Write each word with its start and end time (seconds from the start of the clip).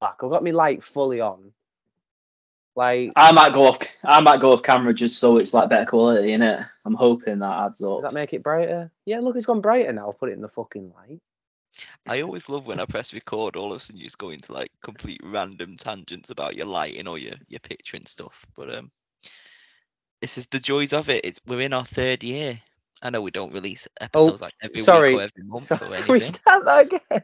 black. 0.00 0.16
I've 0.22 0.30
got 0.30 0.44
my 0.44 0.50
light 0.50 0.82
fully 0.82 1.20
on. 1.20 1.52
Like, 2.76 3.12
I 3.16 3.32
might 3.32 3.52
go 3.52 3.66
off. 3.66 3.78
I 4.04 4.20
might 4.20 4.40
go 4.40 4.52
off 4.52 4.62
camera 4.62 4.94
just 4.94 5.18
so 5.18 5.36
it's 5.36 5.52
like 5.52 5.68
better 5.68 5.88
quality 5.88 6.32
in 6.32 6.42
it. 6.42 6.64
I'm 6.84 6.94
hoping 6.94 7.40
that 7.40 7.64
adds 7.66 7.82
up. 7.82 8.02
does 8.02 8.10
that 8.10 8.14
make 8.14 8.32
it 8.32 8.42
brighter? 8.42 8.90
Yeah, 9.04 9.20
look, 9.20 9.36
it's 9.36 9.46
gone 9.46 9.60
brighter 9.60 9.92
now. 9.92 10.08
I've 10.08 10.18
put 10.18 10.30
it 10.30 10.34
in 10.34 10.40
the 10.40 10.48
fucking 10.48 10.92
light. 10.96 11.20
I 12.08 12.22
always 12.22 12.48
love 12.48 12.66
when 12.66 12.80
I 12.80 12.84
press 12.84 13.12
record, 13.12 13.56
all 13.56 13.72
of 13.72 13.76
a 13.76 13.80
sudden 13.80 14.00
you 14.00 14.06
just 14.06 14.18
go 14.18 14.30
into 14.30 14.52
like 14.52 14.70
complete 14.82 15.20
random 15.22 15.76
tangents 15.76 16.30
about 16.30 16.56
your 16.56 16.66
lighting 16.66 17.06
or 17.06 17.18
your, 17.18 17.34
your 17.48 17.60
picture 17.60 17.96
and 17.96 18.06
stuff. 18.06 18.44
But 18.56 18.74
um 18.74 18.90
this 20.20 20.36
is 20.36 20.46
the 20.46 20.60
joys 20.60 20.92
of 20.92 21.08
it. 21.08 21.24
It's 21.24 21.40
we're 21.46 21.60
in 21.60 21.72
our 21.72 21.84
third 21.84 22.22
year. 22.22 22.60
I 23.02 23.10
know 23.10 23.22
we 23.22 23.30
don't 23.30 23.52
release 23.52 23.88
episodes 24.00 24.42
like 24.42 24.54
every 24.62 24.80
sorry. 24.80 25.14
week 25.14 25.20
or 25.20 25.22
every 25.22 25.42
month 25.44 25.62
So, 25.62 25.76
or 25.76 25.94
can 26.02 26.12
we 26.12 26.20
start 26.20 26.64
that 26.66 26.86
again? 26.86 27.22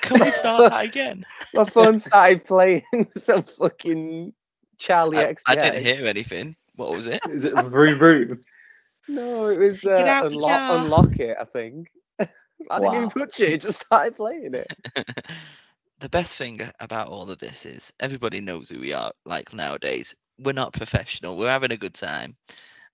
Can 0.00 0.20
we 0.20 0.30
start 0.30 0.70
that 0.70 0.84
again? 0.84 1.26
My 1.54 1.64
phone 1.64 1.98
started 1.98 2.44
playing 2.44 2.84
some 3.14 3.42
fucking 3.42 4.32
Charlie 4.78 5.18
I, 5.18 5.54
didn't 5.54 5.84
hear 5.84 6.06
anything. 6.06 6.56
What 6.76 6.90
was 6.90 7.06
it? 7.06 7.20
Is 7.30 7.44
it 7.44 7.54
vroom 7.54 7.98
vroom? 7.98 8.40
No, 9.08 9.46
it 9.46 9.58
was 9.58 9.82
Get 9.82 10.06
uh, 10.06 10.10
out 10.10 10.22
the 10.22 10.36
unlock, 10.36 10.70
unlock 10.70 11.20
it. 11.20 11.36
I 11.40 11.44
think. 11.44 11.88
I 12.70 12.80
didn't 12.80 12.94
even 12.94 13.08
touch 13.08 13.40
it. 13.40 13.52
It 13.52 13.60
just 13.60 13.80
started 13.80 14.16
playing 14.16 14.54
it. 14.54 14.72
the 16.00 16.08
best 16.08 16.36
thing 16.36 16.60
about 16.80 17.08
all 17.08 17.30
of 17.30 17.38
this 17.38 17.66
is 17.66 17.92
everybody 18.00 18.40
knows 18.40 18.68
who 18.68 18.80
we 18.80 18.92
are 18.92 19.12
like 19.24 19.52
nowadays 19.54 20.14
we're 20.38 20.52
not 20.52 20.72
professional 20.72 21.36
we're 21.36 21.48
having 21.48 21.72
a 21.72 21.76
good 21.76 21.94
time 21.94 22.36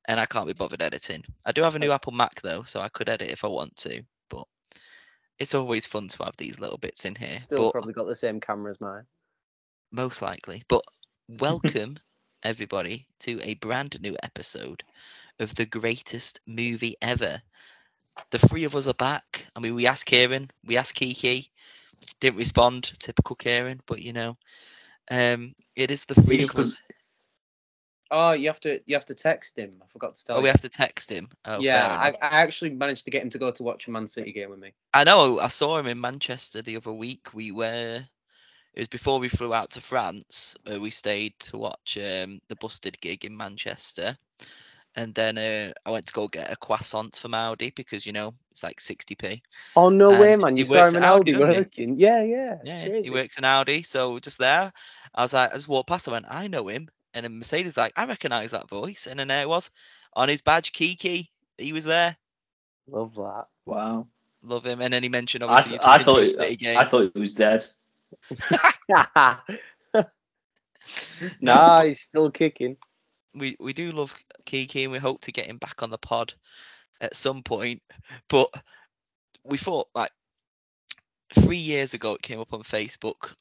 and 0.09 0.19
i 0.21 0.27
can't 0.27 0.47
be 0.47 0.53
bothered 0.53 0.83
editing. 0.83 1.25
I 1.45 1.53
do 1.53 1.63
have 1.63 1.77
a 1.77 1.79
new 1.79 1.93
apple 1.93 2.13
mac 2.13 2.41
though 2.43 2.63
so 2.63 2.81
i 2.81 2.89
could 2.89 3.09
edit 3.09 3.31
if 3.31 3.45
i 3.45 3.49
want 3.49 3.77
to 3.79 4.03
but 4.29 4.47
it's 5.39 5.55
always 5.55 5.87
fun 5.87 6.09
to 6.09 6.25
have 6.25 6.37
these 6.37 6.59
little 6.61 6.79
bits 6.79 7.05
in 7.05 7.15
here 7.15 7.39
Still 7.39 7.65
but 7.65 7.73
probably 7.73 7.93
got 7.93 8.07
the 8.07 8.15
same 8.15 8.41
camera 8.41 8.71
as 8.71 8.81
mine. 8.81 9.05
most 9.93 10.23
likely 10.23 10.63
but 10.69 10.83
welcome 11.29 11.97
everybody 12.43 13.07
to 13.21 13.41
a 13.43 13.55
brand 13.55 14.01
new 14.01 14.17
episode 14.23 14.83
of 15.39 15.55
the 15.55 15.67
greatest 15.67 16.41
movie 16.47 16.97
ever. 17.03 17.41
The 18.31 18.39
three 18.39 18.65
of 18.65 18.75
us 18.77 18.87
are 18.87 18.95
back. 18.95 19.47
I 19.57 19.61
mean 19.61 19.75
we 19.75 19.87
asked 19.87 20.07
kieran 20.07 20.51
we 20.65 20.77
asked 20.77 20.95
kiki 20.95 21.51
didn't 22.21 22.39
respond 22.39 22.93
typical 22.99 23.37
kieran 23.37 23.81
but 23.87 24.01
you 24.01 24.13
know 24.13 24.37
um 25.11 25.55
it 25.77 25.91
is 25.91 26.05
the 26.05 26.15
three 26.15 26.43
of 26.43 26.57
us 26.57 26.81
Oh, 28.11 28.33
you 28.33 28.49
have 28.49 28.61
to 28.61 28.81
you 28.87 28.97
have 28.97 29.05
to 29.07 29.15
text 29.15 29.59
him. 29.59 29.71
I 29.83 29.87
forgot 29.87 30.17
to 30.17 30.25
tell 30.25 30.37
oh 30.37 30.39
you. 30.41 30.45
we 30.45 30.49
have 30.49 30.61
to 30.63 30.69
text 30.69 31.11
him 31.11 31.29
oh, 31.45 31.61
yeah, 31.61 31.87
I. 31.87 32.09
I 32.23 32.41
actually 32.43 32.71
managed 32.71 33.05
to 33.05 33.11
get 33.11 33.23
him 33.23 33.31
to 33.31 33.39
go 33.39 33.51
to 33.51 33.63
watch 33.63 33.87
a 33.87 33.91
Man 33.91 34.07
City 34.07 34.33
game 34.33 34.51
with 34.51 34.59
me. 34.59 34.73
I 34.93 35.05
know 35.05 35.39
i 35.39 35.49
saw 35.49 35.79
him 35.79 35.87
in 35.87 36.01
manchester 36.01 36.63
the 36.63 36.77
other 36.77 36.93
week 36.93 37.33
we 37.33 37.53
were 37.53 38.03
it 38.75 38.81
was 38.81 38.89
before 38.89 39.21
we 39.21 39.29
flew 39.29 39.55
out 39.55 39.71
to 39.71 39.81
france 39.81 40.57
uh, 40.71 40.81
we 40.81 40.91
stayed 40.91 41.39
to 41.39 41.59
watch 41.59 41.97
um 41.97 42.41
the 42.49 42.57
busted 42.57 43.01
gig 43.01 43.25
in 43.25 43.37
manchester 43.37 44.13
and 44.97 45.15
then 45.15 45.39
uh, 45.39 45.73
I 45.87 45.91
went 45.91 46.07
to 46.07 46.13
go 46.13 46.27
get 46.27 46.53
a 46.53 46.57
croissant 46.57 47.17
from 47.17 47.33
Aldi 47.33 47.75
because 47.75 48.05
you 48.05 48.13
know 48.13 48.35
it's 48.51 48.63
like 48.63 48.79
60p. 48.79 49.41
Oh 49.77 49.89
no 49.89 50.11
way, 50.21 50.37
man! 50.37 50.57
You 50.57 50.65
saw 50.65 50.81
works 50.81 50.93
him 50.93 51.03
in 51.03 51.09
Aldi, 51.09 51.35
Aldi 51.37 51.55
working. 51.55 51.95
Yeah, 51.97 52.23
yeah. 52.23 52.59
Yeah, 52.65 52.89
crazy. 52.89 53.05
he 53.05 53.11
works 53.11 53.39
in 53.39 53.45
Aldi, 53.45 53.85
so 53.87 54.19
just 54.19 54.39
there, 54.39 54.73
I 55.15 55.23
was 55.23 55.33
like, 55.33 55.51
I 55.53 55.55
just 55.55 55.69
walked 55.69 55.89
past. 55.89 56.09
I 56.09 56.13
went, 56.13 56.27
I 56.29 56.49
know 56.49 56.69
him, 56.69 56.89
and 57.15 57.25
then 57.25 57.39
Mercedes 57.39 57.77
like, 57.77 57.93
I 57.97 58.05
recognise 58.05 58.53
that 58.53 58.69
voice, 58.69 59.07
and 59.07 59.19
then 59.19 59.29
there 59.29 59.43
it 59.43 59.49
was 59.49 59.71
on 60.15 60.29
his 60.29 60.43
badge, 60.43 60.73
Kiki. 60.73 61.31
He 61.59 61.73
was 61.73 61.85
there. 61.85 62.17
Love 62.89 63.15
that. 63.17 63.47
Wow. 63.67 64.07
Love 64.43 64.65
him, 64.65 64.81
and 64.81 64.93
then 64.93 65.03
he 65.03 65.09
mentioned 65.09 65.45
I, 65.45 65.49
obviously 65.49 65.79
th- 65.79 65.83
I 65.85 66.03
thought 66.03 66.23
it, 66.23 66.27
City 66.27 66.57
game. 66.57 66.79
I 66.79 66.85
thought 66.85 67.11
he 67.13 67.21
was 67.21 67.35
dead. 67.35 67.65
nah, 71.41 71.83
he's 71.83 72.01
still 72.01 72.31
kicking. 72.31 72.77
we 73.35 73.57
we 73.61 73.73
do 73.73 73.93
love 73.93 74.15
Kiki, 74.47 74.85
and 74.85 74.93
we 74.93 74.99
hope 74.99 75.21
to 75.23 75.33
get 75.33 75.47
him 75.47 75.59
back 75.59 75.83
on 75.83 75.91
the 75.91 75.99
pod 75.99 76.33
at 77.01 77.15
some 77.15 77.43
point. 77.43 77.83
But 78.29 78.49
we 79.45 79.59
thought 79.59 79.89
like 79.95 80.11
three 81.35 81.57
years 81.57 81.95
ago, 81.95 82.15
it 82.15 82.23
came 82.23 82.41
up 82.41 82.53
on 82.53 82.63
Facebook 82.63 83.35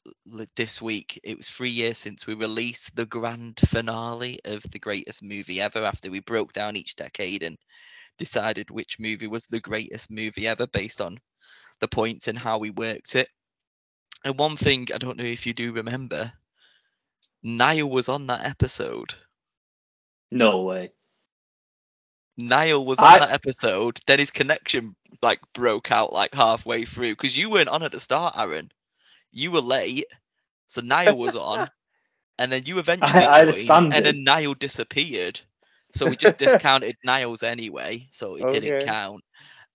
this 0.56 0.80
week. 0.80 1.18
It 1.24 1.36
was 1.36 1.48
three 1.48 1.70
years 1.70 1.98
since 1.98 2.26
we 2.26 2.34
released 2.34 2.94
the 2.94 3.06
grand 3.06 3.60
finale 3.66 4.38
of 4.44 4.62
the 4.70 4.78
greatest 4.78 5.22
movie 5.22 5.60
ever. 5.60 5.82
After 5.82 6.10
we 6.10 6.20
broke 6.20 6.52
down 6.52 6.76
each 6.76 6.96
decade 6.96 7.42
and 7.42 7.56
decided 8.18 8.70
which 8.70 9.00
movie 9.00 9.26
was 9.26 9.46
the 9.46 9.60
greatest 9.60 10.10
movie 10.10 10.46
ever 10.46 10.66
based 10.68 11.00
on 11.00 11.18
the 11.80 11.88
points 11.88 12.28
and 12.28 12.38
how 12.38 12.58
we 12.58 12.70
worked 12.70 13.14
it. 13.14 13.28
And 14.24 14.38
one 14.38 14.56
thing 14.56 14.86
I 14.94 14.98
don't 14.98 15.16
know 15.16 15.24
if 15.24 15.46
you 15.46 15.54
do 15.54 15.72
remember, 15.72 16.32
Niall 17.42 17.88
was 17.90 18.08
on 18.08 18.26
that 18.26 18.44
episode. 18.44 19.14
No 20.30 20.62
way. 20.62 20.92
Niall 22.48 22.84
was 22.86 23.02
on 23.02 23.16
I- 23.16 23.20
that 23.20 23.30
episode, 23.30 24.00
then 24.06 24.18
his 24.18 24.30
connection 24.30 24.94
like 25.22 25.40
broke 25.54 25.90
out 25.90 26.12
like 26.12 26.34
halfway 26.34 26.84
through 26.84 27.12
because 27.12 27.36
you 27.36 27.50
weren't 27.50 27.68
on 27.68 27.82
at 27.82 27.92
the 27.92 28.00
start, 28.00 28.34
Aaron. 28.36 28.70
You 29.32 29.50
were 29.52 29.60
late, 29.60 30.04
so 30.66 30.80
Niall 30.80 31.18
was 31.18 31.34
on, 31.36 31.70
and 32.38 32.50
then 32.52 32.62
you 32.66 32.78
eventually 32.78 33.28
I 33.36 33.44
joined, 33.44 33.86
and 33.90 34.04
standard. 34.04 34.06
then 34.06 34.24
Niall 34.24 34.54
disappeared. 34.54 35.40
So 35.92 36.06
we 36.08 36.16
just 36.16 36.38
discounted 36.38 36.96
Niall's 37.04 37.42
anyway, 37.42 38.08
so 38.12 38.36
it 38.36 38.48
didn't 38.50 38.78
count. 38.78 39.22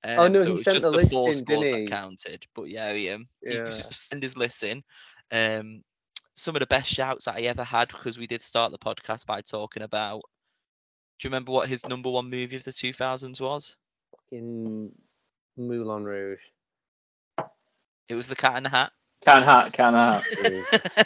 Um, 0.03 0.27
Oh, 0.27 0.27
no, 0.27 0.43
so 0.43 0.51
he 0.51 0.53
it 0.53 0.57
was 0.57 0.67
sent 0.67 0.81
just 0.81 0.91
the 0.91 0.91
the, 0.91 1.07
four 1.09 1.33
in, 1.33 1.45
scores 1.45 1.69
that 1.71 1.85
counted. 1.85 2.45
But 2.55 2.69
yeah, 2.69 2.93
he, 2.93 3.09
um, 3.09 3.27
he 3.47 3.63
Yeah. 3.63 3.81
s- 3.81 3.83
send 3.91 4.23
his 4.23 4.37
list 4.37 4.63
in. 4.63 4.83
Um, 5.31 5.83
some 6.35 6.55
of 6.55 6.59
the 6.61 6.67
best 6.67 6.89
shouts 6.89 7.25
that 7.25 7.35
I 7.37 7.41
ever 7.41 7.63
had 7.63 7.89
because 7.89 8.17
we 8.17 8.27
did 8.27 8.41
start 8.41 8.71
the 8.71 8.77
podcast 8.79 9.25
by 9.25 9.41
talking 9.41 9.83
about. 9.83 10.21
Do 11.19 11.27
you 11.27 11.29
remember 11.29 11.51
what 11.51 11.69
his 11.69 11.87
number 11.87 12.09
one 12.09 12.29
movie 12.29 12.55
of 12.55 12.63
the 12.63 12.71
2000s 12.71 13.39
was? 13.39 13.77
Fucking 14.11 14.91
Moulin 15.57 16.03
Rouge. 16.03 16.39
It 18.09 18.15
was 18.15 18.27
The 18.27 18.35
Cat 18.35 18.57
in 18.57 18.63
the 18.63 18.69
Hat. 18.69 18.91
Can 19.23 19.41
hat, 19.41 19.73
can 19.73 19.93
hat. 19.93 20.23
Jesus 20.43 20.97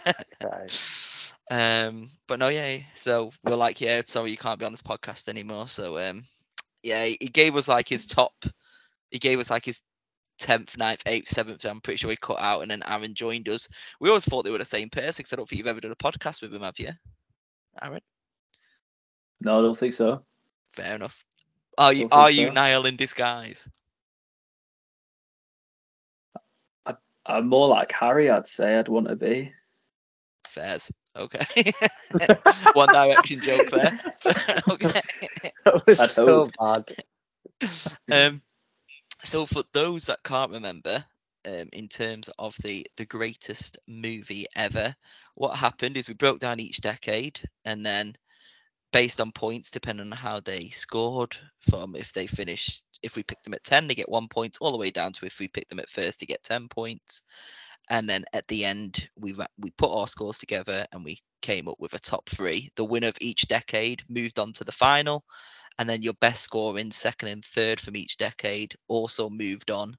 Christ. 0.41 1.33
um, 1.51 2.09
but 2.27 2.39
no, 2.39 2.49
yeah. 2.49 2.79
So 2.93 3.31
we're 3.45 3.55
like, 3.55 3.79
yeah, 3.79 4.01
sorry, 4.05 4.31
you 4.31 4.37
can't 4.37 4.59
be 4.59 4.65
on 4.65 4.73
this 4.73 4.81
podcast 4.81 5.29
anymore. 5.29 5.67
So 5.69 5.97
um, 5.97 6.25
yeah, 6.83 7.05
he 7.05 7.17
he 7.21 7.27
gave 7.27 7.55
us 7.55 7.69
like 7.69 7.87
his 7.87 8.05
top. 8.05 8.33
He 9.11 9.19
gave 9.19 9.39
us 9.39 9.49
like 9.49 9.63
his 9.63 9.79
tenth, 10.37 10.75
9th, 10.77 11.01
eighth, 11.05 11.29
seventh. 11.29 11.63
I'm 11.65 11.81
pretty 11.81 11.97
sure 11.97 12.09
he 12.09 12.17
cut 12.17 12.41
out, 12.41 12.61
and 12.61 12.71
then 12.71 12.83
Aaron 12.85 13.13
joined 13.13 13.47
us. 13.47 13.69
We 13.99 14.09
always 14.09 14.25
thought 14.25 14.43
they 14.43 14.51
were 14.51 14.57
the 14.57 14.65
same 14.65 14.89
person 14.89 15.19
because 15.19 15.33
I 15.33 15.35
don't 15.37 15.47
think 15.47 15.59
you've 15.59 15.67
ever 15.67 15.81
done 15.81 15.91
a 15.91 15.95
podcast 15.95 16.41
with 16.41 16.53
him, 16.53 16.61
have 16.61 16.79
you, 16.79 16.91
Aaron? 17.81 18.01
No, 19.41 19.59
I 19.59 19.61
don't 19.61 19.77
think 19.77 19.93
so. 19.93 20.23
Fair 20.69 20.95
enough. 20.95 21.25
Are 21.77 21.93
you 21.93 22.01
Don't 22.01 22.09
think 22.09 22.21
are 22.21 22.31
you 22.31 22.47
so. 22.47 22.53
Niall 22.53 22.85
in 22.85 22.95
disguise? 22.95 23.67
I'm 27.29 27.47
more 27.47 27.67
like 27.67 27.91
Harry, 27.91 28.29
I'd 28.29 28.47
say 28.47 28.77
I'd 28.77 28.87
want 28.87 29.07
to 29.07 29.15
be. 29.15 29.53
Fairs. 30.47 30.91
Okay. 31.15 31.71
One 32.73 32.89
direction 32.89 33.39
joke 33.39 33.69
there. 33.69 33.99
okay. 34.69 35.01
That 35.63 35.83
was 35.85 35.99
I'd 35.99 36.09
so 36.09 36.49
hope. 36.59 36.85
bad. 37.61 37.69
Um, 38.11 38.41
so 39.23 39.45
for 39.45 39.63
those 39.73 40.05
that 40.05 40.23
can't 40.23 40.51
remember, 40.51 41.05
um, 41.45 41.69
in 41.71 41.87
terms 41.87 42.29
of 42.39 42.55
the 42.63 42.85
the 42.97 43.05
greatest 43.05 43.77
movie 43.87 44.47
ever, 44.55 44.95
what 45.35 45.55
happened 45.55 45.97
is 45.97 46.07
we 46.07 46.15
broke 46.15 46.39
down 46.39 46.59
each 46.59 46.81
decade, 46.81 47.39
and 47.65 47.85
then 47.85 48.15
based 48.91 49.21
on 49.21 49.31
points, 49.31 49.69
depending 49.71 50.07
on 50.07 50.17
how 50.17 50.39
they 50.39 50.69
scored, 50.69 51.35
from 51.59 51.95
if 51.95 52.13
they 52.13 52.27
finished, 52.27 52.85
if 53.03 53.15
we 53.15 53.23
picked 53.23 53.43
them 53.43 53.53
at 53.53 53.63
ten, 53.63 53.87
they 53.87 53.95
get 53.95 54.09
one 54.09 54.27
point, 54.27 54.57
all 54.61 54.71
the 54.71 54.77
way 54.77 54.91
down 54.91 55.13
to 55.13 55.25
if 55.25 55.39
we 55.39 55.47
picked 55.47 55.69
them 55.69 55.79
at 55.79 55.89
first, 55.89 56.19
they 56.19 56.25
get 56.25 56.43
ten 56.43 56.67
points, 56.67 57.23
and 57.89 58.09
then 58.09 58.25
at 58.33 58.47
the 58.47 58.65
end, 58.65 59.09
we 59.17 59.33
we 59.57 59.71
put 59.71 59.91
our 59.91 60.07
scores 60.07 60.37
together 60.37 60.85
and 60.91 61.03
we 61.03 61.19
came 61.41 61.67
up 61.67 61.77
with 61.79 61.93
a 61.93 61.99
top 61.99 62.29
three. 62.29 62.71
The 62.75 62.85
winner 62.85 63.07
of 63.07 63.17
each 63.21 63.47
decade 63.47 64.03
moved 64.09 64.39
on 64.39 64.53
to 64.53 64.63
the 64.63 64.71
final, 64.71 65.23
and 65.79 65.89
then 65.89 66.01
your 66.01 66.13
best 66.15 66.43
score 66.43 66.77
in 66.79 66.91
second 66.91 67.29
and 67.29 67.45
third 67.45 67.79
from 67.79 67.95
each 67.95 68.17
decade 68.17 68.75
also 68.87 69.29
moved 69.29 69.71
on 69.71 69.97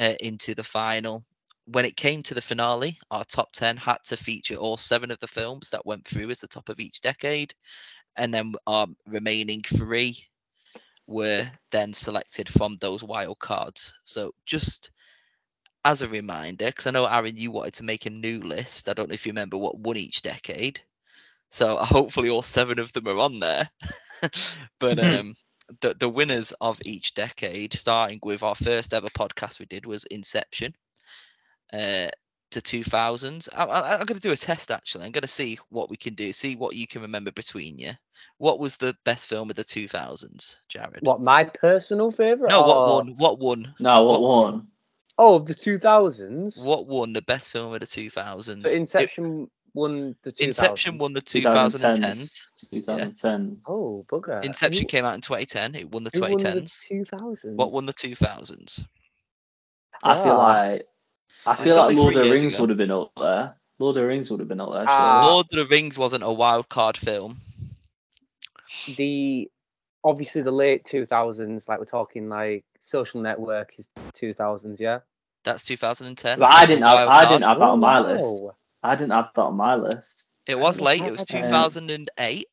uh, 0.00 0.14
into 0.20 0.54
the 0.54 0.64
final. 0.64 1.24
When 1.66 1.84
it 1.84 1.96
came 1.96 2.22
to 2.24 2.34
the 2.34 2.42
finale, 2.42 2.96
our 3.10 3.24
top 3.24 3.52
10 3.52 3.76
had 3.76 3.98
to 4.06 4.16
feature 4.16 4.54
all 4.56 4.76
seven 4.76 5.10
of 5.10 5.18
the 5.18 5.26
films 5.26 5.68
that 5.70 5.84
went 5.84 6.06
through 6.06 6.30
as 6.30 6.40
the 6.40 6.48
top 6.48 6.68
of 6.68 6.78
each 6.78 7.00
decade. 7.00 7.54
And 8.16 8.32
then 8.34 8.54
our 8.66 8.86
remaining 9.06 9.62
three 9.62 10.18
were 11.06 11.50
then 11.70 11.92
selected 11.92 12.48
from 12.48 12.76
those 12.80 13.02
wild 13.02 13.38
cards. 13.38 13.94
So 14.04 14.34
just 14.46 14.90
as 15.84 16.02
a 16.02 16.08
reminder, 16.08 16.66
because 16.66 16.86
I 16.86 16.90
know, 16.90 17.06
Aaron, 17.06 17.36
you 17.36 17.50
wanted 17.50 17.74
to 17.74 17.84
make 17.84 18.06
a 18.06 18.10
new 18.10 18.40
list. 18.40 18.88
I 18.88 18.94
don't 18.94 19.08
know 19.08 19.14
if 19.14 19.26
you 19.26 19.32
remember 19.32 19.56
what 19.56 19.78
won 19.78 19.96
each 19.96 20.22
decade. 20.22 20.80
So 21.50 21.76
hopefully 21.80 22.28
all 22.28 22.42
seven 22.42 22.78
of 22.78 22.92
them 22.92 23.08
are 23.08 23.18
on 23.18 23.38
there. 23.38 23.70
but 24.78 24.98
Mhm. 24.98 25.00
um, 25.00 25.34
the 25.80 25.94
the 25.98 26.08
winners 26.08 26.52
of 26.60 26.80
each 26.84 27.14
decade, 27.14 27.74
starting 27.74 28.20
with 28.22 28.42
our 28.42 28.54
first 28.54 28.92
ever 28.94 29.08
podcast 29.08 29.58
we 29.58 29.66
did 29.66 29.86
was 29.86 30.04
Inception. 30.04 30.74
Uh, 31.72 32.08
to 32.60 32.82
2000s. 32.82 33.48
I, 33.54 33.64
I, 33.64 33.92
I'm 33.98 34.06
going 34.06 34.18
to 34.18 34.28
do 34.28 34.32
a 34.32 34.36
test 34.36 34.70
actually. 34.70 35.04
I'm 35.04 35.12
going 35.12 35.22
to 35.22 35.28
see 35.28 35.58
what 35.70 35.90
we 35.90 35.96
can 35.96 36.14
do, 36.14 36.32
see 36.32 36.56
what 36.56 36.74
you 36.76 36.86
can 36.86 37.02
remember 37.02 37.30
between 37.32 37.78
you. 37.78 37.92
What 38.38 38.58
was 38.58 38.76
the 38.76 38.96
best 39.04 39.26
film 39.28 39.50
of 39.50 39.56
the 39.56 39.64
2000s, 39.64 40.56
Jarad? 40.72 41.02
What 41.02 41.20
my 41.20 41.44
personal 41.44 42.10
favorite? 42.10 42.50
No, 42.50 42.62
what 42.62 42.76
or- 42.76 42.88
won? 42.96 43.08
What 43.16 43.38
won? 43.38 43.74
No, 43.78 44.02
what 44.04 44.20
What- 44.20 44.52
one? 44.52 44.66
Oh, 45.18 45.36
of 45.36 45.46
the 45.46 45.54
two 45.54 45.78
thousands. 45.78 46.58
What 46.58 46.86
won 46.86 47.14
the 47.14 47.22
best 47.22 47.50
film 47.50 47.72
of 47.72 47.80
the 47.80 47.86
2000s? 47.86 48.62
So 48.62 48.68
It- 48.68 48.76
Inception 48.76 49.50
won 49.72 50.14
the 50.22 50.30
two 50.32 50.44
Inception 50.44 50.98
won 50.98 51.14
the 51.14 51.22
2010s. 51.22 51.70
2010s. 51.80 52.46
2010. 52.70 53.60
Oh, 53.66 54.04
bugger! 54.10 54.44
Inception 54.44 54.82
Who- 54.82 54.86
came 54.88 55.04
out 55.06 55.14
in 55.14 55.22
2010. 55.22 55.74
It 55.74 55.90
won 55.90 56.04
the 56.04 56.10
who 56.12 56.20
won 56.20 56.32
the 56.32 56.36
2010s. 56.36 56.86
two 56.86 57.04
thousands. 57.06 57.56
What 57.56 57.72
won 57.72 57.86
the 57.86 57.94
2000s? 57.94 58.84
I 60.02 60.22
feel 60.22 60.32
Ah. 60.32 60.36
like 60.36 60.86
I 61.46 61.56
feel 61.56 61.76
like 61.76 61.96
Lord 61.96 62.16
of 62.16 62.24
the 62.24 62.30
Rings 62.30 62.54
ago. 62.54 62.62
would 62.62 62.70
have 62.70 62.78
been 62.78 62.90
up 62.90 63.12
there. 63.16 63.54
Lord 63.78 63.96
of 63.96 64.02
the 64.02 64.06
Rings 64.08 64.30
would 64.30 64.40
have 64.40 64.48
been 64.48 64.60
up 64.60 64.72
there. 64.72 64.86
Surely. 64.86 65.00
Ah. 65.00 65.26
Lord 65.26 65.46
of 65.52 65.58
the 65.58 65.66
Rings 65.66 65.98
wasn't 65.98 66.24
a 66.24 66.32
wild 66.32 66.68
card 66.68 66.96
film. 66.96 67.40
the 68.96 69.50
obviously 70.04 70.42
the 70.42 70.50
late 70.50 70.84
two 70.84 71.04
thousands? 71.06 71.68
Like 71.68 71.78
we're 71.78 71.84
talking 71.84 72.28
like 72.28 72.64
Social 72.78 73.20
Network 73.20 73.72
is 73.78 73.88
two 74.12 74.32
thousands. 74.32 74.80
Yeah. 74.80 75.00
That's 75.44 75.62
2010. 75.64 76.38
But 76.40 76.52
I 76.52 76.66
didn't 76.66 76.82
have 76.84 77.08
Wild 77.08 77.10
I 77.10 77.28
didn't 77.28 77.44
have 77.44 77.58
that 77.58 77.64
on 77.64 77.80
my 77.80 78.00
list. 78.00 78.42
wow. 78.42 78.56
I 78.82 78.94
didn't 78.96 79.12
have 79.12 79.30
that 79.34 79.42
on 79.42 79.56
my 79.56 79.76
list. 79.76 80.26
It 80.46 80.58
was 80.58 80.80
late. 80.80 81.02
It 81.02 81.12
was 81.12 81.24
2008. 81.24 82.46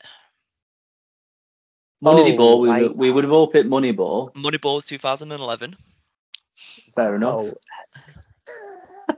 Moneyball, 2.04 2.40
Oh, 2.40 2.57
we, 2.57 2.69
like- 2.69 2.81
would 2.81 2.98
we 2.98 3.12
would 3.12 3.24
have 3.24 3.31
all 3.34 3.48
picked 3.48 3.69
Moneyball. 3.69 4.34
Moneyball 4.34 4.75
was 4.75 4.86
2011. 4.86 5.75
Fair 6.95 7.16
enough. 7.16 7.34
Oh, 7.40 7.44
Well, 7.44 7.54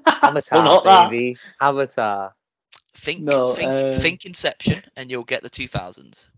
Avatar, 0.05 0.63
not 0.63 0.83
that. 0.83 1.35
Avatar. 1.61 2.33
Think, 2.97 3.21
No, 3.21 3.53
think, 3.53 3.69
uh, 3.69 3.93
think 3.93 4.25
Inception, 4.25 4.81
and 4.95 5.11
you'll 5.11 5.23
get 5.23 5.43
the 5.43 5.49
2000s. 5.49 6.29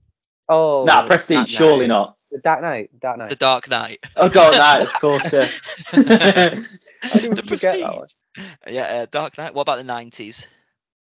Oh, 0.50 0.86
Nah, 0.86 0.94
Dark 0.96 1.08
Prestige, 1.08 1.50
surely 1.50 1.81
Knight. 1.81 1.88
not. 1.88 2.18
The 2.31 2.40
Dark 2.40 2.62
Knight. 2.62 2.90
Dark 3.00 3.18
Knight. 3.19 3.30
The 3.30 3.36
Dark 3.36 3.69
Knight. 3.69 4.00
Oh 4.16 4.28
god, 4.30 4.54
that 4.56 4.81
of 4.81 4.94
course. 4.94 5.31
Yeah. 5.31 5.48
I 5.94 7.19
didn't 7.19 7.36
the 7.36 7.44
forget 7.44 7.48
Prestige. 7.48 7.81
that 7.81 7.96
one. 7.98 8.08
Yeah, 8.68 8.81
uh, 8.84 9.06
Dark 9.12 9.38
Knight. 9.38 9.54
What 9.54 9.64
about 9.64 9.78
the 9.78 9.84
90s? 9.92 10.48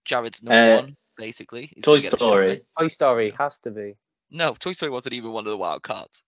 Jarad's 0.07 0.43
number 0.43 0.73
Uh, 0.75 0.77
one, 0.83 0.97
basically. 1.17 1.71
He's 1.75 1.85
Toy 1.85 2.01
the 2.01 2.17
Story. 2.17 2.63
Toy 2.79 2.89
Story 2.89 3.33
has 3.39 3.59
to 3.61 3.71
be. 3.71 3.95
No, 4.31 4.55
Toy 4.59 4.73
Story 4.73 4.91
wasn't 4.91 5.15
even 5.15 5.33
one 5.33 5.47
of 5.47 5.51
the 5.51 5.57
wild 5.57 5.83
cards. 5.83 6.25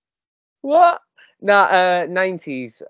What? 0.62 1.00
Nah, 1.40 1.64
uh, 1.64 2.06
nineties. 2.08 2.82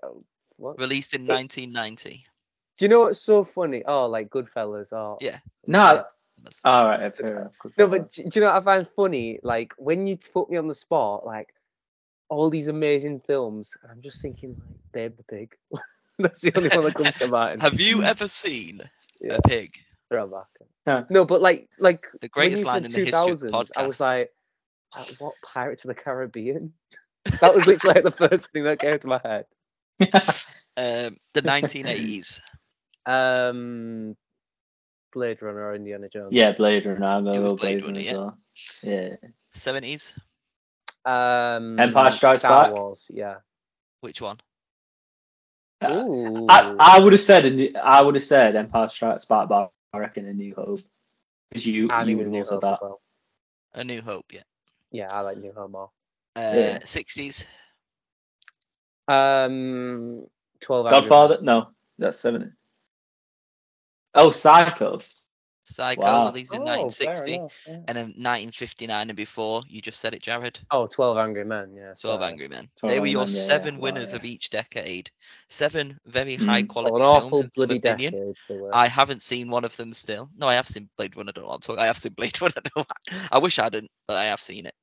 What? 0.57 0.79
Released 0.79 1.13
in 1.13 1.23
It- 1.23 1.29
1990. 1.33 2.25
Do 2.77 2.85
you 2.85 2.89
know 2.89 3.01
what's 3.01 3.19
so 3.21 3.43
funny? 3.43 3.83
Oh, 3.85 4.05
like 4.07 4.29
Goodfellas. 4.29 4.93
Oh, 4.93 5.17
Yeah. 5.21 5.39
No. 5.65 6.05
That's- 6.43 6.61
All 6.63 6.85
right. 6.85 7.15
Fair 7.15 7.41
enough. 7.41 7.51
No, 7.77 7.87
but 7.87 8.11
do 8.11 8.23
do 8.23 8.29
you 8.39 8.45
know 8.45 8.53
what 8.53 8.61
I 8.61 8.65
find 8.65 8.87
funny? 8.87 9.39
Like 9.43 9.73
when 9.77 10.05
you 10.05 10.17
put 10.31 10.49
me 10.49 10.57
on 10.57 10.67
the 10.67 10.75
spot, 10.75 11.25
like 11.25 11.53
all 12.29 12.49
these 12.49 12.67
amazing 12.67 13.19
films, 13.21 13.75
and 13.81 13.91
I'm 13.91 14.01
just 14.01 14.21
thinking 14.21 14.55
like 14.69 14.77
Babe 14.93 15.17
the 15.17 15.23
Pig. 15.23 15.55
That's 16.19 16.41
the 16.41 16.51
only 16.55 16.69
one 16.69 16.83
that 16.85 16.93
comes 16.95 17.17
to 17.17 17.27
mind. 17.39 17.61
Have 17.63 17.79
you 17.79 18.03
ever 18.03 18.27
seen 18.27 18.81
Yeah. 19.19 19.35
a 19.35 19.41
pig? 19.47 19.73
Throwback. 20.09 20.45
No. 20.85 21.05
No, 21.09 21.25
but 21.25 21.41
like 21.41 21.67
like 21.79 22.03
The 22.21 22.29
when 22.33 22.49
greatest 22.49 22.61
you 22.61 22.67
line 22.67 22.85
in 22.85 22.91
the 22.91 22.99
history 23.05 23.31
of 23.31 23.39
the 23.39 23.47
2000s, 23.49 23.71
I 23.75 23.87
was 23.87 23.99
like, 23.99 24.31
like, 24.95 25.07
what 25.19 25.33
Pirates 25.43 25.83
of 25.85 25.89
the 25.89 25.95
Caribbean? 25.95 26.71
that 27.41 27.53
was 27.55 27.65
literally 27.65 27.95
like 27.95 28.03
the 28.03 28.11
first 28.29 28.51
thing 28.51 28.63
that 28.65 28.79
came 28.79 28.97
to 28.99 29.07
my 29.07 29.19
head. 29.23 29.45
Um, 30.77 31.17
the 31.33 31.41
1980s. 31.41 32.39
Um, 33.07 34.15
Blade 35.13 35.41
Runner 35.41 35.69
or 35.69 35.75
Indiana 35.75 36.09
Jones. 36.09 36.29
yeah, 36.31 36.51
Blade 36.51 36.85
Runner. 36.85 37.05
I'm 37.05 37.23
gonna 37.25 37.39
go 37.39 37.55
Blade 37.55 37.81
Blade 37.81 37.85
Runner 37.85 37.99
Runner, 37.99 38.09
as 38.11 38.17
well. 38.17 38.37
Yeah. 38.83 39.15
70s. 39.55 40.17
Um, 41.05 41.79
Empire 41.79 42.11
Strikes 42.11 42.41
Star 42.41 42.65
Back? 42.69 42.75
Wars. 42.77 43.09
Yeah. 43.13 43.37
Which 44.01 44.21
one? 44.21 44.37
Uh, 45.81 45.89
Ooh. 45.91 46.47
I, 46.49 46.75
I 46.79 46.99
would 46.99 47.13
have 47.13 47.21
said 47.21 47.45
a 47.45 47.49
new- 47.51 47.71
I 47.81 48.01
would 48.01 48.15
have 48.15 48.23
said 48.23 48.55
Empire 48.55 48.87
Strikes 48.89 49.25
Back, 49.25 49.47
but 49.47 49.71
I 49.93 49.97
reckon 49.99 50.27
A 50.27 50.33
New 50.33 50.53
Hope. 50.53 50.79
Because 51.49 51.65
you 51.65 51.87
I 51.91 52.01
you 52.01 52.05
think 52.07 52.17
would 52.17 52.25
have 52.25 52.31
New 52.33 52.39
also 52.39 52.59
that. 52.59 52.79
well. 52.81 53.01
A 53.73 53.83
New 53.83 54.01
Hope, 54.01 54.25
yeah. 54.33 54.41
Yeah, 54.91 55.07
I 55.13 55.21
like 55.21 55.37
New 55.37 55.53
Hope 55.55 55.71
more. 55.71 55.91
Uh, 56.35 56.51
Yeah. 56.53 56.77
60s. 56.79 57.45
Um, 59.07 60.25
Twelve. 60.59 60.87
Angry 60.87 60.99
Godfather? 60.99 61.35
Men. 61.35 61.45
No, 61.45 61.67
that's 61.97 62.19
seventy. 62.19 62.47
Oh, 64.13 64.31
Psycho. 64.31 64.99
Psycho 65.69 66.01
Wow. 66.01 66.27
released 66.27 66.53
in 66.53 66.61
Oh, 66.61 66.65
1960. 66.65 67.33
enough, 67.35 67.51
yeah. 67.67 67.73
And 67.89 67.97
then 67.97 68.13
1959 68.15 69.09
and 69.09 69.17
before, 69.17 69.63
you 69.67 69.81
just 69.81 69.99
said 69.99 70.15
it, 70.15 70.21
Jarad. 70.23 70.57
Oh, 70.71 70.87
12 70.87 71.17
Angry 71.17 71.43
Men. 71.43 71.73
Yeah. 71.75 71.93
12 71.93 71.97
sorry. 71.97 72.23
Angry 72.23 72.47
Men. 72.47 72.69
12 72.77 72.89
they 72.95 72.99
were 73.01 73.05
your 73.07 73.25
Men, 73.25 73.33
yeah, 73.33 73.39
yeah. 73.39 73.45
seven 73.45 73.75
Wow, 73.75 73.81
winners 73.81 74.11
yeah. 74.11 74.15
of 74.19 74.23
each 74.25 74.49
decade. 74.49 75.11
Seven 75.49 75.99
very 76.05 76.37
Mm. 76.37 76.45
high 76.45 76.63
quality 76.63 76.93
an 76.93 76.99
films, 77.01 77.25
awful 77.25 77.37
in 77.39 77.43
some 77.43 77.51
bloody 77.55 77.77
opinion. 77.79 78.13
decade. 78.47 78.61
I 78.73 78.87
haven't 78.87 79.21
seen 79.21 79.49
one 79.49 79.65
of 79.65 79.75
them 79.75 79.91
still. 79.91 80.29
No, 80.37 80.47
I 80.47 80.53
have 80.53 80.69
seen 80.69 80.89
Blade 80.95 81.17
Runner. 81.17 81.31
I 81.31 81.33
don't 81.33 81.43
know 81.43 81.49
what 81.49 81.69
I'm. 81.69 81.79
I 81.79 81.85
have 81.87 81.97
seen 81.97 82.13
Blade 82.13 82.39
Runner. 82.41 82.61
no, 82.77 82.85
I 83.33 83.37
wish 83.37 83.59
I 83.59 83.63
hadn't, 83.63 83.91
but 84.07 84.15
I 84.15 84.23
have 84.25 84.41
seen 84.41 84.67
it. 84.67 84.75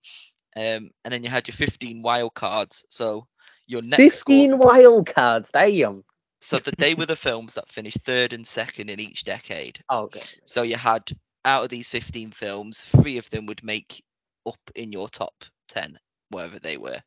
Um, 0.55 0.91
and 1.05 1.13
then 1.15 1.25
you 1.25 1.31
had 1.31 1.49
your 1.49 1.55
15 1.57 2.03
wild 2.03 2.35
cards. 2.35 2.85
So 2.91 3.27
your 3.67 3.81
next 3.81 4.19
score- 4.19 4.35
15 4.35 4.59
wild 4.59 5.07
cards. 5.07 5.51
Damn. 5.51 6.05
So 6.45 6.59
that 6.59 6.77
they 6.77 6.95
were 6.95 7.07
the 7.07 7.17
films 7.17 7.55
that 7.55 7.71
finished 7.71 8.03
third 8.03 8.35
and 8.35 8.47
second 8.47 8.91
in 8.91 9.01
each 9.01 9.25
decade. 9.25 9.83
Oh, 9.89 10.03
okay. 10.03 10.21
So 10.45 10.63
you 10.63 10.77
had 10.77 11.11
out 11.47 11.65
of 11.65 11.71
these 11.71 11.89
15 11.89 12.33
films, 12.33 12.85
three 12.85 13.17
of 13.17 13.29
them 13.31 13.47
would 13.47 13.65
make 13.65 14.05
up 14.47 14.59
in 14.75 14.93
your 14.93 15.09
top 15.09 15.33
10, 15.69 15.99
wherever 16.29 16.59
they 16.59 16.77
were. 16.77 16.99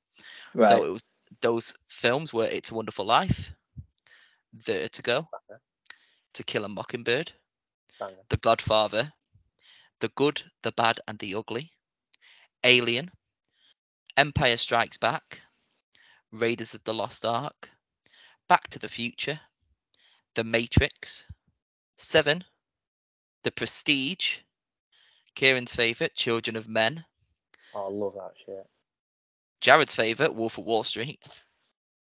Right. 0.55 0.69
So 0.69 0.85
it 0.85 0.89
was 0.89 1.03
those 1.41 1.75
films 1.87 2.33
were 2.33 2.45
It's 2.45 2.71
a 2.71 2.75
Wonderful 2.75 3.05
Life, 3.05 3.53
Vertigo, 4.55 5.29
Okay. 5.51 5.59
To 6.33 6.43
Kill 6.43 6.65
a 6.65 6.69
Mockingbird. 6.69 7.31
The 8.29 8.37
Godfather, 8.37 9.13
The 9.99 10.09
Good, 10.09 10.41
the 10.63 10.71
Bad, 10.71 10.99
and 11.07 11.19
the 11.19 11.35
Ugly, 11.35 11.71
Alien, 12.63 13.11
Empire 14.17 14.57
Strikes 14.57 14.97
Back, 14.97 15.41
Raiders 16.31 16.73
of 16.73 16.83
the 16.85 16.93
Lost 16.93 17.23
Ark, 17.23 17.69
Back 18.47 18.67
to 18.69 18.79
the 18.79 18.87
Future, 18.89 19.39
The 20.35 20.43
Matrix, 20.43 21.25
Seven, 21.97 22.43
The 23.43 23.51
Prestige, 23.51 24.37
Kieran's 25.35 25.75
favourite, 25.75 26.15
Children 26.15 26.55
of 26.55 26.67
Men, 26.69 27.05
Oh, 27.73 27.85
I 27.87 27.89
love 27.89 28.13
that 28.15 28.33
shit. 28.45 28.65
Jarad's 29.61 29.93
favourite, 29.93 30.33
Wolf 30.33 30.57
of 30.57 30.65
Wall 30.65 30.83
Street, 30.83 31.43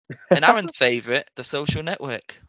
and 0.31 0.45
Aaron's 0.45 0.77
favourite, 0.77 1.29
The 1.35 1.45
Social 1.45 1.83
Network. 1.83 2.41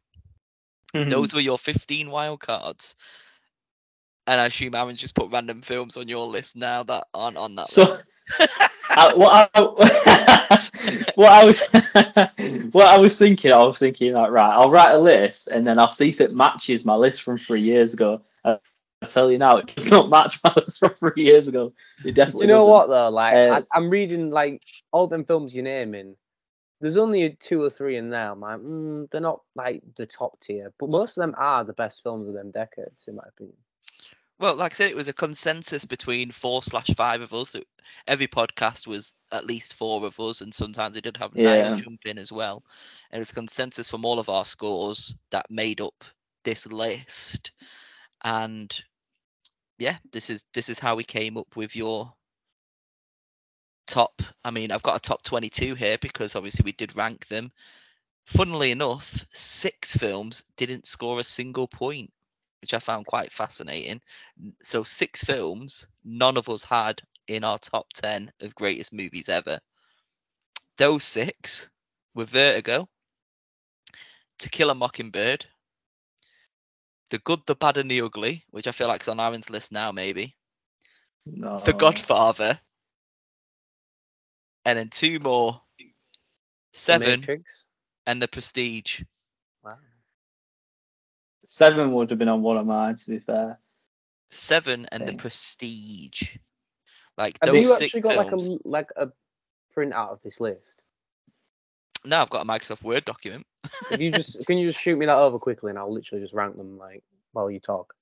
Mhm. 0.94 1.10
Those 1.10 1.34
were 1.34 1.40
your 1.42 1.58
15 1.58 2.10
wild 2.12 2.40
cards. 2.42 2.96
And 4.28 4.40
I 4.40 4.46
assume 4.46 4.76
Aaron's 4.76 5.00
just 5.00 5.16
put 5.16 5.32
random 5.32 5.62
films 5.62 5.98
on 5.98 6.08
your 6.08 6.28
list 6.28 6.56
now 6.56 6.84
that 6.84 7.08
aren't 7.14 7.38
on 7.38 7.56
that 7.56 7.68
So- 7.68 7.84
list. 7.84 8.06
I, 8.90 9.14
what, 9.16 9.52
I, 9.56 9.62
what 11.16 11.32
I 11.32 11.46
was 11.46 11.62
what 12.72 12.88
I 12.88 12.98
was 12.98 13.18
thinking, 13.18 13.52
I 13.52 13.64
was 13.64 13.80
thinking 13.80 14.14
like, 14.14 14.32
right, 14.32 14.54
I'll 14.56 14.70
write 14.72 14.92
a 14.94 15.00
list 15.00 15.48
and 15.48 15.66
then 15.66 15.80
I'll 15.80 15.92
see 15.92 16.10
if 16.10 16.22
it 16.22 16.34
matches 16.34 16.86
my 16.86 16.96
list 16.96 17.24
from 17.24 17.38
three 17.38 17.62
years 17.62 17.94
ago. 17.94 18.22
I 19.04 19.08
tell 19.08 19.32
you 19.32 19.40
now, 19.40 19.58
it 19.58 19.76
does 19.76 19.90
not 19.90 20.10
match 20.12 20.40
my 20.44 20.54
list 20.56 20.78
from 20.78 20.94
three 20.94 21.24
years 21.24 21.48
ago. 21.48 21.74
It 22.02 22.04
Do 22.04 22.12
definitely. 22.12 22.46
you 22.46 22.54
know 22.54 22.60
doesn't. 22.60 22.72
what 22.72 22.90
though? 22.90 23.10
Like 23.10 23.34
Uh, 23.34 23.62
I, 23.74 23.78
I'm 23.78 23.90
reading 23.90 24.30
like 24.30 24.62
all 24.92 25.08
them 25.08 25.26
films 25.26 25.56
you're 25.56 25.64
naming. 25.64 26.16
There's 26.82 26.98
only 26.98 27.32
two 27.40 27.64
or 27.64 27.70
three 27.72 27.98
in 27.98 28.12
there. 28.12 28.32
I'm 28.32 28.40
like, 28.42 28.60
mm, 28.60 29.10
they're 29.10 29.20
not 29.22 29.42
like 29.56 29.82
the 29.98 30.06
top 30.06 30.40
tier, 30.40 30.72
but 30.80 30.90
most 30.90 31.18
of 31.18 31.22
them 31.22 31.34
are 31.38 31.64
the 31.64 31.74
best 31.74 32.04
films 32.04 32.28
of 32.28 32.34
them 32.36 32.52
decades, 32.52 33.06
in 33.08 33.16
my 33.16 33.24
opinion. 33.28 33.58
Well, 34.42 34.56
like 34.56 34.74
I 34.74 34.76
said, 34.76 34.90
it 34.90 34.96
was 34.96 35.08
a 35.08 35.14
consensus 35.14 35.86
between 35.86 36.32
four 36.32 36.64
slash 36.64 36.88
five 36.98 37.22
of 37.22 37.32
us. 37.32 37.56
Every 38.08 38.28
podcast 38.28 38.88
was 38.88 39.14
at 39.32 39.46
least 39.46 39.76
four 39.76 40.04
of 40.04 40.20
us, 40.20 40.42
and 40.42 40.52
sometimes 40.54 40.98
it 40.98 41.04
did 41.04 41.16
have 41.18 41.36
Yeah. 41.36 41.44
nine 41.44 41.76
jump 41.76 42.08
in 42.08 42.18
as 42.18 42.32
well. 42.32 42.64
And 43.12 43.20
it 43.20 43.22
was 43.22 43.32
consensus 43.32 43.88
from 43.88 44.04
all 44.04 44.18
of 44.18 44.30
our 44.30 44.44
scores 44.44 45.16
that 45.30 45.46
made 45.52 45.80
up 45.80 46.04
this 46.44 46.66
list. 46.66 47.52
And 48.24 48.84
yeah, 49.78 50.00
this 50.12 50.32
is 50.32 50.44
this 50.54 50.70
is 50.70 50.80
how 50.80 50.96
we 50.96 51.04
came 51.04 51.38
up 51.38 51.56
with 51.56 51.76
your 51.76 52.12
top. 53.86 54.24
I 54.44 54.50
mean, 54.50 54.72
I've 54.72 54.82
got 54.84 54.96
a 54.96 55.00
top 55.00 55.22
twenty-two 55.24 55.76
here 55.76 55.98
because 56.00 56.36
obviously 56.36 56.64
we 56.64 56.72
did 56.72 56.96
rank 56.96 57.28
them. 57.28 57.52
Funnily 58.26 58.72
enough, 58.72 59.24
six 59.32 59.96
films 59.96 60.46
didn't 60.58 60.88
score 60.88 61.20
a 61.20 61.24
single 61.24 61.68
point, 61.68 62.12
which 62.62 62.74
I 62.74 62.80
found 62.80 63.06
quite 63.06 63.32
fascinating. 63.32 64.02
So 64.62 64.84
six 64.84 65.24
films, 65.24 65.88
none 66.04 66.38
of 66.38 66.50
us 66.50 66.64
had 66.64 67.02
in 67.28 67.44
our 67.44 67.58
top 67.58 67.88
ten 67.94 68.32
of 68.42 68.56
greatest 68.56 68.94
movies 68.94 69.30
ever. 69.30 69.60
Those 70.78 71.04
six 71.04 71.70
were 72.14 72.26
Vertigo, 72.26 72.88
To 74.40 74.50
Kill 74.50 74.70
a 74.70 74.76
Mockingbird, 74.76 75.46
The 77.10 77.20
Good, 77.20 77.42
the 77.46 77.56
Bad, 77.56 77.78
and 77.78 77.90
the 77.90 78.02
Ugly, 78.02 78.46
which 78.52 78.68
I 78.68 78.72
feel 78.72 78.88
like 78.88 79.02
is 79.02 79.08
on 79.08 79.20
Aaron's 79.20 79.50
list 79.50 79.72
now, 79.72 79.92
maybe. 79.92 80.36
No. 81.26 81.60
The 81.60 81.74
Godfather. 81.74 82.60
And 84.66 84.78
then 84.78 84.90
two 84.90 85.20
more. 85.20 85.62
Seven 86.74 87.22
Matrix. 87.22 87.66
and 88.08 88.22
The 88.22 88.28
Prestige. 88.28 89.02
Wow. 91.52 91.68
Seven 91.68 91.92
would 91.92 92.10
have 92.10 92.20
been 92.20 92.30
on 92.30 92.42
one 92.44 92.56
of 92.56 92.66
mine, 92.66 92.96
to 92.96 93.10
be 93.10 93.20
fair. 93.20 93.60
Seven 94.30 94.86
and 94.94 95.06
The 95.06 95.14
Prestige. 95.14 96.38
Like 97.18 97.38
Have 97.42 97.54
those 97.54 97.66
you 97.66 97.76
six 97.76 97.94
actually 97.94 98.02
got 98.02 98.16
like 98.16 98.32
a 98.32 98.38
like 98.64 98.90
a 98.96 99.10
print 99.74 99.92
out 99.92 100.12
of 100.12 100.22
this 100.22 100.40
list? 100.40 100.82
No, 102.06 102.22
I've 102.22 102.30
got 102.30 102.46
a 102.46 102.48
Microsoft 102.48 102.84
Word 102.84 103.04
document. 103.04 103.46
If 103.92 104.00
you 104.00 104.12
just 104.12 104.46
can 104.48 104.58
you 104.58 104.70
just 104.70 104.80
shoot 104.80 104.98
me 104.98 105.06
that 105.06 105.18
over 105.18 105.38
quickly 105.38 105.72
and 105.72 105.78
I'll 105.78 105.94
literally 105.94 106.24
just 106.24 106.34
rank 106.34 106.56
them 106.56 106.78
like 106.78 107.04
while 107.34 107.52
you 107.52 107.60
talk. 107.60 107.94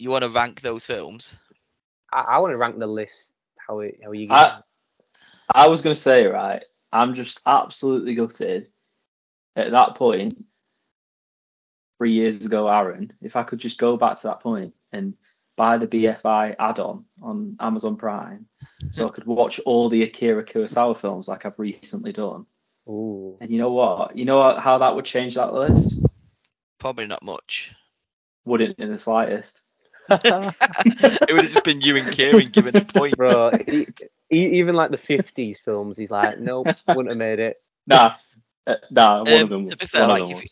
You 0.00 0.10
want 0.10 0.24
to 0.24 0.30
rank 0.30 0.60
those 0.60 0.84
films? 0.84 1.38
I, 2.12 2.22
I 2.22 2.38
want 2.38 2.52
to 2.52 2.56
rank 2.56 2.76
the 2.78 2.88
list. 2.88 3.34
How 3.56 3.78
it 3.80 4.00
how 4.02 4.10
you 4.10 4.26
get. 4.26 4.36
I, 4.36 4.60
I 5.54 5.68
was 5.68 5.80
going 5.80 5.94
to 5.94 6.00
say, 6.00 6.26
right, 6.26 6.64
I'm 6.92 7.14
just 7.14 7.40
absolutely 7.46 8.16
gutted 8.16 8.68
at 9.54 9.70
that 9.70 9.94
point, 9.94 10.44
three 11.98 12.12
years 12.12 12.44
ago, 12.44 12.68
Aaron, 12.68 13.12
if 13.20 13.36
I 13.36 13.42
could 13.42 13.58
just 13.58 13.78
go 13.78 13.96
back 13.96 14.18
to 14.18 14.28
that 14.28 14.40
point 14.40 14.74
and 14.92 15.14
buy 15.56 15.76
the 15.76 15.88
BFI 15.88 16.54
add 16.58 16.78
on 16.78 17.04
on 17.20 17.56
Amazon 17.60 17.96
Prime 17.96 18.46
so 18.90 19.06
I 19.06 19.10
could 19.10 19.26
watch 19.26 19.58
all 19.60 19.88
the 19.88 20.04
Akira 20.04 20.44
Kurosawa 20.44 20.96
films 20.96 21.28
like 21.28 21.44
I've 21.44 21.58
recently 21.58 22.12
done. 22.12 22.46
Ooh. 22.88 23.36
And 23.40 23.50
you 23.50 23.58
know 23.58 23.72
what? 23.72 24.16
You 24.16 24.24
know 24.24 24.38
what, 24.38 24.60
how 24.60 24.78
that 24.78 24.94
would 24.94 25.04
change 25.04 25.34
that 25.34 25.52
list? 25.52 26.00
Probably 26.78 27.06
not 27.06 27.22
much. 27.22 27.72
Wouldn't 28.44 28.78
in 28.78 28.90
the 28.90 28.98
slightest. 28.98 29.62
it 30.10 31.32
would 31.32 31.42
have 31.42 31.50
just 31.50 31.64
been 31.64 31.82
you 31.82 31.96
and 31.96 32.10
Kieran 32.10 32.48
giving 32.48 32.76
a 32.76 32.80
point. 32.80 33.16
Bro, 33.16 33.58
e- 33.68 33.86
e- 34.32 34.58
even 34.58 34.74
like 34.74 34.90
the 34.90 34.96
fifties 34.96 35.60
films, 35.60 35.98
he's 35.98 36.10
like, 36.10 36.38
nope, 36.38 36.66
wouldn't 36.86 37.08
have 37.08 37.18
made 37.18 37.40
it. 37.40 37.60
Nah, 37.86 38.14
uh, 38.66 38.76
nah, 38.90 39.22
one 39.22 39.28
Um, 39.34 39.42
of 39.42 39.48
them. 39.50 39.66
to 39.66 39.76
be 39.76 39.86
fair, 39.86 40.06
like 40.06 40.22
if 40.22 40.28
was. 40.28 40.42
you, 40.44 40.48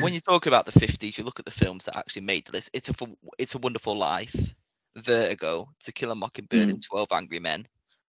when 0.00 0.12
you 0.12 0.20
talk 0.20 0.46
about 0.46 0.66
the 0.66 0.78
50s, 0.78 1.16
you 1.16 1.24
look 1.24 1.38
at 1.38 1.44
the 1.44 1.50
films 1.50 1.84
that 1.84 1.96
actually 1.96 2.22
made 2.22 2.44
the 2.46 2.52
list. 2.52 2.70
It's 2.72 2.90
a 2.90 2.94
it's 3.38 3.54
a 3.54 3.58
Wonderful 3.58 3.96
Life, 3.96 4.54
Vertigo, 4.96 5.68
To 5.80 5.92
Kill 5.92 6.10
a 6.10 6.14
Mockingbird, 6.14 6.70
and 6.70 6.82
Twelve 6.82 7.08
Angry 7.12 7.38
Men. 7.38 7.66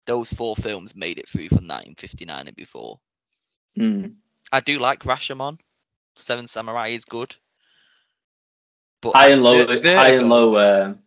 Those 0.05 0.31
four 0.31 0.55
films 0.55 0.95
made 0.95 1.19
it 1.19 1.27
through 1.27 1.49
from 1.49 1.67
1959 1.67 2.47
and 2.47 2.55
before. 2.55 2.99
Mm. 3.77 4.15
I 4.51 4.61
do 4.61 4.79
like 4.79 5.03
Rashomon. 5.03 5.59
Seven 6.15 6.47
Samurai 6.47 6.89
is 6.89 7.05
good. 7.05 7.35
But 9.01 9.15
High 9.15 9.29
and 9.29 9.43
low, 9.43 9.65
Ver- 9.65 9.95
high 9.95 10.13
and 10.13 10.29
low, 10.29 10.57
um, 10.57 10.99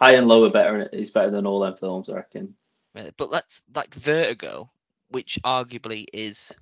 high 0.00 0.12
and 0.12 0.28
low 0.28 0.44
are 0.44 0.50
better. 0.50 0.82
Is 0.92 1.10
better 1.10 1.30
than 1.30 1.46
all 1.46 1.60
them 1.60 1.76
films, 1.76 2.08
I 2.08 2.14
reckon. 2.14 2.54
But 2.94 3.30
let's 3.30 3.62
like 3.74 3.94
Vertigo, 3.94 4.70
which 5.08 5.38
arguably 5.44 6.06
is 6.14 6.54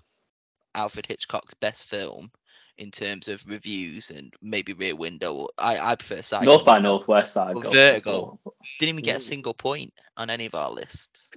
Alfred 0.74 1.06
Hitchcock's 1.06 1.54
best 1.54 1.84
film 1.84 2.30
in 2.78 2.90
terms 2.90 3.28
of 3.28 3.44
reviews 3.46 4.10
and 4.10 4.32
maybe 4.40 4.72
Rear 4.72 4.96
Window. 4.96 5.48
I 5.58 5.78
I 5.78 5.94
prefer 5.96 6.22
Psycho. 6.22 6.44
North 6.44 6.64
by. 6.64 6.78
Northwest, 6.78 7.36
I'd 7.36 7.56
Vertigo. 7.56 8.38
Didn't 8.78 8.94
even 8.94 9.04
get 9.04 9.16
a 9.16 9.20
single 9.20 9.54
point 9.54 9.92
on 10.16 10.30
any 10.30 10.46
of 10.46 10.54
our 10.54 10.70
lists. 10.70 11.30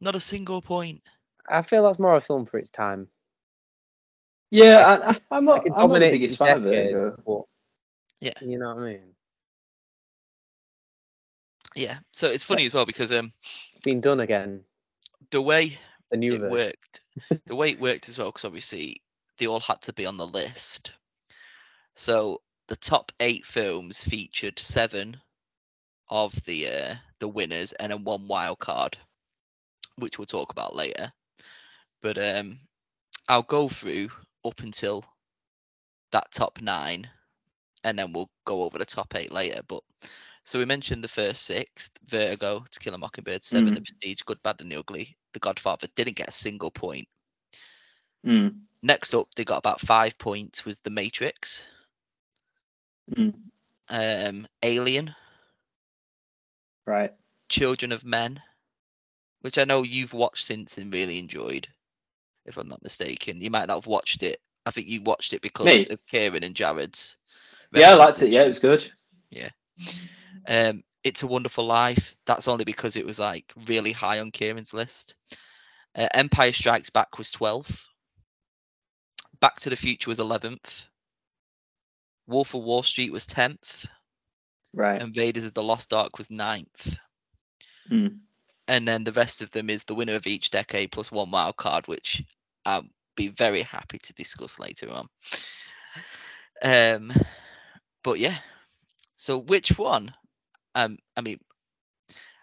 Not 0.00 0.14
a 0.14 0.20
single 0.20 0.62
point. 0.62 1.02
I 1.48 1.62
feel 1.62 1.82
that's 1.82 1.98
more 1.98 2.14
a 2.16 2.20
film 2.20 2.46
for 2.46 2.58
its 2.58 2.70
time. 2.70 3.08
Yeah, 4.50 4.78
I, 4.86 5.10
I, 5.10 5.16
I'm 5.32 5.44
not. 5.44 5.64
Like 5.64 5.66
I'm 5.66 5.72
not 5.72 5.76
the 5.76 5.88
dominates 5.88 6.12
biggest 6.20 6.32
its 6.34 6.38
fan 6.38 6.56
of 6.58 6.64
decade, 6.64 6.92
Vertigo. 6.92 7.22
but 7.26 7.42
Yeah. 8.20 8.32
you 8.48 8.58
know 8.58 8.74
what 8.74 8.82
I 8.82 8.86
mean. 8.86 9.00
Yeah. 11.74 11.98
So 12.12 12.28
it's 12.28 12.44
funny 12.44 12.66
as 12.66 12.74
well 12.74 12.86
because 12.86 13.12
um 13.12 13.32
It's 13.72 13.80
been 13.80 14.00
done 14.00 14.20
again. 14.20 14.62
the 15.30 15.42
way 15.42 15.78
The 16.10 16.16
new 16.16 16.34
it 16.34 16.38
version. 16.38 16.52
worked, 16.52 17.00
the 17.46 17.56
way 17.56 17.70
it 17.70 17.80
worked 17.80 18.08
as 18.08 18.18
well, 18.18 18.28
because 18.28 18.44
obviously 18.44 19.02
they 19.38 19.46
all 19.46 19.60
had 19.60 19.80
to 19.82 19.92
be 19.92 20.06
on 20.06 20.16
the 20.16 20.26
list. 20.26 20.92
So 21.94 22.40
the 22.68 22.76
top 22.76 23.12
eight 23.20 23.44
films 23.44 24.02
featured 24.02 24.58
seven 24.58 25.20
of 26.10 26.34
the 26.44 26.68
uh, 26.68 26.94
the 27.18 27.28
winners 27.28 27.72
and 27.74 27.92
then 27.92 28.04
one 28.04 28.26
wild 28.28 28.58
card, 28.58 28.96
which 29.96 30.18
we'll 30.18 30.26
talk 30.26 30.50
about 30.50 30.74
later. 30.74 31.12
But 32.02 32.18
um, 32.18 32.58
I'll 33.28 33.42
go 33.42 33.68
through 33.68 34.08
up 34.44 34.60
until 34.60 35.04
that 36.12 36.30
top 36.32 36.60
nine, 36.60 37.08
and 37.84 37.98
then 37.98 38.12
we'll 38.12 38.30
go 38.44 38.62
over 38.62 38.78
the 38.78 38.84
top 38.84 39.14
eight 39.16 39.32
later. 39.32 39.60
But 39.66 39.82
so 40.44 40.58
we 40.58 40.64
mentioned 40.66 41.02
the 41.02 41.08
first 41.08 41.42
six: 41.42 41.90
Vertigo, 42.04 42.64
To 42.70 42.80
Kill 42.80 42.94
a 42.94 42.98
Mockingbird, 42.98 43.42
Seven, 43.44 43.74
The 43.74 43.80
Prestige, 43.80 44.20
Good, 44.22 44.42
Bad, 44.42 44.60
and 44.60 44.70
the 44.70 44.76
Ugly. 44.76 45.16
The 45.32 45.40
Godfather 45.40 45.88
didn't 45.96 46.16
get 46.16 46.28
a 46.28 46.32
single 46.32 46.70
point. 46.70 47.08
Mm, 48.26 48.60
Next 48.84 49.14
up, 49.14 49.34
they 49.34 49.44
got 49.46 49.58
about 49.58 49.80
five 49.80 50.18
points. 50.18 50.66
Was 50.66 50.80
The 50.80 50.90
Matrix, 50.90 51.66
mm, 53.16 53.34
um, 53.88 54.46
Alien, 54.62 55.14
right. 56.86 57.12
Children 57.48 57.92
of 57.92 58.04
Men, 58.04 58.42
which 59.40 59.58
I 59.58 59.64
know 59.64 59.82
you've 59.84 60.12
watched 60.12 60.44
since 60.46 60.78
and 60.78 60.92
really 60.92 61.18
enjoyed, 61.18 61.68
if 62.46 62.58
I'm 62.58 62.68
not 62.68 62.82
mistaken. 62.82 63.40
You 63.40 63.50
might 63.50 63.66
not 63.68 63.76
have 63.76 63.86
watched 63.86 64.22
it. 64.22 64.40
I 64.66 64.70
think 64.70 64.88
you 64.88 65.02
watched 65.02 65.32
it 65.32 65.42
because 65.42 65.66
Me? 65.66 65.86
of 65.90 66.06
Kieran 66.06 66.44
and 66.44 66.54
Jarad's. 66.54 67.16
Yeah, 67.72 67.92
I 67.92 67.94
liked 67.94 68.22
it. 68.22 68.30
Yeah, 68.30 68.44
it 68.44 68.48
was 68.48 68.60
good. 68.60 68.90
Yeah. 69.30 69.50
Um, 70.48 70.84
It's 71.04 71.22
a 71.22 71.26
Wonderful 71.26 71.64
Life. 71.64 72.16
That's 72.26 72.48
only 72.48 72.64
because 72.64 72.96
it 72.96 73.06
was 73.06 73.18
like 73.18 73.52
really 73.66 73.92
high 73.92 74.20
on 74.20 74.30
Kieran's 74.30 74.74
list. 74.74 75.16
Uh, 75.96 76.08
Empire 76.14 76.52
Strikes 76.52 76.90
Back 76.90 77.18
was 77.18 77.32
12th. 77.32 77.86
Back 79.40 79.56
to 79.60 79.70
the 79.70 79.76
Future 79.76 80.10
was 80.10 80.18
11th. 80.18 80.84
Wolf 82.26 82.54
of 82.54 82.62
Wall 82.62 82.82
Street 82.82 83.12
was 83.12 83.26
10th. 83.26 83.86
Right. 84.72 85.00
Invaders 85.00 85.44
of 85.44 85.54
the 85.54 85.62
Lost 85.62 85.92
Ark 85.92 86.18
was 86.18 86.28
9th. 86.28 86.96
Mm. 87.90 88.18
And 88.66 88.88
then 88.88 89.04
the 89.04 89.12
rest 89.12 89.42
of 89.42 89.50
them 89.50 89.68
is 89.68 89.84
the 89.84 89.94
winner 89.94 90.14
of 90.14 90.26
each 90.26 90.50
decade 90.50 90.90
plus 90.90 91.12
one 91.12 91.30
wild 91.30 91.56
card, 91.56 91.86
which 91.86 92.22
I'll 92.64 92.86
be 93.14 93.28
very 93.28 93.62
happy 93.62 93.98
to 93.98 94.14
discuss 94.14 94.58
later 94.58 94.90
on. 94.90 95.08
Um, 96.62 97.12
but 98.02 98.18
yeah. 98.18 98.38
So 99.16 99.38
which 99.38 99.78
one? 99.78 100.12
Um, 100.74 100.98
I 101.16 101.20
mean, 101.20 101.38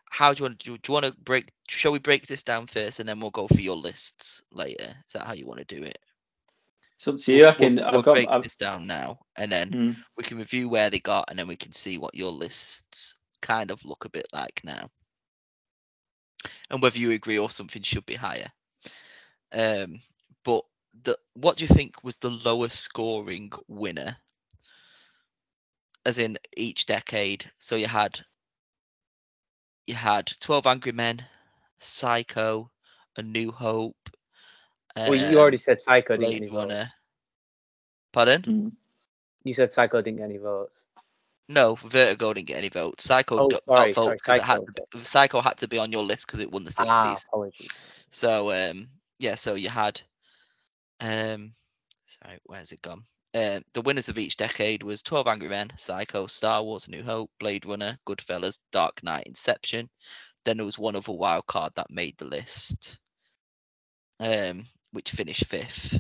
how 0.10 0.34
do 0.34 0.40
you 0.40 0.46
want 0.46 0.60
to 0.60 0.66
do? 0.66 0.78
Do 0.78 0.92
you 0.92 0.94
want 0.94 1.06
to 1.06 1.14
break? 1.24 1.52
Shall 1.68 1.92
we 1.92 2.00
break 2.00 2.28
this 2.28 2.44
down 2.44 2.68
first, 2.68 3.00
and 3.00 3.08
then 3.08 3.20
we'll 3.20 3.32
go 3.32 3.48
for 3.48 3.62
your 3.62 3.76
lists 3.76 4.42
later? 4.52 4.96
Is 5.08 5.14
that 5.14 5.26
how 5.26 5.34
you 5.34 5.48
want 5.48 5.60
to 5.60 5.76
do 5.76 5.84
it? 5.84 5.98
It's 7.02 7.08
up 7.08 7.18
to 7.18 7.34
you. 7.34 7.48
I 7.48 7.52
can. 7.54 7.78
We'll, 7.78 7.86
I've 7.86 7.94
we'll 7.94 8.02
got. 8.04 8.14
break 8.14 8.30
I've, 8.30 8.44
this 8.44 8.56
down 8.56 8.86
now, 8.86 9.18
and 9.36 9.52
then 9.52 9.72
mm, 9.72 9.96
we 10.16 10.24
can 10.24 10.38
review 10.38 10.70
where 10.70 10.92
they 10.92 11.00
got, 11.00 11.26
and 11.30 11.40
then 11.40 11.48
we 11.48 11.56
can 11.56 11.72
see 11.72 11.98
what 11.98 12.14
your 12.14 12.32
lists 12.32 13.18
kind 13.42 13.72
of 13.72 13.84
look 13.84 14.06
a 14.06 14.10
bit 14.10 14.28
like 14.34 14.62
now, 14.64 14.88
and 16.70 16.80
whether 16.80 17.00
you 17.00 17.10
agree 17.10 17.40
or 17.40 17.50
something 17.50 17.82
should 17.82 18.06
be 18.06 18.14
higher. 18.14 18.52
Um, 19.52 20.00
but 20.46 20.64
the 21.02 21.18
what 21.34 21.58
do 21.58 21.66
you 21.66 21.74
think 21.74 22.04
was 22.04 22.18
the 22.20 22.30
lowest 22.30 22.80
scoring 22.82 23.52
winner? 23.68 24.16
As 26.06 26.20
in 26.20 26.38
each 26.56 26.86
decade. 26.86 27.50
So 27.58 27.78
you 27.78 27.88
had 27.88 28.20
you 29.88 29.96
had 29.96 30.32
Twelve 30.40 30.68
Angry 30.68 30.92
Men, 30.92 31.26
Psycho, 31.80 32.70
A 33.18 33.24
New 33.24 33.52
Hope. 33.52 34.01
Well, 34.96 35.16
you 35.16 35.40
already 35.40 35.58
said 35.58 35.80
Psycho 35.80 36.18
didn't 36.18 36.30
get 36.32 36.36
Blade 36.36 36.42
any 36.42 36.48
votes. 36.48 36.58
Runner. 36.72 36.90
Pardon? 38.12 38.46
mm. 38.48 38.72
You 39.44 39.54
said 39.54 39.72
Psycho 39.72 40.02
didn't 40.02 40.18
get 40.18 40.26
any 40.26 40.38
votes. 40.38 40.86
No, 41.50 41.76
Vertigo 41.76 42.34
didn't 42.34 42.48
get 42.48 42.58
any 42.58 42.70
votes. 42.70 43.04
Psycho 43.04 43.40
Oh, 43.40 43.50
d- 43.50 43.58
sorry, 43.68 43.94
got 43.94 43.94
sorry, 43.94 44.18
votes 44.18 44.22
because 44.22 44.38
it 44.38 44.44
had 44.44 44.60
Psycho. 44.60 44.66
to 44.66 44.72
be, 44.98 45.04
Psycho 45.04 45.42
had 45.42 45.58
to 45.58 45.68
be 45.68 45.78
on 45.78 45.92
your 45.92 46.04
list 46.04 46.28
because 46.28 46.40
it 46.40 46.52
won 46.52 46.64
the 46.64 46.72
sixties. 46.72 47.26
Ah, 47.26 47.30
apologies. 47.30 47.82
So 48.10 48.52
um, 48.52 48.88
yeah, 49.20 49.36
so 49.36 49.56
you 49.56 49.70
had 49.70 50.02
um, 51.02 51.54
sorry, 52.06 52.40
where's 52.46 52.72
it 52.72 52.82
gone? 52.82 53.04
Um, 53.34 53.64
the 53.74 53.82
winners 53.82 54.10
of 54.10 54.18
each 54.18 54.38
decade 54.38 54.84
was 54.84 55.02
Twelve 55.02 55.28
Angry 55.28 55.50
Men, 55.50 55.70
Psycho, 55.78 56.28
Star 56.28 56.64
Wars: 56.64 56.88
New 56.88 57.04
Hope, 57.04 57.32
Blade 57.40 57.66
Runner, 57.66 57.98
Goodfellas, 58.08 58.60
Dark 58.72 59.04
Knight, 59.04 59.26
Inception. 59.26 59.90
Then 60.46 60.58
there 60.58 60.66
was 60.66 60.80
one 60.80 60.96
other 60.96 61.12
wild 61.12 61.46
card 61.48 61.74
that 61.76 61.92
made 61.92 62.18
the 62.18 62.26
list, 62.26 63.00
um, 64.20 64.66
which 64.92 65.12
finished 65.12 65.46
fifth. 65.48 66.00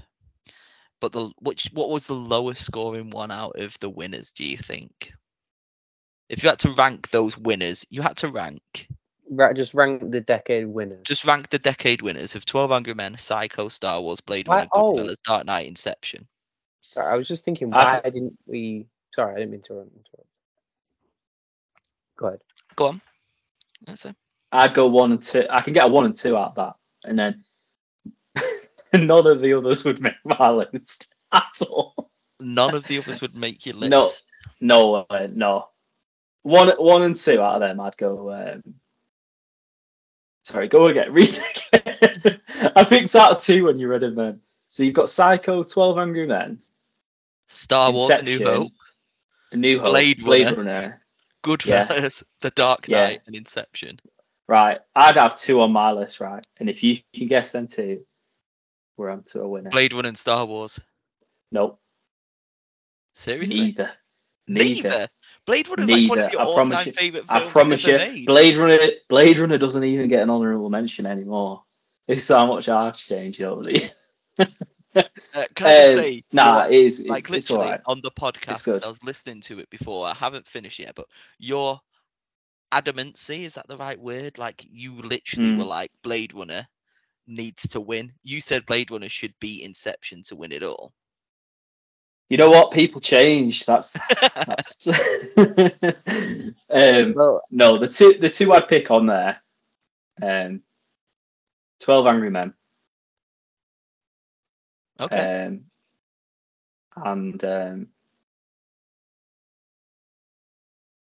But 1.00 1.12
the 1.14 1.32
which 1.40 1.70
what 1.74 1.90
was 1.90 2.08
the 2.08 2.14
lowest 2.14 2.64
scoring 2.64 3.10
one 3.10 3.32
out 3.32 3.58
of 3.60 3.78
the 3.80 3.90
winners? 3.90 4.32
Do 4.32 4.44
you 4.46 4.58
think? 4.58 5.14
If 6.30 6.44
you 6.44 6.50
had 6.50 6.60
to 6.60 6.74
rank 6.74 7.10
those 7.10 7.38
winners, 7.38 7.86
you 7.90 8.02
had 8.02 8.16
to 8.18 8.30
rank 8.30 8.88
Right, 9.34 9.56
just 9.56 9.74
rank 9.74 10.12
the 10.12 10.20
decade 10.22 10.68
winners. 10.68 11.04
just 11.04 11.24
rank 11.26 11.50
the 11.50 11.60
decade 11.60 12.02
winners 12.02 12.36
of 12.36 12.46
12 12.46 12.72
Angry 12.72 12.94
Men, 12.94 13.18
Psycho, 13.18 13.70
Star 13.70 14.02
Wars, 14.02 14.20
Blade 14.22 14.48
Why- 14.48 14.58
Runner, 14.58 14.70
oh. 14.74 14.94
Goodfellas, 14.94 15.18
Dark 15.24 15.46
Knight, 15.46 15.68
Inception. 15.68 16.28
Sorry, 16.82 17.12
I 17.14 17.16
was 17.16 17.28
just 17.30 17.46
thinking, 17.46 17.74
I 17.74 18.02
why 18.04 18.10
didn't 18.10 18.38
we? 18.46 18.88
Sorry, 19.16 19.34
I 19.34 19.38
didn't 19.40 19.52
mean 19.52 19.62
to 19.62 19.74
interrupt. 19.74 20.28
Go 22.18 22.28
ahead. 22.28 22.42
Go 22.76 22.86
on. 22.88 23.02
That's 23.88 24.06
it. 24.06 24.16
I'd 24.52 24.74
go 24.74 24.88
one 24.88 25.14
and 25.14 25.22
two. 25.22 25.46
I 25.50 25.62
can 25.62 25.74
get 25.74 25.86
a 25.86 25.88
one 25.88 26.06
and 26.06 26.16
two 26.16 26.36
out 26.38 26.50
of 26.50 26.56
that, 26.56 26.76
and 27.10 27.18
then 27.18 27.44
none 29.00 29.28
of 29.28 29.40
the 29.40 29.54
others 29.54 29.84
would 29.84 30.02
make 30.02 30.14
my 30.26 30.50
list 30.50 31.14
at 31.32 31.62
all. 31.70 32.12
None 32.40 32.76
of 32.76 32.86
the 32.88 32.98
others 32.98 33.22
would 33.22 33.36
make 33.36 33.66
your 33.66 33.76
list. 33.78 34.26
No. 34.62 35.04
No, 35.04 35.06
uh, 35.10 35.28
no. 35.34 35.68
One, 36.44 36.70
one 36.78 37.04
and 37.04 37.16
two 37.16 37.42
out 37.42 37.56
of 37.56 37.62
them, 37.62 37.80
I'd 37.80 37.98
go. 37.98 38.32
Um, 38.32 38.76
sorry, 40.44 40.68
go 40.68 40.88
again. 40.88 41.14
Read 41.14 41.40
again. 41.74 42.40
I 42.76 42.84
picked 42.84 43.16
out 43.16 43.32
of 43.32 43.42
two 43.42 43.66
when 43.66 43.80
you 43.80 43.88
read 43.88 44.02
them. 44.02 44.16
Then. 44.16 44.40
So 44.68 44.84
you've 44.84 44.96
got 44.96 45.10
Psycho, 45.10 45.64
Twelve 45.64 45.98
Angry 45.98 46.26
Men, 46.28 46.60
Star 47.48 47.92
Wars: 47.92 48.12
A 48.12 48.22
New 48.24 48.32
Inception, 48.34 48.56
Hope, 48.56 48.72
New 49.54 49.80
Hope, 49.80 49.88
Blade 49.88 50.24
Blade 50.24 50.46
Runner. 50.46 50.58
Runner. 50.58 51.02
Goodfellas, 51.44 52.24
The 52.42 52.52
Dark 52.52 52.88
Yeah. 52.88 53.06
Knight, 53.06 53.22
and 53.28 53.36
Inception. 53.36 54.00
Right, 54.48 54.80
I'd 54.96 55.18
have 55.18 55.40
two 55.40 55.62
on 55.62 55.72
my 55.72 55.92
list, 55.92 56.20
right? 56.20 56.46
And 56.58 56.70
if 56.70 56.84
you 56.84 56.98
can 57.14 57.28
guess 57.28 57.52
them 57.52 57.68
two, 57.68 58.06
we're 58.98 59.10
on 59.10 59.24
to 59.24 59.42
a 59.42 59.48
winner. 59.48 59.70
Blade 59.70 59.94
Runner 59.94 60.10
and 60.10 60.18
Star 60.18 60.46
Wars. 60.46 60.80
Nope, 61.52 61.80
Seriously? 63.14 63.58
neither. 63.60 63.92
Neither. 64.48 64.90
Neither. 64.90 65.08
Blade 65.46 65.68
Runner 65.70 65.84
is 65.84 65.90
like 65.90 66.10
one 66.10 66.20
of 66.20 66.32
your 66.32 66.42
I 66.42 66.46
all-time 66.46 66.68
promise 66.70 66.86
you- 66.86 67.24
I 67.30 67.40
promise 67.48 67.88
you, 67.88 67.98
made. 67.98 68.26
Blade 68.26 68.58
Runner, 68.58 68.78
Blade 69.10 69.40
Runner 69.40 69.58
doesn't 69.58 69.84
even 69.84 70.08
get 70.08 70.24
an 70.24 70.30
honorable 70.30 70.70
mention 70.70 71.06
anymore. 71.06 71.64
It's 72.08 72.28
how 72.28 72.46
much 72.48 72.70
I've 72.70 72.98
changed 72.98 73.42
over 73.42 73.64
the 73.64 73.80
years. 73.80 73.92
Uh, 74.94 75.46
can 75.56 75.68
I 75.68 75.88
Um, 75.92 75.98
say, 75.98 76.24
Nah, 76.34 76.66
it 76.66 76.74
is. 76.74 77.06
like 77.08 77.24
it's, 77.30 77.38
it's 77.38 77.50
literally 77.50 77.78
on 77.86 78.02
the 78.02 78.12
podcast. 78.12 78.84
I 78.84 78.88
was 78.90 79.02
listening 79.04 79.40
to 79.42 79.60
it 79.60 79.70
before. 79.70 80.06
I 80.08 80.14
haven't 80.14 80.46
finished 80.46 80.80
yet, 80.80 80.96
but 80.96 81.08
your 81.40 81.80
adamancy 82.74 83.44
is 83.46 83.56
that 83.56 83.68
the 83.70 83.78
right 83.78 84.00
word? 84.00 84.38
Like 84.38 84.66
you 84.70 84.96
literally 84.96 85.52
Mm. 85.52 85.58
were 85.60 85.64
like 85.66 85.92
Blade 86.04 86.34
Runner 86.34 86.68
needs 87.32 87.68
to 87.70 87.82
win. 87.82 88.12
You 88.24 88.42
said 88.42 88.66
Blade 88.66 88.92
Runner 88.92 89.10
should 89.10 89.34
be 89.40 89.64
Inception 89.64 90.24
to 90.24 90.36
win 90.36 90.52
it 90.52 90.64
all. 90.64 90.94
You 92.30 92.38
know 92.38 92.50
what? 92.50 92.72
People 92.72 93.02
change. 93.02 93.66
That's 93.66 93.98
that's. 94.46 94.88
um, 96.70 97.14
Well, 97.14 97.42
no, 97.52 97.78
the 97.78 97.90
two 97.90 98.14
the 98.14 98.30
two 98.30 98.54
I'd 98.54 98.70
pick 98.70 98.90
on 98.90 99.06
there. 99.06 99.42
Um, 100.22 100.62
Twelve 101.82 102.08
Angry 102.08 102.30
Men. 102.30 102.54
okay. 105.00 105.46
Um, 105.48 105.66
and 106.96 107.44
um, 107.44 107.88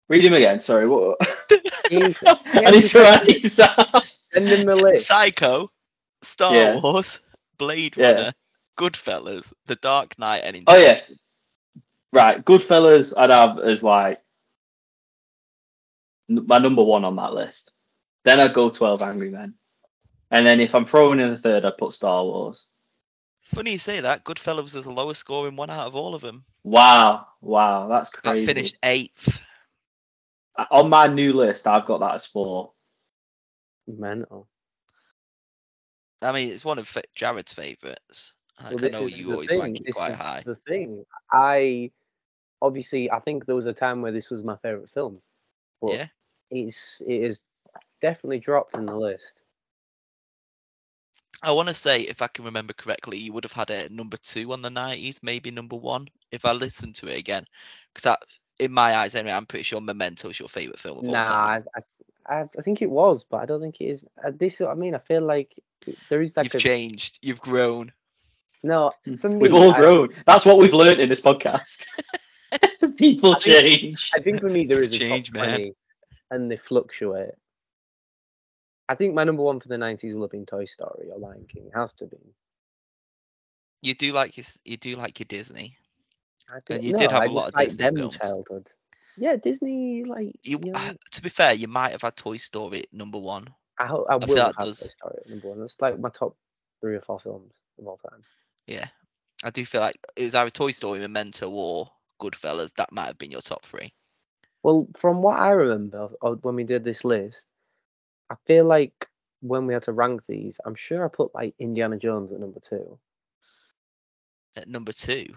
read 0.07 0.25
him 0.25 0.33
again. 0.33 0.59
Sorry, 0.59 0.87
what? 0.87 1.19
he's 1.89 2.23
I 2.25 2.71
need 2.71 2.85
to 2.85 3.01
write 3.01 3.25
these 3.27 3.55
down. 3.55 4.01
sending 4.33 4.65
the 4.65 4.75
list. 4.75 5.07
Psycho, 5.07 5.71
Star 6.21 6.53
Yeah. 6.53 6.79
Wars, 6.79 7.21
Blade 7.57 7.95
Yeah. 7.97 8.11
Runner, 8.11 8.33
Goodfellas, 8.77 9.53
The 9.65 9.75
Dark 9.77 10.17
Knight, 10.19 10.39
and 10.43 10.63
Oh 10.67 10.77
yeah, 10.77 11.01
right. 12.13 12.43
Goodfellas, 12.43 13.13
I'd 13.17 13.29
have 13.29 13.59
as 13.59 13.83
like 13.83 14.17
n- 16.29 16.45
my 16.47 16.57
number 16.57 16.83
one 16.83 17.03
on 17.05 17.15
that 17.17 17.33
list. 17.33 17.71
Then 18.23 18.39
I'd 18.39 18.53
go 18.53 18.69
Twelve 18.69 19.01
Angry 19.01 19.29
Men, 19.29 19.53
and 20.31 20.45
then 20.45 20.59
if 20.59 20.75
I'm 20.75 20.85
throwing 20.85 21.19
in 21.19 21.29
a 21.29 21.37
third, 21.37 21.65
I'd 21.65 21.77
put 21.77 21.93
Star 21.93 22.23
Wars. 22.23 22.67
Funny 23.41 23.71
you 23.71 23.77
say 23.79 23.99
that. 24.01 24.23
Goodfellas 24.25 24.75
is 24.75 24.83
the 24.83 24.91
lowest 24.91 25.21
scoring 25.21 25.55
one 25.55 25.69
out 25.71 25.87
of 25.87 25.95
all 25.95 26.13
of 26.13 26.21
them. 26.21 26.45
Wow, 26.63 27.25
wow, 27.41 27.87
that's 27.87 28.09
That 28.11 28.21
crazy. 28.23 28.45
finished 28.45 28.77
eighth. 28.83 29.41
Uh, 30.55 30.65
on 30.71 30.89
my 30.89 31.07
new 31.07 31.33
list. 31.33 31.65
I've 31.67 31.85
got 31.85 31.99
that 32.01 32.13
as 32.15 32.25
four. 32.25 32.73
Mental. 33.87 34.47
I 36.21 36.31
mean, 36.31 36.49
it's 36.49 36.65
one 36.65 36.79
of 36.79 36.89
Jarad's 37.15 37.53
favourites. 37.53 38.35
I, 38.57 38.69
Well, 38.69 38.79
I 38.83 38.87
know 38.89 39.07
you 39.07 39.31
always 39.31 39.55
thing, 39.55 39.55
rank 39.55 39.79
it 39.81 39.87
this 39.87 39.95
quite 39.95 40.13
is 40.13 40.15
high. 40.15 40.45
The 40.45 40.55
thing, 40.55 41.05
I 41.31 41.91
obviously 42.61 43.11
I 43.11 43.19
think 43.19 43.45
there 43.45 43.55
was 43.55 43.67
a 43.67 43.73
time 43.73 44.01
where 44.01 44.11
this 44.11 44.29
was 44.31 44.43
my 44.43 44.57
favorite 44.57 44.89
film, 44.89 45.21
but 45.81 45.99
Yeah. 45.99 46.07
it's 46.51 47.01
it 47.01 47.21
is 47.23 47.43
definitely 48.01 48.39
dropped 48.39 48.75
in 48.75 48.85
the 48.85 48.95
list. 48.97 49.41
I 51.43 51.51
want 51.51 51.67
to 51.69 51.73
say, 51.75 52.01
if 52.03 52.21
I 52.21 52.27
can 52.27 52.45
remember 52.45 52.73
correctly, 52.73 53.17
you 53.17 53.33
would 53.33 53.43
have 53.43 53.53
had 53.53 53.69
it 53.69 53.85
at 53.85 53.91
number 53.91 54.17
two 54.17 54.51
on 54.53 54.61
the 54.61 54.69
90s, 54.69 55.21
maybe 55.23 55.51
number 55.51 55.75
one, 55.75 56.07
if 56.31 56.45
I 56.45 56.51
listen 56.53 56.93
to 56.93 57.07
it 57.07 57.17
again. 57.17 57.45
Because 57.93 58.15
in 58.59 58.71
my 58.71 58.95
eyes, 58.95 59.15
anyway, 59.15 59.33
I'm 59.35 59.45
pretty 59.45 59.63
sure 59.63 59.81
Memento 59.81 60.29
is 60.29 60.39
your 60.39 60.49
favourite 60.49 60.79
film 60.79 60.97
of 60.99 61.07
all 61.09 61.19
Nah, 61.19 61.21
time. 61.21 61.51
I, 61.53 61.61
I 61.75 61.81
I 62.29 62.61
think 62.61 62.81
it 62.81 62.89
was, 62.91 63.23
but 63.23 63.37
I 63.41 63.45
don't 63.45 63.61
think 63.61 63.81
it 63.81 63.85
is. 63.85 64.05
Uh, 64.23 64.31
this 64.35 64.61
I 64.61 64.73
mean, 64.75 64.93
I 64.95 64.99
feel 64.99 65.21
like 65.21 65.53
there 66.09 66.21
is 66.21 66.37
like 66.37 66.45
You've 66.45 66.55
a 66.55 66.59
changed. 66.59 67.19
You've 67.21 67.41
grown. 67.41 67.91
no 68.63 68.91
for 69.19 69.29
me. 69.29 69.37
We've 69.37 69.53
all 69.53 69.73
I- 69.73 69.79
grown. 69.79 70.09
That's 70.25 70.45
what 70.45 70.57
we've 70.59 70.73
learned 70.73 70.99
in 70.99 71.09
this 71.09 71.21
podcast. 71.21 71.85
People 72.97 73.35
I 73.35 73.39
think- 73.39 73.59
change. 73.61 74.11
I 74.15 74.19
think 74.19 74.41
for 74.41 74.49
me 74.49 74.65
there 74.65 74.81
is 74.83 74.93
a 74.93 74.99
Change, 74.99 75.27
top 75.31 75.35
man. 75.41 75.49
twenty, 75.49 75.73
and 76.31 76.51
they 76.51 76.57
fluctuate. 76.57 77.31
I 78.87 78.95
think 78.95 79.13
my 79.13 79.23
number 79.23 79.43
one 79.43 79.59
for 79.59 79.67
the 79.67 79.77
nineties 79.77 80.15
will 80.15 80.23
have 80.23 80.31
been 80.31 80.45
Toy 80.45 80.65
Story 80.65 81.09
or 81.11 81.19
Lion 81.19 81.45
King. 81.47 81.67
It 81.67 81.77
has 81.77 81.93
to 81.93 82.05
be. 82.07 82.17
You 83.81 83.93
do 83.93 84.11
like 84.13 84.35
your, 84.37 84.45
you 84.65 84.77
do 84.77 84.95
like 84.95 85.19
your 85.19 85.25
Disney. 85.29 85.77
I 86.51 86.55
And 86.55 86.65
did, 86.65 86.83
you 86.83 86.93
no, 86.93 86.99
did 86.99 87.11
have 87.11 87.21
I 87.21 87.25
a 87.25 87.29
lot 87.31 87.47
of 87.49 87.53
like 87.53 87.67
Disney 87.67 87.83
them 87.85 87.95
films. 87.95 88.17
childhood. 88.17 88.71
Yeah, 89.19 89.35
Disney 89.35 90.05
like 90.05 90.33
You, 90.43 90.59
you 90.63 90.71
know, 90.71 90.79
uh, 90.79 90.93
to 91.11 91.21
be 91.21 91.29
fair, 91.29 91.53
you 91.53 91.67
might 91.67 91.91
have 91.91 92.01
had 92.01 92.15
Toy 92.15 92.37
Story 92.37 92.85
number 92.93 93.17
one. 93.19 93.47
I, 93.77 93.85
ho- 93.85 94.05
I 94.09 94.17
feel 94.19 94.35
will 94.35 94.43
have 94.45 94.55
does- 94.55 94.79
Toy 94.79 94.87
Story 94.87 95.19
number 95.27 95.49
one. 95.49 95.59
That's 95.59 95.79
like 95.81 95.99
my 95.99 96.09
top 96.09 96.35
three 96.79 96.95
or 96.95 97.01
four 97.01 97.19
films 97.19 97.53
of 97.77 97.85
all 97.87 97.97
time. 97.97 98.21
Yeah, 98.65 98.87
I 99.43 99.49
do 99.49 99.65
feel 99.65 99.81
like 99.81 99.97
it 100.15 100.23
was 100.23 100.35
either 100.35 100.49
Toy 100.49 100.71
Story, 100.71 100.99
Memento, 100.99 101.49
or 101.49 101.91
Goodfellas. 102.21 102.73
That 102.75 102.91
might 102.93 103.07
have 103.07 103.17
been 103.17 103.31
your 103.31 103.41
top 103.41 103.65
three. 103.65 103.93
Well, 104.63 104.87
from 104.97 105.21
what 105.21 105.39
I 105.39 105.49
remember 105.49 106.09
of 106.21 106.43
when 106.43 106.55
we 106.55 106.63
did 106.63 106.83
this 106.83 107.03
list, 107.03 107.47
I 108.29 108.35
feel 108.45 108.65
like 108.65 109.07
when 109.41 109.65
we 109.65 109.73
had 109.73 109.83
to 109.83 109.93
rank 109.93 110.25
these, 110.27 110.59
I'm 110.65 110.75
sure 110.75 111.03
I 111.03 111.09
put 111.09 111.33
like 111.35 111.55
Indiana 111.59 111.97
Jones 111.97 112.31
at 112.31 112.39
number 112.39 112.59
two. 112.59 112.97
At 114.55 114.67
number 114.67 114.91
two, 114.91 115.27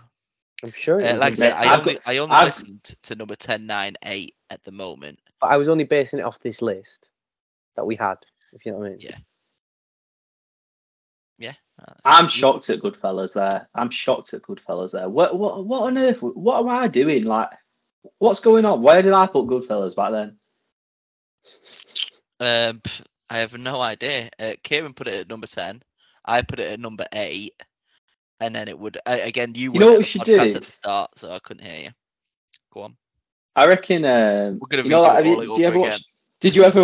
I'm 0.62 0.72
sure. 0.72 1.01
Uh, 1.05 1.16
like 1.16 1.33
I 1.33 1.35
said, 1.35 1.53
I 1.53 1.77
only 1.77 1.94
got- 1.94 2.03
I 2.07 2.18
only 2.18 2.35
I've- 2.35 2.46
listened 2.46 2.85
to 3.03 3.14
number 3.16 3.35
10, 3.35 3.66
9, 3.66 3.96
8 4.05 4.35
at 4.51 4.62
the 4.64 4.70
moment. 4.72 5.18
but 5.40 5.48
I 5.48 5.57
was 5.57 5.68
only 5.68 5.85
basing 5.85 6.20
it 6.20 6.25
off 6.25 6.38
this 6.40 6.62
list 6.62 7.11
that 7.77 7.85
we 7.85 7.96
had. 7.96 8.16
If 8.53 8.64
you 8.64 8.72
know 8.72 8.79
what 8.79 8.87
I 8.87 8.90
mean. 8.90 8.98
Yeah. 9.01 9.16
Yeah. 11.38 11.55
I'm 12.05 12.29
shocked 12.29 12.70
at 12.70 12.79
Goodfellas 12.81 13.35
there. 13.35 13.68
I'm 13.75 13.90
shocked 13.90 14.35
at 14.35 14.42
Goodfellas 14.42 14.92
there. 14.92 15.09
What 15.09 15.37
what 15.37 15.64
what 15.64 15.83
on 15.85 15.98
earth? 15.98 16.22
What 16.22 16.61
am 16.61 16.68
I 16.68 16.87
doing? 16.87 17.25
Like, 17.25 17.51
what's 18.18 18.38
going 18.40 18.64
on? 18.64 18.83
Where 18.83 19.03
did 19.03 19.12
I 19.14 19.27
put 19.27 19.46
Goodfellas 19.46 19.96
back 19.96 20.12
then? 20.12 20.38
Um, 22.38 22.83
I 23.31 23.38
have 23.38 23.57
no 23.59 23.81
idea. 23.81 24.29
Uh, 24.38 24.53
Kieran 24.62 24.92
put 24.94 25.09
it 25.09 25.14
at 25.14 25.29
number 25.29 25.46
ten. 25.48 25.83
I 26.25 26.42
put 26.42 26.61
it 26.61 26.70
at 26.72 26.79
number 26.79 27.07
eight, 27.14 27.55
and 28.40 28.55
then 28.55 28.68
it 28.68 28.79
would 28.79 28.99
uh, 29.07 29.18
again. 29.23 29.53
You, 29.55 29.73
You 29.73 29.81
know 29.81 29.90
what 29.90 29.99
we 29.99 30.05
should 30.05 30.23
do? 30.25 30.38
at 30.38 30.53
the 30.53 30.64
start, 30.64 31.11
so 31.18 31.31
I 31.33 31.38
couldn't 31.40 31.64
hear 31.64 31.85
you. 31.85 31.90
Go 32.73 32.83
on. 32.83 32.97
I 33.55 33.66
reckon. 33.66 34.05
Um, 34.05 34.59
We're 34.61 34.68
gonna 34.68 34.83
you 34.85 34.88
know, 34.90 35.03
redo 35.03 35.07
like, 35.07 35.25
it 35.25 35.29
you- 35.45 35.51
all 35.51 35.57
did 35.57 35.59
you 35.59 35.66
ever 35.66 35.79
again. 35.79 35.90
watch? 35.90 36.05
Did 36.42 36.57
you 36.57 36.64
ever? 36.64 36.81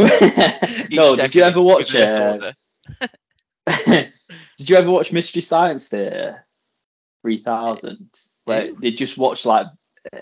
No. 0.92 1.16
Did 1.16 1.34
you 1.34 1.42
ever 1.42 1.60
watch? 1.60 1.92
Uh, 1.92 2.52
did 4.56 4.70
you 4.70 4.76
ever 4.76 4.90
watch 4.90 5.12
Mystery 5.12 5.42
Science 5.42 5.88
Theater 5.88 6.46
3000? 7.22 8.08
Where 8.44 8.66
Ew. 8.66 8.76
they 8.80 8.92
just 8.92 9.18
watch 9.18 9.44
like 9.44 9.66
uh, 10.12 10.18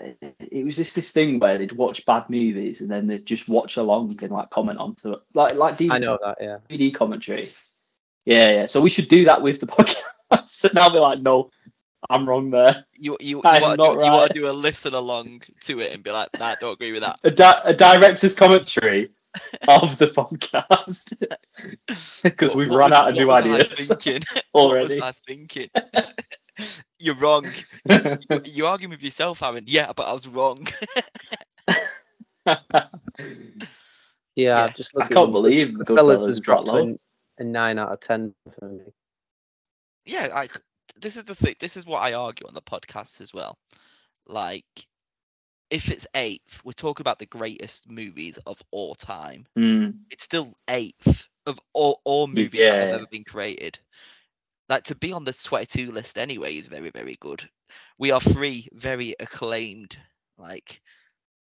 it 0.51 0.65
was 0.65 0.75
just 0.75 0.95
this 0.95 1.11
thing 1.11 1.39
where 1.39 1.57
they'd 1.57 1.71
watch 1.71 2.03
bad 2.05 2.29
movies 2.29 2.81
and 2.81 2.89
then 2.89 3.05
they'd 3.07 3.25
just 3.27 3.47
watch 3.47 3.77
along 3.77 4.17
and 4.21 4.31
like 4.31 4.49
comment 4.49 4.79
onto 4.79 5.13
it, 5.13 5.19
like 5.33 5.53
like 5.55 5.77
DVD, 5.77 5.91
I 5.91 5.97
know 5.99 6.17
that. 6.23 6.37
Yeah. 6.41 6.57
DVD 6.67 6.93
commentary. 6.93 7.51
Yeah, 8.25 8.49
yeah. 8.49 8.65
So 8.65 8.81
we 8.81 8.89
should 8.89 9.07
do 9.07 9.25
that 9.25 9.41
with 9.41 9.59
the 9.59 9.67
podcast. 9.67 10.01
And 10.31 10.79
I'll 10.79 10.89
be 10.91 10.99
like, 10.99 11.19
no, 11.21 11.49
I'm 12.09 12.27
wrong 12.27 12.49
there. 12.51 12.85
You 12.93 13.17
you, 13.19 13.37
you 13.37 13.41
I'm 13.43 13.61
want 13.61 13.79
to 13.79 13.83
not 13.85 13.93
do, 13.99 14.05
you 14.05 14.11
want 14.11 14.21
right. 14.21 14.27
to 14.33 14.33
do 14.33 14.49
a 14.49 14.51
listen 14.51 14.93
along 14.93 15.41
to 15.61 15.79
it 15.79 15.93
and 15.93 16.03
be 16.03 16.11
like, 16.11 16.29
nah, 16.39 16.55
don't 16.59 16.73
agree 16.73 16.91
with 16.91 17.01
that. 17.03 17.19
A, 17.23 17.31
di- 17.31 17.61
a 17.63 17.73
director's 17.73 18.35
commentary 18.35 19.09
of 19.67 19.97
the 19.97 20.07
podcast 20.07 21.13
because 22.23 22.55
we've 22.55 22.69
run 22.69 22.91
was- 22.91 22.93
out 22.99 23.09
of 23.09 23.15
new 23.15 23.27
what 23.27 23.43
was 23.45 23.51
I 23.53 23.59
ideas 23.63 23.87
thinking? 23.87 24.23
already. 24.53 24.99
What 24.99 25.01
was 25.01 25.01
I 25.03 25.11
thinking? 25.27 25.69
You're 26.99 27.15
wrong. 27.15 27.45
You- 27.89 28.17
You're 28.45 28.67
arguing 28.69 28.91
with 28.91 29.03
yourself, 29.03 29.43
Aaron. 29.43 29.63
Yeah, 29.67 29.91
but 29.95 30.07
I 30.07 30.13
was 30.13 30.27
wrong. 30.27 30.67
Yeah, 32.45 32.87
Yeah, 34.35 34.63
I've 34.65 34.75
just 34.75 34.91
I 34.97 35.07
can't 35.07 35.31
believe 35.31 35.77
the 35.77 35.85
fellas 35.85 36.21
has 36.21 36.39
dropped 36.39 36.67
to 36.67 36.71
low. 36.73 36.81
an- 36.83 36.99
a 37.39 37.43
nine 37.43 37.77
out 37.79 37.91
of 37.91 37.99
ten 37.99 38.33
for 38.59 38.69
me. 38.69 38.83
Yeah, 40.07 40.27
like 40.33 40.59
this 40.99 41.17
is 41.17 41.25
the 41.25 41.35
thing. 41.35 41.55
This 41.59 41.77
is 41.77 41.85
what 41.85 42.01
I 42.03 42.13
argue 42.13 42.47
on 42.47 42.53
the 42.53 42.61
podcast 42.61 43.21
as 43.21 43.33
well. 43.33 43.57
Like, 44.25 44.65
if 45.69 45.91
it's 45.91 46.07
eighth, 46.15 46.61
we're 46.63 46.71
talking 46.71 47.03
about 47.03 47.19
the 47.19 47.25
greatest 47.27 47.89
movies 47.89 48.37
of 48.45 48.61
all 48.71 48.95
time. 48.95 49.45
Mm, 49.57 49.93
It's 50.09 50.23
still 50.23 50.57
eighth 50.69 51.27
of 51.45 51.59
all, 51.73 52.01
all 52.05 52.27
movies 52.27 52.59
that 52.61 52.79
have 52.79 52.93
ever 52.93 53.07
been 53.07 53.23
created. 53.23 53.79
Like 54.69 54.83
to 54.83 54.95
be 54.95 55.13
on 55.13 55.23
the 55.23 55.33
22 55.33 55.91
list 55.91 56.17
anyway 56.17 56.55
is 56.55 56.67
very, 56.67 56.89
very 56.89 57.17
good. 57.21 57.47
We 57.97 58.11
are 58.11 58.19
three 58.19 58.67
very 58.73 59.15
acclaimed, 59.19 59.97
like, 60.37 60.81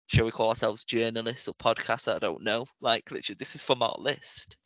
shall 0.07 0.25
we 0.25 0.31
call 0.31 0.49
ourselves 0.49 0.83
journalists 0.85 1.47
or 1.47 1.53
podcasts? 1.55 2.13
I 2.13 2.19
don't 2.19 2.43
know. 2.43 2.65
Like, 2.81 3.11
literally, 3.11 3.37
this 3.39 3.55
is 3.55 3.63
from 3.63 3.81
our 3.81 3.95
list. 3.97 4.57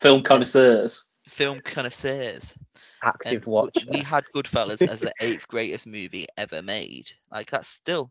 film 0.00 0.22
connoisseurs. 0.22 1.06
Film 1.28 1.60
connoisseurs. 1.60 2.56
Active 3.02 3.46
watch. 3.46 3.84
We 3.88 3.98
had 4.00 4.24
Goodfellas 4.34 4.86
as 4.86 5.00
the 5.00 5.12
eighth 5.20 5.48
greatest 5.48 5.86
movie 5.86 6.26
ever 6.36 6.62
made. 6.62 7.10
Like 7.30 7.50
that's 7.50 7.68
still 7.68 8.10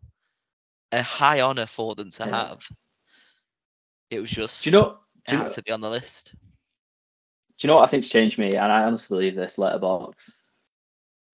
a 0.92 1.02
high 1.02 1.42
honor 1.42 1.66
for 1.66 1.96
them 1.96 2.10
to 2.12 2.26
Yeah. 2.26 2.30
have. 2.48 2.68
It 4.10 4.20
was 4.20 4.30
just 4.30 4.64
Do 4.64 4.70
you 4.70 4.76
know? 4.76 5.00
it 5.28 5.30
Do 5.30 5.38
you 5.38 5.44
know, 5.44 5.50
to 5.50 5.64
be 5.64 5.72
on 5.72 5.82
the 5.82 5.90
list. 5.90 6.34
do 7.58 7.66
you 7.66 7.68
know 7.70 7.78
what 7.78 7.84
I 7.84 7.88
think's 7.88 8.10
changed 8.10 8.38
me? 8.38 8.50
And 8.50 8.72
I 8.72 8.84
honestly 8.84 9.16
believe 9.16 9.36
this 9.36 9.58
Letterboxd 9.58 10.36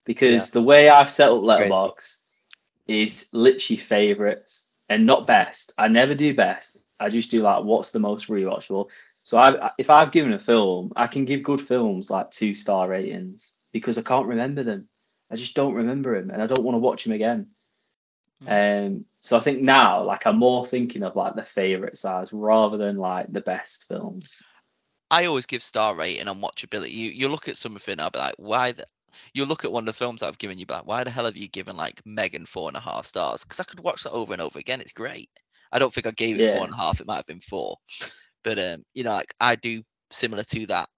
because 0.04 0.50
the 0.50 0.62
way 0.62 0.88
I've 0.88 1.10
set 1.10 1.28
up 1.30 1.42
Letterboxd 1.42 2.18
is 2.86 3.28
literally 3.32 3.76
favorites 3.78 4.66
and 4.88 5.04
not 5.06 5.26
best. 5.26 5.72
I 5.78 5.88
never 5.88 6.14
do 6.14 6.34
best. 6.34 6.78
I 7.00 7.08
just 7.08 7.30
do 7.30 7.42
like 7.42 7.64
what's 7.64 7.90
the 7.90 7.98
most 7.98 8.28
rewatchable. 8.28 8.88
So 9.22 9.38
I, 9.38 9.70
if 9.78 9.88
I've 9.90 10.12
given 10.12 10.32
a 10.32 10.38
film, 10.38 10.92
I 10.96 11.06
can 11.06 11.24
give 11.24 11.42
good 11.42 11.60
films 11.60 12.10
like 12.10 12.30
two 12.30 12.54
star 12.54 12.88
ratings 12.88 13.54
because 13.72 13.96
I 13.98 14.02
can't 14.02 14.26
remember 14.26 14.62
them. 14.62 14.88
I 15.30 15.36
just 15.36 15.54
don't 15.54 15.74
remember 15.74 16.20
them, 16.20 16.30
and 16.30 16.42
I 16.42 16.46
don't 16.46 16.64
want 16.64 16.74
to 16.74 16.80
watch 16.80 17.04
them 17.04 17.12
again. 17.14 17.46
Um, 18.46 19.04
so 19.20 19.36
I 19.36 19.40
think 19.40 19.62
now, 19.62 20.02
like, 20.02 20.26
I'm 20.26 20.38
more 20.38 20.66
thinking 20.66 21.04
of 21.04 21.16
like 21.16 21.36
the 21.36 21.42
favorite 21.44 21.96
size 21.96 22.32
rather 22.32 22.76
than 22.76 22.96
like 22.96 23.32
the 23.32 23.40
best 23.40 23.86
films. 23.86 24.42
I 25.10 25.26
always 25.26 25.46
give 25.46 25.62
star 25.62 25.94
rating 25.94 26.28
on 26.28 26.40
watchability. 26.40 26.90
You 26.92 27.10
you 27.10 27.28
look 27.28 27.48
at 27.48 27.56
something, 27.56 28.00
I'll 28.00 28.10
be 28.10 28.18
like, 28.18 28.34
why 28.38 28.72
the 28.72 28.86
you 29.34 29.44
look 29.44 29.64
at 29.64 29.70
one 29.72 29.82
of 29.82 29.86
the 29.86 29.92
films 29.92 30.20
that 30.20 30.28
I've 30.28 30.38
given 30.38 30.58
you, 30.58 30.66
be 30.66 30.74
like, 30.74 30.86
why 30.86 31.04
the 31.04 31.10
hell 31.10 31.26
have 31.26 31.36
you 31.36 31.48
given 31.48 31.76
like 31.76 32.00
Megan 32.04 32.46
four 32.46 32.68
and 32.68 32.76
a 32.76 32.80
half 32.80 33.06
stars? 33.06 33.44
Because 33.44 33.60
I 33.60 33.64
could 33.64 33.80
watch 33.80 34.02
that 34.02 34.12
over 34.12 34.32
and 34.32 34.42
over 34.42 34.58
again. 34.58 34.80
It's 34.80 34.92
great. 34.92 35.30
I 35.70 35.78
don't 35.78 35.92
think 35.92 36.06
I 36.06 36.10
gave 36.10 36.36
it 36.36 36.46
four 36.46 36.60
Yeah. 36.60 36.64
and 36.64 36.72
a 36.74 36.76
half. 36.76 37.00
It 37.00 37.06
might 37.06 37.16
have 37.16 37.26
been 37.26 37.40
four, 37.40 37.78
but 38.44 38.58
um, 38.58 38.84
you 38.94 39.04
know, 39.04 39.12
like 39.14 39.34
I 39.40 39.56
do 39.56 39.82
similar 40.10 40.44
to 40.44 40.66
that. 40.66 40.88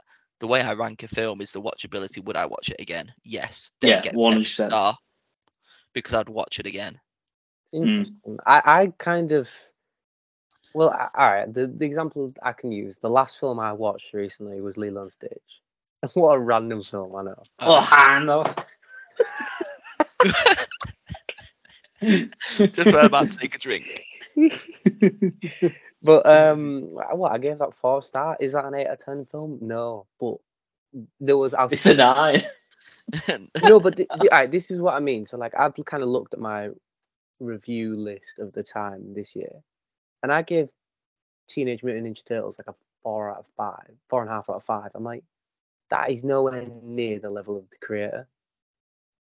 The 0.41 0.47
way 0.49 0.61
I 0.61 0.73
rank 0.75 1.03
a 1.03 1.09
film 1.09 1.41
is 1.41 1.53
the 1.53 1.63
watchability. 1.63 2.23
Would 2.25 2.37
I 2.37 2.47
watch 2.47 2.69
it 2.69 2.81
again? 2.81 3.13
Yes. 3.25 3.71
Did 3.81 3.91
Yeah, 3.91 3.99
it 3.99 4.03
get 4.05 4.15
an 4.15 4.33
extra 4.33 4.65
100%. 4.65 4.69
star? 4.69 4.99
Because 5.93 6.15
I'd 6.15 6.29
watch 6.29 6.59
it 6.59 6.67
again. 6.67 7.01
It's 7.63 7.73
interesting. 7.73 8.37
I, 8.45 8.63
I 8.65 8.87
kind 8.99 9.33
of, 9.33 9.51
well, 10.75 10.89
a- 10.91 11.11
all 11.17 11.33
right. 11.33 11.53
The, 11.53 11.69
the 11.69 11.87
example 11.87 12.35
I 12.43 12.53
can 12.53 12.73
use, 12.73 12.99
the 12.99 13.09
last 13.09 13.39
film 13.39 13.61
I 13.61 13.73
watched 13.73 14.13
recently 14.13 14.61
was 14.61 14.77
Lilo 14.77 15.03
and 15.03 15.13
Stitch. 15.13 15.63
what 16.15 16.35
a 16.35 16.39
random 16.39 16.83
film, 16.83 17.15
I 17.17 17.23
know. 17.23 17.43
Oh, 17.61 17.89
I 17.91 18.19
know. 18.23 18.45
Just 22.73 22.93
about 22.93 23.31
to 23.31 23.39
take 23.39 23.55
a 23.55 23.59
drink. 23.59 24.05
But 26.05 26.27
um, 26.27 26.83
what 26.91 27.33
I 27.33 27.39
gave 27.39 27.59
that 27.59 27.75
four 27.75 28.03
star. 28.03 28.37
Is 28.39 28.53
that 28.53 28.67
an 28.67 28.75
eight 28.75 28.87
or 28.87 28.97
ten 28.97 29.25
film? 29.25 29.59
No, 29.63 30.07
but 30.21 30.37
there 31.19 31.39
was. 31.39 31.55
I 31.55 31.65
was 31.65 31.73
It's 31.73 31.87
a 31.87 31.95
nine. 31.95 32.43
no, 33.65 33.81
but 33.81 33.97
the, 33.97 34.07
the, 34.21 34.31
alright, 34.33 34.51
this 34.51 34.71
is 34.71 34.79
what 34.79 34.95
I 34.95 35.01
mean. 35.01 35.25
So 35.25 35.39
like 35.39 35.55
I've 35.59 35.75
kind 35.87 36.03
of 36.03 36.11
looked 36.11 36.35
at 36.35 36.41
my 36.41 36.71
review 37.41 37.97
list 37.97 38.39
of 38.39 38.53
the 38.53 38.63
time 38.63 39.15
this 39.15 39.35
year, 39.35 39.63
and 40.23 40.31
I 40.31 40.43
gave 40.43 40.69
Teenage 41.49 41.83
Mutant 41.83 42.07
Ninja 42.07 42.25
Turtles 42.25 42.59
like 42.59 42.69
a 42.69 42.75
four 43.03 43.31
out 43.31 43.39
of 43.39 43.47
five, 43.57 43.91
four 44.09 44.21
and 44.21 44.31
a 44.31 44.35
half 44.35 44.51
out 44.51 44.57
of 44.57 44.65
five. 44.65 44.91
I'm 44.95 45.05
like, 45.05 45.25
that 45.91 46.11
is 46.11 46.23
nowhere 46.23 46.67
near 46.83 47.19
the 47.19 47.31
level 47.31 47.57
of 47.57 47.71
the 47.71 47.77
creator. 47.79 48.29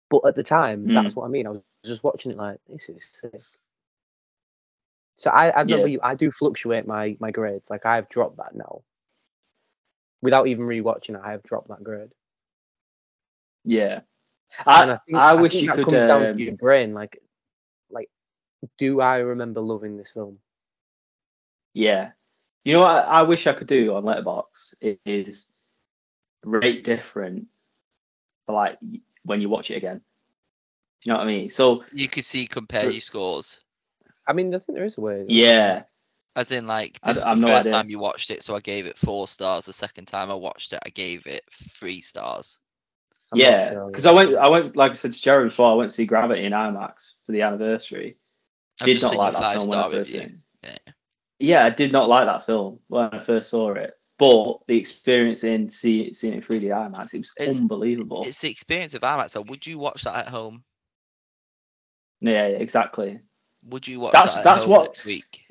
But 0.09 0.21
at 0.27 0.35
the 0.35 0.43
time, 0.43 0.87
that's 0.93 1.15
what 1.15 1.25
I 1.25 1.29
mean. 1.29 1.47
I 1.47 1.51
was 1.51 1.61
just 1.83 2.03
watching 2.03 2.31
it 2.31 2.37
like, 2.37 2.59
this 2.69 2.89
is 2.89 3.03
sick. 3.03 3.41
So 5.17 5.31
I, 5.31 5.49
I 5.49 5.61
remember 5.61 5.87
Yeah. 5.87 5.93
you. 5.93 5.99
I 6.03 6.15
do 6.15 6.31
fluctuate 6.31 6.87
my 6.87 7.17
my 7.19 7.31
grades. 7.31 7.69
Like 7.69 7.85
I've 7.85 8.09
dropped 8.09 8.37
that 8.37 8.55
now, 8.55 8.81
without 10.21 10.47
even 10.47 10.65
rewatching 10.67 11.15
it. 11.15 11.21
I 11.23 11.31
have 11.31 11.43
dropped 11.43 11.69
that 11.69 11.83
grade. 11.83 12.11
Yeah. 13.63 14.01
and 14.65 14.91
I, 14.91 14.93
I 14.93 14.97
think 14.97 15.17
I, 15.17 15.29
I 15.31 15.33
wish 15.35 15.53
think 15.53 15.63
you 15.63 15.67
that 15.69 15.75
could. 15.75 15.85
comes 15.89 16.05
down 16.05 16.27
um, 16.27 16.37
to 16.37 16.43
your 16.43 16.55
brain. 16.57 16.93
Like, 16.93 17.21
like, 17.89 18.09
do 18.77 18.99
I 19.01 19.17
remember 19.17 19.61
loving 19.61 19.97
this 19.97 20.11
film? 20.11 20.39
Yeah. 21.73 22.11
You 22.63 22.73
know 22.73 22.81
what 22.81 23.05
I, 23.05 23.19
I 23.19 23.21
wish 23.23 23.47
I 23.47 23.53
could 23.53 23.67
do 23.67 23.95
on 23.95 24.03
Letterboxd 24.03 24.97
is 25.05 25.51
rate 26.43 26.83
different 26.83 27.47
for 28.45 28.53
like 28.53 28.77
when 29.23 29.41
you 29.41 29.49
watch 29.49 29.71
it 29.71 29.77
again. 29.77 29.97
Do 29.97 31.09
you 31.09 31.13
know 31.13 31.19
what 31.19 31.25
I 31.25 31.31
mean? 31.31 31.49
So 31.49 31.83
you 31.93 32.07
could 32.07 32.25
see 32.25 32.47
compare 32.47 32.89
your 32.89 33.01
scores. 33.01 33.61
I 34.27 34.33
mean, 34.33 34.53
I 34.53 34.57
think 34.57 34.75
there 34.75 34.85
is 34.85 34.97
a 34.97 35.01
way. 35.01 35.25
yeah, 35.27 35.83
As 36.35 36.51
in, 36.51 36.67
like, 36.67 36.99
this 37.01 37.17
d- 37.17 37.19
is 37.19 37.23
the 37.23 37.35
no 37.35 37.47
first 37.47 37.67
idea. 37.67 37.71
time 37.77 37.89
you 37.89 37.99
watched 37.99 38.29
it, 38.31 38.43
so 38.43 38.55
I 38.55 38.59
gave 38.59 38.85
it 38.87 38.97
four 38.97 39.27
stars. 39.27 39.65
The 39.65 39.73
second 39.73 40.05
time 40.07 40.31
I 40.31 40.33
watched 40.33 40.73
it, 40.73 40.79
I 40.85 40.89
gave 40.89 41.27
it 41.27 41.43
three 41.51 42.01
stars. 42.01 42.59
I'm 43.31 43.39
not 43.39 43.45
yeah. 43.51 43.71
sure. 43.71 43.87
Because 43.87 44.05
I 44.05 44.11
went, 44.11 44.35
I 44.35 44.47
went, 44.47 44.75
like 44.75 44.91
I 44.91 44.93
said 44.95 45.13
to 45.13 45.19
Jarad 45.19 45.45
before, 45.45 45.71
I 45.71 45.73
went 45.75 45.89
to 45.89 45.95
see 45.95 46.05
Gravity 46.05 46.43
in 46.45 46.53
IMAX 46.53 47.13
for 47.23 47.31
the 47.31 47.41
anniversary. 47.41 48.17
I've 48.81 48.85
did 48.87 49.01
not 49.01 49.15
like 49.15 49.33
that 49.33 49.53
film 49.55 49.67
when 49.67 49.79
I 49.79 49.89
first 49.89 50.11
seen. 50.11 50.41
Yeah. 50.63 50.77
Yeah, 51.39 51.65
I 51.65 51.69
did 51.69 51.91
not 51.91 52.07
like 52.07 52.25
that 52.25 52.45
film 52.45 52.79
when 52.87 53.09
I 53.11 53.19
first 53.19 53.49
saw 53.49 53.73
it. 53.73 53.93
But 54.17 54.59
the 54.67 54.77
experience 54.77 55.43
in 55.43 55.69
see, 55.69 56.13
seeing 56.13 56.33
it 56.33 56.37
in 56.37 56.41
3D 56.41 56.63
IMAX, 56.69 57.13
it 57.13 57.17
was 57.19 57.33
It's- 57.37 57.57
unbelievable. 57.59 58.23
It's 58.25 58.39
the 58.39 58.49
experience 58.49 58.93
of 58.93 59.01
IMAX. 59.01 59.31
So, 59.31 59.41
would 59.41 59.65
you 59.67 59.77
watch 59.77 60.03
that 60.03 60.15
at 60.15 60.27
home? 60.29 60.63
yeah, 62.21 62.47
yeah, 62.47 62.57
exactly. 62.57 63.19
Would 63.65 63.87
you 63.87 63.99
watch 63.99 64.13
That's- 64.13 64.33
that 64.35 64.39
at 64.39 64.43
that's 64.43 64.65
what- 64.65 64.85
next 64.85 65.05
week? 65.05 65.41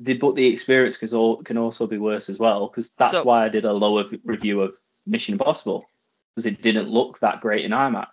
the 0.00 0.14
but 0.14 0.36
the 0.36 0.46
experience 0.46 0.96
can, 0.96 1.12
all, 1.12 1.42
can 1.42 1.58
also 1.58 1.84
be 1.86 1.98
worse 1.98 2.28
as 2.28 2.38
well 2.38 2.68
because 2.68 2.92
that's 2.92 3.12
So- 3.12 3.24
why 3.24 3.44
I 3.44 3.48
did 3.48 3.64
a 3.64 3.72
lower 3.72 4.04
review 4.24 4.60
of 4.62 4.74
Mission 5.06 5.32
Impossible 5.32 5.84
because 6.34 6.46
it 6.46 6.62
didn't 6.62 6.88
look 6.88 7.18
that 7.18 7.40
great 7.40 7.64
in 7.64 7.72
IMAX. 7.72 8.06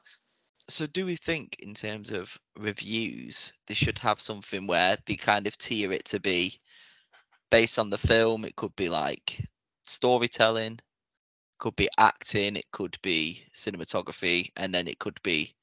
So, 0.68 0.88
do 0.88 1.06
we 1.06 1.16
think, 1.16 1.58
in 1.60 1.76
terms 1.76 2.10
of 2.10 2.40
reviews, 2.58 3.54
they 3.68 3.76
should 3.76 4.00
have 4.00 4.20
something 4.20 4.66
where 4.66 4.98
they 5.06 5.16
kind 5.16 5.46
of 5.46 5.56
tier 5.60 5.92
it 5.92 6.06
to 6.06 6.20
be 6.20 6.60
based 7.52 7.78
on 7.78 7.92
the 7.92 8.00
film? 8.00 8.46
It 8.46 8.56
could 8.56 8.76
be 8.76 8.90
like 8.90 9.46
storytelling, 9.84 10.80
could 11.60 11.76
be 11.76 11.88
acting, 12.00 12.56
it 12.56 12.66
could 12.72 12.98
be 13.04 13.46
cinematography, 13.54 14.52
and 14.58 14.74
then 14.74 14.88
it 14.88 14.98
could 14.98 15.22
be 15.22 15.54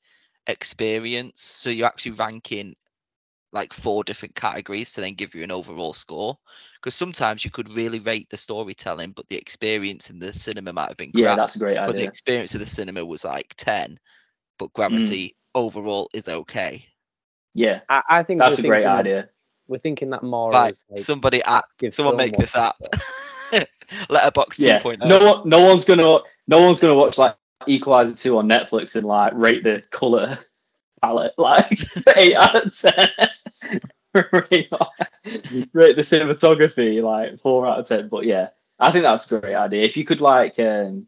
experience. 0.46 1.42
So, 1.42 1.68
you're 1.68 1.88
actually 1.88 2.12
ranking 2.12 2.76
like 3.52 3.72
four 3.72 4.02
different 4.02 4.34
categories 4.34 4.92
to 4.92 5.00
then 5.00 5.14
give 5.14 5.34
you 5.34 5.44
an 5.44 5.50
overall 5.50 5.92
score. 5.92 6.36
Because 6.80 6.94
sometimes 6.94 7.44
you 7.44 7.50
could 7.50 7.68
really 7.76 8.00
rate 8.00 8.28
the 8.30 8.36
storytelling, 8.36 9.12
but 9.12 9.28
the 9.28 9.36
experience 9.36 10.10
in 10.10 10.18
the 10.18 10.32
cinema 10.32 10.72
might 10.72 10.88
have 10.88 10.96
been 10.96 11.10
Yeah, 11.14 11.36
that's 11.36 11.56
a 11.56 11.58
great 11.58 11.76
but 11.76 11.96
the 11.96 12.04
experience 12.04 12.54
of 12.54 12.60
the 12.60 12.66
cinema 12.66 13.04
was 13.04 13.24
like 13.24 13.54
10 13.56 13.92
Mm. 13.92 13.98
but 14.58 14.72
gravity 14.72 15.36
overall 15.54 16.08
is 16.14 16.28
okay 16.28 16.84
Yeah, 17.54 17.80
I, 17.88 18.02
I 18.08 18.22
think 18.22 18.40
that's 18.40 18.58
a 18.58 18.62
great 18.62 18.84
that- 18.84 19.00
idea. 19.00 19.28
We're 19.68 19.78
thinking 19.78 20.10
that 20.10 20.22
more 20.22 20.50
right 20.50 20.72
as 20.72 20.84
like 20.90 20.98
somebody 20.98 21.42
app 21.44 21.64
active 21.64 21.94
someone 21.94 22.16
make 22.16 22.36
this 22.36 22.56
app 22.56 22.74
Letterboxd 24.10 24.58
Yeah, 24.58 24.80
2.0 24.80 25.06
no 25.06 25.32
one, 25.32 25.48
no 25.48 25.60
one's 25.60 25.84
gonna, 25.84 26.18
no 26.48 26.60
one's 26.60 26.80
gonna 26.80 26.94
watch 26.94 27.16
like 27.18 27.36
Equalizer 27.68 28.16
two 28.16 28.38
on 28.38 28.48
Netflix 28.48 28.96
and 28.96 29.06
like 29.06 29.32
rate 29.36 29.62
the 29.62 29.82
color 29.90 30.36
palette 31.02 31.32
like 31.38 31.78
eight 32.16 32.34
out 32.34 32.66
of 32.66 32.76
ten. 32.76 33.10
rate, 34.14 34.70
rate 35.72 35.96
the 35.96 36.02
cinematography 36.02 37.02
like 37.02 37.38
four 37.38 37.66
out 37.66 37.80
of 37.80 37.88
ten. 37.88 38.08
But 38.08 38.24
yeah, 38.24 38.50
I 38.78 38.90
think 38.90 39.02
that's 39.02 39.30
a 39.30 39.40
great 39.40 39.54
idea. 39.54 39.82
If 39.82 39.96
you 39.96 40.04
could 40.04 40.20
like, 40.20 40.58
um, 40.58 41.06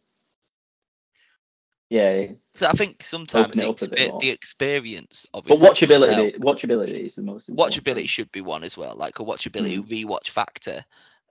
yeah, 1.91 2.27
so 2.55 2.67
i 2.67 2.73
think 2.73 3.03
sometimes 3.03 3.57
the, 3.57 3.69
up 3.69 3.81
a 3.81 3.89
bit 3.89 3.99
expe- 3.99 4.11
more. 4.11 4.21
the 4.21 4.31
experience 4.31 5.27
obviously 5.35 5.69
would 5.69 5.77
watchability, 5.77 6.37
watchability 6.39 7.05
is 7.05 7.15
the 7.15 7.23
most 7.23 7.49
important 7.49 7.85
watchability 7.85 8.09
should 8.09 8.33
be 8.33 8.41
one 8.41 8.65
as 8.65 8.77
well 8.77 8.97
like 8.97 9.19
a 9.21 9.25
watchability 9.25 9.79
rewatch 9.87 10.31
factor 10.31 10.85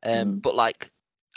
um 0.06 0.36
Mm. 0.38 0.42
but 0.42 0.56
like 0.56 0.90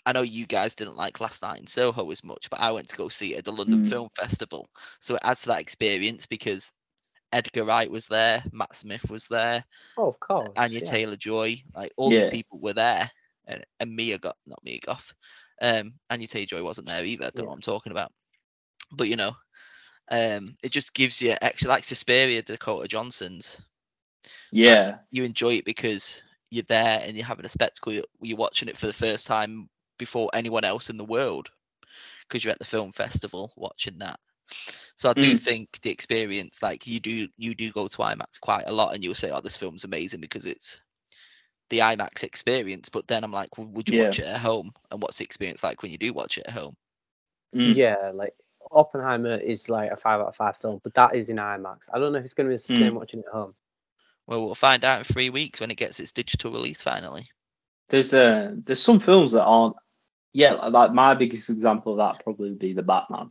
I 0.05 0.13
know 0.13 0.23
you 0.23 0.47
guys 0.47 0.75
didn't 0.77 0.97
like 0.97 1.19
Last 1.21 1.43
Night 1.43 1.59
in 1.59 1.67
Soho 1.67 2.09
as 2.13 2.23
much, 2.23 2.49
but 2.49 2.61
I 2.61 2.71
went 2.71 2.89
to 2.91 2.97
go 2.97 3.09
see 3.09 3.35
it 3.35 3.39
at 3.39 3.45
the 3.45 3.51
London 3.53 3.85
Mm. 3.85 3.89
Film 3.89 4.09
Festival. 4.15 4.69
So 5.01 5.17
it 5.17 5.23
adds 5.25 5.41
to 5.43 5.49
that 5.49 5.61
experience 5.61 6.27
because 6.27 6.71
Edgar 7.37 7.65
Wright 7.65 7.91
was 7.91 8.07
there, 8.07 8.43
Matt 8.53 8.75
Smith 8.75 9.11
was 9.11 9.29
there, 9.29 9.65
Oh, 9.97 10.09
of 10.09 10.19
course. 10.21 10.51
Anya 10.57 10.79
yeah. 10.79 10.85
Taylor 10.85 11.17
Joy, 11.17 11.63
like 11.75 11.93
all 11.97 12.11
these 12.11 12.29
people 12.29 12.59
were 12.59 12.73
there, 12.73 13.11
and, 13.47 13.65
and 13.81 13.95
Mia 13.95 14.19
got 14.19 14.37
not 14.47 14.65
Mia 14.65 14.81
Goth, 14.85 15.13
um, 15.61 15.95
Anya 16.11 16.27
Taylor 16.27 16.47
Joy 16.47 16.63
wasn't 16.63 16.89
there 16.89 17.05
either. 17.05 17.27
I 17.27 17.31
don't 17.35 17.45
know 17.45 17.51
what 17.51 17.57
I'm 17.57 17.61
talking 17.61 17.93
about, 17.93 18.13
but 18.93 19.09
you 19.09 19.17
know, 19.17 19.37
Um, 20.11 20.57
it 20.63 20.71
just 20.73 20.95
gives 20.95 21.21
you 21.21 21.35
extra 21.43 21.69
like 21.69 21.85
Suspiria, 21.85 22.43
Dakota 22.43 22.87
Johnson's. 22.89 23.61
Yeah, 24.53 24.99
You 25.11 25.25
enjoy 25.25 25.55
it 25.55 25.65
because 25.65 26.23
you're 26.51 26.65
there 26.69 27.01
and 27.03 27.17
you're 27.17 27.27
having 27.27 27.47
a 27.47 27.49
spectacle. 27.49 27.93
You're, 27.93 28.05
you're 28.23 28.37
watching 28.39 28.69
it 28.69 28.77
for 28.77 28.87
the 28.87 28.93
first 28.93 29.27
time 29.27 29.69
before 29.99 30.31
anyone 30.33 30.65
else 30.65 30.91
in 30.91 30.97
the 30.97 31.05
world 31.05 31.51
because 32.23 32.45
you're 32.45 32.53
at 32.53 32.59
the 32.59 32.65
film 32.65 32.93
festival 32.93 33.53
watching 33.57 33.99
that. 33.99 34.21
So 34.97 35.11
I 35.11 35.13
do 35.15 35.35
Mm. 35.35 35.39
think 35.39 35.81
the 35.83 35.91
experience, 35.91 36.63
like 36.63 36.87
you 36.87 37.01
do, 37.01 37.29
you 37.37 37.55
do 37.55 37.71
go 37.73 37.89
to 37.89 37.99
IMAX 37.99 38.41
quite 38.41 38.65
a 38.67 38.73
lot, 38.73 38.95
and 38.95 39.05
you'll 39.05 39.15
say, 39.15 39.31
"Oh, 39.31 39.41
this 39.41 39.57
film's 39.57 39.85
amazing" 39.85 40.21
because 40.21 40.47
it's 40.47 40.81
the 41.71 41.79
IMAX 41.81 42.23
experience. 42.25 42.89
But 42.89 43.07
then 43.09 43.25
I'm 43.25 43.33
like, 43.33 43.59
well, 43.59 43.67
would 43.69 43.89
you 43.89 43.99
Yeah. 43.99 44.05
watch 44.05 44.21
it 44.21 44.27
at 44.27 44.41
home? 44.41 44.73
And 44.91 45.03
what's 45.03 45.19
the 45.19 45.25
experience 45.25 45.63
like 45.63 45.83
when 45.83 45.91
you 45.91 45.99
do 45.99 46.13
watch 46.13 46.39
it 46.39 46.47
at 46.47 46.55
home? 46.55 46.77
Mm. 47.55 47.77
Yeah, 47.77 48.11
like 48.15 48.35
Oppenheimer 48.71 49.37
is 49.37 49.69
like 49.69 49.91
a 49.91 49.97
five 49.97 50.21
out 50.21 50.29
of 50.29 50.37
five 50.37 50.57
film, 50.57 50.81
but 50.83 50.95
that 50.95 51.15
is 51.15 51.29
in 51.29 51.37
IMAX. 51.37 51.89
I 51.93 51.99
don't 51.99 52.13
know 52.13 52.19
if 52.19 52.25
it's 52.25 52.35
going 52.35 52.47
to 52.47 52.51
be 52.51 52.55
the 52.55 52.59
same 52.59 52.95
Mm. 52.95 52.97
watching 52.97 53.21
it 53.21 53.27
at 53.27 53.33
home. 53.33 53.55
Well, 54.27 54.45
we'll 54.45 54.55
find 54.55 54.85
out 54.85 54.99
in 54.99 55.05
three 55.05 55.31
weeks 55.31 55.61
when 55.61 55.71
it 55.71 55.77
gets 55.77 56.01
its 56.01 56.13
digital 56.13 56.51
release 56.53 56.83
finally. 56.83 57.29
There's 57.89 58.13
uh, 58.13 58.53
there's 58.65 58.83
some 58.83 58.99
films 58.99 59.33
that 59.33 59.45
aren't. 59.45 59.77
Yeah, 60.33 60.55
like 60.55 60.93
my 60.93 61.15
biggest 61.15 61.49
example 61.49 61.93
of 61.93 61.99
that 61.99 62.23
probably 62.23 62.51
would 62.51 62.59
be 62.59 62.73
the 62.73 62.83
Batman. 62.83 63.31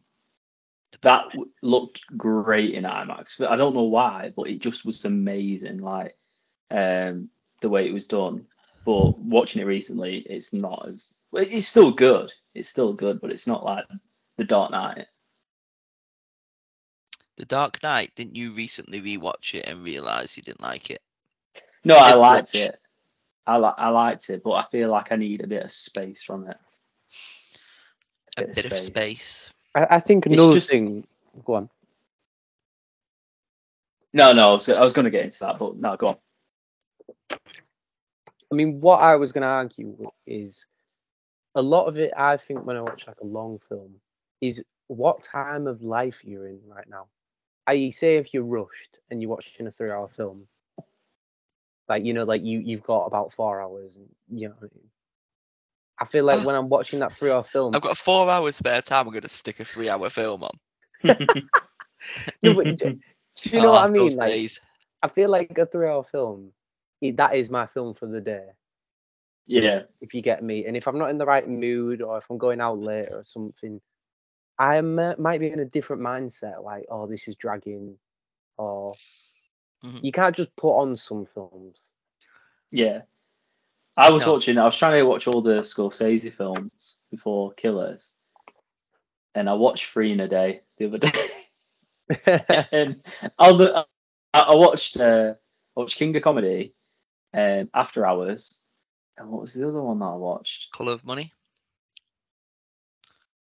That 1.02 1.30
w- 1.32 1.52
looked 1.62 2.02
great 2.18 2.74
in 2.74 2.84
IMAX. 2.84 3.46
I 3.46 3.56
don't 3.56 3.76
know 3.76 3.84
why, 3.84 4.32
but 4.36 4.48
it 4.48 4.60
just 4.60 4.86
was 4.86 5.06
amazing. 5.06 5.80
Like 5.80 6.16
um, 6.72 7.30
the 7.62 7.70
way 7.70 7.88
it 7.88 7.94
was 7.94 8.08
done. 8.08 8.46
But 8.86 9.18
watching 9.20 9.62
it 9.62 9.66
recently, 9.66 10.20
it's 10.20 10.54
not 10.54 10.88
as. 10.88 11.16
It's 11.34 11.68
still 11.68 11.92
good. 11.92 12.32
It's 12.54 12.70
still 12.70 12.94
good, 12.94 13.20
but 13.20 13.32
it's 13.32 13.48
not 13.48 13.66
like 13.66 13.86
the 14.38 14.44
Dark 14.44 14.72
Knight. 14.72 15.08
The 17.38 17.46
Dark 17.46 17.84
Knight, 17.84 18.12
didn't 18.16 18.36
you 18.36 18.52
recently 18.52 19.02
rewatch 19.02 19.56
it 19.56 19.68
and 19.68 19.84
realize 19.84 20.38
you 20.38 20.44
didn't 20.44 20.62
like 20.62 20.90
it? 20.90 21.02
No, 21.84 21.98
I 21.98 22.14
liked 22.14 22.54
rich. 22.54 22.62
it. 22.62 22.80
I 23.48 23.58
li- 23.58 23.74
I 23.78 23.90
liked 23.90 24.30
it, 24.30 24.42
but 24.44 24.54
I 24.54 24.64
feel 24.72 24.90
like 24.90 25.12
I 25.12 25.18
need 25.18 25.42
a 25.42 25.48
bit 25.48 25.64
of 25.64 25.72
space 25.72 26.24
from 26.24 26.48
it. 26.48 26.58
A 28.38 28.46
bit 28.46 28.66
of 28.66 28.78
space. 28.80 29.54
I, 29.76 29.88
I 29.92 30.00
think 30.00 30.26
It's 30.26 30.34
another 30.36 30.54
just- 30.54 30.70
thing. 30.70 31.06
Go 31.44 31.56
on. 31.56 31.70
No, 34.14 34.32
no, 34.32 34.52
I 34.52 34.54
was, 34.54 34.70
I 34.70 34.82
was 34.82 34.94
going 34.94 35.04
to 35.04 35.12
get 35.12 35.26
into 35.26 35.40
that, 35.40 35.58
but 35.58 35.76
no, 35.76 35.98
go 35.98 36.08
on. 36.08 36.18
I 37.32 38.56
mean, 38.56 38.80
what 38.80 39.02
I 39.02 39.18
was 39.18 39.34
going 39.34 39.42
to 39.42 39.48
argue 39.50 40.10
is 40.26 40.66
a 41.56 41.62
lot 41.62 41.88
of 41.88 41.98
it. 41.98 42.14
I 42.16 42.38
think 42.38 42.66
when 42.66 42.78
I 42.78 42.82
watch 42.82 43.08
like 43.08 43.20
a 43.22 43.26
long 43.26 43.60
film, 43.60 43.96
is 44.40 44.64
what 44.88 45.22
time 45.24 45.68
of 45.68 45.82
life 45.82 46.24
you're 46.24 46.48
in 46.48 46.60
right 46.66 46.88
now. 46.88 47.08
I 47.68 47.90
say 47.90 48.16
if 48.16 48.34
you're 48.34 48.44
rushed 48.44 49.00
and 49.12 49.22
you're 49.22 49.32
watching 49.32 49.68
a 49.68 49.72
three-hour 49.72 50.08
film, 50.08 50.48
like 51.90 52.06
you 52.06 52.14
know, 52.14 52.24
like 52.24 52.44
you 52.44 52.60
you've 52.60 52.84
got 52.84 53.06
about 53.08 53.34
four 53.34 53.60
hours, 53.62 53.98
and 53.98 54.08
you 54.32 54.48
know. 54.48 54.56
What 56.00 56.04
I 56.04 56.06
feel 56.06 56.26
like 56.26 56.40
Ah. 56.40 56.46
when 56.46 56.56
I'm 56.56 56.70
watching 56.70 57.00
that 57.00 57.14
three-hour 57.14 57.44
film, 57.44 57.74
I've 57.76 57.82
got 57.82 57.98
four 57.98 58.30
hours 58.30 58.56
spare 58.56 58.82
time. 58.82 59.08
I'm 59.08 59.14
going 59.14 59.22
to 59.24 59.30
stick 59.30 59.60
a 59.60 59.66
three-hour 59.66 60.10
film 60.10 60.44
on. 60.44 60.60
No, 62.44 62.54
but 62.54 62.76
do, 62.76 63.00
do 63.42 63.56
you 63.56 63.62
know 63.62 63.72
what 63.74 63.82
Ah, 63.82 63.86
I 63.86 63.90
mean? 63.90 64.16
Like, 64.18 64.30
days. 64.32 64.60
I 65.02 65.08
feel 65.08 65.30
like 65.30 65.58
a 65.58 65.66
three-hour 65.66 66.04
film. 66.04 66.52
It, 67.02 67.18
that 67.18 67.36
is 67.36 67.50
my 67.52 67.66
film 67.66 67.94
for 67.94 68.08
the 68.08 68.22
day. 68.22 68.48
yeah, 69.48 69.84
if 70.02 70.14
you 70.14 70.22
get 70.22 70.44
me. 70.44 70.66
And 70.66 70.76
if 70.78 70.88
I'm 70.88 70.98
not 70.98 71.10
in 71.10 71.18
the 71.18 71.26
right 71.26 71.48
mood 71.48 72.02
or 72.02 72.18
if 72.18 72.30
I'm 72.30 72.38
going 72.38 72.62
out 72.62 72.80
late 72.80 73.10
or 73.12 73.24
something, 73.24 73.82
I 74.58 74.78
m- 74.78 75.16
might 75.22 75.40
be 75.40 75.52
in 75.52 75.60
a 75.60 75.66
different 75.66 76.02
mindset. 76.02 76.64
Like, 76.64 76.86
oh, 76.90 77.08
this 77.08 77.28
is 77.28 77.36
dragging, 77.36 77.98
or 78.58 78.94
Mhm. 79.84 80.04
you 80.04 80.12
can't 80.12 80.36
just 80.36 80.56
put 80.56 80.76
on 80.78 80.96
some 80.96 81.26
films. 81.26 81.92
yeah. 82.72 83.02
I 83.98 84.10
was 84.10 84.26
No. 84.26 84.34
watching. 84.34 84.58
I 84.58 84.66
was 84.66 84.78
trying 84.78 85.00
to 85.00 85.04
watch 85.04 85.28
all 85.28 85.42
the 85.42 85.60
Scorsese 85.62 86.32
films 86.32 87.00
before 87.12 87.54
Killers, 87.54 88.16
and 89.34 89.50
I 89.50 89.54
watched 89.54 89.86
three 89.86 90.12
in 90.12 90.20
a 90.20 90.28
day 90.28 90.62
the 90.78 90.88
other 90.88 90.98
day. 90.98 91.30
and 92.72 93.02
on 93.40 93.58
the, 93.58 93.88
I, 94.34 94.40
I 94.40 94.56
watched. 94.56 95.00
Uh, 95.00 95.36
I 95.76 95.80
watched 95.80 95.98
King 95.98 96.16
of 96.16 96.24
Comedy, 96.24 96.74
um, 97.34 97.70
After 97.74 98.06
Hours, 98.06 98.62
and 99.18 99.30
what 99.30 99.42
was 99.42 99.54
the 99.54 99.68
other 99.68 99.82
one 99.82 100.00
that 100.00 100.06
I 100.06 100.16
watched? 100.16 100.72
Color 100.72 100.94
of 100.94 101.06
Money. 101.06 101.32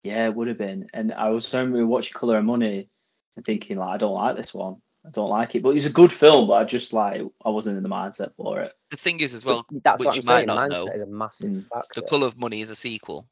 Yeah, 0.02 0.26
it 0.26 0.34
would 0.34 0.48
have 0.48 0.58
been. 0.58 0.88
And 0.92 1.12
I 1.12 1.30
was 1.30 1.52
remember 1.54 1.86
watching 1.86 2.14
Color 2.14 2.38
of 2.38 2.44
Money 2.44 2.88
and 3.36 3.44
thinking 3.44 3.78
like, 3.78 3.94
I 3.94 3.96
don't 3.98 4.14
like 4.14 4.36
this 4.36 4.52
one. 4.52 4.76
I 5.04 5.10
don't 5.10 5.30
like 5.30 5.54
it. 5.54 5.62
But 5.62 5.70
it 5.70 5.74
was 5.74 5.86
a 5.86 5.90
good 5.90 6.12
film, 6.12 6.46
but 6.48 6.54
I 6.54 6.64
just 6.64 6.92
like 6.92 7.22
I 7.44 7.48
wasn't 7.50 7.76
in 7.76 7.82
the 7.82 7.88
mindset 7.88 8.34
for 8.36 8.60
it. 8.60 8.72
The 8.90 8.96
thing 8.96 9.20
is, 9.20 9.34
as 9.34 9.44
But 9.44 9.50
well, 9.50 9.66
that's 9.82 9.98
which 9.98 10.06
what 10.06 10.12
I'm 10.16 10.22
you 10.22 10.26
might 10.26 10.36
saying. 10.38 10.46
not 10.46 10.70
Mindset 10.70 10.86
know, 10.86 10.92
is 10.94 11.02
a 11.02 11.06
massive 11.06 11.50
Mm. 11.50 11.68
factor. 11.68 12.00
The 12.00 12.06
Color 12.06 12.26
of 12.28 12.38
Money 12.38 12.60
is 12.60 12.70
a 12.70 12.76
sequel. 12.76 13.28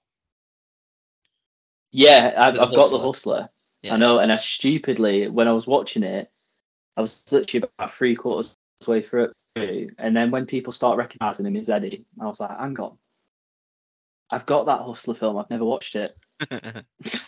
Yeah, 1.93 2.35
I, 2.37 2.49
I've 2.49 2.55
The 2.55 2.61
got 2.61 2.71
the 2.73 2.81
Hustler. 2.81 3.01
Hustler. 3.01 3.49
Yeah. 3.83 3.95
I 3.95 3.97
know, 3.97 4.19
and 4.19 4.31
I 4.33 4.37
stupidly 4.37 5.29
when 5.29 5.49
I 5.49 5.53
was 5.53 5.67
watching 5.67 6.03
it, 6.03 6.31
I 6.97 7.01
was 7.01 7.25
literally 7.33 7.67
about 7.79 7.93
three 7.93 8.15
quarters 8.15 8.57
of 8.81 8.87
the 8.87 8.93
way 8.93 9.03
through 9.03 9.33
it, 9.57 9.91
and 9.99 10.17
then 10.17 10.31
when 10.31 10.47
people 10.47 10.73
start 10.73 10.99
recognizing 10.99 11.47
him 11.47 11.57
as 11.57 11.69
Eddie, 11.71 12.05
I 12.21 12.27
was 12.27 12.41
like, 12.41 12.59
hang 12.59 12.79
on, 12.79 12.99
I've 14.31 14.47
got 14.47 14.67
that 14.67 14.83
Hustler 14.83 15.15
film. 15.15 15.39
I've 15.39 15.51
never 15.51 15.65
watched 15.65 15.97
it. 15.97 16.17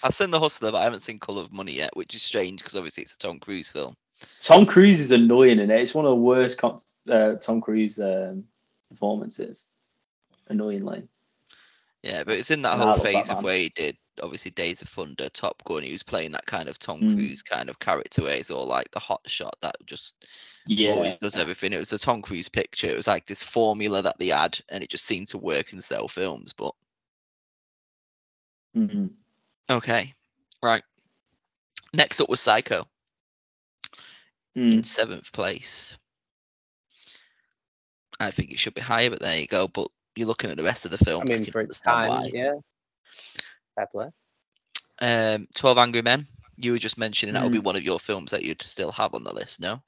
I've 0.03 0.15
seen 0.15 0.31
The 0.31 0.41
Hustler, 0.41 0.73
but 0.73 0.79
I 0.79 0.85
haven't 0.85 1.01
seen 1.01 1.19
Color 1.19 1.43
of 1.43 1.53
Money 1.53 1.73
yet, 1.73 1.97
which 1.97 2.15
is 2.15 2.23
strange 2.23 2.61
because 2.61 2.77
obviously 2.77 3.03
it's 3.05 3.15
a 3.15 3.19
Tom 3.19 3.39
Cruise 3.39 3.71
film. 3.71 3.95
Tom 4.41 4.67
Cruise 4.67 5.01
is 5.01 5.11
annoying 5.13 5.59
in 5.61 5.71
it. 5.71 5.81
It's 5.81 5.95
one 5.95 6.05
of 6.05 6.11
the 6.11 6.17
worst 6.17 6.59
con- 6.59 6.79
uh, 7.09 7.35
Tom 7.35 7.61
Cruise 7.61 7.99
um, 8.01 8.45
performances. 8.91 9.69
Annoyingly, 10.49 11.09
Yeah, 12.03 12.25
but 12.25 12.37
it's 12.37 12.51
in 12.51 12.63
that 12.63 12.77
whole 12.79 12.95
phase 12.95 13.31
of 13.31 13.43
where 13.45 13.57
he 13.57 13.69
did 13.71 13.97
obviously 14.23 14.51
Days 14.51 14.83
of 14.83 14.89
Thunder, 14.89 15.29
Top 15.31 15.63
Gun. 15.65 15.83
He 15.85 15.93
was 15.93 16.03
playing 16.03 16.33
that 16.33 16.45
kind 16.47 16.69
of 16.69 16.79
Tom 16.79 17.01
Mm. 17.01 17.15
Cruise 17.15 17.43
kind 17.43 17.71
of 17.71 17.79
character 17.79 18.23
where 18.23 18.37
he's 18.37 18.51
all 18.51 18.67
like 18.67 18.91
the 18.91 18.99
hot 18.99 19.23
shot 19.27 19.57
that 19.63 19.77
just 19.87 20.27
yeah, 20.67 20.91
always 20.91 21.15
does 21.15 21.37
everything. 21.37 21.73
It 21.73 21.79
was 21.79 21.93
a 21.93 21.99
Tom 21.99 22.21
Cruise 22.21 22.49
picture. 22.49 22.89
It 22.89 22.97
was 22.97 23.07
like 23.07 23.25
this 23.25 23.43
formula 23.43 24.03
that 24.03 24.19
they 24.19 24.29
had, 24.29 24.61
and 24.69 24.83
it 24.83 24.91
just 24.91 25.05
seemed 25.05 25.29
to 25.29 25.39
work 25.39 25.73
and 25.73 25.83
sell 25.83 26.09
films. 26.09 26.53
But 26.53 26.75
Mhm. 28.77 29.11
okay, 29.71 30.13
right. 30.63 30.83
Next 31.95 32.21
up 32.21 32.29
was 32.29 32.41
Psycho 32.41 32.87
Mm. 34.57 34.73
in 34.73 34.83
seventh 34.85 35.33
place. 35.33 35.97
I 38.21 38.31
think 38.31 38.51
it 38.53 38.59
should 38.59 38.75
be 38.75 38.81
higher, 38.83 39.11
but 39.11 39.21
there 39.21 39.37
you 39.39 39.47
go. 39.47 39.67
But 39.69 39.89
you're 40.15 40.29
looking 40.29 40.51
at 40.51 40.57
the 40.57 40.63
rest 40.63 40.85
of 40.85 40.91
the 40.91 40.99
film. 41.05 41.23
I 41.23 41.25
mean, 41.25 41.47
for 41.47 41.61
its 41.61 41.81
time, 41.81 42.09
why. 42.09 42.31
yeah. 42.33 42.55
Fair 43.75 43.87
play. 43.87 44.09
Um, 45.01 45.49
Twelve 45.55 45.79
Angry 45.79 46.03
Men. 46.03 46.27
You 46.57 46.73
were 46.73 46.79
just 46.79 46.99
mentioning 46.99 47.33
that 47.35 47.43
would 47.43 47.53
be 47.53 47.59
Mm. 47.59 47.65
one 47.65 47.77
of 47.77 47.83
your 47.83 47.99
films 47.99 48.31
that 48.31 48.43
you'd 48.45 48.63
still 48.63 48.93
have 48.93 49.15
on 49.15 49.25
the 49.25 49.35
list. 49.35 49.61
No, 49.61 49.83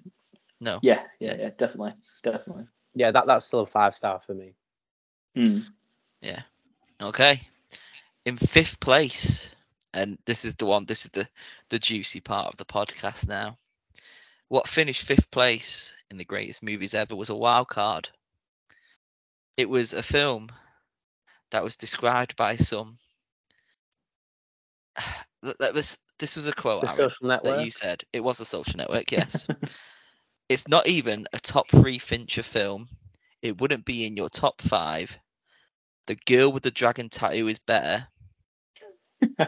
no. 0.61 0.79
yeah, 0.83 1.03
yeah, 1.21 1.37
yeah, 1.39 1.51
definitely, 1.57 1.95
definitely. 2.23 2.65
Yeah, 2.95 3.11
that, 3.11 3.27
that's 3.27 3.45
still 3.45 3.61
a 3.61 3.67
five 3.67 3.95
star 3.95 4.21
for 4.27 4.35
me. 4.35 4.55
Mm. 5.37 5.65
Yeah. 6.23 6.43
Okay. 7.03 7.43
In 8.25 8.37
fifth 8.39 8.81
place, 8.81 9.55
and 9.93 10.19
this 10.25 10.45
is 10.45 10.57
the 10.57 10.65
one. 10.65 10.87
This 10.87 11.05
is 11.05 11.11
the 11.13 11.29
the 11.69 11.79
juicy 11.79 12.21
part 12.21 12.49
of 12.49 12.57
the 12.57 12.65
podcast 12.65 13.29
now. 13.29 13.59
What 14.49 14.69
finished 14.69 15.03
fifth 15.03 15.31
place 15.31 15.97
in 16.11 16.19
the 16.19 16.25
greatest 16.25 16.63
movies 16.63 16.95
ever 16.95 17.17
was 17.17 17.31
a 17.31 17.35
wild 17.35 17.69
card. 17.69 18.09
It 19.57 19.69
was 19.69 19.93
a 19.93 20.03
film 20.03 20.51
that 21.51 21.65
was 21.65 21.77
described 21.77 22.37
by 22.37 22.57
some. 22.57 22.99
That 25.43 25.59
that 25.59 25.75
was 25.75 25.99
this 26.19 26.37
was 26.37 26.49
a 26.49 26.55
quote 26.55 26.81
The 26.81 26.89
Aaron, 26.89 27.11
social 27.11 27.29
that 27.29 27.65
you 27.67 27.71
said. 27.71 28.03
It 28.15 28.25
was 28.25 28.41
a 28.41 28.47
social 28.47 28.79
network, 28.79 29.13
yes. 29.13 29.47
it's 30.49 30.67
not 30.69 30.87
even 30.87 31.27
a 31.35 31.39
top 31.39 31.69
three 31.69 31.99
Fincher 31.99 32.43
film. 32.43 32.89
It 33.43 33.61
wouldn't 33.61 33.85
be 33.85 34.07
in 34.07 34.17
your 34.17 34.31
top 34.31 34.63
five. 34.63 35.19
The 36.07 36.15
girl 36.15 36.51
with 36.51 36.63
the 36.63 36.71
dragon 36.71 37.11
tattoo 37.11 37.49
is 37.49 37.59
better. 37.59 38.07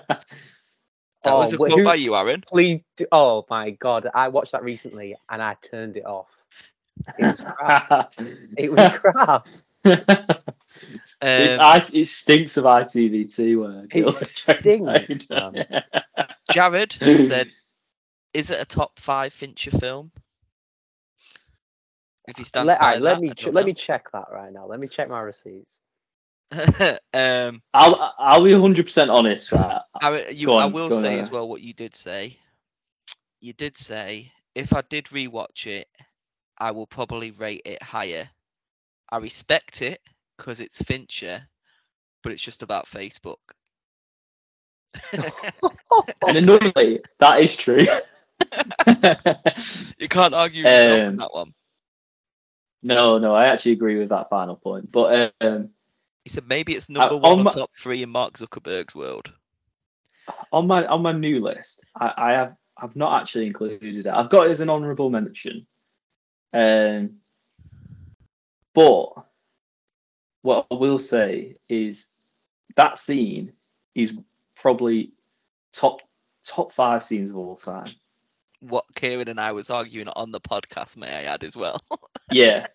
That 1.26 1.34
Oh, 1.34 1.38
was 1.38 1.52
a 1.52 1.56
wh- 1.56 1.58
quote 1.58 1.72
who- 1.72 1.84
by 1.84 1.94
you, 1.96 2.14
Aaron. 2.14 2.44
Please, 2.46 2.80
do, 2.96 3.06
oh 3.12 3.44
my 3.50 3.70
god, 3.70 4.08
I 4.14 4.28
watched 4.28 4.52
that 4.52 4.62
recently 4.62 5.16
and 5.28 5.42
I 5.42 5.54
turned 5.60 5.96
it 5.96 6.06
off. 6.06 6.28
It 7.18 7.26
was 7.26 7.42
crap. 7.42 8.14
it 8.56 8.72
was 8.72 8.98
crap. 8.98 9.48
Um, 11.22 11.60
I, 11.60 11.84
it 11.92 12.06
stinks 12.06 12.56
of 12.56 12.64
ITV2. 12.64 13.82
Uh, 13.82 13.86
It 13.92 14.02
Girl 14.02 14.12
stinks, 14.12 15.30
Outside. 15.30 15.84
Jarad 16.52 17.20
said, 17.26 17.48
"Is 18.34 18.50
it 18.50 18.60
a 18.60 18.64
top 18.64 18.98
five 18.98 19.32
Fincher 19.32 19.72
film?" 19.72 20.12
If 22.28 22.38
he 22.38 22.44
stands 22.44 22.68
Let, 22.68 22.80
by 22.80 22.84
alright, 22.86 23.02
let 23.02 23.20
me 23.20 23.30
I 23.30 23.34
ch- 23.34 23.46
let 23.48 23.64
me 23.64 23.74
check 23.74 24.10
that 24.12 24.26
right 24.32 24.52
now. 24.52 24.66
Let 24.66 24.80
me 24.80 24.88
check 24.88 25.08
my 25.08 25.20
receipts. 25.20 25.80
um, 27.14 27.62
I'll 27.74 28.14
I'll 28.18 28.44
be 28.44 28.52
100 28.54 28.84
percent 28.86 29.10
honest, 29.10 29.52
right? 29.52 29.80
Aaron, 30.02 30.24
you, 30.32 30.46
Go 30.46 30.56
I 30.56 30.66
will 30.66 30.90
go 30.90 30.96
on, 30.96 31.02
say 31.02 31.18
as 31.18 31.30
well 31.30 31.48
what 31.48 31.62
you 31.62 31.72
did 31.74 31.94
say. 31.94 32.38
you 33.40 33.52
did 33.54 33.76
say 33.76 34.32
if 34.54 34.72
I 34.74 34.82
did 34.88 35.06
rewatch 35.06 35.66
it, 35.66 35.88
I 36.58 36.70
will 36.72 36.86
probably 36.86 37.32
rate 37.32 37.62
it 37.64 37.82
higher. 37.82 38.28
I 39.10 39.18
respect 39.18 39.82
it 39.82 40.00
because 40.36 40.60
it's 40.60 40.82
Fincher, 40.82 41.42
but 42.22 42.32
it's 42.32 42.42
just 42.42 42.62
about 42.62 42.86
Facebook. 42.86 43.36
And 46.26 46.36
annoyingly, 46.38 47.00
that 47.18 47.40
is 47.40 47.56
true. 47.56 47.86
you 49.98 50.08
can't 50.08 50.34
argue 50.34 50.66
with 50.68 50.84
Um, 51.08 51.16
that 51.18 51.32
one. 51.32 51.52
no, 52.82 53.18
no, 53.18 53.34
I 53.34 53.46
actually 53.46 53.72
agree 53.72 53.96
with 53.98 54.10
that 54.10 54.30
final 54.30 54.56
point. 54.56 54.90
But 54.92 55.32
um, 55.40 55.70
He 56.26 56.30
said 56.30 56.48
maybe 56.48 56.72
it's 56.74 56.88
number 56.90 57.14
on 57.14 57.20
one 57.22 57.38
or 57.38 57.44
my- 57.44 57.52
top 57.52 57.70
three 57.78 58.02
in 58.02 58.10
Mark 58.10 58.32
Zuckerberg's 58.34 58.96
world. 58.96 59.32
on 60.50 60.66
my 60.66 60.84
on 60.84 61.00
my 61.00 61.12
new 61.12 61.40
list, 61.40 61.86
I, 61.94 62.14
I 62.16 62.32
have 62.32 62.56
I've 62.76 62.96
not 62.96 63.22
actually 63.22 63.46
included 63.46 63.94
it. 63.94 64.06
I've 64.08 64.28
got 64.28 64.48
it 64.48 64.50
as 64.50 64.60
an 64.60 64.68
honourable 64.68 65.08
mention. 65.08 65.68
Um, 66.52 67.18
but 68.74 69.06
what 70.42 70.66
I 70.68 70.74
will 70.74 70.98
say 70.98 71.58
is 71.68 72.08
that 72.74 72.98
scene 72.98 73.52
is 73.94 74.12
probably 74.56 75.12
top 75.72 76.00
top 76.42 76.72
five 76.72 77.04
scenes 77.04 77.30
of 77.30 77.36
all 77.36 77.54
time. 77.54 77.92
What 78.58 78.84
Kieran 78.96 79.28
and 79.28 79.38
I 79.38 79.52
was 79.52 79.70
arguing 79.70 80.08
on 80.08 80.32
the 80.32 80.40
podcast, 80.40 80.96
may 80.96 81.06
I 81.06 81.22
add 81.32 81.44
as 81.44 81.56
well. 81.56 81.80
Yeah, 82.32 82.66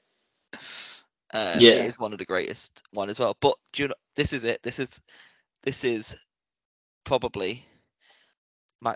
Uh, 1.34 1.62
Yeah. 1.62 1.70
it 1.70 1.86
is 1.86 2.00
one 2.00 2.14
of 2.14 2.20
the 2.20 2.26
greatest 2.26 2.84
one 2.92 3.10
as 3.10 3.20
well. 3.20 3.36
But 3.40 3.56
do 3.74 3.84
you 3.84 3.88
know, 3.90 3.96
this 4.16 4.34
is 4.34 4.44
it. 4.44 4.62
This 4.64 4.80
is 4.80 5.00
this 5.64 5.84
is 5.84 6.16
probably 7.04 7.66
my 8.82 8.96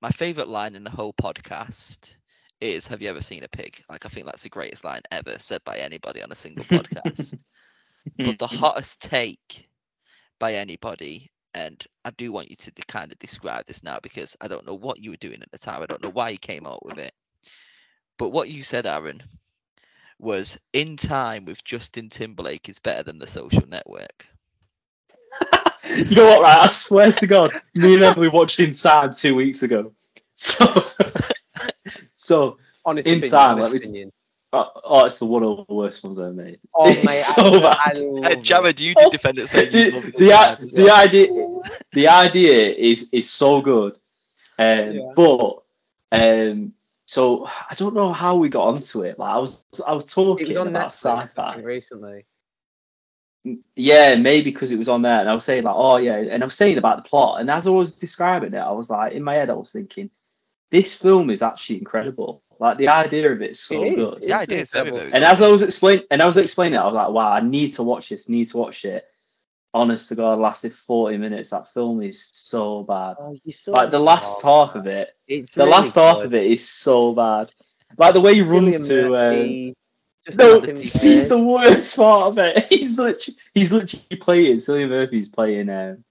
my 0.00 0.10
favorite 0.10 0.48
line 0.48 0.74
in 0.74 0.84
the 0.84 0.90
whole 0.90 1.12
podcast 1.14 2.16
is 2.60 2.86
"Have 2.88 3.02
you 3.02 3.08
ever 3.08 3.22
seen 3.22 3.44
a 3.44 3.48
pig?" 3.48 3.82
Like 3.88 4.04
I 4.04 4.08
think 4.08 4.26
that's 4.26 4.42
the 4.42 4.48
greatest 4.50 4.84
line 4.84 5.02
ever 5.10 5.38
said 5.38 5.62
by 5.64 5.76
anybody 5.76 6.22
on 6.22 6.32
a 6.32 6.36
single 6.36 6.64
podcast. 6.66 7.34
but 8.24 8.38
the 8.38 8.46
hottest 8.46 9.00
take 9.00 9.68
by 10.38 10.54
anybody, 10.54 11.30
and 11.54 11.84
I 12.04 12.10
do 12.10 12.32
want 12.32 12.50
you 12.50 12.56
to 12.56 12.72
kind 12.88 13.12
of 13.12 13.18
describe 13.18 13.66
this 13.66 13.82
now 13.82 13.98
because 14.02 14.36
I 14.40 14.48
don't 14.48 14.66
know 14.66 14.74
what 14.74 14.98
you 15.02 15.10
were 15.10 15.16
doing 15.16 15.42
at 15.42 15.50
the 15.50 15.58
time. 15.58 15.82
I 15.82 15.86
don't 15.86 16.02
know 16.02 16.10
why 16.10 16.30
you 16.30 16.38
came 16.38 16.66
up 16.66 16.84
with 16.84 16.98
it. 16.98 17.12
But 18.18 18.30
what 18.30 18.50
you 18.50 18.62
said, 18.62 18.86
Aaron, 18.86 19.22
was 20.20 20.58
in 20.72 20.96
time 20.96 21.44
with 21.44 21.64
Justin 21.64 22.08
Timberlake 22.08 22.68
is 22.68 22.78
better 22.78 23.02
than 23.02 23.18
the 23.18 23.26
social 23.26 23.66
network. 23.68 24.26
you 25.96 26.14
know 26.16 26.26
what? 26.26 26.42
Right, 26.42 26.58
I 26.58 26.68
swear 26.68 27.12
to 27.12 27.26
God, 27.26 27.52
me 27.74 27.94
and 27.94 28.02
Emily 28.02 28.28
watched 28.28 28.60
Inside 28.60 29.14
two 29.14 29.34
weeks 29.34 29.62
ago. 29.62 29.92
So, 30.42 30.64
so 32.16 32.56
Honest 32.86 33.06
In 33.06 33.18
opinion, 33.18 33.30
time, 33.30 33.50
honest 33.58 33.62
let 33.64 33.72
me- 33.72 33.78
opinion. 33.78 34.12
oh, 34.54 34.70
oh, 34.84 35.04
it's 35.04 35.18
the 35.18 35.26
one 35.26 35.42
of 35.42 35.66
the 35.66 35.74
worst 35.74 36.02
ones 36.02 36.18
I've 36.18 36.34
made. 36.34 36.58
Oh 36.74 36.88
It's 36.88 37.04
mate, 37.04 37.12
so 37.12 37.58
I, 37.58 37.60
bad. 37.60 37.98
I 37.98 38.32
Uh. 38.32 38.36
Jarad, 38.42 38.80
you 38.80 38.94
did 38.94 39.10
defend 39.12 39.38
it 39.38 39.48
saying 39.48 39.72
you 39.74 39.90
the, 39.90 39.96
love 39.96 40.12
the, 40.16 40.32
i- 40.32 40.54
time 40.54 40.68
the 40.72 40.84
well. 40.84 40.96
idea 40.96 41.28
the 41.92 42.08
idea 42.08 42.70
is 42.72 43.10
is 43.12 43.28
so 43.30 43.60
good 43.60 43.98
um 44.58 44.92
Yeah. 44.94 45.12
but 45.14 45.62
um 46.12 46.72
so 47.10 47.44
i 47.68 47.74
don't 47.74 47.94
know 47.94 48.12
how 48.12 48.36
we 48.36 48.48
got 48.48 48.68
onto 48.68 49.02
it 49.02 49.18
like 49.18 49.34
i 49.34 49.38
was 49.38 49.64
i 49.84 49.92
was 49.92 50.04
talking 50.04 50.44
It 50.46 50.48
was 50.48 50.56
on 50.56 50.68
about 50.68 50.90
Netflix 50.90 51.30
sci-fi 51.30 51.56
recently. 51.56 52.24
Mm, 53.44 53.58
yeah 53.74 54.14
maybe 54.14 54.52
because 54.52 54.70
it 54.70 54.78
was 54.78 54.88
on 54.88 55.02
there 55.02 55.18
and 55.18 55.28
i 55.28 55.34
was 55.34 55.44
saying 55.44 55.64
like 55.64 55.74
oh 55.76 55.96
yeah 55.96 56.18
and 56.18 56.40
i 56.40 56.46
was 56.46 56.54
saying 56.54 56.78
about 56.78 57.02
the 57.02 57.08
plot 57.08 57.40
and 57.40 57.50
as 57.50 57.66
i 57.66 57.70
was 57.70 57.96
describing 57.96 58.54
it 58.54 58.58
i 58.58 58.70
was 58.70 58.90
like 58.90 59.12
in 59.12 59.24
my 59.24 59.34
head 59.34 59.50
i 59.50 59.54
was 59.54 59.72
thinking 59.72 60.08
this 60.70 60.94
film 60.94 61.30
is 61.30 61.42
actually 61.42 61.78
incredible 61.78 62.44
like 62.60 62.78
the 62.78 62.86
idea 62.86 63.32
of 63.32 63.42
it 63.42 63.50
is 63.52 63.60
so 63.60 63.82
It 63.86 63.98
is, 63.98 64.10
good 64.10 64.18
it's 64.18 64.26
Yeah, 64.28 64.36
an 64.42 64.42
it 64.44 64.52
is 64.52 64.70
very, 64.70 64.86
incredible 64.86 64.98
very 64.98 65.12
and 65.14 65.24
as 65.24 65.42
I 65.42 65.48
was 65.48 65.62
explaining, 65.62 66.04
and 66.12 66.22
I 66.22 66.26
was 66.26 66.36
explaining 66.36 66.74
it, 66.74 66.82
I 66.82 66.84
was 66.84 66.94
like, 66.94 67.08
"Wow, 67.08 67.32
I 67.32 67.40
need 67.40 67.70
to 67.72 67.82
watch 67.82 68.10
this. 68.10 68.28
Need 68.28 68.48
to 68.48 68.58
watch 68.58 68.84
it." 68.84 69.09
Honest 69.72 70.08
to 70.08 70.16
God, 70.16 70.38
lasted 70.40 70.74
forty 70.74 71.16
minutes. 71.16 71.50
That 71.50 71.72
film 71.72 72.02
is 72.02 72.28
so 72.32 72.82
bad. 72.82 73.16
Oh, 73.20 73.36
saw 73.48 73.72
Like 73.72 73.90
the 73.90 74.00
last 74.00 74.42
half 74.42 74.74
of 74.74 74.86
it, 74.86 75.16
It's 75.28 75.52
the 75.52 75.64
really 75.64 75.70
last 75.70 75.94
half 75.94 76.24
of 76.24 76.34
it 76.34 76.46
is 76.46 76.68
so 76.68 77.12
bad. 77.14 77.52
Like 77.96 78.14
the 78.14 78.20
way 78.20 78.34
he 78.34 78.40
Cillian 78.40 78.72
runs 78.72 78.88
to. 78.88 79.06
Um, 79.06 79.12
Murphy, 79.12 79.76
just 80.26 80.38
no, 80.38 80.60
he's 80.60 81.28
the 81.28 81.38
worst 81.38 81.96
part 81.96 82.28
of 82.28 82.38
it. 82.38 82.66
He's 82.68 82.98
literally, 82.98 83.38
he's 83.54 83.72
literally 83.72 84.16
playing. 84.20 84.56
Cillian 84.58 84.90
Murphy's 84.90 85.28
playing, 85.28 85.70
um, 85.70 86.04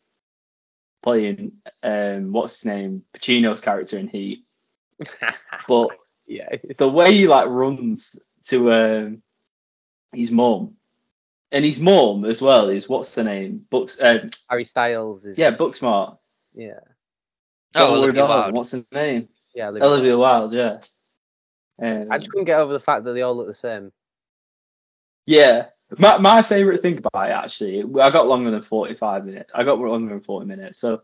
playing, 1.04 1.52
um, 1.84 2.32
what's 2.32 2.56
his 2.56 2.65
name, 2.65 3.04
Pacino's 3.13 3.62
character 3.62 3.98
in 3.98 4.08
Heat. 4.08 4.45
But 5.67 5.89
yeah, 6.26 6.56
the 6.78 6.89
way 6.89 7.13
he 7.13 7.28
like 7.28 7.48
runs 7.48 8.19
to 8.45 8.72
um 8.72 9.22
his 10.13 10.32
mum 10.32 10.76
and 11.52 11.66
his 11.66 11.80
mom 11.80 12.26
as 12.26 12.42
well 12.42 12.70
is 12.70 12.88
what's 12.90 13.14
the 13.16 13.24
name 13.24 13.66
books 13.70 14.00
um, 14.02 14.30
Harry 14.50 14.64
Styles 14.64 15.26
is 15.26 15.38
yeah 15.38 15.52
booksmart 15.56 16.18
yeah 16.54 16.80
Oh, 17.76 17.96
Olivia 17.96 18.26
about. 18.26 18.30
Wilde. 18.46 18.56
what's 18.56 18.72
the 18.72 18.86
name 18.92 19.30
yeah. 19.56 19.68
Olivia 19.70 19.88
olivia 19.88 20.18
wilde 20.18 20.54
yeah 20.54 20.80
um, 21.82 22.08
I 22.12 22.18
just 22.18 22.30
couldn't 22.32 22.46
get 22.46 22.60
over 22.60 22.74
the 22.74 22.80
fact 22.80 23.04
that 23.06 23.14
they 23.14 23.22
all 23.22 23.36
look 23.36 23.48
the 23.48 23.54
same. 23.54 23.92
yeah 25.26 25.68
my, 25.98 26.18
my 26.18 26.42
favorite 26.42 26.82
thing 26.82 26.98
about 26.98 27.30
it 27.30 27.34
actually 27.34 27.82
i 28.02 28.10
got 28.10 28.28
longer 28.28 28.52
than 28.52 28.62
45 28.62 29.26
minutes 29.26 29.52
i 29.56 29.64
got 29.64 29.80
longer 29.80 30.10
than 30.14 30.22
40 30.22 30.46
minutes 30.46 30.78
so 30.80 31.02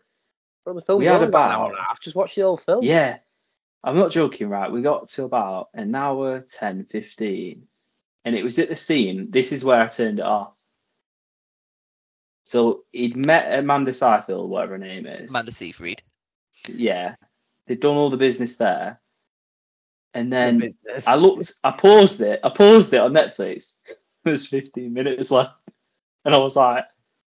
Well, 0.66 0.76
the 0.76 0.82
film's 0.82 1.00
We 1.00 1.06
had 1.08 1.16
only 1.16 1.28
about 1.28 1.50
an 1.50 1.56
hour 1.56 1.66
about- 1.66 1.70
and 1.72 1.80
a 1.80 1.84
half. 1.88 2.00
Just 2.02 2.16
watched 2.16 2.36
the 2.36 2.42
whole 2.44 2.58
film. 2.58 2.84
yeah 2.84 3.18
i'm 3.84 3.96
not 3.98 4.12
joking 4.12 4.50
right 4.50 4.72
we 4.72 4.82
got 4.82 5.08
to 5.10 5.24
about 5.24 5.70
an 5.74 5.94
hour 5.96 6.40
10 6.42 6.86
15 6.86 7.64
and 8.26 8.36
it 8.36 8.44
was 8.44 8.60
at 8.60 8.70
the 8.70 8.76
scene 8.76 9.30
this 9.32 9.52
is 9.52 9.64
where 9.64 9.82
i 9.82 9.88
turned 9.88 10.20
it 10.20 10.26
off 10.26 10.52
so 12.44 12.84
he'd 12.92 13.16
met 13.16 13.58
amanda 13.58 13.92
seyfield 13.92 14.48
whatever 14.48 14.74
her 14.74 14.78
name 14.78 15.06
is 15.06 15.30
Amanda 15.30 15.52
Seyfried. 15.52 16.02
yeah 16.68 17.16
they'd 17.68 17.80
done 17.80 17.96
all 17.96 18.10
the 18.10 18.18
business 18.18 18.58
there 18.58 19.00
and 20.14 20.32
then 20.32 20.60
business. 20.60 21.08
i 21.08 21.16
looked 21.16 21.54
i 21.64 21.72
paused 21.72 22.22
it 22.22 22.40
i 22.44 22.50
paused 22.50 22.94
it 22.94 23.00
on 23.02 23.14
netflix 23.14 23.74
there's 24.24 24.48
15 24.48 24.92
minutes 24.94 25.32
left 25.32 25.54
and 26.26 26.34
i 26.36 26.38
was 26.38 26.56
like 26.56 26.84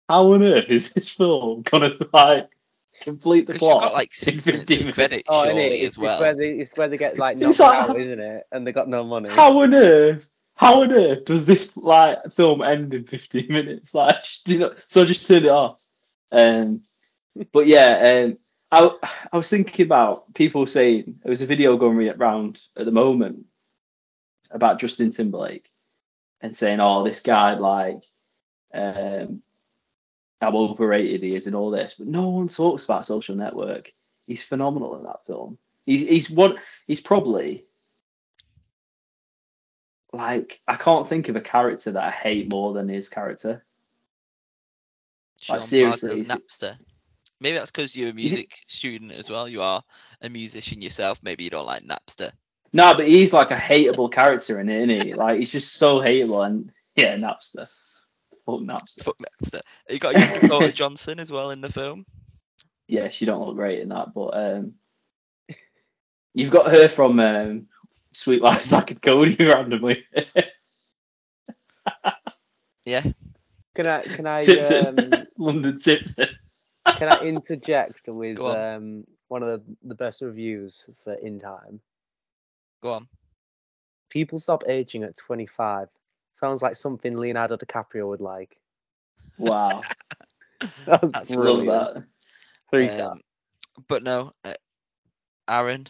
how 0.08 0.32
on 0.32 0.42
earth 0.42 0.68
is 0.70 0.92
this 0.94 1.08
film 1.10 1.62
gonna 1.62 1.94
like 2.12 2.48
complete 3.02 3.46
the 3.46 3.52
Because 3.52 3.68
you've 3.68 3.70
plot 3.78 3.82
got 3.82 3.92
like 3.92 4.08
in 4.08 4.12
six 4.14 4.46
minutes 4.46 4.64
15 4.64 4.88
of 4.88 4.94
credits 4.94 5.28
Oh, 5.30 5.44
surely 5.44 5.66
it's, 5.82 5.94
as 5.94 5.98
well. 5.98 6.12
It's 6.14 6.20
where, 6.22 6.34
they, 6.34 6.50
it's 6.52 6.76
where 6.76 6.88
they 6.88 6.96
get 6.96 7.18
like 7.18 7.36
It's 7.36 7.58
knocked 7.58 7.60
like- 7.60 7.90
out, 7.90 8.00
isn't 8.00 8.18
it? 8.18 8.44
And 8.50 8.66
they 8.66 8.72
got 8.72 8.88
no 8.88 9.04
money. 9.04 9.28
How 9.28 9.60
on 9.60 9.74
earth? 9.74 10.28
How 10.58 10.82
on 10.82 10.92
earth 10.92 11.24
does 11.24 11.46
this 11.46 11.76
like 11.76 12.32
film 12.32 12.62
end 12.62 12.92
in 12.92 13.04
15 13.04 13.46
minutes? 13.48 13.94
Like, 13.94 14.24
you 14.48 14.58
know, 14.58 14.74
so 14.88 15.02
I 15.02 15.04
just 15.04 15.24
turned 15.24 15.44
it 15.44 15.50
off. 15.52 15.80
Um, 16.32 16.82
but 17.52 17.68
yeah, 17.68 18.26
um, 18.26 18.38
I 18.72 19.08
I 19.32 19.36
was 19.36 19.48
thinking 19.48 19.86
about 19.86 20.34
people 20.34 20.66
saying 20.66 21.20
there 21.22 21.30
was 21.30 21.42
a 21.42 21.46
video 21.46 21.76
going 21.76 22.08
around 22.08 22.60
at 22.76 22.86
the 22.86 22.90
moment 22.90 23.46
about 24.50 24.80
Justin 24.80 25.12
Timberlake 25.12 25.70
and 26.40 26.56
saying, 26.56 26.80
"Oh, 26.80 27.04
this 27.04 27.20
guy 27.20 27.54
like 27.54 28.02
um, 28.74 29.42
how 30.40 30.56
overrated 30.56 31.22
he 31.22 31.36
is 31.36 31.46
and 31.46 31.54
all 31.54 31.70
this," 31.70 31.94
but 31.96 32.08
no 32.08 32.30
one 32.30 32.48
talks 32.48 32.84
about 32.84 33.06
Social 33.06 33.36
Network. 33.36 33.92
He's 34.26 34.42
phenomenal 34.42 34.96
in 34.96 35.04
that 35.04 35.24
film. 35.24 35.56
He's 35.86 36.02
he's 36.02 36.28
one. 36.28 36.58
He's 36.88 37.00
probably 37.00 37.67
like 40.12 40.60
I 40.66 40.76
can't 40.76 41.08
think 41.08 41.28
of 41.28 41.36
a 41.36 41.40
character 41.40 41.92
that 41.92 42.02
I 42.02 42.10
hate 42.10 42.50
more 42.50 42.72
than 42.72 42.88
his 42.88 43.08
character. 43.08 43.64
Sean 45.40 45.60
seriously, 45.60 46.24
Napster. 46.24 46.76
Maybe 47.40 47.56
that's 47.56 47.70
because 47.70 47.94
you're 47.94 48.10
a 48.10 48.14
music 48.14 48.56
student 48.66 49.12
as 49.12 49.30
well. 49.30 49.48
You 49.48 49.62
are 49.62 49.82
a 50.22 50.28
musician 50.28 50.82
yourself. 50.82 51.20
Maybe 51.22 51.44
you 51.44 51.50
don't 51.50 51.66
like 51.66 51.84
Napster. 51.84 52.32
No, 52.72 52.94
but 52.94 53.06
he's 53.06 53.32
like 53.32 53.50
a 53.50 53.56
hateable 53.56 54.10
character 54.10 54.60
in 54.60 54.68
it, 54.68 54.90
isn't 54.90 55.06
he? 55.06 55.14
Like 55.14 55.38
he's 55.38 55.52
just 55.52 55.74
so 55.74 55.98
hateable 55.98 56.46
and 56.46 56.72
yeah, 56.96 57.16
Napster. 57.16 57.68
Fuck 58.44 58.60
Napster. 58.60 59.04
Fuck 59.04 59.18
Napster. 59.18 59.60
You 59.88 59.98
got 59.98 60.14
Dakota 60.40 60.72
Johnson 60.72 61.20
as 61.20 61.30
well 61.30 61.50
in 61.50 61.60
the 61.60 61.70
film. 61.70 62.04
Yeah, 62.88 63.08
she 63.08 63.24
don't 63.24 63.46
look 63.46 63.56
great 63.56 63.80
in 63.80 63.90
that, 63.90 64.12
but 64.14 64.30
um 64.30 64.74
you've 66.34 66.50
got 66.50 66.70
her 66.70 66.88
from 66.88 67.20
um 67.20 67.66
Suite 68.12 68.42
Life 68.42 68.62
Zack 68.62 68.90
and 68.90 69.02
Cody 69.02 69.36
randomly. 69.44 70.04
Yeah. 72.84 73.02
Can 73.74 73.86
I 73.86 74.02
can 74.02 74.26
I 74.26 74.38
Tipton. 74.40 75.14
um, 75.14 75.26
London 75.38 75.78
Tipton. 75.78 76.28
can 76.96 77.08
I 77.08 77.20
interject 77.20 78.08
with 78.08 78.38
on. 78.40 78.56
um, 78.74 79.04
one 79.28 79.42
of 79.42 79.48
the, 79.48 79.62
the 79.84 79.94
best 79.94 80.22
reviews 80.22 80.88
for 80.96 81.12
In 81.14 81.38
Time? 81.38 81.80
Go 82.82 82.92
on. 82.94 83.08
People 84.10 84.38
stop 84.38 84.64
aging 84.68 85.02
at 85.04 85.16
25. 85.16 85.88
Sounds 86.32 86.62
like 86.62 86.74
something 86.76 87.16
Leonardo 87.16 87.56
DiCaprio 87.56 88.08
would 88.08 88.20
like. 88.20 88.58
Wow. 89.36 89.82
That 90.86 91.00
was 91.02 91.12
That's 91.12 91.30
Love 91.30 91.40
brilliant. 91.40 91.94
that. 91.94 92.04
Three 92.68 92.88
star. 92.88 93.12
Um, 93.12 93.20
but 93.86 94.02
no, 94.02 94.32
uh, 94.44 94.54
Aaron, 95.48 95.86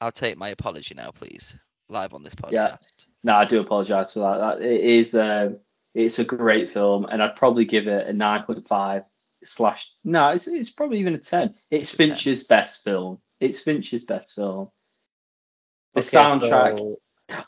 I'll 0.00 0.12
take 0.12 0.36
my 0.36 0.48
apology 0.50 0.94
now, 0.94 1.10
please. 1.10 1.56
Live 1.88 2.12
on 2.14 2.22
this 2.22 2.34
podcast. 2.34 2.52
Yeah. 2.52 2.76
No, 3.24 3.34
I 3.34 3.44
do 3.46 3.60
apologise 3.60 4.12
for 4.12 4.20
that. 4.20 4.58
that. 4.58 4.62
It 4.64 4.80
is 4.82 5.14
um, 5.14 5.58
it's 5.94 6.18
a 6.18 6.24
great 6.24 6.68
film, 6.70 7.06
and 7.10 7.22
I'd 7.22 7.36
probably 7.36 7.64
give 7.64 7.86
it 7.88 8.06
a 8.06 8.12
nine 8.12 8.42
point 8.42 8.66
five 8.68 9.04
slash. 9.42 9.90
No, 10.04 10.28
it's 10.30 10.46
it's 10.46 10.70
probably 10.70 10.98
even 11.00 11.14
a 11.14 11.18
ten. 11.18 11.54
It's 11.70 11.90
It's 11.90 11.94
a 11.94 11.96
10. 11.96 12.08
Fincher's 12.08 12.44
best 12.44 12.84
film. 12.84 13.18
It's 13.40 13.60
Fincher's 13.60 14.04
best 14.04 14.34
film. 14.34 14.70
The 15.94 16.00
Okay, 16.00 16.08
soundtrack. 16.08 16.78
so- 16.78 16.98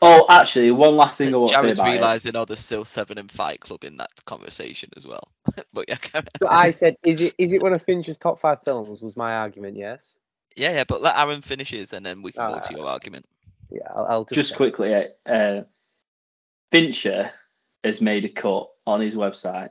Oh, 0.02 0.26
actually, 0.28 0.70
one 0.72 0.94
last 0.96 1.16
thing 1.16 1.32
I 1.32 1.38
want 1.38 1.52
to 1.52 1.58
say 1.58 1.64
Jarad's 1.68 1.78
about 1.78 1.88
it. 1.88 1.92
realising, 1.92 2.36
oh, 2.36 2.44
there's 2.44 2.60
still 2.60 2.84
Seven 2.84 3.16
and 3.16 3.30
Fight 3.30 3.60
Club 3.60 3.82
in 3.82 3.96
that 3.96 4.10
conversation 4.26 4.90
as 4.94 5.06
well. 5.06 5.32
but 5.72 5.86
yeah, 5.88 5.96
So. 6.38 6.48
I 6.48 6.68
said, 6.68 6.96
is 7.02 7.22
it 7.22 7.34
is 7.38 7.54
it 7.54 7.62
one 7.62 7.72
of 7.72 7.82
Fincher's 7.82 8.18
top 8.18 8.38
five 8.38 8.62
films? 8.62 9.00
Was 9.02 9.16
my 9.16 9.32
argument, 9.36 9.78
yes. 9.78 10.18
Yeah, 10.56 10.72
yeah. 10.72 10.84
But 10.84 11.02
let 11.02 11.16
Aaron 11.16 11.42
finishes, 11.42 11.92
and 11.92 12.04
then 12.04 12.22
we 12.22 12.32
can 12.32 12.52
go 12.52 12.60
to 12.60 12.74
your 12.74 12.86
argument. 12.86 13.26
Yeah, 13.70 13.88
I'll, 13.94 14.06
I'll 14.06 14.24
just, 14.24 14.34
Just 14.34 14.56
quickly, 14.56 14.94
uh, 14.94 15.04
uh, 15.26 15.62
Fincher 16.70 17.30
has 17.84 18.00
made 18.00 18.24
a 18.24 18.28
cut 18.28 18.68
on 18.86 19.00
his 19.00 19.14
website 19.14 19.70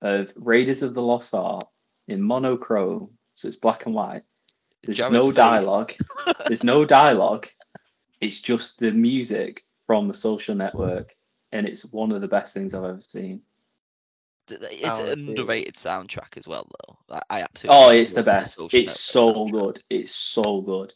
of 0.00 0.32
Raiders 0.36 0.82
of 0.82 0.94
the 0.94 1.02
Lost 1.02 1.34
Ark 1.34 1.68
in 2.08 2.22
monochrome, 2.22 3.10
so 3.34 3.48
it's 3.48 3.56
black 3.56 3.86
and 3.86 3.94
white. 3.94 4.22
There's 4.82 4.98
Jarad's 4.98 5.12
no 5.12 5.24
face. 5.24 5.34
dialogue. 5.34 5.92
There's 6.46 6.64
no 6.64 6.84
dialogue. 6.84 7.48
It's 8.20 8.40
just 8.40 8.80
the 8.80 8.90
music 8.90 9.64
from 9.86 10.08
the 10.08 10.14
social 10.14 10.54
network, 10.54 11.14
and 11.52 11.66
it's 11.66 11.84
one 11.84 12.12
of 12.12 12.20
the 12.20 12.28
best 12.28 12.54
things 12.54 12.74
I've 12.74 12.84
ever 12.84 13.00
seen. 13.00 13.42
It's 14.48 14.98
an 14.98 15.28
underrated 15.28 15.74
this. 15.74 15.84
soundtrack 15.84 16.36
as 16.36 16.46
well, 16.46 16.68
though. 16.68 17.20
I, 17.30 17.42
absolutely. 17.42 17.78
Oh, 17.80 17.90
it's 17.90 18.12
the 18.12 18.20
the 18.20 18.26
best. 18.26 18.56
Social 18.56 18.80
It's 18.80 18.98
so 18.98 19.32
soundtrack. 19.32 19.50
good. 19.50 19.84
It's 19.90 20.14
so 20.14 20.60
good. 20.60 20.94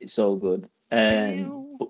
It's 0.00 0.12
so 0.12 0.36
good. 0.36 0.68
Um, 0.90 1.76
but, 1.78 1.88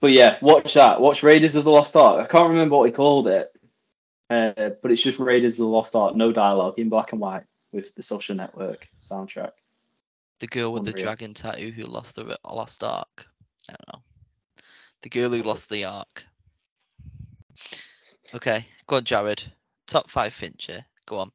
but 0.00 0.12
yeah, 0.12 0.38
watch 0.40 0.74
that. 0.74 1.00
Watch 1.00 1.22
Raiders 1.22 1.56
of 1.56 1.64
the 1.64 1.70
Lost 1.70 1.96
Ark. 1.96 2.24
I 2.24 2.26
can't 2.26 2.50
remember 2.50 2.76
what 2.76 2.86
he 2.86 2.92
called 2.92 3.26
it, 3.26 3.52
uh, 4.30 4.70
but 4.82 4.90
it's 4.90 5.02
just 5.02 5.18
Raiders 5.18 5.54
of 5.54 5.64
the 5.64 5.66
Lost 5.66 5.94
Ark, 5.96 6.14
no 6.14 6.32
dialogue, 6.32 6.78
in 6.78 6.88
black 6.88 7.12
and 7.12 7.20
white 7.20 7.44
with 7.72 7.94
the 7.94 8.02
Social 8.02 8.34
Network 8.34 8.88
soundtrack. 9.00 9.52
The 10.40 10.46
girl 10.46 10.72
with 10.72 10.84
the 10.84 10.92
dragon 10.92 11.34
tattoo 11.34 11.72
who 11.72 11.82
lost 11.82 12.14
the 12.14 12.38
lost 12.48 12.84
ark. 12.84 13.26
I 13.68 13.72
don't 13.72 13.94
know. 13.94 14.02
The 15.02 15.08
girl 15.08 15.30
who 15.30 15.42
lost 15.42 15.68
the 15.68 15.84
ark. 15.84 16.24
Okay, 18.34 18.66
go 18.86 18.96
on, 18.96 19.04
Jarad. 19.04 19.44
Top 19.86 20.10
five 20.10 20.34
Fincher. 20.34 20.84
Go 21.06 21.18
on. 21.18 21.30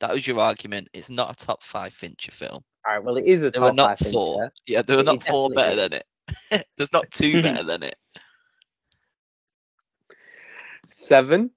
That 0.00 0.12
was 0.12 0.26
your 0.26 0.40
argument. 0.40 0.88
It's 0.94 1.10
not 1.10 1.30
a 1.30 1.46
top 1.46 1.62
five 1.62 1.92
Fincher 1.92 2.32
film. 2.32 2.64
All 2.86 2.94
right, 2.94 3.04
well, 3.04 3.16
it 3.16 3.26
is 3.26 3.42
a 3.42 3.50
There 3.50 3.60
were 3.60 3.68
top 3.68 3.76
not 3.76 3.98
five 3.98 4.12
four. 4.12 4.38
Fincher. 4.38 4.52
Yeah, 4.66 4.82
there 4.82 4.96
were 4.96 5.02
It 5.02 5.06
not 5.06 5.22
four 5.22 5.50
better 5.50 5.76
than 5.76 5.92
it. 5.92 6.06
There's 6.76 6.92
not 6.92 7.10
two 7.10 7.42
better 7.42 7.62
than 7.62 7.82
it. 7.82 7.96
Seven, 10.86 11.50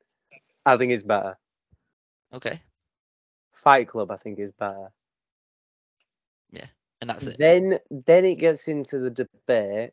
I 0.65 0.75
think 0.77 0.91
is 0.91 1.03
better. 1.03 1.37
Okay, 2.33 2.59
Fight 3.61 3.87
Club, 3.87 4.09
I 4.09 4.17
think 4.17 4.39
is 4.39 4.51
better. 4.51 4.91
Yeah, 6.51 6.65
and 6.99 7.09
that's 7.09 7.27
it. 7.27 7.37
Then, 7.37 7.77
then 7.91 8.25
it 8.25 8.35
gets 8.35 8.67
into 8.67 8.97
the 8.97 9.11
debate. 9.11 9.91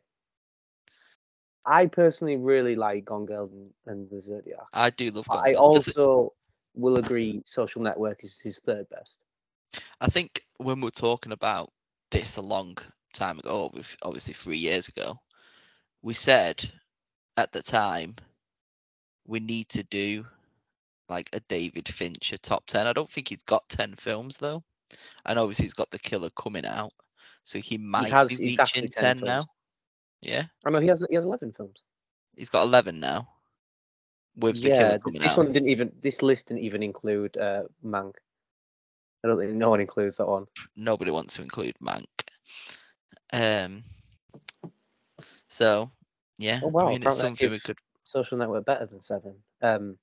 I 1.69 1.85
personally 1.85 2.35
really 2.37 2.75
like 2.75 3.05
Gone 3.05 3.25
Girl 3.25 3.49
and, 3.53 3.69
and 3.85 4.09
the 4.09 4.19
Zodiac. 4.19 4.65
I 4.73 4.89
do 4.89 5.11
love. 5.11 5.27
Gone 5.27 5.43
I 5.45 5.51
Girl. 5.53 5.61
Also 5.61 6.33
will 6.73 6.97
agree 6.97 7.41
Social 7.45 7.81
Network 7.81 8.23
is 8.23 8.39
his 8.39 8.59
third 8.59 8.89
best. 8.89 9.19
I 10.01 10.07
think 10.07 10.41
when 10.57 10.81
we're 10.81 10.89
talking 10.89 11.31
about 11.31 11.71
this 12.09 12.37
a 12.37 12.41
long 12.41 12.77
time 13.13 13.37
ago, 13.37 13.71
obviously 14.01 14.33
three 14.33 14.57
years 14.57 14.87
ago, 14.87 15.19
we 16.01 16.15
said 16.15 16.71
at 17.37 17.51
the 17.51 17.61
time 17.61 18.15
we 19.27 19.39
need 19.39 19.69
to 19.69 19.83
do 19.83 20.25
like 21.07 21.29
a 21.33 21.39
David 21.41 21.87
Fincher 21.87 22.37
top 22.37 22.65
ten. 22.65 22.87
I 22.87 22.93
don't 22.93 23.09
think 23.09 23.29
he's 23.29 23.43
got 23.43 23.69
ten 23.69 23.93
films 23.95 24.37
though, 24.37 24.63
and 25.25 25.37
obviously 25.37 25.65
he's 25.65 25.73
got 25.73 25.91
The 25.91 25.99
Killer 25.99 26.31
coming 26.31 26.65
out, 26.65 26.93
so 27.43 27.59
he 27.59 27.77
might 27.77 28.11
has 28.11 28.29
be 28.37 28.49
exactly 28.49 28.81
reaching 28.81 29.03
10 29.03 29.17
ten, 29.17 29.25
now. 29.25 29.43
Yeah, 30.21 30.43
I 30.65 30.69
know 30.69 30.79
he 30.79 30.87
has 30.87 31.05
he 31.09 31.15
has 31.15 31.25
eleven 31.25 31.51
films. 31.51 31.83
he's 32.35 32.49
got 32.49 32.63
eleven 32.63 32.99
now. 32.99 33.27
With 34.35 34.61
The 34.61 34.69
yeah, 34.69 34.97
Killer 34.97 35.19
this 35.19 35.31
out. 35.33 35.37
one 35.39 35.51
didn't 35.51 35.69
even. 35.69 35.91
This 36.01 36.21
list 36.21 36.47
didn't 36.47 36.63
even 36.63 36.81
include 36.83 37.35
uh, 37.37 37.63
Mank. 37.85 38.13
I 39.23 39.27
don't 39.27 39.37
think 39.37 39.51
no 39.53 39.69
one 39.69 39.81
includes 39.81 40.17
that 40.17 40.27
one. 40.27 40.45
nobody 40.75 41.11
wants 41.11 41.35
to 41.35 41.41
include 41.41 41.75
Mank. 41.81 42.05
Um. 43.33 43.83
So 45.47 45.91
yeah, 46.37 46.59
Oh, 46.63 46.67
wow, 46.67 46.87
I 46.87 46.91
mean 46.91 47.03
it's 47.03 47.17
something 47.17 47.49
we 47.49 47.59
could. 47.59 47.77
Social 48.03 48.37
Network 48.37 48.65
better 48.65 48.85
than 48.85 49.01
seven. 49.01 49.35
Um, 49.61 49.97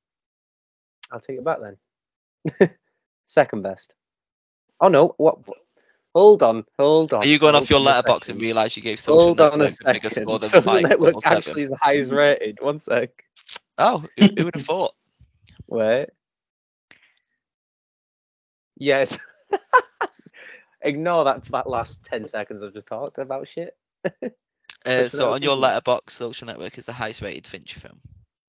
I'll 1.10 1.20
take 1.20 1.38
it 1.38 1.44
back 1.44 1.58
then. 1.60 2.70
Second 3.24 3.62
best. 3.62 3.94
Oh 4.80 4.88
no! 4.88 5.14
What? 5.16 5.38
Hold 6.16 6.42
on, 6.42 6.64
hold 6.78 7.12
on. 7.12 7.22
Are 7.22 7.26
you 7.26 7.38
going 7.38 7.54
off 7.54 7.68
your 7.68 7.78
Letterboxd 7.78 8.30
and 8.30 8.40
realise 8.40 8.74
you 8.74 8.82
gave 8.82 8.98
Social 8.98 9.26
Hold 9.26 9.40
on 9.42 9.60
a 9.60 9.64
Network 9.64 9.80
a 9.84 9.92
bigger 9.92 10.08
second. 10.08 10.22
score 10.24 10.38
than 10.38 10.48
Social 10.48 10.80
Network 10.80 11.26
actually 11.26 11.60
is 11.60 11.68
the 11.68 11.76
highest 11.76 12.10
rated. 12.10 12.56
One 12.62 12.78
sec. 12.78 13.10
Oh, 13.76 14.02
who, 14.16 14.28
who 14.34 14.44
would 14.46 14.54
have 14.54 14.64
thought? 14.64 14.94
Wait. 15.66 16.06
Yes. 18.78 19.18
Ignore 20.80 21.24
that, 21.24 21.44
that 21.50 21.68
last 21.68 22.06
10 22.06 22.24
seconds 22.24 22.62
I've 22.62 22.72
just 22.72 22.88
talked 22.88 23.18
about 23.18 23.46
shit. 23.46 23.76
Uh, 24.86 25.10
so 25.10 25.34
on 25.34 25.42
your 25.42 25.58
Letterboxd, 25.58 26.08
Social 26.08 26.46
Network 26.46 26.78
is 26.78 26.86
the 26.86 26.94
highest 26.94 27.20
rated 27.20 27.46
Fincher 27.46 27.78
film. 27.78 28.00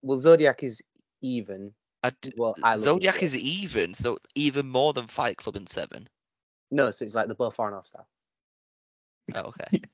Well, 0.04 0.18
Zodiac 0.18 0.64
is 0.64 0.82
even. 1.22 1.74
I 2.02 2.12
d- 2.22 2.32
Well, 2.38 2.56
I 2.64 2.78
Zodiac. 2.78 3.22
is 3.22 3.38
even, 3.38 3.94
so 3.94 4.20
even 4.36 4.70
more 4.70 4.94
than 4.94 5.08
Fight 5.08 5.36
Club 5.36 5.58
and 5.58 5.68
Seven. 5.68 6.08
No, 6.72 6.92
so 6.92 7.06
it's 7.06 7.16
like 7.16 7.28
the 7.28 7.36
both 7.36 7.56
far 7.56 7.70
enough 7.70 7.88
style. 7.88 8.08
Oh, 9.36 9.42
okay. 9.42 9.82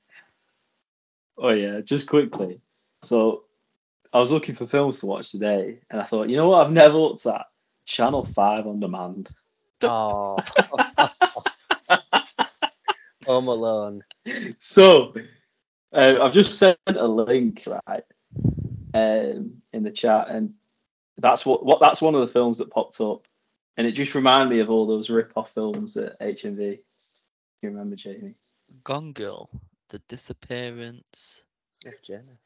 Oh 1.36 1.50
yeah, 1.50 1.80
just 1.80 2.08
quickly. 2.08 2.60
So 3.02 3.42
I 4.12 4.20
was 4.20 4.30
looking 4.30 4.54
for 4.54 4.68
films 4.68 5.00
to 5.00 5.06
watch 5.06 5.32
today, 5.32 5.80
and 5.90 6.00
I 6.00 6.04
thought, 6.04 6.28
you 6.28 6.36
know 6.36 6.50
what, 6.50 6.64
I've 6.64 6.72
never 6.72 6.96
looked 6.96 7.26
at 7.26 7.46
Channel 7.86 8.24
Five 8.24 8.68
on 8.68 8.78
demand. 8.78 9.30
Oh. 9.82 10.36
Home 13.26 13.48
Alone. 13.48 14.04
So 14.60 15.12
uh, 15.92 16.18
I've 16.22 16.32
just 16.32 16.58
sent 16.58 16.78
a 16.86 17.06
link 17.06 17.64
right 17.66 18.04
um, 18.94 19.60
in 19.72 19.82
the 19.82 19.90
chat, 19.90 20.28
and 20.28 20.54
that's 21.18 21.44
what 21.44 21.64
what 21.64 21.80
that's 21.80 22.00
one 22.00 22.14
of 22.14 22.20
the 22.20 22.32
films 22.32 22.58
that 22.58 22.70
popped 22.70 23.00
up, 23.00 23.26
and 23.76 23.86
it 23.86 23.92
just 23.92 24.14
reminded 24.14 24.48
me 24.50 24.60
of 24.60 24.70
all 24.70 24.86
those 24.86 25.10
rip-off 25.10 25.52
films 25.52 25.96
at 25.96 26.18
HMV. 26.20 26.78
You 27.62 27.68
remember, 27.70 27.96
Jamie? 27.96 28.34
Gone 28.84 29.12
Girl, 29.12 29.48
The 29.88 29.98
Disappearance, 30.08 31.42
Of 31.86 32.00
Jennifer. 32.02 32.38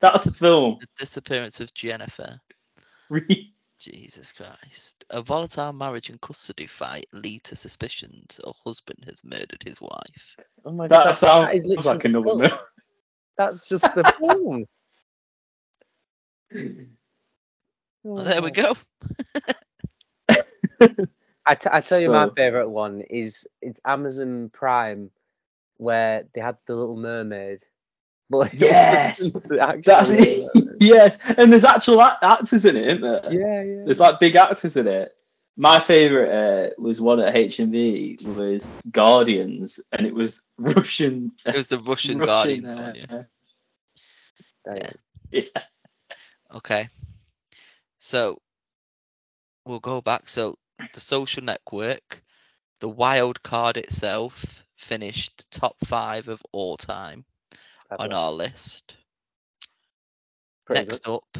That's 0.00 0.26
a 0.26 0.32
film. 0.32 0.78
The 0.80 0.86
Disappearance 0.98 1.60
of 1.60 1.72
Jennifer. 1.74 2.40
Jesus 3.80 4.32
Christ. 4.32 5.04
A 5.10 5.20
volatile 5.20 5.72
marriage 5.72 6.08
and 6.10 6.20
custody 6.20 6.66
fight 6.66 7.06
lead 7.12 7.44
to 7.44 7.56
suspicions 7.56 8.40
a 8.44 8.52
husband 8.52 9.04
has 9.06 9.22
murdered 9.24 9.62
his 9.64 9.80
wife. 9.80 10.36
Oh 10.64 10.72
my 10.72 10.88
god, 10.88 10.98
That 10.98 11.04
that's, 11.06 11.18
sounds 11.18 11.48
that 11.48 11.54
is 11.56 11.66
literally 11.66 11.88
like 11.94 12.02
the 12.02 12.08
another 12.08 12.24
film. 12.26 12.40
film. 12.48 12.58
That's 13.36 13.68
just 13.68 13.94
the 13.94 14.04
film. 14.20 14.64
Oh 18.06 18.10
well, 18.16 18.24
there 18.26 18.42
we 18.42 18.50
Oh. 18.50 18.52
go. 18.52 18.76
I, 21.46 21.54
t- 21.54 21.68
I 21.72 21.80
tell 21.80 22.00
you, 22.00 22.10
my 22.10 22.28
favorite 22.36 22.68
one 22.68 23.00
is 23.02 23.46
it's 23.62 23.80
Amazon 23.84 24.50
Prime, 24.52 25.10
where 25.76 26.24
they 26.34 26.40
had 26.40 26.56
the 26.66 26.74
Little 26.74 26.96
Mermaid. 26.96 27.64
But 28.30 28.54
Yes! 28.54 29.34
wasn't 29.34 29.44
the 29.48 29.60
actual 29.60 29.82
That's 29.84 30.10
Little 30.10 30.24
it. 30.26 30.48
Mermaid. 30.54 30.76
yes, 30.80 31.18
and 31.36 31.52
there's 31.52 31.64
actual 31.64 32.00
act- 32.02 32.22
actors 32.24 32.64
in 32.64 32.76
it, 32.76 32.86
isn't 32.88 33.02
there? 33.02 33.32
Yeah, 33.32 33.62
yeah. 33.62 33.82
There's 33.84 34.00
like 34.00 34.18
big 34.20 34.34
actors 34.36 34.76
in 34.76 34.86
it. 34.88 35.14
My 35.56 35.78
favorite 35.78 36.30
uh, 36.32 36.70
was 36.78 37.00
one 37.00 37.20
at 37.20 37.34
HMV 37.34 38.24
was 38.26 38.72
Guardians, 38.90 39.78
and 39.92 40.06
it 40.06 40.14
was 40.14 40.46
Russian. 40.58 41.32
It 41.46 41.54
was 41.56 41.66
the 41.68 41.78
Russian, 41.78 42.18
Russian, 42.18 42.64
Guardians 42.64 42.76
one, 42.76 42.94
yeah. 42.94 43.04
uh, 43.10 43.22
Damn. 44.64 44.94
yeah. 45.30 45.42
Okay. 46.54 46.88
So 47.98 48.40
we'll 49.64 49.80
go 49.80 50.00
back. 50.00 50.28
So 50.28 50.56
the 50.92 51.00
social 51.00 51.42
network, 51.42 52.22
the 52.80 52.88
wild 52.88 53.42
card 53.42 53.76
itself 53.76 54.64
finished 54.76 55.50
top 55.50 55.76
five 55.84 56.28
of 56.28 56.42
all 56.52 56.76
time 56.76 57.24
on 57.98 58.12
our 58.12 58.32
list. 58.32 58.96
Pretty 60.64 60.86
Next 60.86 61.04
good. 61.04 61.14
up 61.14 61.38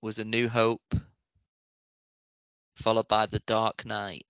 was 0.00 0.18
A 0.18 0.24
New 0.24 0.48
Hope, 0.48 0.94
followed 2.74 3.08
by 3.08 3.26
The 3.26 3.38
Dark 3.40 3.84
Knight. 3.86 4.26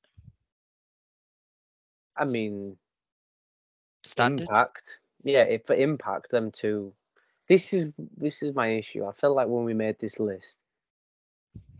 I 2.16 2.24
mean, 2.24 2.76
Standard. 4.04 4.48
Impact. 4.48 5.00
Yeah, 5.24 5.56
for 5.64 5.74
impact 5.74 6.30
them 6.30 6.50
to 6.52 6.92
this 7.46 7.72
is 7.72 7.92
this 8.16 8.42
is 8.42 8.54
my 8.54 8.68
issue. 8.68 9.06
I 9.06 9.12
felt 9.12 9.36
like 9.36 9.48
when 9.48 9.64
we 9.64 9.74
made 9.74 9.98
this 9.98 10.18
list, 10.18 10.60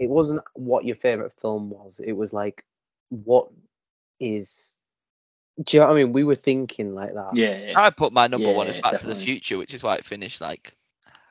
it 0.02 0.10
wasn't 0.10 0.40
what 0.54 0.84
your 0.84 0.96
favorite 0.96 1.32
film 1.40 1.70
was. 1.70 2.00
It 2.04 2.12
was 2.12 2.32
like 2.32 2.64
what 3.10 3.48
is 4.18 4.74
do 5.62 5.76
you 5.76 5.80
know 5.80 5.86
what 5.86 5.92
I 5.92 5.96
mean? 5.96 6.12
We 6.12 6.24
were 6.24 6.34
thinking 6.34 6.94
like 6.94 7.12
that. 7.12 7.30
Yeah, 7.34 7.58
yeah. 7.58 7.74
I 7.76 7.90
put 7.90 8.12
my 8.12 8.26
number 8.26 8.52
one 8.52 8.68
as 8.68 8.74
Yeah, 8.74 8.80
Back 8.80 9.00
to 9.00 9.06
the. 9.06 9.14
Future, 9.14 9.58
which 9.58 9.74
is 9.74 9.82
why 9.82 9.96
it 9.96 10.06
finished 10.06 10.40
like 10.40 10.74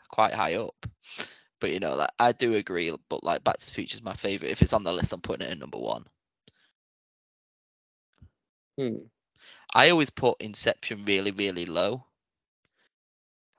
quite 0.09 0.33
high 0.33 0.55
up. 0.55 0.75
But 1.59 1.71
you 1.71 1.79
know, 1.79 1.95
like 1.95 2.11
I 2.19 2.31
do 2.31 2.53
agree, 2.53 2.93
but 3.09 3.23
like 3.23 3.43
Back 3.43 3.57
to 3.57 3.65
the 3.65 3.71
Future 3.71 3.95
is 3.95 4.03
my 4.03 4.13
favorite. 4.13 4.51
If 4.51 4.61
it's 4.61 4.73
on 4.73 4.83
the 4.83 4.93
list, 4.93 5.11
I'm 5.11 5.21
putting 5.21 5.47
it 5.47 5.51
in 5.51 5.59
number 5.59 5.79
one. 5.79 6.05
Hmm. 8.77 8.97
I 9.73 9.89
always 9.89 10.09
put 10.09 10.39
Inception 10.39 11.03
really, 11.05 11.31
really 11.31 11.65
low. 11.65 12.05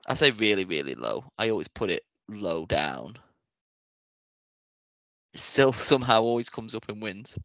I 0.07 0.13
say 0.15 0.31
really, 0.31 0.65
really 0.65 0.95
low. 0.95 1.25
I 1.37 1.49
always 1.49 1.67
put 1.67 1.89
it 1.91 2.03
low 2.29 2.65
down. 2.65 3.17
It 5.33 5.39
still 5.39 5.73
somehow 5.73 6.21
always 6.21 6.49
comes 6.49 6.75
up 6.75 6.89
and 6.89 7.01
wins. 7.01 7.37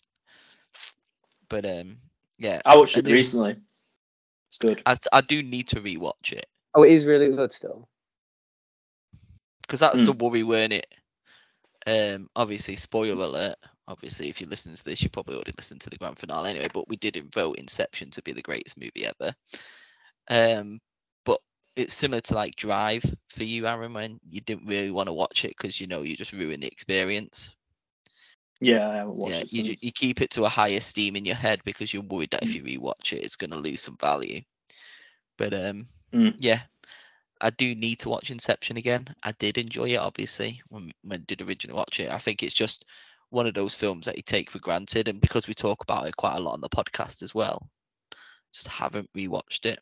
But 1.48 1.64
um, 1.66 1.98
yeah, 2.38 2.60
I 2.64 2.76
watched 2.76 2.96
I 2.96 3.00
it 3.00 3.04
do- 3.06 3.12
recently. 3.12 3.56
It's 4.50 4.58
good. 4.58 4.82
I, 4.86 4.96
I 5.12 5.20
do 5.20 5.42
need 5.42 5.68
to 5.68 5.76
rewatch 5.80 6.32
it 6.32 6.46
Oh, 6.74 6.82
it 6.82 6.92
is 6.92 7.04
really 7.06 7.28
good 7.34 7.52
still. 7.52 7.88
because 9.62 9.80
that's 9.80 10.00
Mm. 10.00 10.06
the 10.06 10.12
worry, 10.12 10.42
weren't 10.42 10.72
it? 10.72 10.86
Um, 11.86 12.28
obviously, 12.36 12.76
spoiler 12.76 13.24
alert. 13.24 13.56
Obviously, 13.86 14.28
if 14.28 14.40
you 14.40 14.46
listen 14.46 14.74
to 14.74 14.84
this, 14.84 15.02
you 15.02 15.08
probably 15.08 15.34
already 15.36 15.52
listened 15.56 15.80
to 15.82 15.90
the 15.90 15.96
grand 15.98 16.18
finale 16.18 16.50
anyway. 16.50 16.68
But 16.72 16.88
we 16.88 16.96
didn't 16.96 17.34
vote 17.34 17.58
Inception 17.58 18.10
to 18.10 18.22
be 18.22 18.32
the 18.32 18.42
greatest 18.42 18.78
movie 18.78 19.06
ever. 19.06 19.34
Um, 20.30 20.80
but 21.24 21.40
it's 21.76 21.94
similar 21.94 22.20
to 22.22 22.34
like 22.34 22.56
Drive 22.56 23.04
for 23.30 23.44
you, 23.44 23.66
Aaron, 23.66 23.94
when 23.94 24.20
you 24.28 24.40
didn't 24.42 24.66
really 24.66 24.90
want 24.90 25.08
to 25.08 25.14
watch 25.14 25.44
it 25.44 25.54
because 25.56 25.80
you 25.80 25.86
know 25.86 26.02
you 26.02 26.16
just 26.16 26.32
ruined 26.32 26.62
the 26.62 26.68
experience. 26.68 27.54
Yeah, 28.60 28.88
I 28.88 28.96
haven't 28.96 29.16
watched 29.16 29.42
yeah, 29.42 29.42
it 29.42 29.52
you, 29.52 29.74
you 29.80 29.92
keep 29.92 30.20
it 30.20 30.30
to 30.30 30.44
a 30.44 30.48
high 30.48 30.68
esteem 30.68 31.16
in 31.16 31.24
your 31.24 31.36
head 31.36 31.60
because 31.64 31.92
you're 31.92 32.02
worried 32.02 32.30
that 32.30 32.42
if 32.42 32.54
you 32.54 32.62
rewatch 32.62 33.12
it, 33.12 33.22
it's 33.24 33.36
going 33.36 33.50
to 33.50 33.56
lose 33.58 33.80
some 33.82 33.96
value. 34.00 34.40
But 35.36 35.54
um, 35.54 35.88
Mm. 36.12 36.34
yeah, 36.38 36.60
I 37.40 37.50
do 37.50 37.74
need 37.74 38.00
to 38.00 38.08
watch 38.08 38.30
Inception 38.30 38.76
again. 38.76 39.08
I 39.22 39.32
did 39.32 39.58
enjoy 39.58 39.90
it, 39.90 39.96
obviously, 39.98 40.62
when 40.68 40.90
when 41.02 41.20
I 41.20 41.24
did 41.26 41.42
originally 41.42 41.76
watch 41.76 42.00
it. 42.00 42.10
I 42.10 42.18
think 42.18 42.42
it's 42.42 42.54
just 42.54 42.84
one 43.30 43.46
of 43.46 43.54
those 43.54 43.74
films 43.74 44.06
that 44.06 44.16
you 44.16 44.22
take 44.22 44.50
for 44.50 44.58
granted, 44.60 45.08
and 45.08 45.20
because 45.20 45.48
we 45.48 45.54
talk 45.54 45.82
about 45.82 46.06
it 46.08 46.16
quite 46.16 46.36
a 46.36 46.40
lot 46.40 46.54
on 46.54 46.60
the 46.60 46.68
podcast 46.68 47.22
as 47.22 47.34
well, 47.34 47.68
just 48.52 48.68
haven't 48.68 49.10
rewatched 49.16 49.66
it. 49.66 49.80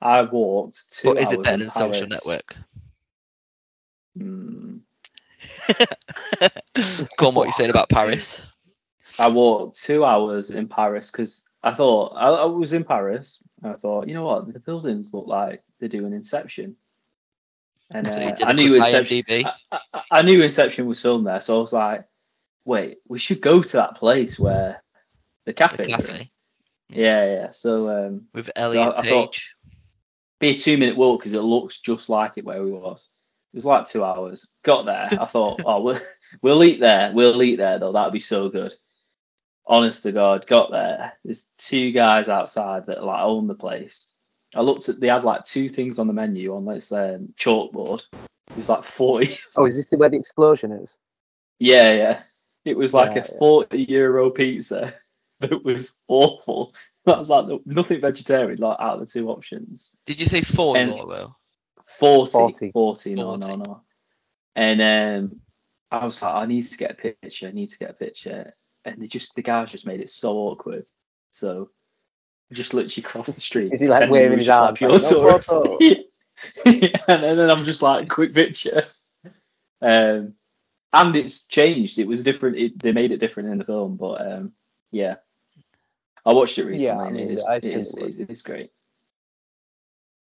I 0.00 0.22
walked 0.22 0.90
two 0.90 1.14
But 1.14 1.18
is 1.18 1.32
it 1.32 1.42
better 1.42 1.56
in 1.56 1.60
than 1.60 1.70
Social 1.70 2.06
Network? 2.06 2.56
Mm, 4.18 4.80
Go 7.18 7.28
on, 7.28 7.34
what 7.34 7.46
you 7.46 7.52
saying 7.52 7.70
about 7.70 7.88
Paris? 7.88 8.46
I 9.18 9.28
walked 9.28 9.80
two 9.80 10.04
hours 10.04 10.50
in 10.50 10.68
Paris 10.68 11.10
because 11.10 11.44
I 11.62 11.72
thought 11.72 12.14
I, 12.16 12.28
I 12.28 12.44
was 12.44 12.72
in 12.72 12.84
Paris. 12.84 13.42
And 13.62 13.72
I 13.72 13.76
thought, 13.76 14.08
you 14.08 14.14
know 14.14 14.24
what, 14.24 14.52
the 14.52 14.60
buildings 14.60 15.14
look 15.14 15.26
like 15.26 15.62
they're 15.80 15.88
doing 15.88 16.12
Inception. 16.12 16.76
And 17.92 18.06
uh, 18.08 18.34
a 18.40 18.46
I 18.48 18.52
knew 18.52 18.74
Inception. 18.74 19.22
I, 19.30 19.52
I, 19.72 20.00
I 20.10 20.22
knew 20.22 20.42
Inception 20.42 20.86
was 20.86 21.00
filmed 21.00 21.26
there, 21.26 21.40
so 21.40 21.56
I 21.56 21.60
was 21.60 21.72
like, 21.72 22.04
wait, 22.64 22.98
we 23.08 23.18
should 23.18 23.40
go 23.40 23.62
to 23.62 23.72
that 23.76 23.96
place 23.96 24.38
where 24.38 24.82
the 25.44 25.52
cafe. 25.52 25.84
The 25.84 25.90
cafe 25.90 26.30
Yeah, 26.88 27.24
yeah. 27.26 27.50
So 27.50 27.88
um, 27.88 28.22
with 28.32 28.50
Elliot 28.56 28.94
I 28.96 29.02
thought- 29.02 29.32
Page. 29.32 29.54
be 30.40 30.48
a 30.50 30.54
two 30.54 30.76
minute 30.78 30.96
walk 30.96 31.20
because 31.20 31.34
it 31.34 31.40
looks 31.40 31.80
just 31.80 32.08
like 32.08 32.36
it 32.36 32.44
where 32.44 32.62
we 32.62 32.70
was. 32.72 33.08
It 33.54 33.58
was 33.58 33.64
like 33.66 33.86
two 33.86 34.02
hours. 34.02 34.48
Got 34.64 34.84
there. 34.84 35.06
I 35.12 35.26
thought, 35.26 35.60
oh, 35.64 35.80
we'll, 35.80 36.00
we'll 36.42 36.64
eat 36.64 36.80
there. 36.80 37.12
We'll 37.14 37.40
eat 37.40 37.54
there 37.54 37.78
though. 37.78 37.92
That'd 37.92 38.12
be 38.12 38.18
so 38.18 38.48
good. 38.48 38.74
Honest 39.64 40.02
to 40.02 40.10
God, 40.10 40.44
got 40.48 40.72
there. 40.72 41.12
There's 41.24 41.52
two 41.56 41.92
guys 41.92 42.28
outside 42.28 42.84
that 42.86 43.04
like 43.04 43.22
own 43.22 43.46
the 43.46 43.54
place. 43.54 44.12
I 44.56 44.60
looked 44.60 44.88
at. 44.88 44.98
They 44.98 45.06
had 45.06 45.22
like 45.22 45.44
two 45.44 45.68
things 45.68 46.00
on 46.00 46.08
the 46.08 46.12
menu 46.12 46.52
on 46.56 46.64
this 46.64 46.90
um, 46.90 47.32
chalkboard. 47.38 48.02
It 48.12 48.56
was 48.56 48.68
like 48.68 48.82
forty. 48.82 49.38
Oh, 49.56 49.66
is 49.66 49.76
this 49.76 49.96
where 49.96 50.08
the 50.10 50.16
explosion 50.18 50.72
is? 50.72 50.98
yeah, 51.60 51.92
yeah. 51.92 52.22
It 52.64 52.76
was 52.76 52.92
like 52.92 53.14
Yeah, 53.14 53.22
a 53.22 53.32
yeah. 53.32 53.38
forty 53.38 53.82
euro 53.84 54.30
pizza 54.30 54.94
that 55.40 55.64
was 55.64 56.00
awful. 56.08 56.72
That 57.06 57.18
was 57.18 57.28
like 57.28 57.44
nothing 57.66 58.00
vegetarian. 58.00 58.58
Like 58.60 58.78
out 58.80 58.94
of 58.94 59.00
the 59.00 59.04
two 59.06 59.28
options. 59.28 59.94
Did 60.06 60.18
you 60.18 60.24
say 60.26 60.40
four 60.40 60.74
And- 60.78 60.90
euro? 60.96 61.36
40, 61.98 62.30
40. 62.32 62.70
40, 62.72 63.14
no, 63.14 63.36
40. 63.36 63.46
no, 63.46 63.62
no. 63.64 63.80
And 64.56 64.80
um, 64.82 65.40
I 65.90 66.04
was 66.04 66.22
like, 66.22 66.34
I 66.34 66.46
need 66.46 66.62
to 66.62 66.78
get 66.78 66.92
a 66.92 66.94
picture. 66.94 67.48
I 67.48 67.52
need 67.52 67.68
to 67.70 67.78
get 67.78 67.90
a 67.90 67.94
picture. 67.94 68.52
And 68.84 69.00
they 69.00 69.06
just 69.06 69.34
the 69.34 69.42
guys 69.42 69.70
just 69.70 69.86
made 69.86 70.00
it 70.00 70.10
so 70.10 70.36
awkward. 70.36 70.86
So 71.30 71.70
we 72.50 72.56
just 72.56 72.74
literally 72.74 73.02
crossed 73.02 73.34
the 73.34 73.40
street. 73.40 73.72
Is 73.72 73.80
he, 73.80 73.88
like, 73.88 74.10
waving 74.10 74.38
his 74.38 74.46
just, 74.46 74.80
arms, 74.80 74.80
like, 74.80 75.02
"No 75.02 75.38
photo? 75.38 75.78
and 76.66 77.38
then 77.38 77.50
I'm 77.50 77.64
just 77.64 77.82
like, 77.82 78.08
quick 78.08 78.34
picture. 78.34 78.82
Um, 79.80 80.34
and 80.92 81.16
it's 81.16 81.46
changed. 81.46 81.98
It 81.98 82.06
was 82.06 82.22
different. 82.22 82.56
It, 82.56 82.78
they 82.78 82.92
made 82.92 83.12
it 83.12 83.18
different 83.18 83.48
in 83.50 83.58
the 83.58 83.64
film, 83.64 83.96
but 83.96 84.20
um, 84.26 84.52
yeah, 84.90 85.16
I 86.24 86.32
watched 86.32 86.58
it 86.58 86.66
recently. 86.66 86.84
Yeah, 86.86 86.98
I 86.98 87.06
and 87.06 87.16
mean, 87.16 87.28
it 87.28 87.32
is, 87.32 87.44
I 87.44 87.56
it 87.56 87.62
think 87.62 87.76
is, 87.76 87.96
it 87.96 88.04
was- 88.04 88.18
it's, 88.18 88.30
it's 88.30 88.42
great. 88.42 88.70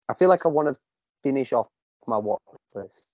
I 0.09 0.15
feel 0.15 0.29
like 0.29 0.45
I 0.45 0.49
want 0.49 0.69
to 0.69 0.79
finish 1.25 1.53
off 1.53 1.67
my 2.07 2.19
watch 2.19 2.43
list, 2.75 3.09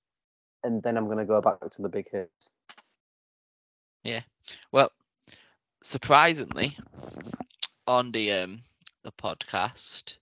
and 0.65 0.83
then 0.83 0.99
I'm 0.99 1.09
gonna 1.09 1.25
go 1.25 1.41
back 1.41 1.71
to 1.71 1.83
the 1.83 1.89
big 1.89 2.11
hits. 2.11 2.51
Yeah. 4.05 4.21
Well, 4.73 4.91
surprisingly, 5.83 6.77
on 7.87 8.13
the 8.13 8.33
um 8.33 8.63
the 9.03 9.13
podcast, 9.13 10.15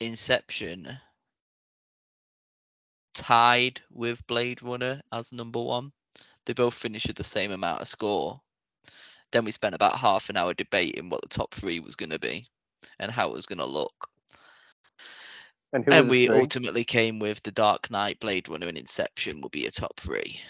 Inception 0.00 0.98
tied 3.14 3.80
with 3.92 4.26
Blade 4.26 4.62
Runner 4.62 5.00
as 5.12 5.32
number 5.32 5.62
one. 5.62 5.92
They 6.46 6.54
both 6.54 6.74
finished 6.74 7.06
with 7.06 7.16
the 7.16 7.24
same 7.24 7.52
amount 7.52 7.82
of 7.82 7.88
score. 7.88 8.40
Then 9.30 9.44
we 9.44 9.52
spent 9.52 9.74
about 9.74 9.98
half 9.98 10.28
an 10.30 10.36
hour 10.36 10.54
debating 10.54 11.10
what 11.10 11.22
the 11.22 11.28
top 11.28 11.54
three 11.54 11.80
was 11.80 11.94
going 11.96 12.10
to 12.10 12.18
be 12.18 12.48
and 12.98 13.12
how 13.12 13.28
it 13.28 13.34
was 13.34 13.46
going 13.46 13.58
to 13.58 13.66
look. 13.66 14.09
And 15.72 15.84
who 15.84 15.92
and 15.92 16.10
we 16.10 16.26
three? 16.26 16.38
ultimately 16.40 16.84
came 16.84 17.18
with 17.18 17.42
The 17.42 17.52
Dark 17.52 17.90
Knight, 17.90 18.18
Blade 18.20 18.48
Runner, 18.48 18.66
and 18.66 18.76
Inception 18.78 19.40
will 19.40 19.50
be 19.50 19.66
a 19.66 19.70
top 19.70 19.98
three. 20.00 20.40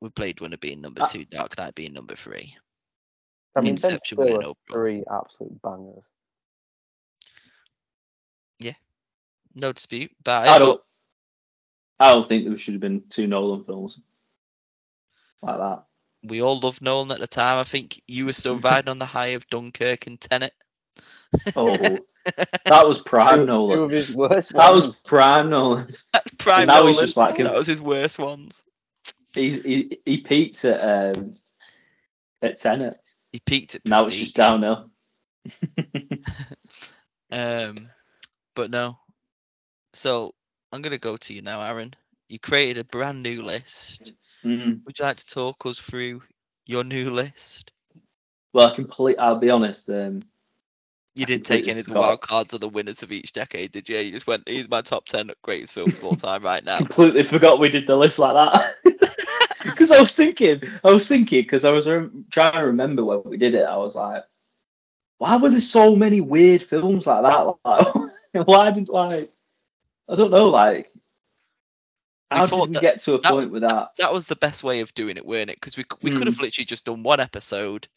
With 0.00 0.14
Blade 0.14 0.40
Runner 0.40 0.56
being 0.58 0.80
number 0.80 1.02
Ah. 1.02 1.06
two, 1.06 1.24
Dark 1.24 1.58
Knight 1.58 1.74
being 1.74 1.92
number 1.92 2.14
three. 2.14 2.56
I 3.56 3.60
mean, 3.60 3.70
Inception 3.70 4.16
still 4.16 4.24
winning 4.24 4.36
overall. 4.38 4.56
three 4.70 5.02
absolute 5.10 5.60
bangers. 5.60 6.08
Yeah, 8.60 8.74
no 9.54 9.72
dispute. 9.72 10.12
But 10.22 10.46
I 10.48 10.54
I 10.54 10.58
don't. 10.58 10.80
I 11.98 12.14
don't 12.14 12.26
think 12.26 12.44
there 12.46 12.56
should 12.56 12.74
have 12.74 12.80
been 12.80 13.02
two 13.08 13.26
Nolan 13.26 13.64
films 13.64 13.98
like 15.42 15.58
that. 15.58 15.84
we 16.22 16.42
all 16.42 16.60
loved 16.60 16.80
Nolan 16.80 17.10
at 17.10 17.18
the 17.18 17.26
time. 17.26 17.58
I 17.58 17.64
think 17.64 18.00
you 18.06 18.24
were 18.26 18.32
still 18.32 18.58
riding 18.60 18.88
on 18.88 19.00
the 19.00 19.06
high 19.06 19.28
of 19.28 19.48
Dunkirk 19.48 20.06
and 20.06 20.20
Tenet. 20.20 20.54
Oh, 21.56 21.98
that 22.66 22.86
was 22.86 22.98
prime 23.00 23.40
Two, 23.40 23.40
two 23.40 23.46
Nolan. 23.46 23.78
of 23.80 23.90
his 23.90 24.14
worst 24.14 24.52
That 24.54 24.70
was 24.72 24.86
ones. 24.86 24.96
prime 25.04 25.50
Nolan. 25.50 25.86
Prime 26.38 26.66
now 26.66 26.86
he's 26.86 26.96
Nolan. 26.96 27.06
just 27.06 27.16
like- 27.16 27.36
that 27.38 27.54
was 27.54 27.66
his 27.66 27.80
worst 27.82 28.18
ones. 28.18 28.64
He 29.34 29.50
he, 29.50 29.98
he 30.04 30.18
peaked 30.18 30.64
at 30.64 31.16
um, 31.16 31.34
at 32.42 32.56
Tenet. 32.58 32.98
He 33.32 33.40
peaked 33.40 33.74
at 33.74 33.84
Now 33.84 34.04
it's 34.06 34.16
just 34.16 34.34
downhill. 34.36 34.90
Um, 37.30 37.90
but 38.54 38.70
no. 38.70 38.98
So 39.92 40.34
I'm 40.72 40.82
gonna 40.82 40.98
go 40.98 41.16
to 41.16 41.34
you 41.34 41.42
now, 41.42 41.60
Aaron. 41.60 41.94
You 42.28 42.38
created 42.38 42.78
a 42.78 42.84
brand 42.84 43.22
new 43.22 43.42
list. 43.42 44.12
Mhm. 44.44 44.84
Would 44.84 44.98
you 44.98 45.04
like 45.04 45.16
to 45.18 45.26
talk 45.26 45.64
us 45.66 45.78
through 45.78 46.22
your 46.66 46.84
new 46.84 47.10
list? 47.10 47.70
Well, 48.52 48.68
I 48.68 48.74
complete. 48.74 49.16
I'll 49.18 49.36
be 49.38 49.50
honest. 49.50 49.90
Um, 49.90 50.22
You 51.18 51.26
didn't 51.26 51.46
take 51.46 51.66
any 51.68 51.80
of 51.80 51.86
the 51.86 51.94
wild 51.94 52.20
cards 52.20 52.54
or 52.54 52.58
the 52.58 52.68
winners 52.68 53.02
of 53.02 53.10
each 53.10 53.32
decade, 53.32 53.72
did 53.72 53.88
you? 53.88 53.96
You 53.98 54.12
just 54.12 54.26
went, 54.26 54.48
he's 54.48 54.70
my 54.70 54.80
top 54.82 55.06
ten 55.06 55.30
greatest 55.42 55.72
films 55.72 55.98
of 55.98 56.04
all 56.04 56.14
time 56.16 56.42
right 56.42 56.64
now." 56.64 56.78
completely 56.78 57.24
forgot 57.24 57.58
we 57.58 57.68
did 57.68 57.86
the 57.86 57.96
list 57.96 58.18
like 58.18 58.34
that. 58.34 58.76
Because 59.64 59.90
I 59.90 60.00
was 60.00 60.14
thinking, 60.14 60.62
I 60.84 60.90
was 60.92 61.06
thinking, 61.08 61.42
because 61.42 61.64
I 61.64 61.70
was 61.70 61.88
rem- 61.88 62.24
trying 62.30 62.52
to 62.54 62.60
remember 62.60 63.04
when 63.04 63.22
we 63.24 63.36
did 63.36 63.54
it. 63.54 63.64
I 63.64 63.76
was 63.76 63.96
like, 63.96 64.22
why 65.18 65.36
were 65.36 65.50
there 65.50 65.60
so 65.60 65.94
many 65.96 66.20
weird 66.20 66.62
films 66.62 67.06
like 67.06 67.22
that? 67.22 67.54
Like, 68.34 68.46
why 68.46 68.70
didn't, 68.70 68.88
like, 68.88 69.30
I 70.08 70.14
don't 70.14 70.30
know, 70.30 70.48
like, 70.48 70.90
how 72.30 72.46
did 72.46 72.68
we 72.68 72.74
that- 72.74 72.80
get 72.80 72.98
to 73.00 73.14
a 73.14 73.20
that- 73.20 73.30
point 73.30 73.50
with 73.50 73.62
that? 73.62 73.90
that 73.98 74.12
was 74.12 74.26
the 74.26 74.36
best 74.36 74.62
way 74.62 74.80
of 74.80 74.94
doing 74.94 75.16
it, 75.16 75.26
weren't 75.26 75.50
it? 75.50 75.56
Because 75.60 75.76
we 75.76 75.84
we 76.02 76.10
could 76.10 76.26
Hmm. 76.28 76.32
have 76.32 76.40
literally 76.40 76.64
just 76.66 76.84
done 76.86 77.02
one 77.02 77.20
episode. 77.20 77.88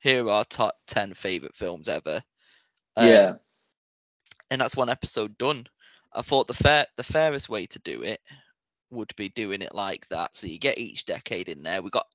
Here 0.00 0.24
are 0.26 0.30
our 0.30 0.44
top 0.46 0.74
ten 0.86 1.12
favorite 1.12 1.54
films 1.54 1.86
ever, 1.88 2.22
Um, 3.00 3.08
yeah. 3.08 3.34
and 4.50 4.60
that's 4.60 4.76
one 4.76 4.90
episode 4.90 5.36
done. 5.38 5.66
I 6.12 6.22
thought 6.22 6.48
the 6.48 6.54
fair 6.54 6.86
the 6.96 7.04
fairest 7.04 7.48
way 7.48 7.66
to 7.66 7.78
do 7.80 8.02
it 8.02 8.20
would 8.90 9.14
be 9.16 9.28
doing 9.30 9.62
it 9.62 9.74
like 9.74 10.06
that. 10.08 10.36
So 10.36 10.46
you 10.46 10.58
get 10.58 10.78
each 10.78 11.04
decade 11.06 11.48
in 11.48 11.62
there. 11.62 11.82
We 11.82 11.90
got 11.90 12.06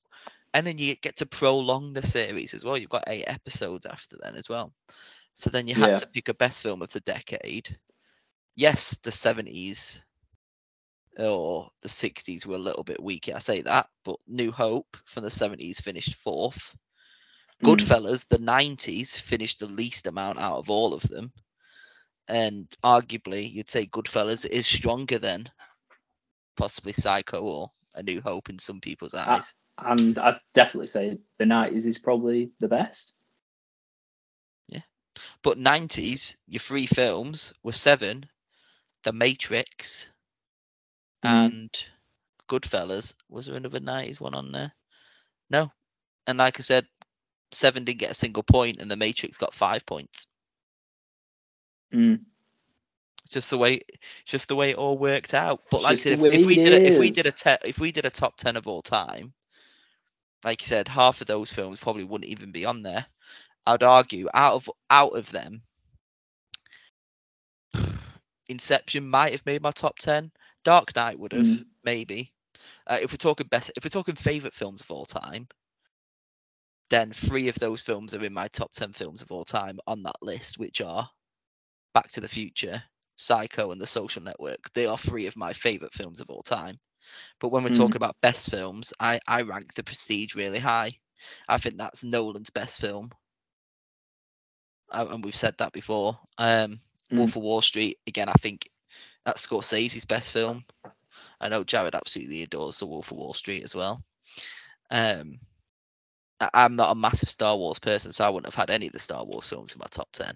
and 0.53 0.65
then 0.67 0.77
you 0.77 0.95
get 0.95 1.15
to 1.17 1.25
prolong 1.25 1.93
the 1.93 2.05
series 2.05 2.53
as 2.53 2.63
well. 2.63 2.77
You've 2.77 2.89
got 2.89 3.03
eight 3.07 3.25
episodes 3.27 3.85
after 3.85 4.17
then 4.21 4.35
as 4.35 4.49
well. 4.49 4.73
So 5.33 5.49
then 5.49 5.67
you 5.67 5.75
had 5.75 5.91
Yeah. 5.91 5.95
to 5.97 6.07
pick 6.07 6.29
a 6.29 6.33
best 6.33 6.61
film 6.61 6.81
of 6.81 6.91
the 6.91 7.01
decade. 7.01 7.77
Yes, 8.55 8.97
the 8.97 9.11
seventies 9.11 10.05
or 11.17 11.69
the 11.81 11.89
sixties 11.89 12.45
were 12.45 12.55
a 12.55 12.59
little 12.59 12.83
bit 12.83 13.01
weaker. 13.01 13.33
I 13.35 13.39
say 13.39 13.61
that, 13.61 13.89
but 14.03 14.17
New 14.27 14.51
Hope 14.51 14.97
from 15.05 15.23
the 15.23 15.31
seventies 15.31 15.79
finished 15.79 16.15
fourth. 16.15 16.75
Mm. 17.63 17.77
Goodfellas, 17.77 18.27
the 18.27 18.39
nineties, 18.39 19.17
finished 19.17 19.59
the 19.59 19.67
least 19.67 20.07
amount 20.07 20.39
out 20.39 20.57
of 20.57 20.69
all 20.69 20.93
of 20.93 21.03
them. 21.03 21.31
And 22.27 22.67
arguably 22.83 23.51
you'd 23.51 23.69
say 23.69 23.85
Goodfellas 23.85 24.45
is 24.45 24.65
stronger 24.65 25.19
than 25.19 25.45
possibly 26.57 26.93
Psycho 26.93 27.41
or 27.41 27.71
A 27.93 28.03
New 28.03 28.21
Hope 28.21 28.49
in 28.49 28.59
some 28.59 28.81
people's 28.81 29.13
Ah, 29.13 29.37
eyes. 29.37 29.53
And 29.77 30.17
I'd 30.17 30.37
definitely 30.53 30.87
say 30.87 31.17
the 31.37 31.45
nineties 31.45 31.85
is 31.85 31.97
probably 31.99 32.51
the 32.59 32.67
best. 32.67 33.15
Yeah. 34.67 34.81
But 35.43 35.57
nineties, 35.57 36.37
your 36.47 36.59
three 36.61 36.85
films 36.87 37.53
were 37.63 37.73
Seven, 37.73 38.29
The 39.03 39.13
Matrix, 39.13 40.09
Mhm. 41.23 41.29
and 41.29 41.85
Goodfellas. 42.49 43.13
Was 43.29 43.45
there 43.47 43.55
another 43.55 43.79
nineties 43.79 44.19
one 44.19 44.33
on 44.33 44.51
there? 44.51 44.73
No. 45.49 45.71
And 46.27 46.39
like 46.39 46.59
I 46.59 46.63
said, 46.63 46.87
Seven 47.55 47.83
didn't 47.85 47.99
get 47.99 48.11
a 48.11 48.15
single 48.15 48.43
point, 48.43 48.79
and 48.79 48.89
The 48.91 48.95
Matrix 48.97 49.37
got 49.37 49.53
five 49.53 49.85
points. 49.85 50.27
Mm. 51.93 52.19
It's 53.23 53.31
just 53.31 53.49
the 53.49 53.57
way, 53.57 53.81
just 54.25 54.47
the 54.47 54.55
way 54.55 54.71
it 54.71 54.77
all 54.77 54.97
worked 54.97 55.33
out. 55.33 55.61
But 55.71 55.81
like 55.81 55.93
I 55.93 55.95
said, 55.95 56.19
if, 56.19 56.33
if 56.33 56.45
we 56.45 56.55
did, 56.55 56.73
a, 56.73 56.87
if 56.87 56.99
we 56.99 57.09
did 57.09 57.25
a 57.25 57.31
te- 57.31 57.67
if 57.67 57.79
we 57.79 57.91
did 57.91 58.05
a 58.05 58.11
top 58.11 58.37
ten 58.37 58.55
of 58.55 58.67
all 58.67 58.81
time, 58.83 59.33
like 60.43 60.61
you 60.61 60.67
said, 60.67 60.87
half 60.87 61.21
of 61.21 61.27
those 61.27 61.51
films 61.51 61.79
probably 61.79 62.03
wouldn't 62.03 62.29
even 62.29 62.51
be 62.51 62.65
on 62.65 62.83
there. 62.83 63.05
I'd 63.65 63.81
argue 63.81 64.27
out 64.33 64.53
of 64.53 64.69
out 64.91 65.17
of 65.17 65.31
them, 65.31 65.63
Inception 68.49 69.09
might 69.09 69.31
have 69.31 69.45
made 69.45 69.63
my 69.63 69.71
top 69.71 69.97
ten. 69.97 70.31
Dark 70.63 70.95
Knight 70.95 71.17
would 71.17 71.33
have 71.33 71.47
Mm. 71.47 71.65
maybe. 71.83 72.31
Uh, 72.87 72.99
if 73.01 73.11
we're 73.11 73.17
talking 73.17 73.47
best, 73.47 73.71
if 73.75 73.83
we're 73.83 73.89
talking 73.89 74.15
favorite 74.15 74.53
films 74.53 74.81
of 74.81 74.91
all 74.91 75.05
time, 75.05 75.47
then 76.89 77.11
three 77.11 77.47
of 77.47 77.55
those 77.55 77.81
films 77.81 78.13
are 78.13 78.23
in 78.23 78.33
my 78.33 78.47
top 78.49 78.71
ten 78.73 78.93
films 78.93 79.21
of 79.21 79.31
all 79.31 79.43
time 79.45 79.79
on 79.87 80.03
that 80.03 80.21
list, 80.21 80.57
which 80.57 80.81
are 80.81 81.09
Back 81.93 82.09
to 82.09 82.21
the 82.21 82.27
Future, 82.27 82.83
Psycho, 83.15 83.71
and 83.71 83.81
The 83.81 83.87
Social 83.87 84.21
Network. 84.21 84.71
They 84.73 84.85
are 84.85 84.97
three 84.97 85.25
of 85.27 85.37
my 85.37 85.53
favorite 85.53 85.93
films 85.93 86.21
of 86.21 86.29
all 86.29 86.43
time. 86.43 86.79
But 87.39 87.49
when 87.49 87.63
we're 87.63 87.69
Mm. 87.69 87.77
talking 87.77 87.95
about 87.97 88.19
best 88.21 88.49
films, 88.49 88.93
I 88.99 89.19
I 89.27 89.41
rank 89.41 89.73
The 89.73 89.83
Prestige 89.83 90.35
really 90.35 90.59
high. 90.59 90.99
I 91.47 91.57
think 91.57 91.77
that's 91.77 92.03
Nolan's 92.03 92.49
best 92.49 92.79
film, 92.79 93.11
Uh, 94.91 95.07
and 95.09 95.23
we've 95.23 95.35
said 95.35 95.57
that 95.57 95.73
before. 95.73 96.17
Um, 96.37 96.79
Mm. 97.11 97.17
Wolf 97.17 97.35
of 97.35 97.43
Wall 97.43 97.61
Street 97.61 97.99
again. 98.07 98.29
I 98.29 98.33
think 98.33 98.69
that's 99.25 99.45
Scorsese's 99.45 100.05
best 100.05 100.31
film. 100.31 100.65
I 101.39 101.49
know 101.49 101.63
Jarad 101.63 101.93
absolutely 101.93 102.41
adores 102.43 102.79
The 102.79 102.85
Wolf 102.87 103.11
of 103.11 103.17
Wall 103.17 103.33
Street 103.33 103.63
as 103.63 103.75
well. 103.75 104.03
Um, 104.89 105.39
I- 105.39 105.54
I'm 106.53 106.75
not 106.75 106.91
a 106.91 106.95
massive 106.95 107.29
Star 107.29 107.55
Wars 107.55 107.79
person, 107.79 108.11
so 108.11 108.25
I 108.25 108.29
wouldn't 108.29 108.53
have 108.53 108.55
had 108.55 108.69
any 108.69 108.87
of 108.87 108.93
the 108.93 108.99
Star 108.99 109.23
Wars 109.23 109.47
films 109.47 109.73
in 109.73 109.79
my 109.79 109.87
top 109.89 110.11
ten. 110.11 110.35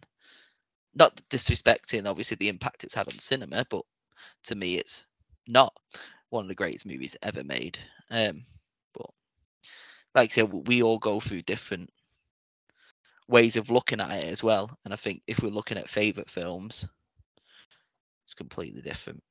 Not 0.95 1.22
disrespecting 1.30 2.08
obviously 2.08 2.36
the 2.36 2.50
impact 2.50 2.84
it's 2.84 2.93
had 2.95 3.08
on 3.08 3.20
cinema, 3.20 3.66
but 3.70 3.84
to 4.45 4.56
me 4.56 4.76
it's 4.76 5.06
not 5.47 5.74
one 6.30 6.45
of 6.45 6.50
the 6.50 6.56
greatest 6.56 6.86
movies 6.86 7.18
ever 7.22 7.43
made. 7.43 7.78
Um, 8.12 8.45
but 8.93 9.10
like 10.16 10.32
I 10.32 10.34
said, 10.34 10.52
we 10.52 10.82
all 10.82 11.00
go 11.00 11.20
through 11.20 11.41
different 11.43 11.89
ways 13.28 13.58
of 13.58 13.70
looking 13.70 14.00
at 14.00 14.12
it 14.12 14.32
as 14.32 14.43
well. 14.43 14.76
And 14.86 14.93
I 14.93 14.97
think 14.97 15.22
if 15.28 15.43
we're 15.43 15.50
looking 15.50 15.78
at 15.78 15.89
favorite 15.89 16.30
films, 16.30 16.88
it's 18.26 18.34
completely 18.34 18.82
different. 18.82 19.22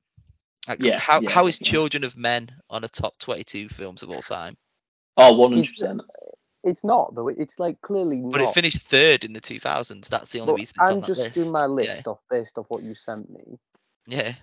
Like, 0.67 0.83
Yeah, 0.83 0.99
how 0.99 1.21
yeah, 1.21 1.29
how 1.29 1.47
is 1.47 1.57
definitely. 1.57 1.71
Children 1.71 2.03
of 2.03 2.17
Men 2.17 2.51
on 2.69 2.83
a 2.83 2.87
top 2.87 3.17
twenty-two 3.17 3.69
films 3.69 4.03
of 4.03 4.09
all 4.09 4.21
time? 4.21 4.55
Oh, 5.17 5.35
one 5.35 5.51
hundred 5.51 5.69
percent. 5.69 6.01
It's 6.63 6.83
not 6.83 7.15
though. 7.15 7.29
It's 7.29 7.59
like 7.59 7.79
clearly 7.81 8.21
But 8.21 8.41
not. 8.41 8.49
it 8.49 8.53
finished 8.53 8.81
third 8.81 9.23
in 9.23 9.33
the 9.33 9.39
two 9.39 9.59
thousands. 9.59 10.09
That's 10.09 10.31
the 10.31 10.41
only 10.41 10.53
But 10.53 10.59
reason 10.59 10.75
it's 10.79 10.89
I'm 10.91 11.01
just 11.01 11.19
list. 11.21 11.35
doing 11.35 11.51
my 11.51 11.61
Yeah, 11.61 11.67
list 11.67 12.07
off 12.07 12.21
based 12.29 12.57
off 12.57 12.65
what 12.69 12.83
you 12.83 12.93
sent 12.93 13.29
me, 13.29 13.57
yeah. 14.07 14.33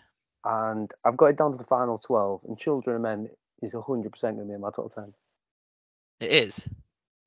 and 0.44 0.92
I've 1.04 1.16
got 1.16 1.26
it 1.26 1.36
down 1.36 1.52
to 1.52 1.58
the 1.58 1.64
final 1.64 1.98
twelve. 1.98 2.40
And 2.48 2.58
Children 2.58 2.96
of 2.96 3.02
Men 3.02 3.28
is 3.62 3.74
hundred 3.74 4.12
percent 4.12 4.36
going 4.36 4.48
to 4.48 4.50
be 4.52 4.54
in 4.54 4.60
my 4.60 4.70
top 4.70 4.94
ten. 4.94 5.12
It 6.20 6.30
is. 6.30 6.68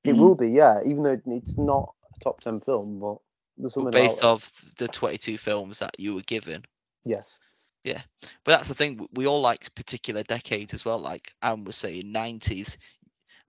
It 0.04 0.16
Mm. 0.16 0.20
will 0.20 0.36
be, 0.36 0.50
yeah. 0.50 0.80
Even 0.86 1.04
though 1.04 1.22
it's 1.28 1.58
not 1.58 1.94
a 2.16 2.20
top 2.24 2.42
ten 2.42 2.60
film, 2.60 3.00
but 3.00 3.18
there's 3.58 3.74
something 3.76 3.92
But 3.92 4.00
based 4.00 4.24
off 4.24 4.74
the 4.78 4.88
twenty-two 4.88 5.38
films 5.38 5.80
that 5.80 6.00
you 6.00 6.16
were 6.16 6.22
given. 6.24 6.66
Yes. 7.06 7.38
Yeah, 7.84 8.02
but 8.44 8.52
that's 8.52 8.68
the 8.68 8.76
thing. 8.76 9.08
We 9.14 9.26
all 9.28 9.40
like 9.40 9.74
particular 9.76 10.24
decades 10.24 10.74
as 10.74 10.84
well. 10.84 11.00
Like 11.00 11.34
Anne 11.42 11.64
was 11.64 11.78
saying, 11.78 12.12
nineties. 12.12 12.78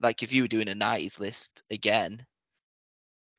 Like 0.01 0.23
if 0.23 0.33
you 0.33 0.43
were 0.43 0.47
doing 0.47 0.69
a 0.69 0.75
nineties 0.75 1.19
list 1.19 1.63
again, 1.71 2.25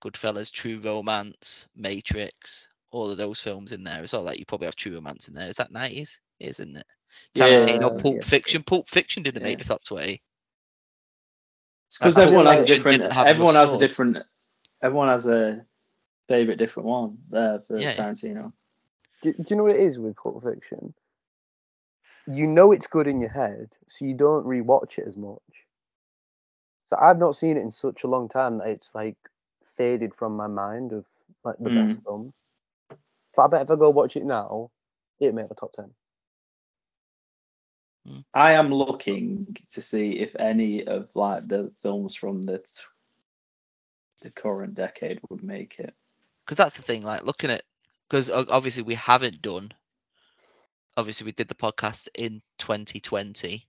Goodfellas, 0.02 0.50
True 0.52 0.78
Romance, 0.78 1.68
Matrix, 1.76 2.68
all 2.90 3.10
of 3.10 3.16
those 3.18 3.40
films 3.40 3.72
in 3.72 3.82
there 3.84 4.02
as 4.02 4.12
well. 4.12 4.22
Like 4.22 4.38
you 4.38 4.44
probably 4.46 4.66
have 4.66 4.76
True 4.76 4.94
Romance 4.94 5.28
in 5.28 5.34
there. 5.34 5.48
Is 5.48 5.56
that 5.56 5.72
nineties? 5.72 6.20
Isn't 6.40 6.76
it? 6.76 6.86
Yeah, 7.34 7.46
Tarantino, 7.46 7.94
yeah, 7.96 8.02
Pulp 8.02 8.16
yeah. 8.16 8.22
Fiction. 8.22 8.62
Pulp 8.62 8.88
Fiction 8.88 9.22
didn't 9.22 9.42
Yeah. 9.42 9.48
make 9.48 9.58
the 9.58 9.64
top 9.64 9.82
twenty. 9.84 10.22
It's 11.88 11.98
because 11.98 12.16
I- 12.16 12.22
I 12.22 12.24
everyone 12.24 12.46
has 12.46 12.60
a 12.60 12.66
different. 12.66 13.00
didn't 13.02 13.12
have 13.12 13.26
enough 13.26 13.34
Everyone 13.34 13.54
has 13.54 13.72
a 13.74 13.78
different. 13.78 14.18
Everyone 14.82 15.08
has 15.08 15.26
a 15.26 15.66
favorite 16.28 16.56
different 16.56 16.88
one 16.88 17.18
there 17.30 17.60
for 17.60 17.78
Yeah. 17.78 17.92
Tarantino. 17.92 18.52
Do, 19.22 19.32
do 19.32 19.44
you 19.48 19.56
know 19.56 19.64
what 19.64 19.76
it 19.76 19.80
is 19.80 19.98
with 19.98 20.16
Pulp 20.16 20.42
Fiction? 20.42 20.94
You 22.26 22.46
know 22.46 22.72
it's 22.72 22.86
good 22.86 23.06
in 23.06 23.20
your 23.20 23.30
head, 23.30 23.76
so 23.88 24.04
you 24.04 24.14
don't 24.14 24.46
rewatch 24.46 24.98
it 24.98 25.06
as 25.06 25.16
much. 25.16 25.40
So 26.84 26.96
I've 27.00 27.18
not 27.18 27.34
seen 27.36 27.56
it 27.56 27.62
in 27.62 27.70
such 27.70 28.04
a 28.04 28.08
long 28.08 28.28
time 28.28 28.58
that 28.58 28.68
it's 28.68 28.94
like 28.94 29.16
faded 29.76 30.14
from 30.14 30.36
my 30.36 30.46
mind 30.48 30.92
of 30.92 31.04
like 31.44 31.56
the 31.58 31.70
Mm. 31.70 31.70
best 31.70 32.02
films. 32.04 32.32
But 33.34 33.42
I 33.42 33.46
bet 33.48 33.62
if 33.62 33.70
I 33.70 33.76
go 33.76 33.90
watch 33.90 34.16
it 34.16 34.24
now, 34.24 34.70
it'd 35.20 35.34
make 35.34 35.48
the 35.48 35.54
top 35.54 35.72
ten. 35.72 35.94
I 38.34 38.52
am 38.52 38.72
looking 38.74 39.56
to 39.70 39.82
see 39.82 40.18
if 40.20 40.34
any 40.38 40.86
of 40.86 41.08
like 41.14 41.48
the 41.48 41.72
films 41.82 42.14
from 42.14 42.42
the 42.42 42.58
t- 42.58 42.82
the 44.22 44.30
current 44.30 44.74
decade 44.74 45.20
would 45.28 45.42
make 45.42 45.78
it. 45.78 45.94
because 46.44 46.56
that's 46.56 46.76
the 46.76 46.82
thing 46.82 47.02
like 47.02 47.22
looking 47.24 47.50
at 47.50 47.62
because 48.08 48.30
obviously 48.30 48.82
we 48.82 48.94
haven't 48.94 49.42
done 49.42 49.72
obviously 50.96 51.24
we 51.24 51.32
did 51.32 51.48
the 51.48 51.54
podcast 51.54 52.08
in 52.16 52.42
2020 52.58 53.68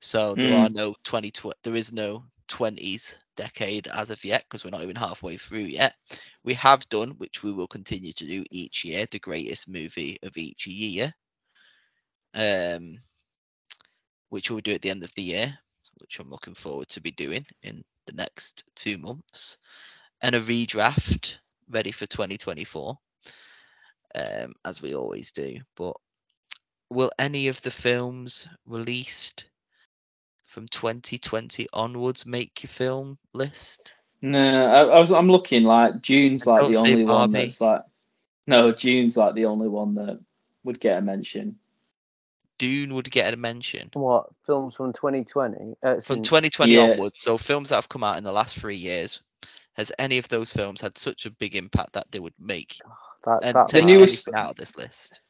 so 0.00 0.36
there 0.36 0.52
Mm. 0.52 0.54
are 0.54 0.68
no 0.70 0.94
20 1.04 1.32
there 1.62 1.76
is 1.76 1.92
no 1.92 2.24
20s 2.48 3.16
decade 3.36 3.86
as 3.88 4.10
of 4.10 4.24
yet 4.24 4.44
because 4.44 4.64
we're 4.64 4.70
not 4.70 4.82
even 4.82 4.96
halfway 4.96 5.36
through 5.36 5.60
yet. 5.60 5.94
We 6.44 6.54
have 6.54 6.88
done 6.88 7.10
which 7.18 7.42
we 7.42 7.52
will 7.52 7.68
continue 7.68 8.12
to 8.12 8.26
do 8.26 8.44
each 8.50 8.84
year 8.84 9.06
the 9.10 9.18
greatest 9.20 9.68
movie 9.68 10.18
of 10.22 10.36
each 10.36 10.66
year. 10.66 11.14
Um 12.34 12.98
which 14.30 14.50
we'll 14.50 14.60
do 14.60 14.72
at 14.72 14.82
the 14.82 14.90
end 14.90 15.02
of 15.02 15.14
the 15.14 15.22
year 15.22 15.58
which 16.00 16.18
i'm 16.18 16.30
looking 16.30 16.54
forward 16.54 16.88
to 16.88 17.00
be 17.00 17.10
doing 17.12 17.44
in 17.62 17.82
the 18.06 18.12
next 18.12 18.64
two 18.76 18.98
months. 18.98 19.58
And 20.22 20.34
a 20.34 20.40
redraft 20.40 21.36
ready 21.68 21.90
for 21.92 22.06
2024 22.06 22.96
um, 24.14 24.54
as 24.64 24.82
we 24.82 24.94
always 24.94 25.32
do. 25.32 25.58
But 25.76 25.94
will 26.90 27.10
any 27.18 27.48
of 27.48 27.60
the 27.62 27.70
films 27.70 28.48
released 28.66 29.46
from 30.48 30.66
2020 30.68 31.68
onwards 31.72 32.26
make 32.26 32.62
your 32.62 32.68
film 32.70 33.16
list 33.34 33.92
No, 34.22 34.66
I, 34.66 34.80
I 34.96 35.00
was. 35.00 35.12
I'm 35.12 35.30
looking 35.30 35.62
like 35.62 36.02
Dune's 36.02 36.46
like 36.46 36.66
the 36.66 36.74
say 36.74 36.92
only 36.92 37.04
one 37.04 37.30
that's 37.30 37.60
like. 37.60 37.82
No, 38.48 38.72
Dune's 38.72 39.16
like 39.16 39.34
the 39.34 39.44
only 39.44 39.68
one 39.68 39.94
that 39.94 40.18
would 40.64 40.80
get 40.80 40.98
a 40.98 41.02
mention. 41.02 41.56
dune 42.58 42.94
would 42.94 43.08
get 43.10 43.32
a 43.32 43.36
mention 43.36 43.88
What 43.92 44.26
films 44.44 44.74
from 44.74 44.92
2020? 44.92 45.74
Uh, 45.82 46.00
from 46.00 46.22
2020 46.22 46.72
Yeah. 46.72 46.80
onwards 46.82 47.22
so 47.22 47.38
films 47.38 47.68
that 47.68 47.76
have 47.76 47.88
come 47.88 48.02
out 48.02 48.16
in 48.18 48.24
the 48.24 48.32
last 48.32 48.58
three 48.58 48.74
years 48.76 49.20
has 49.74 49.92
any 50.00 50.18
of 50.18 50.26
those 50.28 50.50
films 50.50 50.80
had 50.80 50.98
such 50.98 51.24
a 51.26 51.30
big 51.30 51.54
impact 51.54 51.92
that 51.92 52.10
they 52.10 52.18
would 52.18 52.34
make 52.40 52.78
that, 53.24 53.38
and 53.44 53.54
that 53.54 53.68
take 53.68 53.84
one. 53.84 53.92
newest- 53.92 54.28
out 54.34 54.50
of 54.50 54.56
this 54.56 54.76
list 54.76 55.20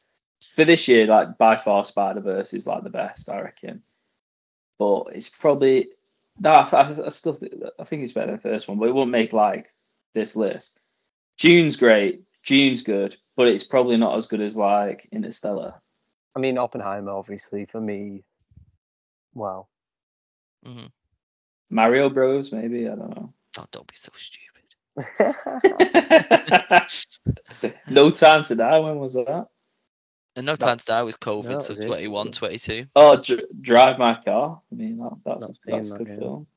For 0.55 0.65
this 0.65 0.87
year, 0.87 1.05
like 1.05 1.37
by 1.37 1.55
far, 1.57 1.85
Spider 1.85 2.21
Verse 2.21 2.53
is 2.53 2.65
like 2.65 2.83
the 2.83 2.89
best, 2.89 3.29
I 3.29 3.41
reckon. 3.41 3.83
But 4.79 5.07
it's 5.13 5.29
probably 5.29 5.89
no. 6.39 6.51
I, 6.51 6.69
I, 6.71 7.05
I 7.05 7.09
still 7.09 7.33
think 7.33 7.53
I 7.77 7.83
think 7.83 8.03
it's 8.03 8.13
better 8.13 8.27
than 8.27 8.37
the 8.37 8.41
first 8.41 8.67
one, 8.67 8.79
but 8.79 8.87
it 8.87 8.95
won't 8.95 9.11
make 9.11 9.33
like 9.33 9.69
this 10.15 10.35
list. 10.35 10.79
Dune's 11.37 11.77
great. 11.77 12.23
Dune's 12.45 12.81
good, 12.81 13.15
but 13.35 13.47
it's 13.47 13.63
probably 13.63 13.97
not 13.97 14.17
as 14.17 14.25
good 14.25 14.41
as 14.41 14.57
like 14.57 15.07
Interstellar. 15.11 15.75
I 16.35 16.39
mean, 16.39 16.57
Oppenheimer, 16.57 17.11
obviously, 17.11 17.65
for 17.65 17.81
me. 17.81 18.23
Well, 19.33 19.69
hmm 20.65 20.85
Mario 21.69 22.09
Bros, 22.09 22.51
maybe 22.51 22.87
I 22.87 22.95
don't 22.95 23.15
know. 23.15 23.33
Oh, 23.59 23.65
don't 23.71 23.87
be 23.87 23.95
so 23.95 24.11
stupid. 24.15 24.49
no 27.89 28.09
time 28.09 28.43
to 28.45 28.55
die. 28.55 28.79
When 28.79 28.99
was 28.99 29.13
that? 29.13 29.47
And 30.35 30.45
no 30.45 30.55
time 30.55 30.77
to 30.77 30.85
die 30.85 31.03
with 31.03 31.19
COVID, 31.19 31.45
that 31.47 31.61
so 31.63 31.69
was 31.69 31.79
it, 31.79 31.87
21, 31.87 32.31
22. 32.31 32.85
Oh, 32.95 33.21
Dr- 33.21 33.41
Drive 33.61 33.97
My 33.97 34.13
Car. 34.23 34.61
I 34.71 34.75
mean, 34.75 34.97
that, 34.97 35.11
Not 35.25 35.39
that's 35.41 35.59
that's 35.65 35.91
a 35.91 35.97
good 35.97 36.07
yeah. 36.07 36.15
film. 36.17 36.47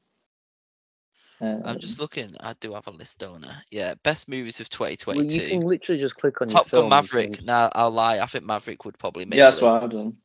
I'm 1.41 1.67
Um, 1.67 1.79
just 1.81 1.99
looking. 1.99 2.37
I 2.39 2.53
do 2.61 2.73
have 2.75 2.87
a 2.87 2.93
list, 2.93 3.19
don't 3.19 3.45
I? 3.45 3.57
Yeah, 3.73 3.95
best 4.05 4.29
movies 4.29 4.61
of 4.61 4.69
well, 4.79 4.91
2022. 4.91 5.43
you 5.43 5.49
can 5.59 5.67
literally 5.67 6.01
just 6.01 6.17
click 6.17 6.41
on 6.41 6.47
Top 6.47 6.71
your 6.71 6.83
Gun 6.83 6.91
Maverick. 6.91 7.39
and- 7.39 7.47
Now 7.47 7.69
I'll 7.75 7.91
lie. 7.91 8.21
I 8.21 8.27
think 8.27 8.45
Maverick 8.45 8.85
would 8.85 8.97
probably 8.99 9.25
make 9.25 9.39
yeah, 9.39 9.47
the 9.47 9.51
that's 9.51 9.63
what 9.63 9.73
list. 9.73 9.85
I've 9.87 9.91
done. 9.91 10.17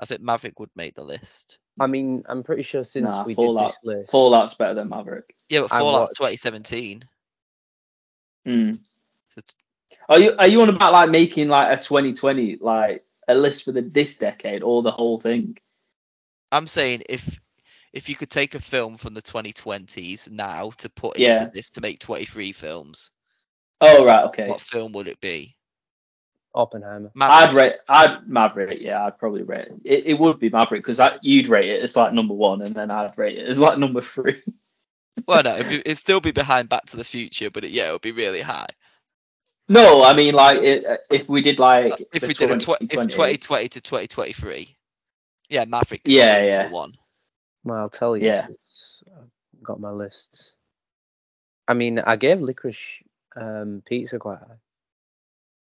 I 0.00 0.04
think 0.06 0.20
Maverick 0.22 0.58
would 0.58 0.70
make 0.74 0.94
the 0.96 1.04
list. 1.04 1.58
I 1.78 1.86
mean, 1.86 2.24
I'm 2.28 2.42
pretty 2.42 2.62
sure 2.64 2.82
since 2.82 3.04
Nah, 3.16 3.22
we 3.24 3.34
Fallout- 3.34 3.68
did 3.68 3.70
this 3.70 3.78
list, 3.84 4.10
Fallout's 4.10 4.54
better 4.54 4.74
than 4.74 4.88
Maverick. 4.88 5.36
Yeah, 5.48 5.60
but 5.60 5.72
I 5.72 5.78
Fallout's 5.78 6.18
watched- 6.18 6.32
2017. 6.34 7.04
Mm. 8.48 8.80
It's- 9.36 9.54
Are 10.08 10.18
you 10.18 10.34
are 10.38 10.46
you 10.46 10.62
on 10.62 10.68
about 10.68 10.92
like 10.92 11.10
making 11.10 11.48
like 11.48 11.78
a 11.78 11.82
2020 11.82 12.58
like 12.60 13.04
a 13.28 13.34
list 13.34 13.64
for 13.64 13.72
the 13.72 13.82
this 13.82 14.18
decade 14.18 14.62
or 14.62 14.82
the 14.82 14.90
whole 14.90 15.18
thing? 15.18 15.56
I'm 16.52 16.66
saying 16.66 17.02
if 17.08 17.40
if 17.92 18.08
you 18.08 18.14
could 18.14 18.30
take 18.30 18.54
a 18.54 18.60
film 18.60 18.96
from 18.96 19.14
the 19.14 19.22
2020s 19.22 20.30
now 20.30 20.70
to 20.78 20.88
put 20.90 21.18
Yeah. 21.18 21.42
into 21.42 21.50
this 21.54 21.70
to 21.70 21.80
make 21.80 21.98
23 21.98 22.52
films, 22.52 23.10
Oh 23.80 24.04
right, 24.04 24.24
okay. 24.26 24.48
what 24.48 24.60
film 24.60 24.92
would 24.92 25.08
it 25.08 25.20
be? 25.20 25.56
Oppenheimer. 26.54 27.10
I'd 27.20 27.52
rate 27.52 27.74
I'd 27.88 28.28
Maverick. 28.28 28.78
Yeah, 28.80 29.04
I'd 29.04 29.18
probably 29.18 29.42
rate 29.42 29.66
it. 29.68 29.74
It, 29.84 30.06
it 30.06 30.18
would 30.18 30.38
be 30.38 30.48
Maverick 30.48 30.84
because 30.84 31.00
you'd 31.22 31.48
rate 31.48 31.68
it 31.68 31.82
as 31.82 31.96
like 31.96 32.12
number 32.14 32.32
one, 32.34 32.62
and 32.62 32.74
then 32.74 32.90
I'd 32.90 33.16
rate 33.18 33.38
it 33.38 33.46
as 33.46 33.58
like 33.58 33.78
number 33.78 34.00
three. 34.00 34.42
Well, 35.26 35.42
no, 35.42 35.56
it'd, 35.56 35.68
be, 35.68 35.78
it'd 35.80 35.98
still 35.98 36.20
be 36.20 36.30
behind 36.30 36.68
Back 36.68 36.86
to 36.86 36.96
the 36.96 37.04
Future, 37.04 37.50
but 37.50 37.64
it, 37.64 37.72
yeah, 37.72 37.88
it 37.88 37.92
would 37.92 38.00
be 38.02 38.12
really 38.12 38.40
high. 38.40 38.66
No, 39.68 40.04
I 40.04 40.12
mean 40.14 40.34
like 40.34 40.60
it, 40.62 40.84
if 41.10 41.28
we 41.28 41.42
did 41.42 41.58
like 41.58 42.00
if 42.12 42.20
the 42.22 42.28
we 42.28 42.34
did 42.34 42.50
a 42.50 42.56
tw- 42.58 42.80
if 42.80 42.90
2020 42.90 43.68
to 43.68 43.80
2023, 43.80 44.76
yeah, 45.48 45.64
Maverick's 45.64 46.10
Yeah, 46.10 46.42
yeah. 46.42 46.70
one. 46.70 46.94
Well, 47.64 47.78
I'll 47.78 47.88
tell 47.88 48.16
you. 48.16 48.26
Yeah. 48.26 48.46
'cause 48.46 49.02
I've 49.16 49.62
got 49.64 49.80
my 49.80 49.90
lists. 49.90 50.54
I 51.66 51.74
mean, 51.74 51.98
I 51.98 52.14
gave 52.14 52.38
Licorice 52.40 53.02
um, 53.34 53.82
Pizza 53.84 54.18
quite 54.20 54.38
high. 54.38 54.58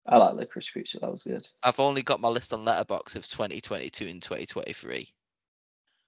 I 0.07 0.17
like 0.17 0.35
Licorice 0.35 0.73
Pizza. 0.73 1.01
That 1.01 1.11
was 1.11 1.25
good. 1.25 1.47
I've 1.65 1.81
only 1.81 2.03
got 2.03 2.21
my 2.21 2.29
list 2.29 2.53
on 2.53 2.65
Letterboxd 2.65 3.17
of 3.17 3.27
2022 3.27 4.07
and 4.07 4.23
2023. 4.23 5.13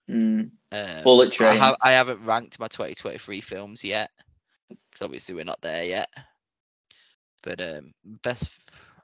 Mm. 0.08 0.50
Um, 0.72 1.02
Bullet 1.02 1.26
I, 1.26 1.30
Train. 1.30 1.56
have, 1.58 1.76
I 1.82 1.90
haven't 1.90 2.24
ranked 2.24 2.58
my 2.60 2.68
2023 2.68 3.40
films 3.40 3.84
yet, 3.84 4.10
because 4.68 5.02
obviously 5.02 5.34
we're 5.34 5.44
not 5.44 5.60
there 5.60 5.84
yet. 5.84 6.08
But 7.42 7.60
um, 7.60 7.92
best, 8.22 8.50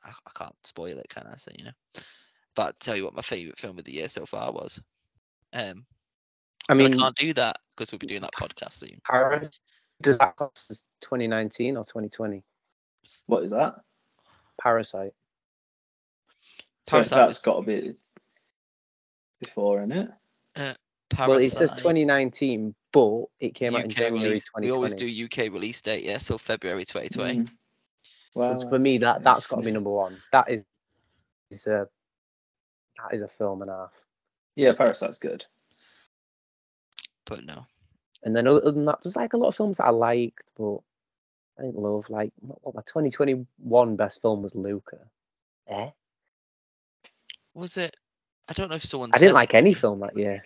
I, 0.05 0.11
I 0.11 0.31
can't 0.37 0.55
spoil 0.65 0.99
it, 0.99 1.09
can 1.09 1.27
I? 1.27 1.37
So 1.37 1.51
you 1.59 1.65
know, 1.65 1.73
but 2.55 2.67
I'll 2.67 2.73
tell 2.81 2.97
you 2.97 3.05
what 3.05 3.15
my 3.15 3.23
favorite 3.23 3.59
film 3.59 3.79
of 3.79 3.85
the 3.85 3.95
year 3.95 4.09
so 4.09 4.27
far 4.27 4.53
was. 4.53 4.81
Um, 5.53 5.85
I 6.69 6.73
I 6.73 6.75
mean, 6.75 6.95
I 6.95 6.97
can't 6.97 7.17
do 7.17 7.33
that 7.35 7.59
because 7.77 7.93
we'll 7.93 7.99
be 7.99 8.07
doing 8.07 8.23
that 8.23 8.35
podcast 8.35 8.75
soon. 8.75 9.01
Para- 9.05 9.51
does 10.03 10.19
that 10.19 10.37
class 10.37 10.67
as 10.71 10.83
2019 11.01 11.77
or 11.77 11.85
2020? 11.85 12.43
What 13.27 13.45
is 13.45 13.53
that? 13.53 13.77
Parasite. 14.61 15.13
Parasite 16.87 17.19
That's 17.19 17.29
was 17.29 17.39
got 17.39 17.61
to 17.61 17.63
be 17.63 17.95
before, 19.41 19.79
isn't 19.79 19.93
it? 19.93 20.11
Parasite, 21.09 21.29
Well, 21.29 21.39
it 21.39 21.51
says 21.51 21.73
2019, 21.73 22.75
but 22.93 23.25
it 23.41 23.55
came 23.55 23.75
out 23.75 23.85
in 23.85 23.91
January 23.91 24.29
release. 24.29 24.45
2020. 24.45 24.67
We 24.67 24.73
always 24.73 24.95
do 24.95 25.25
UK 25.25 25.53
release 25.53 25.81
date, 25.81 26.05
yeah. 26.05 26.19
So 26.19 26.37
February 26.39 26.85
2020. 26.85 27.41
Mm. 27.41 27.49
So 28.43 28.69
for 28.69 28.79
me, 28.79 28.99
that 28.99 29.25
that's 29.25 29.47
got 29.47 29.57
to 29.57 29.63
be 29.63 29.71
number 29.71 29.91
one. 29.91 30.19
That 30.33 30.51
is, 30.51 30.63
is 31.51 31.67
a 31.67 31.89
that 32.99 33.15
is 33.15 33.23
a 33.23 33.29
film 33.29 33.63
and 33.63 33.71
a 33.71 33.75
half. 33.75 33.93
yeah, 34.57 34.73
Parasite's 34.73 35.19
good. 35.19 35.45
But 37.27 37.45
no, 37.45 37.67
And 38.23 38.37
then 38.37 38.47
other 38.47 38.71
than 38.71 38.85
that, 38.87 39.01
there's 39.03 39.17
like 39.17 39.33
a 39.33 39.37
lot 39.37 39.49
of 39.49 39.57
films 39.57 39.79
that 39.79 39.87
I 39.87 39.91
liked, 39.91 40.43
but 40.57 40.79
I 41.59 41.63
didn't 41.63 41.79
love. 41.79 42.11
Like, 42.11 42.33
what 42.41 42.75
my 42.75 42.83
2021 42.83 43.97
best 43.97 44.23
film 44.23 44.43
was 44.43 44.55
Luca. 44.55 44.99
Eh? 45.69 45.91
was 47.55 47.77
it? 47.77 47.97
I 48.49 48.53
don't 48.53 48.71
know 48.71 48.77
if 48.77 48.85
someone. 48.85 49.11
I 49.13 49.19
didn't 49.19 49.29
sent 49.29 49.35
like 49.35 49.55
any 49.55 49.75
film 49.75 50.01
that 50.01 50.17
year. 50.17 50.45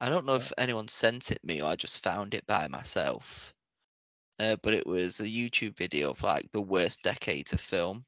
I 0.00 0.08
don't 0.08 0.26
know 0.26 0.34
if 0.36 0.52
anyone 0.58 0.88
sent 0.88 1.30
it 1.32 1.42
me 1.42 1.62
or 1.62 1.70
I 1.70 1.76
just 1.76 2.02
found 2.02 2.34
it 2.34 2.46
by 2.46 2.68
myself. 2.68 3.54
Uh, 4.38 4.56
but 4.62 4.74
it 4.74 4.86
was 4.86 5.20
a 5.20 5.24
YouTube 5.24 5.76
video 5.76 6.10
of 6.10 6.22
like 6.22 6.50
the 6.52 6.60
worst 6.60 7.02
decades 7.02 7.52
of 7.52 7.60
film, 7.60 8.04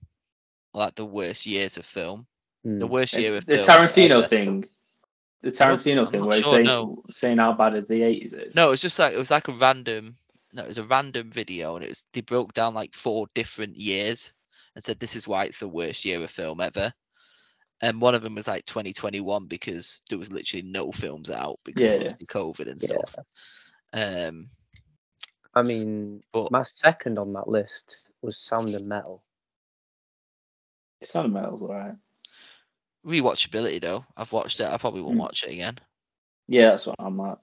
like 0.74 0.94
the 0.94 1.06
worst 1.06 1.46
years 1.46 1.76
of 1.78 1.86
film, 1.86 2.26
the 2.64 2.86
Hmm. 2.86 2.92
worst 2.92 3.14
year 3.16 3.36
of 3.36 3.46
the 3.46 3.56
film 3.56 3.66
Tarantino 3.66 4.18
ever. 4.18 4.28
thing. 4.28 4.64
The 5.42 5.48
I'm 5.60 5.68
not- 5.68 5.78
Tarantino 5.78 6.06
I'm 6.06 6.10
thing 6.10 6.20
not 6.20 6.28
where 6.28 6.36
he's 6.36 6.44
sure, 6.44 6.54
saying, 6.54 6.66
no. 6.66 7.02
saying 7.10 7.38
how 7.38 7.52
bad 7.52 7.74
the 7.88 8.02
80s 8.02 8.32
is. 8.34 8.54
No, 8.56 8.68
it 8.68 8.70
was 8.70 8.82
just 8.82 8.98
like 8.98 9.14
it 9.14 9.18
was 9.18 9.30
like 9.30 9.48
a 9.48 9.52
random. 9.52 10.16
No, 10.52 10.64
it 10.64 10.68
was 10.68 10.78
a 10.78 10.84
random 10.84 11.30
video, 11.30 11.76
and 11.76 11.84
it 11.84 11.88
was 11.88 12.04
they 12.12 12.20
broke 12.22 12.52
down 12.54 12.74
like 12.74 12.94
four 12.94 13.26
different 13.34 13.76
years 13.76 14.32
and 14.74 14.84
said 14.84 14.98
this 14.98 15.16
is 15.16 15.28
why 15.28 15.44
it's 15.44 15.60
the 15.60 15.68
worst 15.68 16.04
year 16.04 16.22
of 16.22 16.30
film 16.30 16.60
ever. 16.60 16.92
And 17.80 18.00
one 18.00 18.14
of 18.14 18.22
them 18.22 18.34
was 18.34 18.48
like 18.48 18.64
2021 18.66 19.46
because 19.46 20.00
there 20.08 20.18
was 20.18 20.32
literally 20.32 20.64
no 20.66 20.90
films 20.90 21.30
out 21.30 21.58
because 21.64 21.90
Yeah, 21.90 22.08
of 22.08 22.18
COVID 22.26 22.68
and 22.68 22.80
Yeah. 22.82 22.96
stuff. 22.96 23.18
Um, 23.92 24.50
I 25.58 25.62
mean, 25.62 26.22
But- 26.32 26.50
my 26.52 26.62
second 26.62 27.18
on 27.18 27.32
that 27.34 27.48
list 27.48 28.02
was 28.22 28.38
Sound 28.38 28.74
and 28.74 28.88
Metal. 28.88 29.22
Sound 31.02 31.26
of 31.26 31.32
Metal's 31.32 31.62
alright. 31.62 31.94
rewatchability 33.06 33.80
though, 33.80 34.04
I've 34.16 34.32
watched 34.32 34.60
it. 34.60 34.66
I 34.66 34.76
probably 34.76 35.00
won't 35.02 35.16
Mm. 35.16 35.20
watch 35.20 35.42
it 35.44 35.52
again. 35.52 35.78
Yeah, 36.48 36.70
that's 36.70 36.86
what 36.86 36.96
I'm 36.98 37.18
at. 37.20 37.38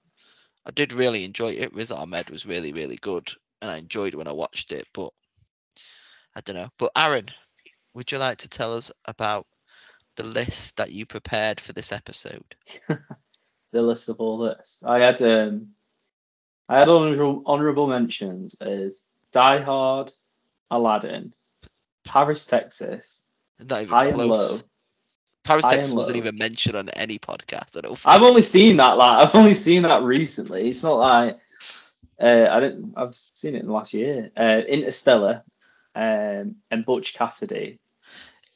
I 0.66 0.72
did 0.72 0.94
really 0.94 1.24
enjoy 1.24 1.54
it. 1.54 1.74
Riz 1.74 1.92
Ahmed 1.92 2.30
was 2.30 2.46
really, 2.46 2.74
really 2.74 2.98
good, 2.98 3.32
and 3.62 3.72
I 3.72 3.78
enjoyed 3.78 4.14
when 4.16 4.28
I 4.28 4.32
watched 4.32 4.72
it. 4.72 4.88
But 4.94 5.12
I 6.36 6.42
don't 6.42 6.56
know. 6.56 6.70
But 6.78 6.92
Aaron, 6.96 7.30
would 7.94 8.12
you 8.12 8.18
like 8.18 8.38
to 8.40 8.50
tell 8.50 8.74
us 8.74 8.92
about 9.06 9.48
the 10.16 10.24
list 10.24 10.78
that 10.78 10.92
you 10.92 11.06
prepared 11.06 11.60
for 11.62 11.74
this 11.74 11.92
episode? 11.92 12.56
The 13.72 13.84
list 13.84 14.08
of 14.08 14.22
all 14.22 14.38
this. 14.38 14.82
I 14.86 15.00
had 15.00 15.22
um 15.22 15.75
I 16.70 16.80
had 16.80 16.90
honorable, 16.90 17.44
honorable 17.46 17.88
mentions 17.88 18.56
as 18.56 19.04
Die 19.32 19.62
Hard, 19.62 20.12
Aladdin, 20.72 21.34
Paris, 22.04 22.46
Texas, 22.48 23.26
Not 23.60 23.84
even 23.84 23.90
High 23.90 24.06
and 24.06 24.18
Low. 24.18 24.28
close. 24.28 24.64
Paris 25.44 25.66
Texas 25.66 25.94
wasn't 25.94 26.16
Low. 26.16 26.24
even 26.24 26.38
mentioned 26.38 26.76
on 26.76 26.90
any 26.90 27.20
podcast. 27.20 27.78
I 27.78 27.82
don't. 27.82 28.02
I've 28.06 28.24
only 28.24 28.42
seen 28.42 28.78
that 28.78 28.98
like 28.98 29.28
I've 29.28 29.36
only 29.36 29.54
seen 29.54 29.84
that 29.84 30.02
recently. 30.02 30.70
It's 30.70 30.82
not 30.82 30.96
like 30.96 31.38
uh, 32.20 32.48
I 32.50 32.60
didn't 32.60 32.94
I've 32.98 33.14
seen 33.14 33.56
it 33.56 33.60
in 33.60 33.66
the 33.66 33.72
last 33.72 33.94
year. 33.94 34.32
Uh, 34.36 34.62
Interstellar 34.68 35.44
um, 35.94 36.56
and 36.72 36.86
Butch 36.86 37.14
Cassidy. 37.14 37.80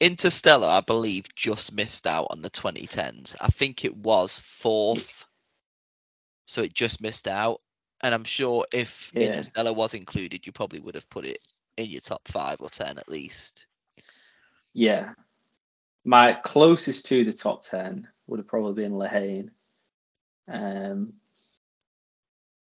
Interstellar, 0.02 0.68
I 0.68 0.82
believe, 0.82 1.26
just 1.36 1.74
missed 1.74 2.08
out 2.08 2.28
on 2.32 2.42
the 2.42 2.50
2010s. 2.50 3.36
I 3.42 3.48
think 3.48 3.84
it 3.84 3.96
was 3.98 4.40
fourth, 4.40 5.26
so 6.48 6.64
it 6.64 6.74
just 6.74 7.02
missed 7.02 7.28
out. 7.28 7.60
And 8.02 8.14
I'm 8.16 8.24
sure 8.24 8.66
if 8.74 9.12
Yeah. 9.14 9.24
Interstellar 9.28 9.74
was 9.74 9.94
included, 9.94 10.46
you 10.46 10.52
probably 10.54 10.80
would 10.80 10.96
have 10.96 11.10
put 11.10 11.26
it 11.26 11.40
in 11.78 11.88
your 11.88 12.02
top 12.02 12.28
five 12.28 12.62
or 12.62 12.70
ten 12.70 12.98
at 12.98 13.10
least. 13.10 13.66
Yeah. 14.74 15.14
My 16.06 16.34
closest 16.34 17.06
to 17.08 17.24
the 17.26 17.34
top 17.34 17.62
ten 17.64 18.08
would 18.28 18.40
have 18.40 18.48
probably 18.48 18.84
been 18.84 18.94
La 18.94 19.08
Haine. 19.08 19.52
Um 20.48 21.14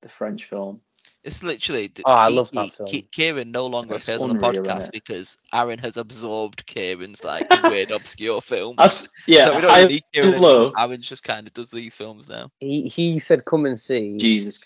the 0.01 0.09
French 0.09 0.45
film. 0.45 0.81
It's 1.23 1.41
literally. 1.41 1.87
d- 1.87 2.03
Oh, 2.05 2.11
I 2.11 2.29
Ki- 2.29 2.35
love 2.35 2.51
that 2.51 2.63
Ki- 2.65 2.69
film. 2.71 2.89
Ki- 2.89 3.07
Kieran 3.11 3.51
no 3.51 3.65
longer 3.67 3.95
It's 3.95 4.07
appears 4.07 4.21
on 4.21 4.29
the 4.29 4.35
podcast 4.35 4.91
because 4.91 5.37
Aaron 5.53 5.79
has 5.79 5.95
absorbed 5.95 6.65
Kieran's 6.65 7.23
like 7.23 7.47
weird, 7.63 7.91
obscure 7.91 8.41
films. 8.41 8.75
That's, 8.77 9.07
yeah, 9.27 9.45
so 9.45 9.55
we 9.55 9.61
don't 9.61 9.71
high 9.71 9.81
really 9.83 9.93
need 9.95 10.03
Kieran 10.13 10.33
anymore. 10.33 10.73
Aaron 10.77 11.01
just 11.01 11.23
kind 11.23 11.47
of 11.47 11.53
does 11.53 11.71
these 11.71 11.95
films 11.95 12.27
now. 12.29 12.51
He 12.59 12.89
he 12.89 13.19
said, 13.19 13.45
"Come 13.45 13.65
and 13.65 13.77
see." 13.79 14.17
Jesus. 14.17 14.61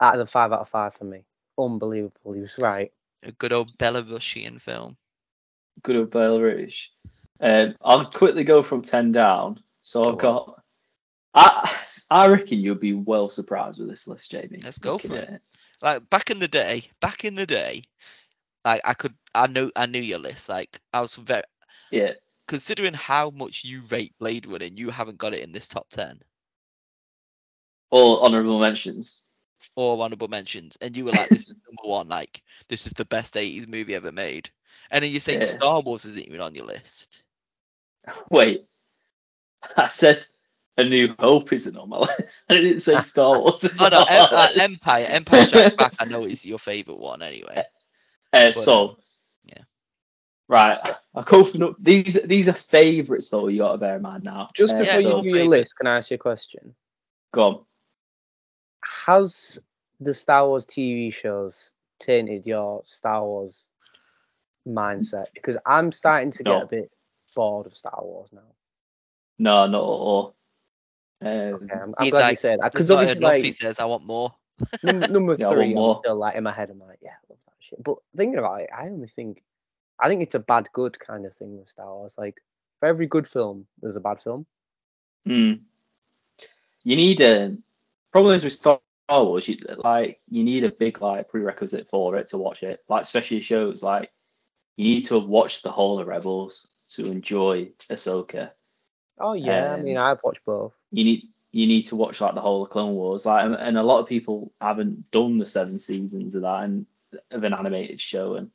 That 0.00 0.14
is 0.14 0.20
a 0.20 0.26
five 0.26 0.52
out 0.52 0.60
of 0.60 0.68
five 0.68 0.94
for 0.94 1.04
me. 1.04 1.24
Unbelievable. 1.58 2.32
He 2.32 2.40
was 2.40 2.58
right. 2.58 2.92
A 3.22 3.32
good 3.32 3.52
old 3.52 3.76
Belarusian 3.78 4.60
film. 4.60 4.96
good 5.82 5.96
old 5.96 6.10
Belarus. 6.10 6.86
Um, 7.40 7.74
I'll 7.82 8.04
quickly 8.06 8.44
go 8.44 8.62
from 8.62 8.82
ten 8.82 9.12
down. 9.12 9.62
So 9.82 10.02
Go 10.04 10.10
I've 10.12 10.18
got. 10.18 10.62
I 11.34 11.76
I 12.10 12.28
reckon 12.28 12.58
you'll 12.60 12.74
be 12.76 12.94
well 12.94 13.28
surprised 13.28 13.78
with 13.78 13.88
this 13.88 14.08
list, 14.08 14.30
Jamie. 14.30 14.58
Let's 14.64 14.78
go 14.78 14.94
looking 14.94 15.10
for 15.12 15.16
at 15.18 15.28
it. 15.30 15.42
Like 15.82 16.08
back 16.10 16.30
in 16.30 16.38
the 16.38 16.48
day, 16.48 16.84
back 17.00 17.24
in 17.24 17.34
the 17.34 17.46
day, 17.46 17.82
Like 18.64 18.80
I 18.84 18.94
could, 18.94 19.14
I 19.34 19.46
know, 19.46 19.70
I 19.76 19.86
knew 19.86 20.00
your 20.00 20.18
list. 20.18 20.48
Like 20.48 20.80
I 20.92 21.00
was 21.00 21.14
very 21.14 21.42
Yeah. 21.90 22.12
considering 22.48 22.94
how 22.94 23.30
much 23.30 23.64
you 23.64 23.82
rate 23.90 24.14
Blade 24.18 24.46
Runner, 24.46 24.66
you 24.74 24.90
haven't 24.90 25.18
got 25.18 25.34
it 25.34 25.42
in 25.42 25.52
this 25.52 25.68
top 25.68 25.88
ten 25.90 26.20
All 27.90 28.22
honourable 28.24 28.58
mentions. 28.60 29.22
Or 29.76 30.02
honorable 30.02 30.28
mentions, 30.28 30.76
and 30.80 30.96
you 30.96 31.04
were 31.04 31.12
like, 31.12 31.30
"This 31.30 31.48
is 31.48 31.54
number 31.68 31.88
one. 31.88 32.08
Like 32.08 32.42
this 32.68 32.86
is 32.86 32.92
the 32.92 33.04
best 33.04 33.34
'80s 33.34 33.68
movie 33.68 33.94
ever 33.94 34.12
made." 34.12 34.50
And 34.90 35.04
then 35.04 35.10
you're 35.10 35.20
saying 35.20 35.40
Yeah. 35.40 35.46
Star 35.46 35.80
Wars 35.80 36.04
isn't 36.04 36.26
even 36.26 36.40
on 36.40 36.54
your 36.54 36.66
list. 36.66 37.22
Wait. 38.30 38.66
I 39.76 39.88
said 39.88 40.24
A 40.78 40.84
New 40.84 41.14
Hope 41.18 41.52
isn't 41.52 41.76
on 41.76 41.88
my 41.90 41.98
list. 42.18 42.44
I 42.48 42.54
didn't 42.54 42.80
say 42.80 43.00
Star 43.02 43.38
Wars. 43.38 43.64
Oh 43.80 43.88
no, 43.88 44.00
on 44.00 44.06
Em- 44.08 44.28
uh. 44.32 44.48
Empire, 44.56 45.06
Empire 45.08 45.44
Strikes 45.44 45.76
Back. 45.76 45.94
I 46.00 46.04
know 46.06 46.24
is 46.24 46.46
your 46.46 46.58
favorite 46.58 46.98
one 46.98 47.22
anyway. 47.22 47.64
Uh, 48.32 48.46
But, 48.48 48.56
so, 48.56 48.96
yeah. 49.44 49.62
right. 50.48 50.78
I 51.14 51.22
go 51.22 51.44
for 51.44 51.58
no- 51.58 51.76
these. 51.78 52.22
These 52.22 52.48
are 52.48 52.52
favourites 52.54 53.28
though. 53.28 53.48
You 53.48 53.58
got 53.58 53.72
to 53.72 53.78
bear 53.78 53.96
in 53.96 54.02
mind 54.02 54.24
now. 54.24 54.48
Just 54.54 54.74
Uh, 54.74 54.78
before 54.78 55.00
Yeah, 55.00 55.16
you 55.16 55.22
do 55.22 55.36
your 55.36 55.46
list, 55.48 55.76
can 55.76 55.86
I 55.86 55.98
ask 55.98 56.10
you 56.10 56.14
a 56.14 56.18
question? 56.18 56.74
go 57.32 57.42
on. 57.42 57.64
Has 58.84 59.58
the 60.00 60.14
Star 60.14 60.46
Wars 60.48 60.66
TV 60.66 61.12
shows 61.12 61.72
tainted 61.98 62.46
your 62.46 62.82
Star 62.84 63.24
Wars 63.24 63.72
mindset? 64.66 65.26
Because 65.34 65.56
I'm 65.66 65.92
starting 65.92 66.30
to 66.32 66.42
get 66.42 66.50
No. 66.58 66.62
a 66.62 66.66
bit 66.66 66.90
bored 67.34 67.66
of 67.66 67.76
Star 67.76 67.98
Wars 68.02 68.32
now. 68.32 68.42
No, 69.38 69.66
not 69.66 69.78
at 69.78 69.84
all. 69.84 70.34
Um, 71.22 71.28
Okay, 71.28 71.74
I'm, 71.74 71.94
I'm 71.98 72.04
He's 72.04 72.10
glad 72.12 72.20
you 72.20 72.24
like, 72.28 72.38
said 72.38 72.60
that 72.60 72.72
because 72.72 72.88
not 72.88 72.98
obviously, 72.98 73.18
enough. 73.18 73.32
like 73.32 73.44
he 73.44 73.52
says, 73.52 73.78
"I 73.78 73.84
want 73.84 74.04
more." 74.04 74.34
number, 74.82 75.08
number 75.08 75.34
Yeah, 75.38 75.46
I 75.46 75.48
want 75.48 75.58
three, 75.58 75.68
I'm 75.68 75.74
more. 75.74 75.96
still 75.96 76.16
like 76.16 76.34
in 76.36 76.44
my 76.44 76.52
head. 76.52 76.70
I'm 76.70 76.78
like, 76.78 76.98
yeah, 77.02 77.10
I 77.12 77.24
love 77.28 77.38
that 77.46 77.52
shit. 77.60 77.82
But 77.82 77.96
thinking 78.16 78.38
about 78.38 78.60
it, 78.62 78.70
I 78.76 78.86
only 78.86 79.06
think, 79.08 79.42
I 79.98 80.08
think 80.08 80.22
it's 80.22 80.34
a 80.34 80.38
bad 80.40 80.68
good 80.72 80.98
kind 80.98 81.24
of 81.26 81.32
thing 81.34 81.58
with 81.58 81.68
Star 81.70 81.86
Wars. 81.94 82.16
Like 82.18 82.42
for 82.78 82.86
every 82.86 83.06
good 83.06 83.26
film, 83.26 83.66
there's 83.80 83.96
a 83.96 84.00
bad 84.00 84.22
film. 84.22 84.46
Hmm. 85.26 85.52
You 86.84 86.96
need 86.96 87.20
a 87.20 87.56
problem 88.12 88.34
is 88.34 88.44
with 88.44 88.52
Star 88.52 88.80
Wars. 89.08 89.48
You 89.48 89.58
like 89.78 90.20
you 90.28 90.44
need 90.44 90.64
a 90.64 90.70
big 90.70 91.00
like 91.00 91.28
prerequisite 91.28 91.88
for 91.88 92.16
it 92.16 92.28
to 92.28 92.38
watch 92.38 92.62
it. 92.62 92.80
Like 92.88 93.02
especially 93.02 93.40
shows 93.40 93.82
like 93.82 94.10
you 94.76 94.84
need 94.94 95.02
to 95.06 95.14
have 95.20 95.28
watched 95.28 95.62
the 95.62 95.70
whole 95.72 95.98
of 96.00 96.06
Rebels 96.06 96.66
to 96.90 97.06
enjoy 97.06 97.66
Ahsoka. 97.90 98.50
Oh 99.18 99.34
yeah, 99.34 99.74
I 99.74 99.82
mean, 99.82 99.96
Um, 99.96 100.04
I've 100.06 100.20
watched 100.24 100.44
both. 100.44 100.72
You 100.92 101.04
need 101.04 101.24
you 101.52 101.66
need 101.66 101.82
to 101.86 101.96
watch 101.96 102.20
like 102.20 102.34
the 102.34 102.40
whole 102.40 102.62
of 102.62 102.70
Clone 102.70 102.94
Wars. 102.94 103.26
Like 103.26 103.44
and- 103.44 103.54
and 103.56 103.76
a 103.78 103.82
lot 103.82 103.98
of 104.00 104.06
people 104.08 104.52
haven't 104.60 105.10
done 105.10 105.38
the 105.38 105.46
seven 105.46 105.78
seasons 105.78 106.34
of 106.34 106.42
that 106.42 106.64
and 106.64 106.86
of 107.30 107.42
an 107.44 107.54
animated 107.54 108.00
show 108.00 108.34
and 108.36 108.50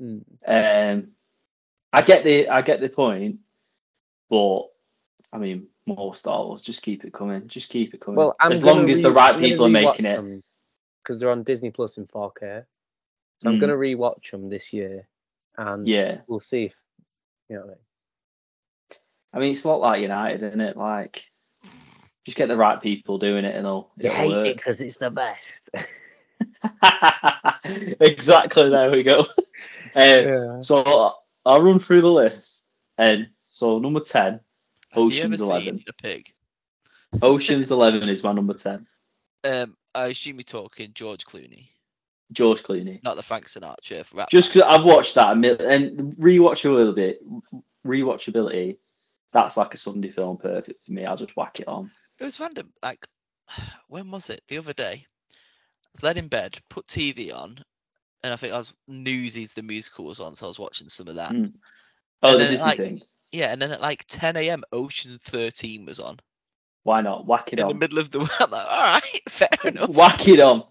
Mm. 0.00 0.24
um, 0.44 1.12
I 1.92 2.02
get 2.02 2.24
the 2.24 2.48
I 2.48 2.62
get 2.62 2.80
the 2.80 2.88
point, 2.88 3.38
but 4.28 4.62
I 5.32 5.38
mean 5.38 5.68
more 5.86 6.14
Star 6.14 6.44
Wars. 6.44 6.62
Just 6.62 6.82
keep 6.82 7.04
it 7.04 7.12
coming. 7.12 7.46
Just 7.48 7.68
keep 7.68 7.94
it 7.94 8.00
coming. 8.00 8.16
Well, 8.16 8.36
I'm 8.40 8.52
as 8.52 8.64
long 8.64 8.80
gonna 8.82 8.92
as 8.92 9.02
the 9.02 9.10
right 9.12 9.34
I'm 9.34 9.40
people 9.40 9.66
are 9.66 9.70
making 9.70 10.06
it. 10.06 10.42
because 11.02 11.20
they're 11.20 11.30
on 11.30 11.42
Disney 11.42 11.70
Plus 11.70 11.98
in 11.98 12.06
4K. 12.06 12.64
So 13.42 13.50
I'm 13.50 13.56
Mm. 13.56 13.60
gonna 13.60 13.74
rewatch 13.74 14.30
them 14.30 14.48
this 14.48 14.72
year, 14.72 15.06
and 15.58 15.86
Yeah, 15.86 16.20
we'll 16.26 16.40
see 16.40 16.64
if 16.64 16.74
you 17.48 17.56
know. 17.56 17.62
What 17.62 17.68
I 17.68 17.74
mean. 17.74 17.78
I 19.34 19.38
mean 19.40 19.50
it's 19.50 19.64
a 19.64 19.68
lot 19.68 19.80
like 19.80 20.00
United, 20.02 20.42
isn't 20.42 20.60
it? 20.60 20.76
Like, 20.76 21.30
just 22.24 22.38
get 22.38 22.46
the 22.48 22.56
right 22.56 22.80
people 22.80 23.18
doing 23.18 23.44
it, 23.44 23.54
and 23.54 23.66
it'll, 23.66 23.90
You 23.98 24.06
it'll 24.06 24.16
hate 24.16 24.46
it 24.50 24.56
because 24.56 24.80
it's 24.80 24.96
the 24.96 25.10
best. 25.10 25.70
exactly. 28.00 28.70
There 28.70 28.90
we 28.90 29.02
go. 29.02 29.20
Uh, 29.20 29.24
yeah. 29.94 30.60
So 30.60 31.14
I'll 31.44 31.62
run 31.62 31.78
through 31.78 32.00
the 32.02 32.10
list. 32.12 32.68
And 32.98 33.28
so 33.50 33.78
number 33.78 34.00
ten, 34.00 34.32
Have 34.32 34.32
you 34.32 34.34
ever 34.34 34.43
Ocean's 34.96 35.40
Eleven. 35.40 35.82
a 35.88 35.92
pig? 35.92 36.32
Ocean's 37.22 37.70
Eleven 37.70 38.08
is 38.08 38.24
my 38.24 38.32
number 38.32 38.54
ten. 38.54 38.86
Um, 39.44 39.76
I 39.94 40.06
assume 40.06 40.36
you're 40.36 40.44
talking 40.44 40.92
George 40.94 41.24
Clooney, 41.24 41.68
George 42.32 42.62
Clooney. 42.62 43.02
not 43.02 43.16
the 43.16 43.22
Frank 43.22 43.46
Sinatra. 43.46 44.04
Rap 44.14 44.30
Just 44.30 44.52
because 44.52 44.68
I've 44.68 44.84
watched 44.84 45.14
that 45.14 45.32
and 45.32 46.14
rewatch 46.16 46.64
a 46.64 46.70
little 46.70 46.94
bit, 46.94 47.20
rewatchability. 47.86 48.78
That's 49.32 49.56
like 49.56 49.74
a 49.74 49.76
Sunday 49.76 50.10
film, 50.10 50.36
perfect 50.36 50.86
for 50.86 50.92
me. 50.92 51.04
I'll 51.04 51.16
just 51.16 51.36
whack 51.36 51.58
it 51.60 51.68
on. 51.68 51.90
It 52.20 52.24
was 52.24 52.38
random. 52.38 52.72
Like, 52.82 53.06
when 53.88 54.10
was 54.10 54.30
it? 54.30 54.42
The 54.48 54.58
other 54.58 54.72
day. 54.72 55.04
I 56.02 56.08
was 56.08 56.16
in 56.16 56.28
bed, 56.28 56.58
put 56.70 56.86
TV 56.86 57.32
on, 57.34 57.56
and 58.24 58.32
I 58.32 58.36
think 58.36 58.52
I 58.52 58.58
was 58.58 58.74
Newsies 58.88 59.54
the 59.54 59.62
musical 59.62 60.06
was 60.06 60.18
on, 60.18 60.34
so 60.34 60.46
I 60.46 60.48
was 60.48 60.58
watching 60.58 60.88
some 60.88 61.08
of 61.08 61.14
that. 61.14 61.30
Mm. 61.30 61.52
Oh, 62.22 62.32
And 62.32 62.40
the 62.40 62.44
then, 62.44 62.50
Disney 62.52 62.66
like, 62.66 62.76
thing. 62.76 63.02
Yeah, 63.34 63.46
and 63.52 63.60
then 63.60 63.72
at 63.72 63.80
like 63.80 64.04
10 64.06 64.36
a.m., 64.36 64.62
Ocean 64.72 65.10
13 65.20 65.84
was 65.86 65.98
on 65.98 66.18
Why 66.84 67.00
not 67.00 67.26
whack 67.26 67.52
it 67.52 67.58
on. 67.58 67.68
in 67.70 67.76
the 67.76 67.80
middle 67.80 67.98
of 67.98 68.10
the. 68.12 68.20
Like, 68.20 68.52
all 68.52 68.80
right, 68.80 69.20
fair 69.28 69.48
enough. 69.64 69.90
Whack 69.90 70.28
it 70.28 70.38
on. 70.38 70.62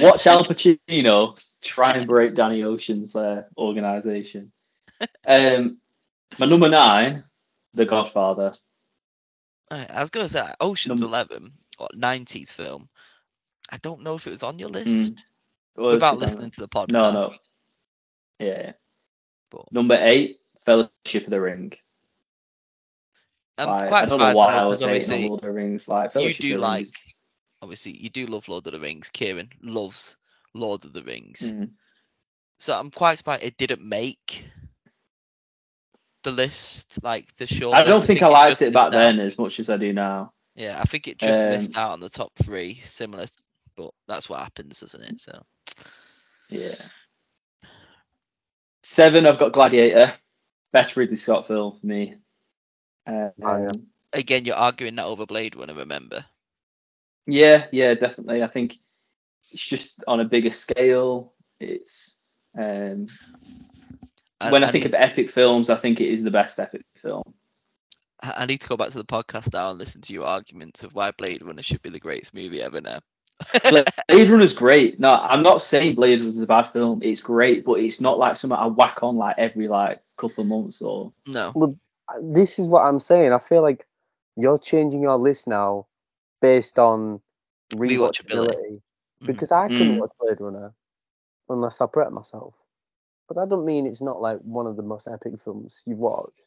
Watch 0.00 0.26
Al 0.26 0.44
Pacino 0.44 1.40
try 1.60 1.92
and 1.92 2.08
break 2.08 2.34
Danny 2.34 2.64
Ocean's 2.64 3.14
uh, 3.14 3.42
organization. 3.56 4.50
Um, 5.26 5.78
my 6.38 6.46
number 6.46 6.68
nine, 6.68 7.22
The 7.74 7.84
Godfather. 7.86 8.52
I 9.70 10.00
was 10.00 10.10
gonna 10.10 10.28
say 10.28 10.40
like, 10.42 10.56
Ocean's 10.60 11.00
Num- 11.00 11.08
11, 11.08 11.52
or 11.78 11.88
90s 11.94 12.52
film. 12.52 12.88
I 13.70 13.76
don't 13.78 14.02
know 14.02 14.16
if 14.16 14.26
it 14.26 14.30
was 14.30 14.42
on 14.42 14.58
your 14.58 14.68
list 14.70 15.24
Well, 15.76 15.92
without 15.92 16.18
listening 16.18 16.50
to 16.50 16.60
the 16.60 16.68
podcast. 16.68 16.90
No, 16.90 17.10
no. 17.12 17.34
Yeah. 18.40 18.72
But 19.50 19.70
Number 19.72 19.98
eight, 20.00 20.40
Fellowship 20.64 21.24
of 21.24 21.30
the 21.30 21.40
Ring. 21.40 21.72
I'm 23.58 23.68
Like, 23.68 23.88
quite 23.88 24.02
I 24.04 24.06
don't 24.06 24.18
know 24.18 24.30
surprised 24.32 24.36
why 24.36 24.54
I 24.54 24.64
was 24.64 24.82
obviously 24.82 25.28
Lord 25.28 25.40
of 25.42 25.46
the 25.46 25.52
Rings. 25.52 25.88
Like 25.88 26.14
you 26.14 26.34
do 26.34 26.58
like, 26.58 26.78
Rings. 26.78 26.94
obviously 27.60 27.92
you 27.96 28.08
do 28.10 28.26
love 28.26 28.48
Lord 28.48 28.66
of 28.66 28.72
the 28.72 28.80
Rings. 28.80 29.10
Kieran 29.10 29.50
loves 29.62 30.16
Lord 30.54 30.84
of 30.84 30.92
the 30.92 31.02
Rings. 31.02 31.52
Mm. 31.52 31.70
So 32.58 32.78
I'm 32.78 32.90
quite 32.90 33.18
surprised 33.18 33.42
it 33.42 33.56
didn't 33.58 33.82
make 33.84 34.44
the 36.22 36.30
list, 36.30 36.98
like 37.02 37.34
the 37.36 37.46
short. 37.46 37.76
I 37.76 37.84
don't 37.84 37.96
list. 37.96 38.06
think 38.06 38.22
I 38.22 38.28
liked 38.28 38.62
it 38.62 38.72
back 38.72 38.84
missed 38.92 38.94
out. 38.94 38.98
then 39.00 39.18
as 39.20 39.38
much 39.38 39.60
as 39.60 39.68
I 39.70 39.76
do 39.76 39.92
now. 39.92 40.32
Yeah, 40.54 40.78
I 40.80 40.84
think 40.84 41.08
it 41.08 41.18
just 41.18 41.44
missed 41.46 41.76
Um, 41.76 41.82
out 41.82 41.92
on 41.92 42.00
the 42.00 42.08
top 42.10 42.32
three, 42.36 42.80
similar, 42.84 43.26
but 43.76 43.90
that's 44.06 44.28
what 44.28 44.40
happens, 44.40 44.80
doesn't 44.80 45.02
it? 45.02 45.20
So 45.20 45.42
Yeah. 46.48 46.74
Seven, 48.82 49.26
I've 49.26 49.38
got 49.38 49.52
Gladiator. 49.52 50.12
Best 50.72 50.96
Ridley 50.96 51.16
Scott 51.16 51.46
film 51.46 51.78
for 51.78 51.86
me. 51.86 52.16
Um, 53.06 53.32
yeah. 53.38 53.68
again, 54.12 54.44
you're 54.44 54.56
arguing 54.56 54.94
that 54.96 55.04
over 55.06 55.26
Blade 55.26 55.56
Runner. 55.56 55.74
Remember? 55.74 56.24
yeah, 57.26 57.66
yeah, 57.72 57.94
definitely. 57.94 58.42
I 58.42 58.46
think 58.48 58.78
it's 59.52 59.66
just 59.66 60.02
on 60.06 60.20
a 60.20 60.24
bigger 60.24 60.50
scale. 60.50 61.32
It's 61.60 62.18
um, 62.58 63.06
I- 64.40 64.50
when 64.50 64.64
I, 64.64 64.68
I 64.68 64.70
think 64.70 64.84
need- 64.84 64.94
of 64.94 65.00
epic 65.00 65.30
films, 65.30 65.70
I 65.70 65.76
think 65.76 66.00
it 66.00 66.08
is 66.08 66.22
the 66.22 66.30
best 66.30 66.58
epic 66.58 66.82
film. 66.96 67.22
I 68.22 68.32
I 68.38 68.46
need 68.46 68.60
to 68.60 68.68
go 68.68 68.76
back 68.76 68.90
to 68.90 68.98
the 68.98 69.04
podcast 69.04 69.52
now 69.52 69.70
and 69.70 69.78
listen 69.78 70.00
to 70.02 70.12
your 70.12 70.24
arguments 70.26 70.82
of 70.82 70.94
why 70.94 71.10
Blade 71.12 71.42
Runner 71.42 71.62
should 71.62 71.82
be 71.82 71.90
the 71.90 71.98
greatest 72.00 72.34
movie 72.34 72.62
ever. 72.62 72.80
Now, 72.80 73.00
Blade 73.68 73.86
Runner's 74.30 74.54
great. 74.54 75.00
No, 75.00 75.14
I'm 75.14 75.42
not 75.42 75.60
saying 75.62 75.94
Blade 75.96 76.20
Runner's 76.20 76.40
a 76.40 76.46
bad 76.46 76.64
film. 76.70 77.00
It's 77.02 77.20
great, 77.20 77.64
but 77.64 77.80
it's 77.80 78.00
not 78.00 78.18
like 78.18 78.36
something 78.36 78.56
I 78.58 78.66
whack 78.66 79.02
on 79.02 79.16
like 79.16 79.36
every 79.38 79.66
like 79.68 80.00
couple 80.16 80.42
of 80.42 80.48
months 80.48 80.80
or. 80.82 81.12
no, 81.26 81.52
Uh, 81.60 81.68
This 82.20 82.58
is 82.58 82.66
what 82.66 82.84
I'm 82.84 83.00
saying. 83.00 83.32
I 83.32 83.38
feel 83.38 83.62
like 83.62 83.86
you're 84.36 84.58
changing 84.58 85.02
your 85.02 85.16
list 85.16 85.48
now 85.48 85.86
based 86.40 86.78
on 86.78 87.20
Rewatchability. 87.72 87.98
rewatchability. 87.98 88.82
Mhm. 89.22 89.26
Because 89.26 89.52
I 89.52 89.68
couldn't 89.68 89.96
Mm. 89.96 89.98
watch 90.00 90.10
Blade 90.18 90.40
Runner 90.40 90.74
unless 91.48 91.80
I 91.80 91.86
prep 91.86 92.10
myself. 92.12 92.54
But 93.28 93.36
that 93.36 93.48
don't 93.48 93.64
mean 93.64 93.86
it's 93.86 94.02
not 94.02 94.20
like 94.20 94.40
one 94.40 94.66
of 94.66 94.76
the 94.76 94.82
most 94.82 95.06
epic 95.08 95.38
films 95.38 95.82
you've 95.86 95.98
watched. 95.98 96.46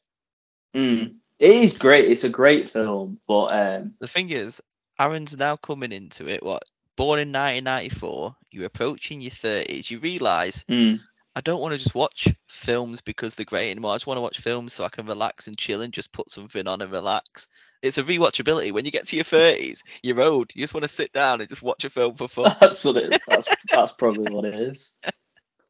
Mm. 0.75 1.15
It 1.39 1.51
is 1.51 1.77
great. 1.77 2.09
It's 2.09 2.23
a 2.23 2.29
great 2.29 2.69
film, 2.69 3.19
but 3.27 3.45
um, 3.53 3.93
the 3.99 4.07
thing 4.07 4.29
is, 4.29 4.61
Aaron's 4.99 5.35
now 5.37 5.55
coming 5.57 5.91
into 5.91 6.27
it. 6.27 6.43
What? 6.43 6.63
Born 6.95 7.19
in 7.19 7.31
1994, 7.31 8.35
you're 8.51 8.65
approaching 8.65 9.21
your 9.21 9.31
30s. 9.31 9.89
You 9.91 9.99
realise 9.99 10.63
mm, 10.65 10.99
I 11.37 11.41
don't 11.41 11.59
want 11.59 11.73
to 11.73 11.77
just 11.77 11.95
watch 11.95 12.29
films 12.47 13.01
because 13.01 13.35
they're 13.35 13.45
great 13.45 13.69
anymore. 13.69 13.91
I 13.91 13.95
just 13.95 14.07
want 14.07 14.17
to 14.17 14.21
watch 14.21 14.39
films 14.39 14.71
so 14.73 14.85
I 14.85 14.89
can 14.89 15.05
relax 15.05 15.47
and 15.47 15.57
chill 15.57 15.81
and 15.81 15.91
just 15.91 16.13
put 16.13 16.31
something 16.31 16.65
on 16.65 16.81
and 16.81 16.91
relax. 16.91 17.49
It's 17.81 17.97
a 17.97 18.03
rewatchability. 18.03 18.71
When 18.71 18.85
you 18.85 18.91
get 18.91 19.05
to 19.07 19.17
your 19.17 19.25
30s, 19.25 19.81
you're 20.01 20.21
old. 20.21 20.51
You 20.55 20.63
just 20.63 20.73
want 20.73 20.83
to 20.83 20.89
sit 20.89 21.11
down 21.11 21.41
and 21.41 21.49
just 21.49 21.61
watch 21.61 21.83
a 21.83 21.89
film 21.89 22.15
for 22.15 22.29
fun. 22.29 22.55
that's 22.61 22.85
what 22.85 22.95
it 22.95 23.11
is. 23.11 23.19
That's, 23.27 23.47
that's 23.69 23.93
probably 23.93 24.33
what 24.33 24.45
it 24.45 24.55
is. 24.55 24.93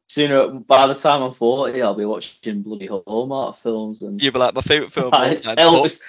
Sooner, 0.08 0.50
by 0.50 0.86
the 0.86 0.94
time 0.94 1.22
I'm 1.22 1.32
40, 1.32 1.82
I'll 1.82 1.94
be 1.94 2.04
watching 2.04 2.62
bloody 2.62 2.86
Hallmark 2.86 3.56
films 3.56 4.02
and 4.02 4.22
you'll 4.22 4.32
be 4.32 4.38
like, 4.38 4.54
my 4.54 4.60
favourite 4.60 4.92
film 4.92 5.08
of 5.08 5.14
all 5.14 5.20
like, 5.20 5.42
time. 5.42 5.56
Elvis. 5.56 6.00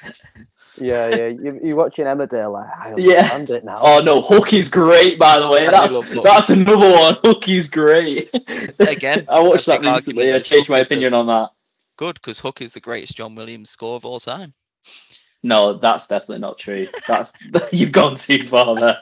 Yeah, 0.80 1.10
yeah. 1.10 1.28
You, 1.28 1.60
you're 1.64 1.76
watching 1.76 2.06
Emmerdale. 2.06 2.52
Like, 2.54 2.70
I 2.78 2.94
Yeah. 2.98 3.16
understand 3.34 3.50
it 3.50 3.66
now. 3.66 3.80
Oh 3.82 4.02
no, 4.04 4.22
Hook 4.22 4.54
is 4.54 4.70
great 4.70 5.18
by 5.20 5.40
the 5.40 5.48
way. 5.50 5.68
That's 5.68 5.94
that's 6.22 6.50
another 6.50 6.92
one. 6.92 7.16
Hook 7.24 7.48
is 7.50 7.68
great. 7.70 8.30
Again, 8.80 9.26
I 9.30 9.40
watched 9.40 9.66
that 9.68 9.82
big 9.82 9.92
recently. 9.94 10.34
I 10.34 10.40
changed 10.40 10.70
my 10.70 10.78
Hook 10.80 10.84
is 10.86 10.88
the- 10.90 10.96
opinion 10.96 11.14
on 11.14 11.28
that. 11.28 11.50
Good, 11.98 12.16
because 12.16 12.40
Hook 12.40 12.62
is 12.62 12.74
the 12.74 12.80
greatest 12.80 13.16
John 13.18 13.34
Williams 13.34 13.72
score 13.72 13.96
of 13.96 14.06
all 14.06 14.20
time. 14.20 14.54
No, 15.44 15.74
that's 15.74 16.08
definitely 16.08 16.40
not 16.40 16.58
true. 16.60 16.88
That's 17.08 17.34
you've 17.72 17.92
gone 17.92 18.16
too 18.16 18.44
far 18.44 18.76
there. 18.76 19.00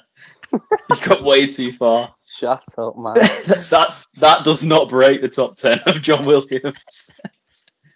You 0.53 0.95
got 1.03 1.23
way 1.23 1.47
too 1.47 1.73
far. 1.73 2.13
Shut 2.37 2.63
up, 2.77 2.97
man. 2.97 3.15
that 3.15 3.95
that 4.15 4.43
does 4.45 4.63
not 4.63 4.87
break 4.89 5.21
the 5.21 5.27
top 5.29 5.57
ten 5.57 5.79
of 5.85 6.01
John 6.01 6.25
Williams, 6.25 7.09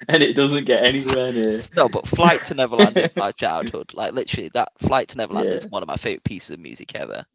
and 0.07 0.23
it 0.23 0.35
doesn't 0.35 0.65
get 0.65 0.83
anywhere 0.83 1.33
near. 1.33 1.61
No, 1.75 1.89
but 1.89 2.07
Flight 2.07 2.45
to 2.45 2.53
Neverland 2.53 2.97
is 2.97 3.15
my 3.15 3.31
childhood. 3.31 3.91
Like 3.99 4.13
literally, 4.13 4.49
that 4.53 4.71
Flight 4.77 5.09
to 5.09 5.17
Neverland 5.17 5.47
is 5.47 5.65
one 5.67 5.83
of 5.83 5.87
my 5.87 5.97
favorite 5.97 6.23
pieces 6.23 6.51
of 6.51 6.59
music 6.59 6.95
ever. 6.95 7.25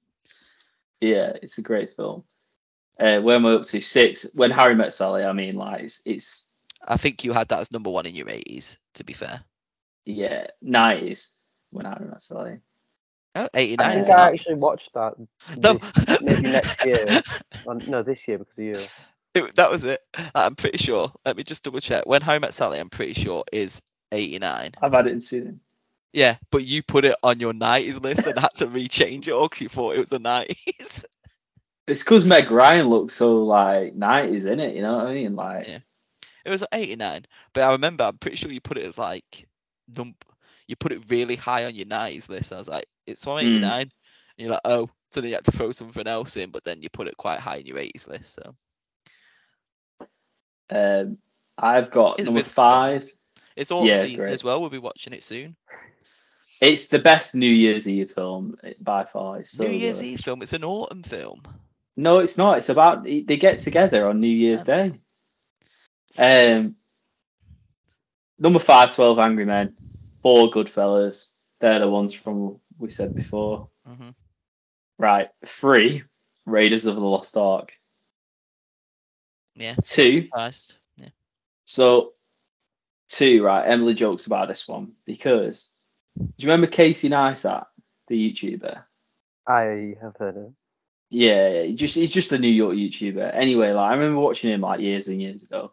Yeah, 1.01 1.33
it's 1.43 1.59
a 1.59 1.63
great 1.63 1.95
film. 1.95 2.25
Uh, 2.99 3.21
where 3.21 3.37
am 3.37 3.45
I 3.45 3.55
up 3.55 3.67
to? 3.67 3.81
Six. 3.81 4.27
When 4.35 4.51
Harry 4.51 4.75
Met 4.75 4.95
Sally. 4.95 5.25
I 5.25 5.33
mean, 5.33 5.57
like 5.57 5.83
it's, 5.83 6.01
it's 6.07 6.47
I 6.87 6.97
think 6.97 7.25
you 7.25 7.33
had 7.33 7.49
that 7.49 7.59
as 7.59 7.73
number 7.73 7.91
one 7.91 8.07
in 8.07 8.15
your 8.15 8.31
eighties. 8.31 8.79
To 8.95 9.05
be 9.05 9.13
fair, 9.13 9.43
yeah, 10.07 10.47
nineties. 10.63 11.33
When 11.71 11.85
Harry 11.85 12.07
Met 12.07 12.23
Sally. 12.23 12.59
oh, 13.35 13.49
I 13.53 13.67
think 13.67 13.81
I 13.81 14.29
actually 14.31 14.55
watched 14.55 14.95
that. 14.95 15.15
No. 15.57 15.79
maybe 16.23 16.43
next 16.43 16.85
year. 16.87 17.23
No, 17.89 18.03
this 18.03 18.29
year 18.29 18.39
because 18.39 18.59
of 18.59 18.65
you. 18.65 18.81
It- 19.35 19.55
that 19.57 19.71
was 19.71 19.85
it. 19.85 20.01
I'm 20.35 20.55
pretty 20.55 20.79
sure. 20.79 21.13
Let 21.25 21.37
me 21.37 21.43
just 21.43 21.65
double 21.65 21.81
check. 21.81 22.07
When 22.07 22.23
Harry 22.23 22.39
Met 22.39 22.55
Sally, 22.55 22.79
I'm 22.79 22.89
pretty 22.91 23.15
sure 23.15 23.43
is 23.53 23.83
89. 24.13 24.73
I've 24.81 24.93
had 24.93 25.07
it 25.09 25.13
in 25.13 25.21
Sweden. 25.21 25.61
Yeah, 26.13 26.37
but 26.53 26.65
you 26.65 26.83
put 26.85 27.05
it 27.05 27.17
on 27.25 27.41
your 27.41 27.53
90s 27.53 28.01
list 28.01 28.27
and 28.29 28.39
had 28.39 28.55
to 28.57 28.67
rechange 28.69 29.27
it 29.27 29.35
because 29.51 29.61
you 29.61 29.69
thought 29.69 29.97
it 29.97 29.99
was 29.99 30.11
the 30.11 30.21
90s. 30.21 31.05
It's 31.87 32.03
because 32.03 32.25
Meg 32.25 32.51
Ryan 32.51 32.89
looks 32.89 33.13
so 33.13 33.45
like 33.45 33.95
nineties, 33.95 34.47
in 34.47 34.59
it? 34.59 34.75
You 34.75 34.81
know 34.81 34.97
what 34.97 35.07
I 35.09 35.13
mean? 35.15 35.37
Like, 35.37 35.69
Yeah. 35.69 35.79
It 36.47 36.51
was 36.51 36.65
89, 36.73 37.27
but 37.53 37.63
I 37.63 37.73
remember 37.73 38.05
I'm 38.05 38.17
pretty 38.17 38.39
sure 38.39 38.51
you 38.51 38.61
put 38.63 38.79
it 38.79 38.87
as 38.87 38.97
like 38.97 39.47
num- 39.95 40.15
you 40.67 40.77
put 40.77 40.93
it 40.93 41.03
really 41.11 41.37
high 41.37 41.67
on 41.67 41.75
your 41.75 41.85
90s 41.85 42.31
list. 42.31 42.55
I 42.55 42.57
was 42.57 42.69
like, 42.69 42.87
it's 43.07 43.27
on 43.27 43.43
Mm. 43.43 43.57
89. 43.59 43.81
And 43.83 43.91
you're 44.39 44.51
like, 44.53 44.61
oh, 44.65 44.89
so 45.11 45.21
then 45.21 45.29
you 45.29 45.35
had 45.37 45.45
to 45.45 45.53
throw 45.53 45.73
something 45.73 46.07
else 46.07 46.39
in, 46.39 46.51
but 46.51 46.65
then 46.65 46.81
you 46.81 46.89
put 46.89 47.07
it 47.07 47.19
quite 47.19 47.39
high 47.41 47.57
in 47.57 47.67
your 47.67 47.77
80s 47.77 48.09
list. 48.09 48.33
So 48.35 48.55
um, 50.71 51.19
I've 51.59 51.91
got 51.91 52.19
It's 52.19 52.27
number 52.27 52.43
five. 52.43 53.11
it's 53.57 53.71
all 53.71 53.87
Yeah, 53.87 53.97
season 53.97 54.29
as 54.29 54.43
well. 54.45 54.61
We'll 54.61 54.71
be 54.71 54.79
watching 54.79 55.13
it 55.13 55.23
soon. 55.23 55.57
It's 56.61 56.89
the 56.89 56.99
best 56.99 57.35
New 57.35 57.51
Year's 57.51 57.89
Eve 57.89 58.11
film 58.11 58.57
eh, 58.63 58.75
by 58.81 59.05
far. 59.05 59.39
It's 59.39 59.51
so 59.51 59.65
New 59.65 59.77
Year's 59.77 60.01
good. 60.01 60.07
Eve 60.07 60.21
film. 60.21 60.43
It's 60.43 60.53
an 60.53 60.65
autumn 60.65 61.03
film. 61.03 61.43
No, 61.97 62.19
it's 62.19 62.39
not. 62.39 62.59
It's 62.59 62.69
about 62.71 63.05
they 63.05 63.23
get 63.23 63.61
together 63.61 64.09
on 64.09 64.21
New 64.21 64.27
Year's 64.29 64.65
Day. 64.65 64.93
Um, 66.19 66.77
number 68.39 68.59
five, 68.59 68.95
12 68.95 69.19
Angry 69.19 69.45
Men, 69.45 69.77
four 70.23 70.51
Goodfellas. 70.51 71.31
They're 71.61 71.81
the 71.81 71.89
ones 71.89 72.15
from 72.15 72.61
we 72.79 72.91
said 72.91 73.15
before. 73.15 73.69
hmm 73.87 74.11
Right, 74.99 75.29
three 75.45 76.05
Raiders 76.47 76.87
of 76.87 76.95
the 76.95 77.01
Lost 77.01 77.37
Ark. 77.37 77.73
Yeah. 79.57 79.75
Two, 79.85 80.23
Surprised. 80.23 80.77
Yeah. 80.97 81.09
so 81.65 82.13
two. 83.09 83.45
Right, 83.45 83.65
Emily 83.67 83.95
jokes 83.95 84.27
about 84.27 84.49
this 84.49 84.67
one 84.67 84.93
because 85.07 85.71
do 86.17 86.25
you 86.39 86.49
remember 86.49 86.67
Casey 86.67 87.09
Neistat, 87.09 87.67
the 88.09 88.33
YouTuber? 88.33 88.83
I 89.47 89.95
have 90.01 90.17
heard 90.19 90.37
of. 90.37 90.55
Yeah, 91.11 91.49
yeah, 91.51 91.63
he 91.65 91.75
just 91.75 91.95
he's 91.95 92.11
just 92.11 92.33
a 92.33 92.39
New 92.39 92.49
York 92.49 92.75
YouTuber. 92.75 93.31
Anyway, 93.35 93.71
like 93.73 93.91
I 93.91 93.95
remember 93.95 94.21
watching 94.21 94.51
him 94.51 94.63
like 94.63 94.81
years 94.81 95.09
and 95.09 95.21
years 95.21 95.43
ago, 95.43 95.73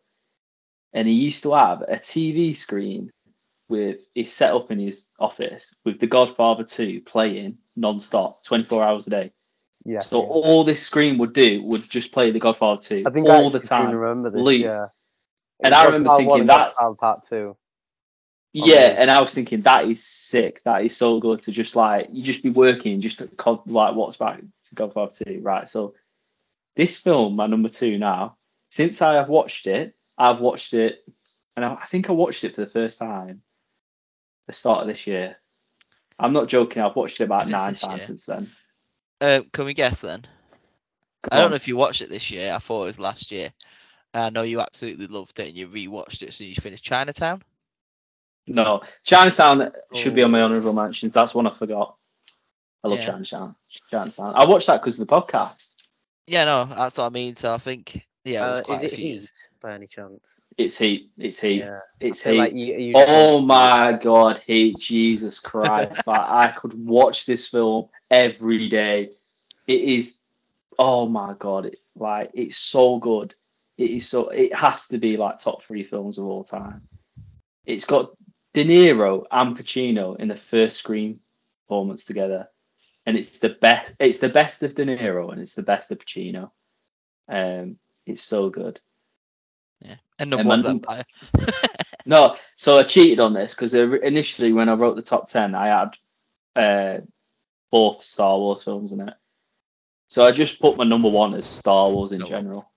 and 0.93 1.07
he 1.07 1.13
used 1.13 1.43
to 1.43 1.53
have 1.53 1.81
a 1.81 1.95
TV 1.95 2.55
screen 2.55 3.11
with 3.69 3.99
he's 4.13 4.33
set 4.33 4.53
up 4.53 4.69
in 4.69 4.79
his 4.79 5.09
office 5.19 5.75
with 5.85 5.99
The 5.99 6.07
Godfather 6.07 6.63
Two 6.63 7.01
playing 7.01 7.57
non-stop, 7.75 8.43
twenty 8.43 8.65
four 8.65 8.83
hours 8.83 9.07
a 9.07 9.09
day. 9.09 9.33
Yeah. 9.85 9.99
So 9.99 10.21
yeah. 10.21 10.27
all 10.29 10.63
this 10.63 10.81
screen 10.85 11.17
would 11.17 11.33
do 11.33 11.63
would 11.63 11.89
just 11.89 12.11
play 12.11 12.31
The 12.31 12.39
Godfather 12.39 12.81
Two 12.81 13.03
I 13.05 13.09
think 13.09 13.27
I 13.29 13.35
all 13.35 13.49
the 13.49 13.57
actually 13.59 13.67
time. 13.69 13.95
remember 13.95 14.29
this. 14.29 14.41
loop. 14.41 14.61
Yeah. 14.61 14.87
And 15.63 15.73
I 15.73 15.85
remember 15.85 16.07
Part 16.07 16.19
thinking 16.19 16.47
that- 16.47 16.75
Part 16.75 16.97
part 16.97 17.23
two. 17.23 17.55
Yeah, 18.53 18.95
and 18.97 19.09
I 19.09 19.21
was 19.21 19.33
thinking 19.33 19.61
that 19.61 19.85
is 19.87 20.03
sick. 20.03 20.61
That 20.63 20.83
is 20.83 20.95
so 20.97 21.21
good 21.21 21.39
to 21.41 21.51
just 21.53 21.75
like 21.75 22.09
you 22.11 22.21
just 22.21 22.43
be 22.43 22.49
working, 22.49 22.99
just 22.99 23.19
to 23.19 23.27
co- 23.27 23.63
like 23.65 23.95
what's 23.95 24.17
back 24.17 24.41
to 24.41 24.75
Godfather 24.75 25.13
Two, 25.23 25.39
right? 25.41 25.69
So 25.69 25.95
this 26.75 26.97
film, 26.97 27.35
my 27.37 27.47
number 27.47 27.69
two 27.69 27.97
now. 27.97 28.35
Since 28.69 29.01
I 29.01 29.15
have 29.15 29.29
watched 29.29 29.67
it, 29.67 29.95
I've 30.17 30.39
watched 30.39 30.73
it, 30.73 31.03
and 31.55 31.63
I, 31.63 31.75
I 31.75 31.85
think 31.85 32.09
I 32.09 32.13
watched 32.13 32.43
it 32.43 32.53
for 32.55 32.61
the 32.61 32.67
first 32.67 32.99
time 32.99 33.41
the 34.47 34.53
start 34.53 34.81
of 34.81 34.87
this 34.87 35.07
year. 35.07 35.37
I'm 36.19 36.33
not 36.33 36.49
joking. 36.49 36.81
I've 36.83 36.95
watched 36.95 37.21
it 37.21 37.25
about 37.25 37.47
nine 37.47 37.73
times 37.75 37.83
year. 37.99 38.03
since 38.03 38.25
then. 38.25 38.51
Uh, 39.21 39.41
can 39.53 39.65
we 39.65 39.73
guess 39.73 40.01
then? 40.01 40.25
I 41.31 41.35
don't 41.37 41.45
on. 41.45 41.49
know 41.51 41.55
if 41.55 41.67
you 41.67 41.77
watched 41.77 42.01
it 42.01 42.09
this 42.09 42.31
year. 42.31 42.53
I 42.53 42.57
thought 42.57 42.83
it 42.83 42.87
was 42.87 42.99
last 42.99 43.31
year. 43.31 43.53
I 44.13 44.29
know 44.31 44.41
you 44.41 44.59
absolutely 44.59 45.07
loved 45.07 45.39
it 45.39 45.47
and 45.49 45.55
you 45.55 45.67
rewatched 45.67 46.21
it. 46.23 46.33
So 46.33 46.43
you 46.43 46.55
finished 46.55 46.83
Chinatown. 46.83 47.43
No, 48.47 48.81
Chinatown 49.03 49.71
should 49.93 50.15
be 50.15 50.23
on 50.23 50.31
my 50.31 50.41
Oh. 50.41 50.45
honorable 50.45 50.73
mentions. 50.73 51.13
That's 51.13 51.35
one 51.35 51.47
I 51.47 51.51
forgot. 51.51 51.95
I 52.83 52.87
love 52.87 52.99
Yeah. 52.99 53.05
Chinatown. 53.05 53.55
Chinatown. 53.91 54.33
I 54.35 54.45
watched 54.45 54.67
that 54.67 54.79
because 54.79 54.99
of 54.99 55.07
the 55.07 55.13
podcast. 55.15 55.75
Yeah, 56.25 56.45
no, 56.45 56.65
that's 56.65 56.97
what 56.97 57.05
I 57.05 57.09
mean. 57.09 57.35
So 57.35 57.53
I 57.53 57.59
think 57.59 58.05
yeah, 58.23 58.43
it 58.45 58.49
was 58.49 58.59
Uh, 58.59 58.63
is 58.67 58.83
a 58.83 58.85
it 58.85 58.93
few 58.95 59.05
Heat 59.05 59.13
years. 59.13 59.29
by 59.61 59.73
any 59.73 59.87
chance? 59.87 60.41
It's 60.57 60.77
heat. 60.77 61.11
It's 61.17 61.39
heat. 61.39 61.61
Yeah. 61.61 61.79
It's 61.99 62.23
So, 62.23 62.31
heat. 62.31 62.37
like, 62.37 62.53
you, 62.53 62.75
you 62.77 62.95
Oh 62.95 63.41
my 63.41 63.93
god, 64.01 64.39
hate 64.39 64.79
Jesus 64.79 65.39
Christ. 65.51 66.07
like 66.07 66.29
I 66.29 66.51
could 66.51 66.73
watch 66.73 67.25
this 67.25 67.47
film 67.47 67.89
every 68.09 68.69
day. 68.69 69.11
It 69.67 69.81
is 69.81 70.19
oh 70.77 71.07
my 71.07 71.33
god, 71.37 71.67
it, 71.67 71.77
like 71.95 72.31
it's 72.33 72.57
so 72.57 72.97
good. 72.99 73.35
It 73.77 73.91
is 73.91 74.07
so 74.07 74.29
it 74.29 74.53
has 74.53 74.87
to 74.87 74.97
be 74.97 75.17
like 75.17 75.39
top 75.39 75.63
three 75.63 75.83
films 75.83 76.17
of 76.17 76.25
all 76.25 76.43
time. 76.43 76.81
It's 77.65 77.85
got 77.85 78.11
De 78.53 78.63
Niro 78.65 79.25
and 79.31 79.57
Pacino 79.57 80.19
in 80.19 80.27
the 80.27 80.35
first 80.35 80.77
screen 80.77 81.19
performance 81.67 82.05
together. 82.05 82.47
And 83.05 83.17
it's 83.17 83.39
the 83.39 83.49
best 83.49 83.93
it's 83.99 84.19
the 84.19 84.29
best 84.29 84.63
of 84.63 84.75
De 84.75 84.85
Niro 84.85 85.31
and 85.31 85.41
it's 85.41 85.55
the 85.55 85.63
best 85.63 85.91
of 85.91 85.99
Pacino. 85.99 86.51
Um 87.29 87.77
it's 88.11 88.23
so 88.23 88.49
good. 88.49 88.79
Yeah, 89.81 89.95
and 90.19 90.29
number 90.29 90.47
one's 90.47 90.65
man- 90.65 91.03
No, 92.05 92.35
so 92.55 92.77
I 92.79 92.83
cheated 92.83 93.19
on 93.19 93.33
this 93.33 93.53
because 93.53 93.73
initially 93.73 94.53
when 94.53 94.69
I 94.69 94.73
wrote 94.73 94.95
the 94.95 95.01
top 95.01 95.29
ten, 95.29 95.53
I 95.55 95.67
had 95.67 95.95
uh, 96.55 97.01
both 97.71 98.03
Star 98.03 98.37
Wars 98.37 98.63
films 98.63 98.91
in 98.91 99.01
it. 99.07 99.13
So 100.09 100.25
I 100.25 100.31
just 100.31 100.59
put 100.59 100.77
my 100.77 100.83
number 100.83 101.09
one 101.09 101.33
as 101.35 101.45
Star 101.45 101.89
Wars 101.89 102.11
in 102.11 102.19
No. 102.19 102.25
general. 102.25 102.71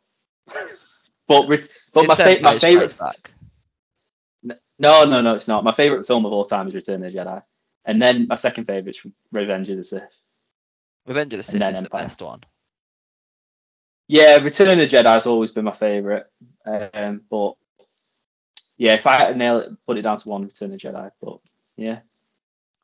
but 1.27 1.47
but 1.93 2.07
my 2.07 2.15
fa- 2.15 2.39
my 2.43 2.59
favorite 2.59 2.97
Back. 2.99 3.33
no 4.79 5.05
no 5.05 5.21
no 5.23 5.35
it's 5.35 5.49
not 5.49 5.65
my 5.65 5.73
favorite 5.73 6.07
film 6.07 6.27
of 6.27 6.33
all 6.33 6.45
time 6.45 6.69
is 6.69 6.75
Return 6.75 7.03
of 7.03 7.13
the 7.13 7.19
Jedi, 7.19 7.43
and 7.87 8.01
then 8.01 8.27
my 8.29 8.37
second 8.37 8.67
favorite 8.67 8.97
is 8.97 9.07
Revenge 9.33 9.71
of 9.71 9.79
the 9.79 9.83
Sith. 9.85 10.15
Revenge 11.07 11.33
of 11.33 11.39
the 11.39 11.43
Sith 11.45 11.55
is 11.55 11.61
the 11.61 11.77
Empire. 11.79 12.03
best 12.03 12.21
one. 12.23 12.41
Yeah, 14.07 14.37
Return 14.37 14.79
of 14.79 14.91
the 14.91 14.97
Jedi 14.97 15.05
has 15.05 15.27
always 15.27 15.51
been 15.51 15.65
my 15.65 15.73
favorite, 15.73 16.27
um, 16.67 17.23
but 17.31 17.55
yeah, 18.77 18.95
if 18.95 19.07
I 19.07 19.17
had 19.17 19.29
to 19.29 19.35
nail 19.35 19.59
it, 19.59 19.73
put 19.87 19.97
it 19.97 20.03
down 20.03 20.19
to 20.19 20.29
one, 20.29 20.43
Return 20.45 20.73
of 20.73 20.81
the 20.81 20.89
Jedi. 20.89 21.11
But 21.23 21.39
yeah. 21.77 22.01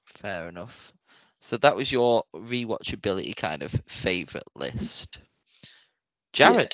Fair 0.07 0.49
enough. 0.49 0.93
So 1.41 1.57
that 1.59 1.77
was 1.77 1.91
your 1.91 2.25
rewatchability 2.35 3.35
kind 3.37 3.62
of 3.62 3.71
favorite 3.87 4.45
list. 4.55 5.18
Yeah. 6.35 6.53
Jarad, 6.53 6.73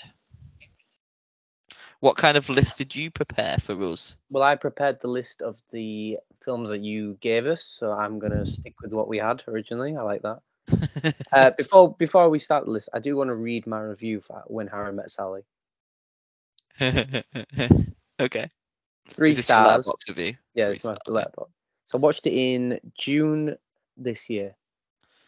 what 2.00 2.16
kind 2.16 2.36
of 2.36 2.48
list 2.48 2.78
did 2.78 2.94
you 2.94 3.10
prepare 3.10 3.56
for 3.58 3.80
us? 3.84 4.16
Well, 4.30 4.42
I 4.42 4.54
prepared 4.54 5.00
the 5.00 5.08
list 5.08 5.40
of 5.42 5.56
the 5.72 6.18
films 6.44 6.68
that 6.68 6.80
you 6.80 7.16
gave 7.20 7.46
us, 7.46 7.62
so 7.62 7.92
I'm 7.92 8.18
gonna 8.18 8.44
stick 8.44 8.74
with 8.82 8.92
what 8.92 9.08
we 9.08 9.18
had 9.18 9.42
originally. 9.48 9.96
I 9.96 10.02
like 10.02 10.22
that. 10.22 10.40
Uh, 11.32 11.50
before 11.56 11.94
before 11.96 12.28
we 12.30 12.38
start 12.38 12.64
the 12.64 12.70
list, 12.70 12.88
I 12.94 12.98
do 12.98 13.16
want 13.16 13.28
to 13.28 13.34
read 13.34 13.66
my 13.66 13.80
review 13.80 14.20
for 14.20 14.42
When 14.46 14.66
Harry 14.68 14.92
Met 14.92 15.10
Sally. 15.10 15.42
okay. 18.20 18.50
Three 19.08 19.34
stars. 19.34 19.90
review? 20.08 20.34
Yeah, 20.54 20.66
Three 20.66 20.74
it's 20.74 20.84
my 20.84 20.96
Letterboxd. 21.08 21.48
So 21.84 21.98
I 21.98 22.00
watched 22.00 22.26
it 22.26 22.32
in 22.32 22.78
June 22.98 23.56
this 23.96 24.28
year. 24.28 24.54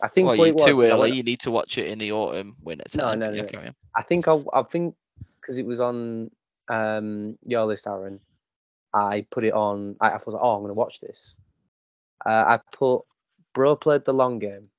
I 0.03 0.09
think 0.09 0.27
Well, 0.29 0.37
was, 0.53 0.65
too 0.65 0.83
early. 0.83 0.99
went- 1.01 1.15
You 1.15 1.23
need 1.23 1.41
to 1.41 1.51
watch 1.51 1.79
it 1.79 1.87
in 1.87 1.99
the 1.99 2.13
autumn 2.13 2.57
winter 2.63 2.85
No, 2.97 3.15
time. 3.15 3.19
no, 3.21 3.31
no. 3.31 3.47
I 3.95 4.03
think 4.03 4.29
I, 4.29 4.41
I 4.53 4.63
think 4.63 4.95
because 5.41 5.59
it 5.59 5.67
was 5.67 5.81
on 5.81 6.31
um 6.69 7.39
your 7.47 7.65
list, 7.67 7.87
Aaron. 7.87 8.21
I 8.93 9.27
put 9.31 9.45
it 9.45 9.53
on. 9.53 9.97
I, 10.01 10.11
I 10.11 10.15
was 10.15 10.35
like, 10.35 10.43
oh, 10.43 10.57
I'm 10.57 10.63
gonna 10.63 10.75
watch 10.75 11.01
this, 11.01 11.37
Uh, 12.25 12.45
I 12.47 12.61
put 12.73 13.03
Bro 13.55 13.77
played 13.77 14.05
the 14.05 14.15
long 14.15 14.39
game. 14.39 14.71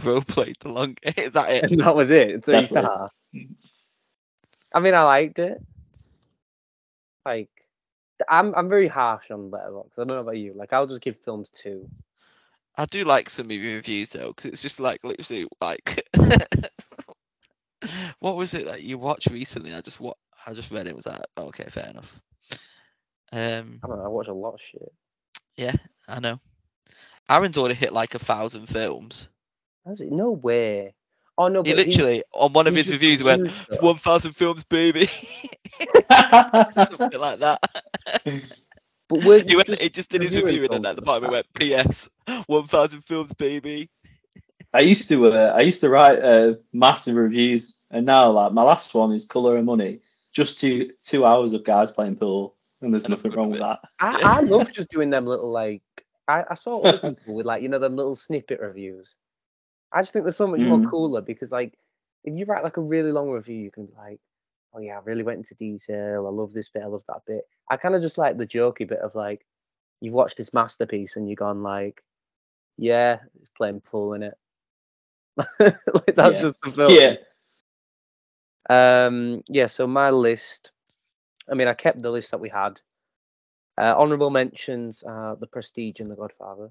Bro 0.00 0.22
played 0.22 0.56
the 0.60 0.70
long 0.70 0.96
game. 1.02 1.14
Is 1.16 1.32
that 1.32 1.50
it? 1.50 1.70
And 1.70 1.80
that 1.80 1.94
was 1.94 2.10
it. 2.10 2.44
Three 2.44 2.66
star. 2.66 3.10
I 4.74 4.80
mean, 4.80 4.94
I 4.94 5.02
liked 5.02 5.38
it. 5.38 5.62
Like, 7.26 7.50
I'm 8.28 8.54
I'm 8.54 8.68
very 8.68 8.88
harsh 8.88 9.30
on 9.30 9.50
Letterboxd. 9.50 9.98
I 9.98 10.00
don't 10.00 10.08
know 10.08 10.20
about 10.20 10.38
you. 10.38 10.54
Like, 10.54 10.72
I'll 10.72 10.86
just 10.86 11.02
give 11.02 11.16
films 11.16 11.50
two. 11.50 11.88
I 12.76 12.86
do 12.86 13.04
like 13.04 13.28
some 13.28 13.48
movie 13.48 13.74
reviews 13.74 14.10
though, 14.10 14.28
because 14.28 14.50
it's 14.50 14.62
just 14.62 14.80
like 14.80 15.00
literally 15.04 15.46
like. 15.60 16.02
what 18.20 18.36
was 18.36 18.54
it 18.54 18.64
that 18.66 18.82
you 18.82 18.96
watched 18.98 19.30
recently? 19.30 19.74
I 19.74 19.80
just 19.80 20.00
what 20.00 20.16
I 20.46 20.54
just 20.54 20.70
read 20.70 20.86
it. 20.86 20.96
Was 20.96 21.04
that 21.04 21.26
okay? 21.36 21.66
Fair 21.68 21.88
enough. 21.88 22.18
Um, 23.32 23.80
I 23.82 23.88
don't 23.88 23.98
know. 23.98 24.04
I 24.04 24.08
watch 24.08 24.28
a 24.28 24.34
lot 24.34 24.54
of 24.54 24.60
shit. 24.60 24.92
yeah, 25.56 25.74
I 26.08 26.20
know. 26.20 26.40
Aaron's 27.30 27.56
already 27.56 27.74
hit 27.74 27.92
like 27.92 28.14
a 28.14 28.18
thousand 28.18 28.66
films. 28.66 29.28
Has 29.86 30.00
it? 30.00 30.12
No 30.12 30.30
way. 30.32 30.94
Oh 31.38 31.48
no, 31.48 31.62
He 31.64 31.72
but 31.72 31.78
he- 31.84 31.84
literally 31.90 32.22
on 32.32 32.52
one 32.52 32.66
of 32.66 32.74
his 32.74 32.90
reviews 32.90 33.18
he 33.18 33.24
went 33.24 33.42
reviewed 33.42 33.52
one 33.78 33.96
thousand 33.96 34.32
films, 34.32 34.64
baby, 34.64 35.06
something 36.82 37.20
like 37.20 37.38
that. 37.40 37.60
But 39.08 39.22
we're 39.22 39.42
went, 39.56 39.66
just 39.66 39.82
he 39.82 39.88
just 39.90 40.10
did 40.10 40.22
his 40.22 40.34
reviewing 40.34 40.36
review 40.36 40.66
and 40.70 40.86
at 40.86 40.96
films 40.96 40.96
the 40.96 41.02
and 41.02 41.06
bottom 41.06 41.24
he 41.24 41.30
went, 41.30 41.46
"P.S. 41.54 42.08
One 42.46 42.64
thousand 42.64 43.02
films, 43.02 43.32
baby." 43.32 43.90
I 44.72 44.80
used 44.80 45.08
to 45.08 45.26
uh, 45.26 45.54
I 45.56 45.60
used 45.60 45.80
to 45.82 45.88
write 45.88 46.18
uh, 46.22 46.54
massive 46.72 47.16
reviews, 47.16 47.76
and 47.90 48.06
now 48.06 48.30
like 48.30 48.52
my 48.52 48.62
last 48.62 48.94
one 48.94 49.12
is 49.12 49.24
Color 49.26 49.58
of 49.58 49.64
Money, 49.64 50.00
just 50.32 50.60
two 50.60 50.90
two 51.02 51.24
hours 51.24 51.52
of 51.52 51.64
guys 51.64 51.90
playing 51.92 52.16
pool, 52.16 52.56
and 52.80 52.92
there's 52.92 53.04
And 53.04 53.10
nothing 53.10 53.32
wrong 53.32 53.50
with 53.50 53.58
with 53.58 53.60
that. 53.60 53.80
I, 54.00 54.18
I 54.22 54.40
love 54.40 54.72
just 54.72 54.90
doing 54.90 55.10
them 55.10 55.26
little 55.26 55.50
like 55.50 55.82
I, 56.28 56.44
I 56.50 56.54
saw 56.54 56.80
other 56.82 56.98
people 56.98 57.34
with 57.34 57.46
like 57.46 57.62
you 57.62 57.68
know 57.68 57.78
them 57.78 57.96
little 57.96 58.14
snippet 58.14 58.60
reviews. 58.60 59.16
I 59.92 60.00
just 60.00 60.12
think 60.12 60.24
they're 60.24 60.32
so 60.32 60.46
much 60.46 60.60
more 60.60 60.78
Mm. 60.78 60.88
cooler 60.90 61.20
because 61.20 61.52
like 61.52 61.78
if 62.24 62.34
you 62.36 62.44
write 62.46 62.64
like 62.64 62.76
a 62.76 62.82
really 62.82 63.12
long 63.12 63.30
review, 63.30 63.56
you 63.58 63.70
can 63.70 63.86
be 63.86 63.92
like, 63.96 64.20
oh 64.74 64.80
yeah, 64.80 64.96
I 64.98 65.02
really 65.04 65.22
went 65.22 65.38
into 65.38 65.54
detail. 65.54 66.26
I 66.26 66.30
love 66.30 66.52
this 66.52 66.68
bit. 66.68 66.82
I 66.82 66.86
love 66.86 67.04
that 67.08 67.22
bit. 67.26 67.46
I 67.70 67.76
kind 67.76 67.94
of 67.94 68.02
just 68.02 68.18
like 68.18 68.36
the 68.38 68.46
jokey 68.46 68.86
bit 68.88 69.00
of 69.00 69.14
like 69.14 69.44
you've 70.00 70.14
watched 70.14 70.36
this 70.36 70.54
masterpiece 70.54 71.16
and 71.16 71.28
you've 71.28 71.38
gone 71.38 71.62
like, 71.62 72.02
yeah, 72.78 73.18
it's 73.40 73.50
playing 73.56 73.80
pool 73.80 74.14
in 74.14 74.22
it. 74.22 74.34
like 75.60 76.14
that's 76.14 76.34
Yeah. 76.34 76.40
just 76.40 76.56
the 76.64 76.70
film. 76.72 76.92
Yeah, 76.92 77.14
Um, 78.70 79.42
yeah, 79.48 79.66
so 79.66 79.86
my 79.86 80.10
list, 80.10 80.72
I 81.50 81.54
mean, 81.54 81.68
I 81.68 81.74
kept 81.74 82.02
the 82.02 82.10
list 82.10 82.30
that 82.30 82.40
we 82.40 82.48
had. 82.48 82.80
Uh, 83.78 83.94
honorable 83.96 84.30
mentions 84.30 85.02
are 85.02 85.36
The 85.36 85.46
Prestige 85.46 86.00
and 86.00 86.10
The 86.10 86.14
Godfather. 86.16 86.70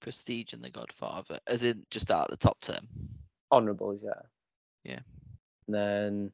Prestige 0.00 0.52
and 0.52 0.62
The 0.62 0.70
Godfather, 0.70 1.38
as 1.46 1.62
in 1.62 1.84
just 1.90 2.10
out 2.10 2.26
of 2.26 2.30
the 2.30 2.36
top 2.36 2.58
ten. 2.60 2.86
Honorable 3.50 3.92
is 3.92 4.02
yeah. 4.02 4.20
Yeah. 4.84 5.00
And 5.66 5.74
then 5.74 6.32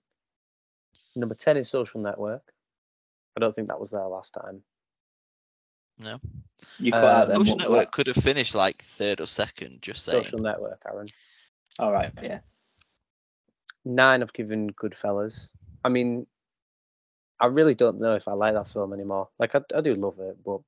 number 1.17 1.35
10 1.35 1.57
is 1.57 1.69
Social 1.69 2.01
Network. 2.01 2.53
I 3.37 3.41
don't 3.41 3.55
think 3.55 3.69
that 3.69 3.81
was 3.81 3.91
there 3.91 4.07
last 4.07 4.35
time. 4.35 4.62
No, 5.99 6.21
you 6.79 6.91
cut 6.93 7.05
Uh, 7.05 7.07
out 7.09 7.27
them. 7.27 7.37
Social 7.37 7.57
what- 7.57 7.61
Network 7.62 7.93
could 7.93 8.07
have 8.09 8.17
finished 8.17 8.55
like 8.55 8.83
third 8.83 9.21
or 9.21 9.27
second. 9.27 9.81
Just 9.83 10.05
saying. 10.05 10.25
Social 10.25 10.41
Network, 10.41 10.83
Aaron. 10.87 11.09
All 11.79 11.93
right, 11.93 12.12
yeah. 12.23 12.41
Nine 13.85 14.23
I've 14.23 14.33
given 14.33 14.71
Goodfellas. 14.71 15.51
I 15.85 15.89
mean, 15.89 16.27
I 17.41 17.47
really 17.47 17.75
don't 17.75 18.01
know 18.01 18.15
if 18.15 18.27
I 18.27 18.33
like 18.33 18.55
that 18.55 18.69
film 18.69 18.93
anymore. 18.93 19.29
Like, 19.39 19.55
I, 19.55 19.61
I 19.75 19.81
do 19.81 19.95
love 19.95 20.19
it, 20.21 20.37
but 20.45 20.61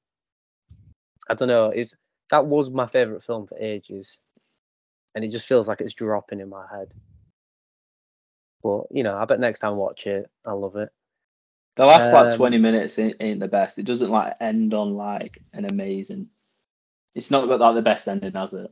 I 1.28 1.34
don't 1.34 1.48
know. 1.48 1.66
It's, 1.70 1.94
that 2.30 2.46
was 2.46 2.70
my 2.70 2.86
favourite 2.86 3.22
film 3.22 3.46
for 3.46 3.56
ages. 3.58 4.20
And 5.14 5.24
it 5.24 5.30
just 5.30 5.46
feels 5.46 5.68
like 5.68 5.80
it's 5.80 5.94
dropping 5.94 6.40
in 6.40 6.48
my 6.48 6.66
head. 6.70 6.92
But, 8.62 8.84
you 8.90 9.02
know, 9.02 9.16
I 9.16 9.24
bet 9.24 9.40
next 9.40 9.60
time 9.60 9.72
I 9.72 9.76
watch 9.76 10.06
it, 10.06 10.28
I 10.46 10.52
love 10.52 10.76
it. 10.76 10.90
The 11.76 11.86
last 11.86 12.12
like 12.12 12.32
Um, 12.32 12.36
20 12.36 12.58
minutes 12.58 12.98
ain't, 12.98 13.16
ain't 13.20 13.40
the 13.40 13.48
best. 13.48 13.78
It 13.78 13.84
doesn't 13.84 14.10
like 14.10 14.34
end 14.40 14.74
on 14.74 14.94
like 14.94 15.42
an 15.52 15.66
amazing. 15.66 16.28
It's 17.14 17.30
not 17.30 17.46
got 17.48 17.60
like 17.60 17.74
the 17.74 17.82
best 17.82 18.08
ending, 18.08 18.32
has 18.32 18.54
it? 18.54 18.70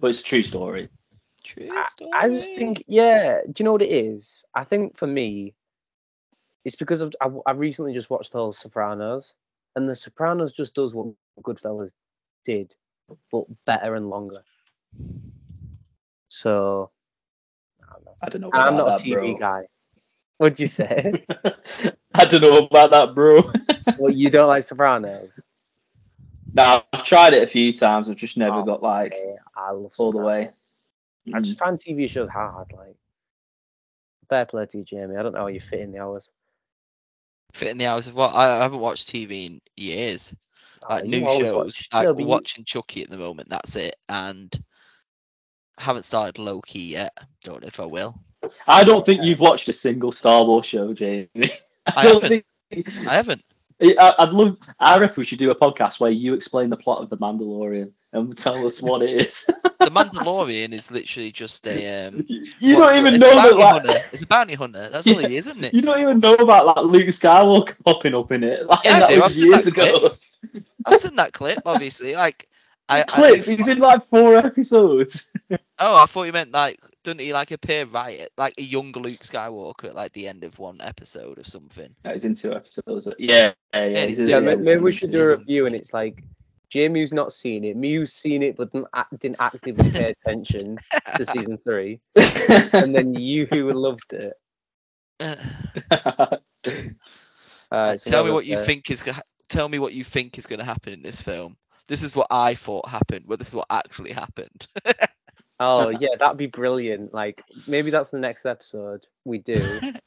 But 0.00 0.08
it's 0.08 0.20
a 0.20 0.24
true 0.24 0.42
story. 0.42 0.88
True 1.44 1.70
story. 1.84 2.10
I 2.14 2.28
just 2.28 2.52
story. 2.52 2.56
think, 2.56 2.84
yeah. 2.86 3.40
Do 3.44 3.52
you 3.58 3.64
know 3.64 3.72
what 3.72 3.82
it 3.82 3.92
is? 3.92 4.44
I 4.54 4.64
think 4.64 4.96
for 4.96 5.06
me, 5.06 5.54
it's 6.64 6.76
because 6.76 7.00
of 7.00 7.12
I, 7.20 7.28
I 7.46 7.52
recently 7.52 7.92
just 7.92 8.10
watched 8.10 8.32
the 8.32 8.38
whole 8.38 8.52
Sopranos, 8.52 9.34
and 9.76 9.88
the 9.88 9.94
Sopranos 9.94 10.52
just 10.52 10.74
does 10.74 10.94
what 10.94 11.08
Goodfellas 11.42 11.92
did, 12.44 12.74
but 13.30 13.44
better 13.64 13.94
and 13.94 14.08
longer. 14.10 14.42
So 16.28 16.90
I 17.82 17.92
don't 17.94 18.04
know. 18.04 18.16
I 18.22 18.28
don't 18.28 18.40
know. 18.42 18.50
And 18.52 18.62
I'm 18.62 18.76
about 18.76 18.76
not 18.76 18.88
a 18.88 18.92
TV 18.92 19.34
bro. 19.34 19.34
guy. 19.34 19.62
What'd 20.38 20.58
you 20.60 20.66
say? 20.66 21.16
I 22.14 22.24
don't 22.24 22.42
know 22.42 22.58
about 22.66 22.90
that, 22.90 23.14
bro. 23.14 23.42
well, 23.96 24.12
you 24.12 24.30
don't 24.30 24.48
like 24.48 24.62
Sopranos? 24.62 25.40
no, 26.54 26.82
I've 26.92 27.04
tried 27.04 27.34
it 27.34 27.42
a 27.42 27.46
few 27.46 27.72
times. 27.72 28.08
I've 28.08 28.16
just 28.16 28.36
never 28.36 28.48
Oh, 28.48 28.62
got 28.62 28.82
like 28.82 29.14
Okay, 29.14 29.36
I 29.56 29.70
love 29.72 29.94
all 29.98 30.12
the 30.12 30.18
way. 30.18 30.50
I 31.32 31.40
just 31.40 31.56
mm. 31.56 31.58
find 31.58 31.78
TV 31.78 32.08
shows 32.08 32.28
hard. 32.28 32.66
Like, 32.72 32.96
fair 34.28 34.44
play 34.46 34.66
to 34.66 34.78
you, 34.78 34.84
Jamie. 34.84 35.16
I 35.16 35.22
don't 35.22 35.32
know 35.32 35.40
how 35.40 35.46
you 35.48 35.60
fit 35.60 35.80
in 35.80 35.92
the 35.92 36.00
hours. 36.00 36.30
fit 37.52 37.68
in 37.68 37.78
the 37.78 37.86
hours 37.86 38.06
of 38.06 38.14
what 38.14 38.34
I, 38.34 38.58
I 38.58 38.62
haven't 38.62 38.80
watched 38.80 39.08
TV 39.08 39.46
in 39.46 39.60
years. 39.76 40.34
Oh, 40.88 40.94
Like 40.94 41.04
new 41.04 41.20
shows, 41.20 41.52
watch- 41.52 41.88
like 41.92 42.16
watching 42.26 42.64
Chucky 42.64 43.02
at 43.02 43.10
the 43.10 43.18
moment. 43.18 43.48
That's 43.48 43.76
it, 43.76 43.94
and 44.08 44.52
haven't 45.78 46.04
started 46.04 46.38
Loki 46.38 46.80
yet. 46.80 47.16
Don't 47.44 47.62
know 47.62 47.68
if 47.68 47.80
I 47.80 47.86
will. 47.86 48.18
I 48.66 48.82
don't 48.84 49.06
think 49.06 49.22
you've 49.22 49.40
watched 49.40 49.68
a 49.68 49.72
single 49.72 50.10
Star 50.12 50.44
Wars 50.44 50.66
show, 50.66 50.92
Jamie. 50.92 51.28
I 51.96 52.02
don't 52.04 52.22
haven't. 52.22 52.44
think. 52.70 52.88
I 53.08 53.14
haven't. 53.14 53.42
I- 53.80 54.14
I'd 54.18 54.30
love. 54.30 54.56
I 54.80 54.98
reckon 54.98 55.16
we 55.18 55.24
should 55.24 55.38
do 55.38 55.50
a 55.50 55.54
podcast 55.54 56.00
where 56.00 56.10
you 56.10 56.34
explain 56.34 56.70
the 56.70 56.76
plot 56.76 57.02
of 57.02 57.10
the 57.10 57.16
Mandalorian 57.18 57.90
and 58.12 58.36
tell 58.36 58.66
us 58.66 58.82
what 58.82 59.02
it 59.02 59.20
is. 59.20 59.48
The 59.82 59.90
Mandalorian 59.90 60.72
is 60.72 60.92
literally 60.92 61.32
just 61.32 61.66
a. 61.66 62.06
Um, 62.06 62.24
you 62.28 62.76
don't 62.76 62.96
even 62.96 63.18
know 63.18 63.34
that. 63.34 63.56
Like, 63.56 63.84
hunter. 63.84 64.04
It's 64.12 64.22
a 64.22 64.26
bounty 64.28 64.54
hunter. 64.54 64.88
That's 64.88 65.08
all 65.08 65.18
he 65.18 65.34
is, 65.36 65.48
isn't 65.48 65.64
it? 65.64 65.74
you 65.74 65.82
don't 65.82 65.98
even 65.98 66.20
know 66.20 66.34
about 66.34 66.66
like 66.66 66.84
Luke 66.86 67.08
Skywalker 67.08 67.74
popping 67.84 68.14
up 68.14 68.30
in 68.30 68.44
it. 68.44 68.64
Like, 68.64 68.78
Yeah, 68.84 69.04
I 69.06 69.08
do. 69.08 69.20
was 69.20 69.24
I've 69.24 69.32
seen 69.32 69.46
years 69.50 69.64
that 69.64 69.72
ago. 69.76 70.10
Clip. 70.82 70.94
I've 70.94 71.00
seen 71.00 71.16
that 71.16 71.32
clip, 71.32 71.58
obviously. 71.66 72.14
Like, 72.14 72.48
I, 72.88 73.00
I 73.00 73.04
Clip. 73.04 73.44
do- 73.44 73.50
He's 73.56 73.68
in 73.68 73.78
like 73.78 74.02
four 74.02 74.36
episodes. 74.36 75.30
Oh, 75.78 76.02
I 76.02 76.06
thought 76.06 76.24
you 76.24 76.32
meant 76.32 76.52
like, 76.52 76.78
doesn't 77.04 77.20
he 77.20 77.32
like 77.32 77.50
appear 77.50 77.84
right 77.86 78.20
at 78.20 78.30
like 78.36 78.54
a 78.58 78.62
younger 78.62 79.00
Luke 79.00 79.14
Skywalker 79.14 79.86
at 79.86 79.94
like 79.94 80.12
the 80.12 80.28
end 80.28 80.44
of 80.44 80.58
one 80.58 80.80
episode 80.80 81.38
or 81.38 81.44
something? 81.44 81.94
No, 82.04 82.12
he's 82.12 82.24
in 82.24 82.34
two 82.34 82.52
episodes. 82.54 83.08
Yeah, 83.18 83.52
yeah, 83.74 83.86
yeah. 83.86 83.86
Yeah, 83.86 84.06
he's 84.06 84.18
yeah, 84.18 84.24
in- 84.24 84.28
Yeah, 84.28 84.40
he's 84.40 84.46
ma- 84.50 84.52
in 84.56 84.64
maybe 84.64 84.80
we 84.82 84.92
should 84.92 85.10
do 85.10 85.22
a 85.22 85.28
review, 85.36 85.66
and 85.66 85.74
it's 85.74 85.92
like 85.94 86.22
Jamie 86.68 87.00
who's 87.00 87.12
not 87.12 87.32
seen 87.32 87.64
it, 87.64 87.76
me 87.76 87.94
who's 87.94 88.12
seen 88.12 88.42
it 88.42 88.56
but 88.56 88.70
didn't, 88.72 88.88
act, 88.94 89.18
didn't 89.18 89.36
actively 89.40 89.90
pay 89.90 90.14
attention 90.26 90.78
to 91.16 91.24
season 91.24 91.58
three, 91.58 92.00
and 92.72 92.94
then 92.94 93.14
you 93.14 93.46
who 93.46 93.72
loved 93.72 94.12
it. 94.12 94.34
Uh, 95.90 96.36
Uh, 97.70 97.96
so 97.96 98.10
tell 98.10 98.22
me 98.24 98.30
what 98.30 98.44
you 98.44 98.58
it's, 98.58 98.66
think 98.66 98.90
is. 98.90 99.02
Go- 99.52 99.58
Tell 99.58 99.68
me 99.68 99.78
what 99.78 99.92
you 99.92 100.04
think 100.04 100.38
is 100.38 100.46
going 100.46 100.58
to 100.58 100.64
happen 100.64 100.92
in 100.92 101.02
this 101.02 101.20
film. 101.20 101.56
This 101.88 102.02
is 102.02 102.16
what 102.16 102.26
I 102.30 102.54
thought 102.54 102.88
happened, 102.88 103.24
but 103.28 103.38
this 103.38 103.48
is 103.48 103.54
what 103.54 103.66
actually 103.70 104.12
happened. 104.12 104.66
Oh 105.60 105.90
yeah, 105.90 106.08
that'd 106.18 106.38
be 106.38 106.46
brilliant. 106.48 107.14
Like 107.14 107.44
maybe 107.68 107.90
that's 107.90 108.10
the 108.10 108.18
next 108.18 108.46
episode 108.46 109.06
we 109.24 109.38
do. 109.38 109.62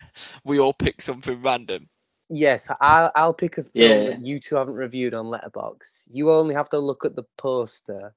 we 0.43 0.59
all 0.59 0.73
pick 0.73 0.99
something 1.01 1.41
random. 1.41 1.87
yes, 2.29 2.69
I'll 2.81 3.09
I'll 3.15 3.33
pick 3.33 3.57
a 3.57 3.63
film 3.63 3.71
Yeah. 3.73 4.03
that 4.09 4.25
you 4.25 4.41
two 4.41 4.55
haven't 4.57 4.73
reviewed 4.73 5.13
on 5.13 5.27
Letterboxd. 5.27 6.09
You 6.11 6.29
only 6.33 6.55
have 6.55 6.67
to 6.71 6.79
look 6.79 7.05
at 7.05 7.15
the 7.15 7.23
poster 7.37 8.13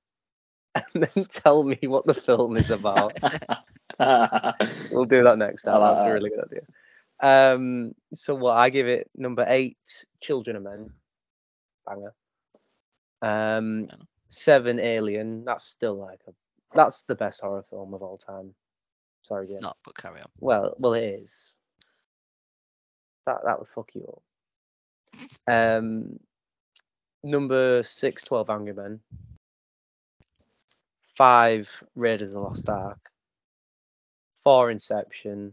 and 0.75 1.05
then 1.15 1.27
tell 1.27 1.63
me 1.63 1.79
what 1.83 2.07
the 2.07 2.15
film 2.15 2.57
is 2.57 2.73
about. 2.73 3.13
We'll 4.91 5.05
do 5.05 5.23
that 5.23 5.37
next 5.39 5.63
time. 5.63 5.81
That's 5.81 6.01
a 6.01 6.13
really 6.13 6.31
good 6.31 6.45
idea. 6.45 6.63
Um, 7.21 7.95
so 8.15 8.35
what 8.35 8.57
I 8.57 8.71
give 8.71 8.89
it 8.89 9.11
number 9.17 9.45
eight, 9.47 10.07
Children 10.21 10.57
of 10.57 10.63
Men, 10.65 10.91
banger. 11.89 12.15
Um, 13.23 13.89
seven, 14.29 14.79
Alien. 14.79 15.45
That's 15.45 15.65
still 15.65 15.97
like 15.97 16.21
a, 16.29 16.33
that's 16.75 17.03
the 17.03 17.15
best 17.15 17.41
horror 17.41 17.63
film 17.63 17.95
of 17.95 18.03
all 18.03 18.19
time. 18.19 18.55
Sorry, 19.23 19.45
It's 19.45 19.53
Jim. 19.55 19.63
not, 19.63 19.77
but 19.85 19.97
carry 19.97 20.21
on. 20.21 20.29
Well, 20.41 20.75
well, 20.79 20.95
it 20.95 21.05
is. 21.05 21.57
That 23.27 23.39
that 23.45 23.59
would 23.59 23.69
fuck 23.69 23.91
you 23.95 24.07
up. 24.09 24.23
Um, 25.53 26.19
number 27.25 27.83
six, 27.83 28.23
12 28.25 28.49
Angry 28.51 28.73
Men. 28.75 29.01
Five, 31.15 31.83
Raiders 31.97 32.31
of 32.31 32.35
the 32.35 32.41
Lost 32.41 32.69
Ark. 32.69 32.99
Four, 34.43 34.71
Inception. 34.71 35.53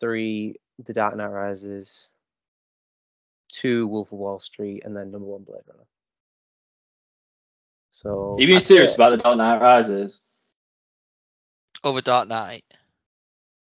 Three, 0.00 0.54
The 0.84 0.92
Dark 0.92 1.16
Knight 1.16 1.26
Rises. 1.30 2.10
Two, 3.56 3.86
Wolf 3.86 4.12
of 4.12 4.18
Wall 4.18 4.38
Street, 4.38 4.82
and 4.84 4.94
then 4.94 5.10
number 5.10 5.26
one, 5.26 5.42
Blade 5.42 5.62
Runner. 5.66 5.86
So 7.88 8.34
Are 8.34 8.40
you 8.40 8.46
being 8.46 8.60
serious 8.60 8.94
feel- 8.96 9.06
about 9.06 9.16
the 9.16 9.22
Dark 9.22 9.38
Knight 9.38 9.62
Rises? 9.62 10.20
Over 11.82 12.02
Dark 12.02 12.28
Knight. 12.28 12.64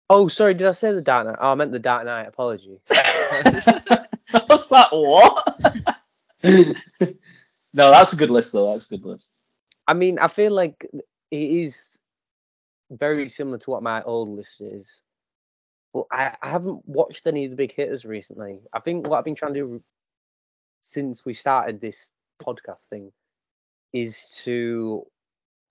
Oh, 0.09 0.27
sorry, 0.27 0.55
did 0.55 0.65
I 0.65 0.71
say 0.71 0.91
the 0.91 1.01
Dark 1.01 1.27
Knight? 1.27 1.35
Oh, 1.39 1.51
I 1.51 1.55
meant 1.55 1.71
the 1.71 1.77
Dark 1.77 2.05
Knight. 2.05 2.27
Apologies. 2.27 2.79
I 2.89 4.07
was 4.49 4.71
like, 4.71 4.87
what? 4.91 5.85
no, 6.43 6.71
that's 7.91 8.13
a 8.13 8.17
good 8.17 8.31
list 8.31 8.53
though. 8.53 8.71
That's 8.71 8.87
a 8.87 8.89
good 8.97 9.05
list. 9.05 9.33
I 9.87 9.93
mean, 9.93 10.17
I 10.17 10.27
feel 10.27 10.51
like 10.51 10.83
it 11.29 11.37
is 11.37 11.99
very 12.89 13.29
similar 13.29 13.59
to 13.59 13.69
what 13.69 13.83
my 13.83 14.01
old 14.01 14.29
list 14.29 14.61
is. 14.61 15.03
But 15.95 16.07
I, 16.11 16.35
I 16.41 16.49
haven't 16.49 16.85
watched 16.89 17.25
any 17.25 17.45
of 17.45 17.51
the 17.51 17.55
big 17.55 17.73
hitters 17.73 18.03
recently. 18.03 18.59
I 18.73 18.81
think 18.81 19.07
what 19.07 19.17
I've 19.17 19.23
been 19.23 19.33
trying 19.33 19.53
to 19.53 19.59
do 19.61 19.83
since 20.81 21.23
we 21.23 21.31
started 21.31 21.79
this 21.79 22.11
podcast 22.43 22.87
thing 22.87 23.13
is 23.93 24.41
to 24.43 25.05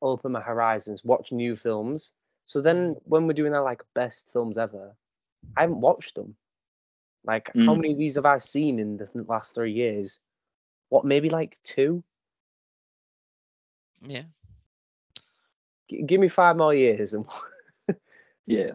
open 0.01 0.33
my 0.33 0.41
horizons, 0.41 1.05
watch 1.05 1.31
new 1.31 1.55
films. 1.55 2.15
So 2.47 2.63
then 2.63 2.97
when 3.05 3.27
we're 3.27 3.35
doing 3.35 3.55
our 3.55 3.63
like 3.63 3.83
best 3.95 4.31
films 4.33 4.57
ever, 4.57 4.97
I 5.59 5.61
haven't 5.61 5.83
watched 5.83 6.15
them. 6.15 6.35
Like 7.27 7.51
how 7.67 7.75
Mm. 7.75 7.77
many 7.77 7.93
of 7.93 7.99
these 7.99 8.15
have 8.15 8.25
I 8.25 8.39
seen 8.39 8.79
in 8.79 8.97
the 8.97 9.25
last 9.29 9.55
three 9.55 9.73
years? 9.73 10.21
What, 10.89 11.05
maybe 11.05 11.29
like 11.29 11.61
two? 11.63 12.03
Yeah. 14.01 14.25
G- 15.91 16.03
give 16.03 16.21
me 16.21 16.29
five 16.29 16.57
more 16.57 16.73
years 16.75 17.13
and 17.13 17.27
Yeah. 18.47 18.73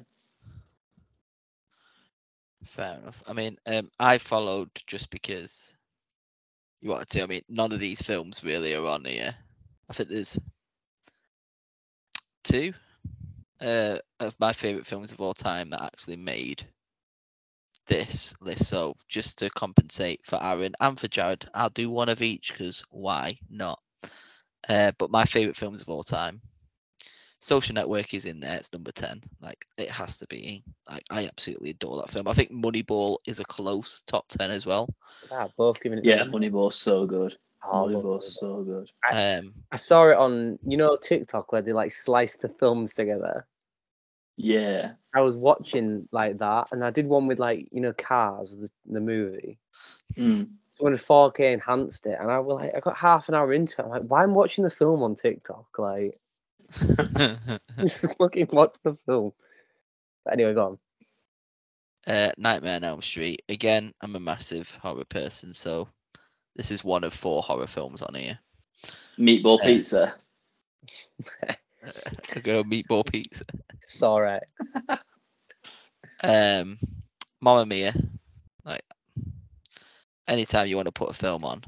Fair 2.63 2.97
enough. 2.99 3.21
I 3.27 3.33
mean, 3.33 3.57
um, 3.65 3.91
I 3.99 4.17
followed 4.17 4.69
just 4.87 5.09
because 5.09 5.73
you 6.81 6.89
wanted 6.89 7.09
to. 7.09 7.23
I 7.23 7.25
mean, 7.27 7.41
none 7.49 7.71
of 7.71 7.79
these 7.79 8.01
films 8.01 8.43
really 8.43 8.73
are 8.73 8.85
on 8.85 9.05
here. 9.05 9.35
I 9.89 9.93
think 9.93 10.09
there's 10.09 10.37
two 12.43 12.73
uh, 13.61 13.97
of 14.19 14.35
my 14.39 14.53
favorite 14.53 14.87
films 14.87 15.11
of 15.11 15.21
all 15.21 15.33
time 15.33 15.69
that 15.69 15.81
actually 15.81 16.17
made 16.17 16.65
this 17.87 18.33
list. 18.41 18.65
So 18.67 18.95
just 19.07 19.37
to 19.39 19.49
compensate 19.49 20.25
for 20.25 20.41
Aaron 20.41 20.73
and 20.79 20.99
for 20.99 21.07
Jarad, 21.07 21.47
I'll 21.53 21.69
do 21.69 21.89
one 21.89 22.09
of 22.09 22.21
each 22.21 22.51
because 22.53 22.83
why 22.89 23.37
not? 23.49 23.79
Uh, 24.69 24.91
but 24.97 25.11
my 25.11 25.25
favorite 25.25 25.57
films 25.57 25.81
of 25.81 25.89
all 25.89 26.03
time. 26.03 26.41
Social 27.39 27.73
Network 27.73 28.13
is 28.13 28.25
in 28.25 28.39
there. 28.39 28.57
It's 28.57 28.71
number 28.73 28.91
ten. 28.91 29.21
Like 29.41 29.65
it 29.77 29.89
has 29.89 30.17
to 30.17 30.27
be. 30.27 30.63
Like 30.89 31.03
I 31.09 31.25
absolutely 31.25 31.71
adore 31.71 31.97
that 31.97 32.09
film. 32.09 32.27
I 32.27 32.33
think 32.33 32.51
Moneyball 32.51 33.17
is 33.25 33.39
a 33.39 33.45
close 33.45 34.03
top 34.07 34.27
ten 34.27 34.51
as 34.51 34.65
well. 34.65 34.93
ah, 35.31 35.47
both 35.57 35.81
giving 35.81 35.99
it. 35.99 36.05
Yeah, 36.05 36.17
numbers. 36.17 36.33
Moneyball's 36.33 36.75
so 36.75 37.05
good. 37.05 37.37
Oh, 37.63 37.87
I 37.87 37.91
love 37.91 38.03
Moneyball's 38.03 38.25
Moneyball. 38.25 38.39
so 38.39 38.63
good. 38.63 38.91
Um, 39.11 39.53
I 39.71 39.77
saw 39.77 40.09
it 40.09 40.17
on 40.17 40.59
you 40.65 40.77
know 40.77 40.97
TikTok 41.01 41.51
where 41.51 41.61
they 41.61 41.73
like 41.73 41.91
slice 41.91 42.35
the 42.35 42.49
films 42.49 42.93
together. 42.93 43.45
Yeah. 44.35 44.91
I 45.13 45.21
was 45.21 45.35
watching 45.35 46.07
like 46.11 46.37
that, 46.37 46.71
and 46.71 46.83
I 46.83 46.91
did 46.91 47.07
one 47.07 47.27
with 47.27 47.39
like 47.39 47.67
you 47.71 47.81
know 47.81 47.93
Cars, 47.93 48.55
the, 48.55 48.69
the 48.85 49.01
movie. 49.01 49.59
Mm. 50.15 50.49
So 50.71 50.83
when 50.85 50.93
4K 50.93 51.53
enhanced 51.53 52.05
it, 52.05 52.17
and 52.19 52.31
I 52.31 52.39
was 52.39 52.61
like, 52.61 52.75
I 52.75 52.79
got 52.79 52.95
half 52.95 53.27
an 53.27 53.35
hour 53.35 53.51
into 53.53 53.81
it. 53.81 53.85
I'm 53.85 53.89
like, 53.89 54.03
why 54.03 54.23
am 54.23 54.29
I 54.29 54.33
watching 54.33 54.63
the 54.63 54.69
film 54.69 55.03
on 55.03 55.15
TikTok? 55.15 55.67
Like, 55.77 56.19
just 57.79 58.05
fucking 58.17 58.47
watch 58.51 58.75
the 58.83 58.93
film. 58.93 59.33
But 60.25 60.33
anyway, 60.33 60.53
go 60.53 60.79
on. 62.07 62.13
uh, 62.13 62.31
Nightmare 62.37 62.75
on 62.77 62.83
Elm 62.83 63.01
Street. 63.01 63.41
Again, 63.49 63.93
I'm 64.01 64.15
a 64.15 64.19
massive 64.19 64.73
horror 64.81 65.05
person, 65.05 65.53
so 65.53 65.87
this 66.55 66.71
is 66.71 66.83
one 66.83 67.03
of 67.03 67.13
four 67.13 67.41
horror 67.41 67.67
films 67.67 68.01
on 68.01 68.15
here. 68.15 68.39
Meatball 69.19 69.59
Yeah. 69.61 69.65
pizza. 69.67 70.15
I 72.35 72.39
go 72.41 72.63
Meatball 72.63 73.05
Pizza. 73.09 73.45
Saw 73.81 74.19
it. 74.37 74.43
Um, 76.23 76.77
Mamma 77.41 77.65
Mia. 77.65 77.93
Like, 78.65 78.83
anytime 80.27 80.67
you 80.67 80.75
want 80.75 80.87
to 80.87 80.91
put 80.91 81.09
a 81.09 81.13
film 81.13 81.45
on, 81.45 81.63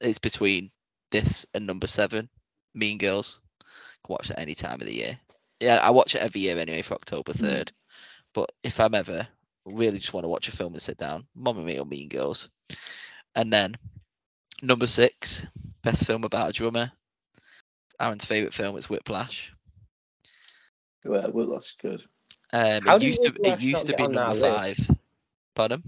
it's 0.00 0.18
between 0.18 0.70
this 1.10 1.46
and 1.54 1.66
number 1.66 1.86
seven, 1.86 2.28
Mean 2.74 2.98
Girls. 2.98 3.40
Can 4.04 4.12
watch 4.12 4.30
it 4.30 4.38
any 4.38 4.54
time 4.54 4.80
of 4.80 4.86
the 4.86 4.94
year. 4.94 5.18
Yeah, 5.60 5.80
I 5.82 5.90
watch 5.90 6.14
it 6.14 6.22
every 6.22 6.40
year 6.42 6.58
anyway 6.58 6.82
for 6.82 6.94
October 6.94 7.32
Mm. 7.32 7.38
third. 7.40 7.72
But 8.32 8.52
if 8.62 8.80
I'm 8.80 8.94
ever 8.94 9.26
really 9.64 9.98
just 9.98 10.12
want 10.12 10.24
to 10.24 10.28
watch 10.28 10.48
a 10.48 10.52
film 10.52 10.72
and 10.74 10.82
sit 10.82 10.98
down, 10.98 11.26
Mamma 11.34 11.62
Mia 11.62 11.82
or 11.82 11.86
Mean 11.86 12.08
Girls. 12.08 12.48
And 13.34 13.52
then 13.52 13.76
number 14.62 14.86
six, 14.86 15.46
best 15.82 16.04
film 16.06 16.24
about 16.24 16.50
a 16.50 16.52
drummer. 16.52 16.92
Aaron's 18.00 18.24
favorite 18.24 18.52
film 18.54 18.76
is 18.76 18.90
Whiplash. 18.90 19.52
Well, 21.04 21.30
well, 21.32 21.50
that's 21.50 21.72
good. 21.80 22.02
Um, 22.52 22.82
How 22.86 22.96
it 22.96 23.02
used 23.02 23.22
to 23.22 23.32
it 23.44 23.60
used 23.60 23.86
to 23.86 23.94
be 23.94 24.02
on 24.04 24.16
our 24.18 24.34
number 24.34 24.48
list? 24.48 24.80
five. 24.86 24.96
Pardon? 25.54 25.82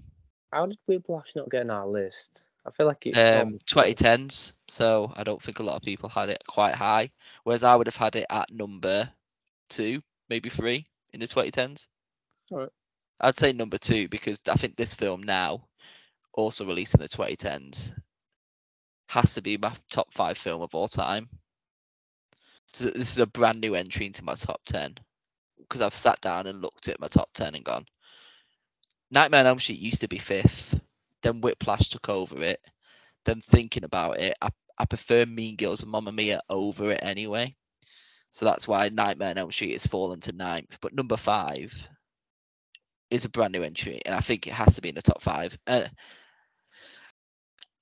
How 0.53 0.67
did 0.67 0.79
Whiplash 0.87 1.35
not 1.35 1.51
get 1.51 1.63
on 1.63 1.71
our 1.71 1.87
list? 1.87 2.41
I 2.67 2.71
feel 2.71 2.87
like 2.87 3.07
it. 3.07 3.17
Um, 3.17 3.59
2010s. 3.67 4.55
So 4.69 5.13
I 5.17 5.23
don't 5.23 5.41
think 5.41 5.59
a 5.59 5.63
lot 5.63 5.77
of 5.77 5.83
people 5.83 6.09
had 6.09 6.29
it 6.29 6.43
quite 6.47 6.75
high. 6.75 7.11
Whereas 7.45 7.63
I 7.63 7.77
would 7.77 7.87
have 7.87 7.97
had 7.97 8.17
it 8.17 8.27
at 8.31 8.53
number 8.53 9.09
two, 9.71 10.03
maybe 10.29 10.49
three 10.49 10.87
in 11.13 11.21
the 11.21 11.27
2010s. 11.27 11.87
Alright. 12.53 12.71
I'd 13.21 13.39
say 13.39 13.53
number 13.53 13.79
two 13.79 14.09
because 14.09 14.41
I 14.51 14.55
think 14.55 14.77
this 14.77 14.95
film 14.95 15.23
now, 15.23 15.67
also 16.33 16.67
released 16.67 16.95
in 16.95 17.01
the 17.01 17.09
2010s, 17.09 17.95
has 19.09 19.35
to 19.35 19.43
be 19.43 19.57
my 19.57 19.73
top 19.91 20.13
five 20.13 20.37
film 20.37 20.61
of 20.61 20.75
all 20.75 20.89
time. 20.89 21.29
So 22.73 22.91
this 22.91 23.13
is 23.13 23.19
a 23.19 23.27
brand 23.27 23.61
new 23.61 23.75
entry 23.75 24.07
into 24.07 24.25
my 24.25 24.35
top 24.35 24.61
10 24.67 24.97
because 25.59 25.81
I've 25.81 25.95
sat 25.95 26.21
down 26.21 26.47
and 26.47 26.61
looked 26.61 26.89
at 26.89 27.01
my 27.01 27.09
top 27.09 27.31
10 27.33 27.55
and 27.55 27.65
gone, 27.65 27.87
Nightmare 29.11 29.41
on 29.41 29.47
Elm 29.47 29.59
Street 29.59 29.79
used 29.79 30.01
to 30.01 30.09
be 30.09 30.19
fifth, 30.19 30.76
then 31.27 31.41
Whiplash 31.41 31.89
took 31.89 32.09
over 32.09 32.41
it. 32.43 32.61
Then 33.25 33.41
thinking 33.41 33.85
about 33.85 34.21
it, 34.21 34.35
I, 34.41 34.49
I 34.79 34.85
prefer 34.85 35.27
Mean 35.27 35.57
Girls 35.57 35.83
and 35.83 35.91
Mamma 35.91 36.13
Mia 36.13 36.41
over 36.49 36.93
it 36.93 37.01
anyway. 37.03 37.55
So 38.31 38.45
that's 38.45 38.69
why 38.69 38.89
Nightmare 38.89 39.31
on 39.31 39.39
Elm 39.39 39.51
Street 39.51 39.73
has 39.73 39.87
fallen 39.87 40.21
to 40.21 40.33
ninth. 40.33 40.79
But 40.81 40.95
number 40.95 41.17
five 41.17 41.89
is 43.11 43.25
a 43.25 43.31
brand 43.31 43.53
new 43.53 43.63
entry, 43.63 44.01
and 44.07 44.15
I 44.15 44.21
think 44.21 44.47
it 44.47 44.53
has 44.53 44.75
to 44.77 44.83
be 44.83 44.91
in 44.91 44.95
the 44.95 45.03
top 45.03 45.21
five. 45.23 45.59
Uh, 45.67 45.87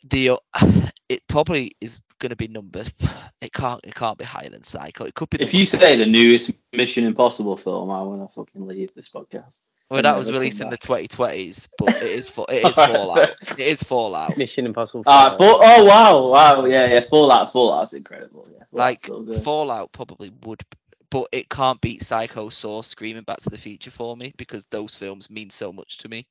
the 0.08 0.38
it 1.08 1.22
probably 1.28 1.72
is 1.80 2.02
going 2.20 2.30
to 2.30 2.36
be 2.36 2.48
numbers. 2.48 2.92
It 3.40 3.52
can't 3.52 3.80
it 3.84 3.94
can't 3.94 4.16
be 4.16 4.24
higher 4.24 4.48
than 4.48 4.62
Psycho. 4.62 5.04
It 5.04 5.14
could 5.14 5.28
be. 5.30 5.42
If 5.42 5.52
you 5.52 5.66
say 5.66 5.96
the 5.96 6.06
newest 6.06 6.52
Mission 6.74 7.04
Impossible 7.04 7.56
film, 7.56 7.90
I 7.90 8.00
want 8.02 8.22
to 8.22 8.34
fucking 8.34 8.66
leave 8.66 8.94
this 8.94 9.10
podcast. 9.10 9.62
Well, 9.90 10.02
that 10.02 10.16
was 10.16 10.32
released 10.32 10.60
in 10.60 10.70
the 10.70 10.78
2020s, 10.78 11.68
but 11.78 11.88
it 12.02 12.02
is 12.02 12.30
for 12.30 12.46
it 12.48 12.64
is 12.64 12.74
Fallout. 12.74 13.28
It 13.42 13.60
is 13.60 13.82
Fallout. 13.82 14.36
Mission 14.38 14.66
Impossible. 14.66 15.04
Ah, 15.06 15.36
Fallout. 15.36 15.38
full, 15.38 15.60
oh 15.62 15.84
wow, 15.84 16.28
wow, 16.28 16.64
yeah, 16.64 16.86
yeah, 16.86 17.00
Fallout, 17.00 17.52
Fallout's 17.52 17.92
incredible. 17.92 18.48
Yeah, 18.52 18.64
Like 18.72 19.00
so. 19.00 19.24
Fallout 19.40 19.92
probably 19.92 20.32
would, 20.44 20.62
but 21.10 21.28
it 21.32 21.48
can't 21.50 21.80
beat 21.80 22.02
Psycho, 22.02 22.48
Saw, 22.48 22.82
Screaming, 22.82 23.22
Back 23.24 23.40
to 23.40 23.50
the 23.50 23.58
Future 23.58 23.90
for 23.90 24.16
me 24.16 24.32
because 24.36 24.66
those 24.66 24.96
films 24.96 25.30
mean 25.30 25.50
so 25.50 25.72
much 25.72 25.98
to 25.98 26.08
me. 26.08 26.26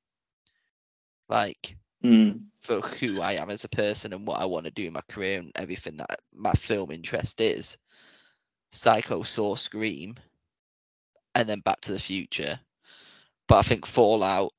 Like 1.30 1.78
Mm. 2.04 2.42
for 2.60 2.82
who 2.82 3.22
I 3.22 3.34
am 3.34 3.50
as 3.50 3.64
a 3.64 3.70
person 3.70 4.12
and 4.12 4.28
what 4.28 4.42
I 4.42 4.46
want 4.46 4.66
to 4.66 4.72
do 4.72 4.86
in 4.86 4.94
my 4.94 5.02
career 5.10 5.40
and 5.40 5.52
everything 5.56 5.96
that 5.98 6.20
my 6.34 6.52
film 6.54 6.92
interest 6.92 7.40
is. 7.40 7.78
Psycho, 8.72 9.22
Saw, 9.24 9.56
Scream, 9.56 10.16
and 11.36 11.48
then 11.48 11.62
Back 11.62 11.80
to 11.82 11.94
the 11.94 12.00
Future. 12.00 12.60
But 13.48 13.60
I 13.60 13.62
think 13.64 13.86
Fallout. 13.86 14.54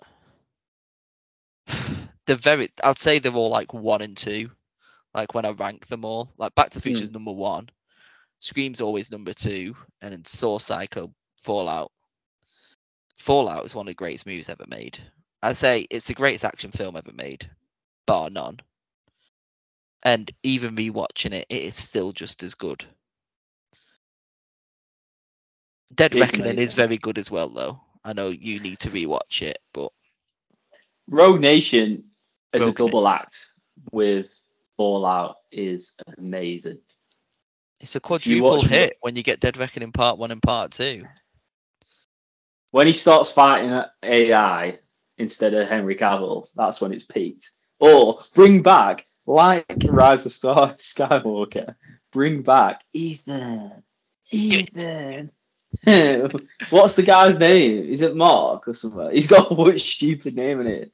They're 2.26 2.36
very. 2.36 2.68
I'd 2.82 2.98
say 2.98 3.18
they're 3.18 3.32
all 3.32 3.50
like 3.50 3.74
one 3.74 4.02
and 4.02 4.16
two. 4.16 4.50
Like 5.14 5.34
when 5.34 5.44
I 5.44 5.50
rank 5.50 5.86
them 5.86 6.04
all, 6.04 6.30
like 6.38 6.54
Back 6.54 6.70
to 6.70 6.78
the 6.78 6.82
Future 6.82 7.02
is 7.02 7.08
hmm. 7.08 7.14
number 7.14 7.32
one, 7.32 7.68
Scream's 8.40 8.80
always 8.80 9.10
number 9.10 9.32
two, 9.32 9.76
and 10.02 10.12
then 10.12 10.24
Saw, 10.24 10.58
Psycho, 10.58 11.10
Fallout. 11.36 11.92
Fallout 13.16 13.64
is 13.64 13.74
one 13.74 13.86
of 13.86 13.90
the 13.90 13.94
greatest 13.94 14.26
movies 14.26 14.48
ever 14.48 14.64
made. 14.68 14.98
I'd 15.42 15.56
say 15.56 15.86
it's 15.90 16.06
the 16.06 16.14
greatest 16.14 16.44
action 16.44 16.72
film 16.72 16.96
ever 16.96 17.12
made, 17.12 17.48
bar 18.06 18.30
none. 18.30 18.60
And 20.02 20.30
even 20.42 20.76
rewatching 20.76 21.32
it, 21.32 21.46
it 21.48 21.62
is 21.62 21.74
still 21.74 22.12
just 22.12 22.42
as 22.42 22.54
good. 22.54 22.84
Dead 25.94 26.14
Reckoning 26.14 26.58
is 26.58 26.72
very 26.74 26.98
good 26.98 27.18
as 27.18 27.30
well, 27.30 27.48
though. 27.48 27.80
I 28.04 28.12
know 28.12 28.28
you 28.28 28.58
need 28.60 28.78
to 28.80 28.90
rewatch 28.90 29.42
it, 29.42 29.58
but 29.72 29.90
Rogue 31.08 31.40
Nation 31.40 32.04
as 32.52 32.62
a 32.62 32.66
Rogue 32.66 32.76
double 32.76 33.08
act 33.08 33.48
with 33.92 34.28
Fallout 34.76 35.36
is 35.50 35.94
amazing. 36.18 36.78
it's 37.80 37.96
a 37.96 38.00
quadruple 38.00 38.62
hit 38.62 38.96
when 39.00 39.16
you 39.16 39.22
get 39.22 39.40
Dead 39.40 39.56
Reckoning 39.56 39.92
Part 39.92 40.18
One 40.18 40.30
and 40.30 40.42
Part 40.42 40.72
Two. 40.72 41.04
When 42.72 42.86
he 42.86 42.92
starts 42.92 43.30
fighting 43.32 43.82
AI 44.02 44.78
instead 45.18 45.54
of 45.54 45.68
Henry 45.68 45.94
Cavill, 45.96 46.48
that's 46.56 46.80
when 46.80 46.92
it's 46.92 47.04
peaked. 47.04 47.50
Or 47.78 48.20
bring 48.34 48.62
back 48.62 49.06
like 49.26 49.64
Rise 49.86 50.26
of 50.26 50.32
Star 50.32 50.74
Skywalker, 50.78 51.74
bring 52.12 52.42
back 52.42 52.82
Ethan. 52.92 53.82
Ethan. 54.32 55.30
What's 56.70 56.94
the 56.94 57.02
guy's 57.04 57.38
name? 57.38 57.84
Is 57.84 58.00
it 58.02 58.16
Mark 58.16 58.68
or 58.68 58.74
something? 58.74 59.10
He's 59.10 59.26
got 59.26 59.50
a 59.58 59.78
stupid 59.78 60.36
name 60.36 60.60
in 60.60 60.66
it. 60.66 60.92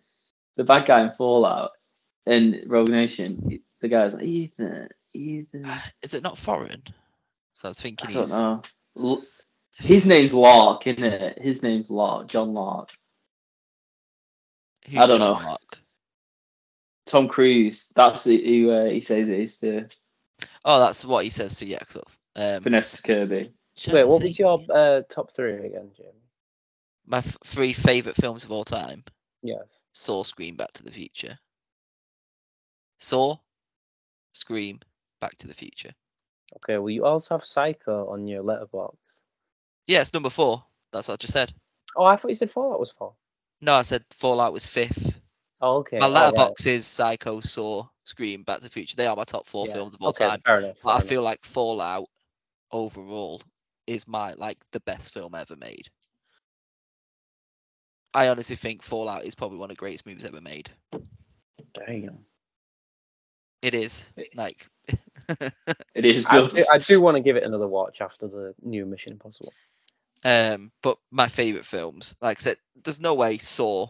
The 0.57 0.65
bad 0.65 0.87
guy 0.87 1.03
in 1.03 1.13
Fallout 1.13 1.73
and 2.27 2.63
Rogue 2.67 2.89
Nation. 2.91 3.61
The 3.81 3.89
guy's 3.89 4.15
like 4.15 4.25
Ethan. 4.25 4.89
Ethan. 5.15 5.67
Is 6.03 6.15
it 6.15 6.23
not 6.23 6.39
foreign? 6.39 6.83
So 7.55 7.69
I 7.69 7.71
was 7.71 7.81
thinking. 7.81 8.09
I 8.09 8.13
thinking 8.13 8.31
don't 8.31 8.63
know. 8.97 9.09
L- 9.11 9.25
His 9.79 10.07
name's 10.07 10.35
Lark, 10.35 10.87
isn't 10.87 11.03
it? 11.05 11.39
His 11.41 11.63
name's 11.63 11.91
Lark. 11.91 12.29
John 12.29 12.53
Lark. 12.53 12.91
who's 14.87 14.99
I 14.99 15.07
don't 15.07 15.19
John 15.21 15.37
know. 15.39 15.43
Mark? 15.43 15.79
Tom 17.07 17.29
Cruise. 17.29 17.89
That's 17.97 18.25
who 18.25 18.37
who, 18.37 18.71
uh, 18.71 18.85
he 18.87 19.01
says 19.01 19.29
it 19.29 19.41
is 19.41 19.57
to 19.59 19.89
Oh, 20.65 20.79
that's 20.79 21.05
what 21.05 21.25
he 21.25 21.31
says 21.31 21.57
to 21.59 21.67
Yaxel. 21.67 22.05
Um, 22.37 22.63
Vanessa 22.63 23.03
Kirby. 23.03 23.51
Trying 23.81 23.97
Wait, 23.97 24.05
what 24.05 24.21
think. 24.21 24.23
was 24.23 24.39
your 24.39 24.65
uh, 24.71 25.03
top 25.09 25.33
three 25.33 25.67
again, 25.67 25.91
Jim? 25.97 26.15
my 27.07 27.19
f- 27.19 27.39
three 27.45 27.73
favorite 27.73 28.17
films 28.17 28.45
of 28.45 28.53
all 28.53 28.65
time? 28.65 29.05
Yes. 29.43 29.85
Saw, 29.93 30.23
Scream, 30.23 30.57
Back 30.57 30.73
to 30.75 30.83
the 30.85 30.93
Future. 30.93 31.39
Saw, 32.99 33.39
Scream, 34.33 34.81
Back 35.21 35.37
to 35.39 35.47
the 35.49 35.55
Future. 35.55 35.95
Okay. 36.57 36.79
Well, 36.79 36.91
you 36.91 37.05
also 37.05 37.35
have 37.35 37.45
Psycho 37.45 38.07
on 38.09 38.27
your 38.27 38.43
Letterboxd. 38.43 39.25
Yeah, 39.87 40.01
it's 40.01 40.13
number 40.13 40.31
four. 40.31 40.65
That's 40.93 41.09
what 41.09 41.15
I 41.15 41.17
just 41.17 41.33
said. 41.33 41.53
Oh, 41.97 42.05
I 42.05 42.17
thought 42.17 42.29
you 42.29 42.35
said 42.35 42.51
Fallout 42.51 42.81
was 42.81 42.91
four. 42.93 43.15
No, 43.61 43.75
I 43.75 43.83
said 43.83 44.05
Fallout 44.11 44.53
was 44.53 44.67
fifth. 44.67 45.21
Oh, 45.61 45.79
okay. 45.79 45.99
My 45.99 46.07
all 46.15 46.31
right. 46.33 46.33
Letterboxd 46.33 46.67
is 46.67 46.87
Psycho, 46.87 47.41
Saw, 47.41 47.89
Scream, 48.05 48.43
Back 48.43 48.59
to 48.59 48.65
the 48.65 48.71
Future. 48.71 48.97
They 48.97 49.07
are 49.07 49.17
my 49.17 49.25
top 49.25 49.47
four 49.47 49.67
Yeah, 49.67 49.73
films 49.73 49.95
of 49.95 50.03
all 50.03 50.11
okay, 50.11 50.25
time. 50.25 50.43
Fair 50.45 50.59
enough. 50.59 50.79
But 50.83 50.97
I 50.97 51.01
fair 51.01 51.09
feel 51.09 51.23
like 51.23 51.45
Fallout 51.45 52.09
overall 52.73 53.43
is 53.91 54.07
my 54.07 54.33
like 54.35 54.59
the 54.73 54.81
best 54.81 55.13
film 55.13 55.35
ever 55.35 55.57
made. 55.57 55.89
I 58.15 58.29
honestly 58.29 58.57
think 58.57 58.83
Fallout 58.83 59.25
is 59.25 59.35
probably 59.35 59.59
one 59.59 59.71
of 59.71 59.77
the 59.77 59.81
greatest 59.81 60.07
movies 60.07 60.25
ever 60.25 60.41
made. 60.41 60.71
enough. 60.93 61.87
Damn. 61.87 62.25
It 63.63 63.75
is 63.75 64.09
like 64.35 64.69
It 65.95 66.05
is 66.05 66.27
I 66.27 66.41
good. 66.41 66.51
do, 66.51 66.65
I 66.73 66.79
do 66.79 67.01
want 67.01 67.17
to 67.17 67.23
give 67.23 67.37
it 67.37 67.43
another 67.45 67.69
watch 67.69 68.01
after 68.01 68.27
the 68.29 68.55
new 68.63 68.87
Mission 68.87 69.13
Impossible. 69.13 69.53
um 70.25 70.71
but 70.83 70.99
my 71.11 71.29
favorite 71.29 71.65
films, 71.65 72.17
like 72.21 72.39
I 72.39 72.41
said, 72.41 72.57
there's 72.85 73.01
no 73.01 73.15
way 73.15 73.39
Saw 73.39 73.89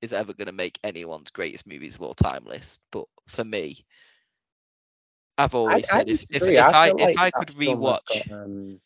is 0.00 0.12
ever 0.12 0.32
gonna 0.32 0.52
make 0.52 0.78
anyone's 0.84 1.30
greatest 1.30 1.66
movies 1.66 1.96
of 1.96 2.02
all 2.02 2.14
time 2.14 2.44
list. 2.44 2.80
But 2.90 3.06
for 3.26 3.44
me, 3.44 3.84
I've 5.38 5.54
always 5.54 5.88
said 5.88 6.08
if, 6.08 6.24
if, 6.30 6.42
if 6.42 6.74
I 6.74 6.88
feel 6.88 6.98
if 6.98 7.16
like 7.16 7.18
I 7.18 7.30
could 7.30 7.48
rewatch 7.56 8.28
got, 8.28 8.30
um, 8.32 8.80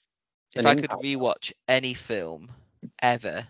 if 0.58 0.66
I 0.66 0.74
could 0.74 0.90
rewatch 0.90 1.52
any 1.68 1.94
film 1.94 2.50
ever, 3.02 3.46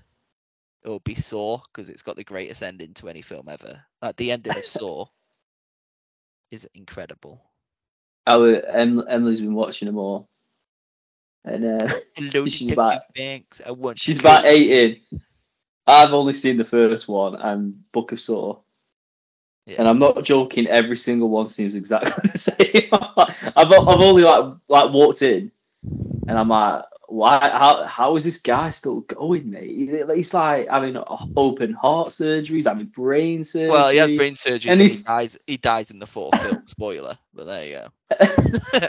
it 0.84 0.88
would 0.88 1.04
be 1.04 1.14
Saw 1.14 1.58
because 1.72 1.88
it's 1.90 2.02
got 2.02 2.16
the 2.16 2.24
greatest 2.24 2.62
ending 2.62 2.94
to 2.94 3.08
any 3.08 3.22
film 3.22 3.48
ever. 3.48 3.80
Like 4.02 4.16
the 4.16 4.32
ending 4.32 4.56
of 4.56 4.64
Saw 4.66 5.06
is 6.50 6.68
incredible. 6.74 7.42
Our 8.26 8.56
em- 8.66 9.04
Emily's 9.08 9.40
been 9.40 9.54
watching 9.54 9.86
them 9.86 9.98
all, 9.98 10.28
and 11.44 11.64
uh, 11.82 11.88
Hello, 12.16 12.46
She's 12.46 12.72
about- 12.72 13.02
Banks. 13.14 13.60
I 13.66 13.70
want 13.70 13.98
she's 13.98 14.18
about 14.20 14.44
kill 14.44 14.52
you." 14.56 14.72
eight 14.74 15.00
in. 15.12 15.20
I've 15.88 16.12
only 16.12 16.32
seen 16.32 16.56
the 16.56 16.64
first 16.64 17.06
one 17.06 17.36
and 17.36 17.80
Book 17.92 18.10
of 18.10 18.18
Saw, 18.20 18.58
Yeah. 19.66 19.76
and 19.78 19.86
I'm 19.88 20.00
not 20.00 20.24
joking. 20.24 20.66
Every 20.66 20.96
single 20.96 21.28
one 21.28 21.46
seems 21.46 21.76
exactly 21.76 22.28
the 22.32 22.38
same. 22.38 22.88
I've 23.56 23.70
I've 23.72 24.00
only 24.00 24.22
like 24.24 24.54
like 24.68 24.90
walked 24.92 25.22
in, 25.22 25.52
and 26.26 26.36
I'm 26.36 26.48
like, 26.48 26.82
why? 27.08 27.38
How 27.40 27.84
how 27.84 28.16
is 28.16 28.24
this 28.24 28.38
guy 28.38 28.70
still 28.70 29.00
going, 29.00 29.50
mate? 29.50 29.70
He- 29.70 30.14
He's 30.16 30.34
like 30.34 30.68
having 30.68 30.96
open 31.36 31.72
heart 31.72 32.12
surgery. 32.12 32.56
He's 32.56 32.66
having 32.66 32.86
brain 32.86 33.44
surgery. 33.44 33.70
Well, 33.70 33.90
he 33.90 33.98
has 33.98 34.10
brain 34.12 34.36
surgery, 34.36 34.70
and 34.72 34.80
and 34.80 34.90
he 34.90 35.02
dies. 35.02 35.38
He 35.46 35.56
dies 35.56 35.90
in 35.90 35.98
the 35.98 36.06
fourth 36.06 36.36
film. 36.40 36.66
Spoiler, 36.66 37.16
but 37.34 37.46
there 37.46 37.64
you 37.66 37.74
go. 37.74 38.88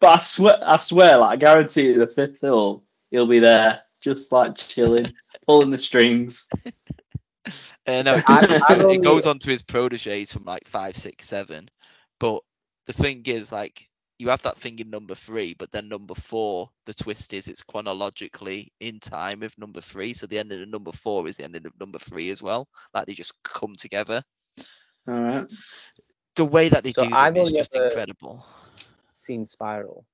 But 0.00 0.18
I 0.18 0.18
swear, 0.20 0.58
I 0.62 0.76
swear, 0.78 1.16
like 1.18 1.30
I 1.30 1.36
guarantee 1.36 1.86
you, 1.88 1.98
the 1.98 2.06
fifth 2.06 2.38
film, 2.38 2.82
he'll 3.10 3.26
be 3.26 3.38
there, 3.38 3.82
just 4.00 4.32
like 4.32 4.54
chilling, 4.56 5.12
pulling 5.46 5.70
the 5.70 5.78
strings. 5.78 6.48
Uh, 7.86 8.00
no, 8.00 8.14
it 8.16 8.24
I've- 8.28 8.46
goes, 8.48 8.62
I've 8.66 8.80
it 8.90 9.02
goes 9.02 9.26
on 9.26 9.38
to 9.40 9.50
his 9.50 9.60
proteges 9.60 10.32
from 10.32 10.44
like 10.44 10.66
five, 10.66 10.96
six, 10.96 11.26
seven. 11.28 11.68
But 12.18 12.40
the 12.86 12.94
thing 12.94 13.20
is, 13.26 13.52
like, 13.52 13.86
you 14.18 14.28
have 14.28 14.42
that 14.42 14.56
thing 14.56 14.78
in 14.78 14.90
number 14.90 15.14
three, 15.14 15.54
but 15.58 15.72
then 15.72 15.88
number 15.88 16.14
four, 16.14 16.70
the 16.86 16.94
twist 16.94 17.32
is 17.32 17.48
it's 17.48 17.62
chronologically 17.62 18.72
in 18.80 19.00
time 19.00 19.40
with 19.40 19.58
number 19.58 19.80
three. 19.80 20.14
So 20.14 20.26
the 20.26 20.38
ending 20.38 20.62
of 20.62 20.68
number 20.68 20.92
four 20.92 21.26
is 21.26 21.36
the 21.36 21.44
ending 21.44 21.66
of 21.66 21.78
number 21.80 21.98
three 21.98 22.30
as 22.30 22.42
well. 22.42 22.68
Like 22.94 23.06
they 23.06 23.14
just 23.14 23.42
come 23.42 23.74
together. 23.76 24.22
All 25.08 25.14
right. 25.14 25.46
The 26.36 26.44
way 26.44 26.68
that 26.68 26.84
they 26.84 26.92
So 26.92 27.02
do 27.02 27.10
them 27.10 27.18
I've 27.18 27.36
is 27.36 27.52
just 27.52 27.74
incredible. 27.74 28.44
Seen 29.12 29.44
Spiral. 29.44 30.04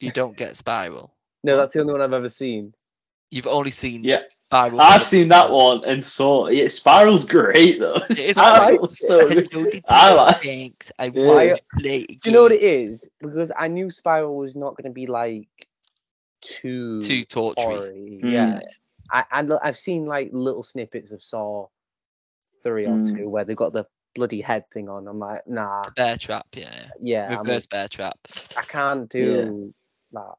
You 0.00 0.10
don't 0.12 0.36
get 0.36 0.56
Spiral. 0.56 1.14
No, 1.42 1.56
that's 1.56 1.72
the 1.72 1.80
only 1.80 1.92
one 1.92 2.02
I've 2.02 2.12
ever 2.12 2.28
seen. 2.28 2.74
You've 3.30 3.46
only 3.46 3.70
seen 3.70 4.04
Yeah, 4.04 4.20
Spiral. 4.50 4.80
I've 4.80 4.90
number 4.92 5.04
seen 5.04 5.28
that 5.28 5.50
one 5.50 5.84
and 5.84 6.02
saw. 6.02 6.46
Yeah, 6.48 6.68
Spiral's 6.68 7.24
great 7.24 7.80
though. 7.80 7.96
It 8.10 8.18
is 8.18 8.36
Spiral's 8.36 8.98
so 9.06 9.28
good. 9.42 9.82
I 9.88 10.14
like- 10.14 10.42
Banks. 10.42 10.92
I 10.98 11.06
Yeah. 11.06 11.26
want 11.26 11.54
to 11.56 11.62
play. 11.80 12.04
Do 12.06 12.18
you 12.24 12.32
know 12.32 12.42
what 12.42 12.52
it 12.52 12.62
is? 12.62 13.10
Because 13.20 13.50
I 13.58 13.66
knew 13.68 13.90
Spiral 13.90 14.36
was 14.36 14.54
not 14.56 14.76
going 14.76 14.88
to 14.90 14.94
be 14.94 15.06
like 15.06 15.48
too 16.42 17.00
Too 17.02 17.24
tortury. 17.24 18.20
Mm. 18.22 18.30
Yeah, 18.32 18.60
I, 19.10 19.24
I 19.32 19.42
I've 19.62 19.76
seen 19.76 20.06
like 20.06 20.30
little 20.32 20.62
snippets 20.62 21.10
of 21.10 21.22
Saw 21.22 21.66
three 22.62 22.84
or 22.86 22.90
Mm. 22.90 23.16
two 23.16 23.28
where 23.28 23.44
they've 23.44 23.56
got 23.56 23.72
the 23.72 23.84
bloody 24.14 24.40
head 24.40 24.64
thing 24.70 24.88
on. 24.88 25.08
I'm 25.08 25.18
like, 25.18 25.46
nah, 25.48 25.82
Bear 25.96 26.16
trap, 26.16 26.46
yeah. 26.54 26.70
yeah. 27.00 27.30
yeah, 27.30 27.36
I'm- 27.36 27.44
Reverse 27.46 27.66
bear 27.66 27.88
trap. 27.88 28.16
I 28.56 28.62
can't 28.62 29.08
do 29.10 29.72
that. 30.12 30.34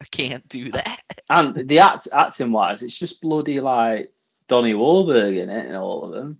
I 0.00 0.04
can't 0.10 0.48
do 0.48 0.70
that. 0.72 1.02
And 1.30 1.54
the 1.54 1.78
act 1.78 2.08
acting 2.12 2.52
wise, 2.52 2.82
it's 2.82 2.98
just 2.98 3.20
bloody 3.22 3.60
like 3.60 4.12
Donnie 4.48 4.74
Wahlberg 4.74 5.38
in 5.38 5.48
it 5.48 5.66
and 5.66 5.76
all 5.76 6.04
of 6.04 6.12
them. 6.12 6.38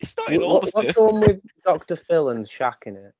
It's 0.00 0.16
not 0.16 0.32
in 0.32 0.40
Wh- 0.40 0.44
all 0.44 0.54
what- 0.60 0.70
what's 0.74 0.86
the 0.88 0.92
films. 0.94 1.12
one 1.12 1.20
with 1.22 1.40
Doctor 1.62 1.96
Phil 1.96 2.28
and 2.30 2.46
Shaq 2.46 2.86
in 2.86 2.96
it? 2.96 3.14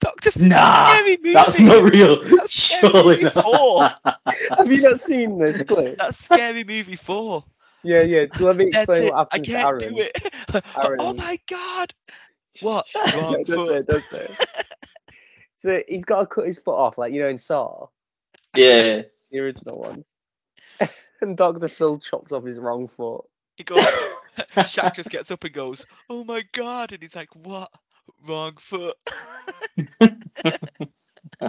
Doctor 0.00 0.30
Nah, 0.40 0.88
Scary 0.88 1.16
movie. 1.16 1.32
That's 1.32 1.60
not 1.60 1.92
real. 1.92 2.22
That's 2.36 2.52
Scary 2.52 2.90
Surely 2.92 3.22
Movie 3.22 3.34
not. 3.36 3.44
four. 3.44 3.90
Have 4.58 4.70
you 4.72 4.82
not 4.82 5.00
seen 5.00 5.38
this 5.38 5.62
clip? 5.62 5.96
That's 5.98 6.24
scary 6.24 6.62
movie 6.64 6.96
four. 6.96 7.44
Yeah, 7.84 8.02
yeah. 8.02 8.26
Let 8.38 8.56
me 8.56 8.66
explain 8.66 9.04
it. 9.04 9.12
what 9.12 9.14
I 9.14 9.18
happens 9.18 9.46
to 9.46 9.52
can't 9.52 9.82
Aaron. 9.82 9.94
do 9.94 10.00
it. 10.00 10.32
oh 11.00 11.14
my 11.14 11.38
god. 11.48 11.94
What? 12.60 12.86
Yeah, 12.94 13.16
Wrong 13.20 13.32
that's 13.32 13.48
foot. 13.50 13.76
it, 13.76 13.86
that's 13.86 14.12
it. 14.12 14.46
So 15.56 15.80
he's 15.86 16.04
got 16.04 16.20
to 16.20 16.26
cut 16.26 16.46
his 16.46 16.58
foot 16.58 16.74
off, 16.74 16.98
like 16.98 17.12
you 17.12 17.20
know 17.22 17.28
in 17.28 17.38
Saw, 17.38 17.86
Yeah. 18.56 19.02
the 19.30 19.38
original 19.38 19.78
one. 19.78 20.04
and 21.20 21.36
Doctor 21.36 21.68
Phil 21.68 21.98
chops 21.98 22.32
off 22.32 22.44
his 22.44 22.58
wrong 22.58 22.88
foot. 22.88 23.24
He 23.56 23.64
goes. 23.64 23.78
Shaq 24.56 24.94
just 24.94 25.10
gets 25.10 25.30
up 25.30 25.44
and 25.44 25.52
goes, 25.52 25.84
"Oh 26.08 26.24
my 26.24 26.42
god!" 26.52 26.92
And 26.92 27.02
he's 27.02 27.14
like, 27.16 27.34
"What? 27.34 27.70
Wrong 28.26 28.54
foot." 28.58 28.96
Oh, 31.40 31.48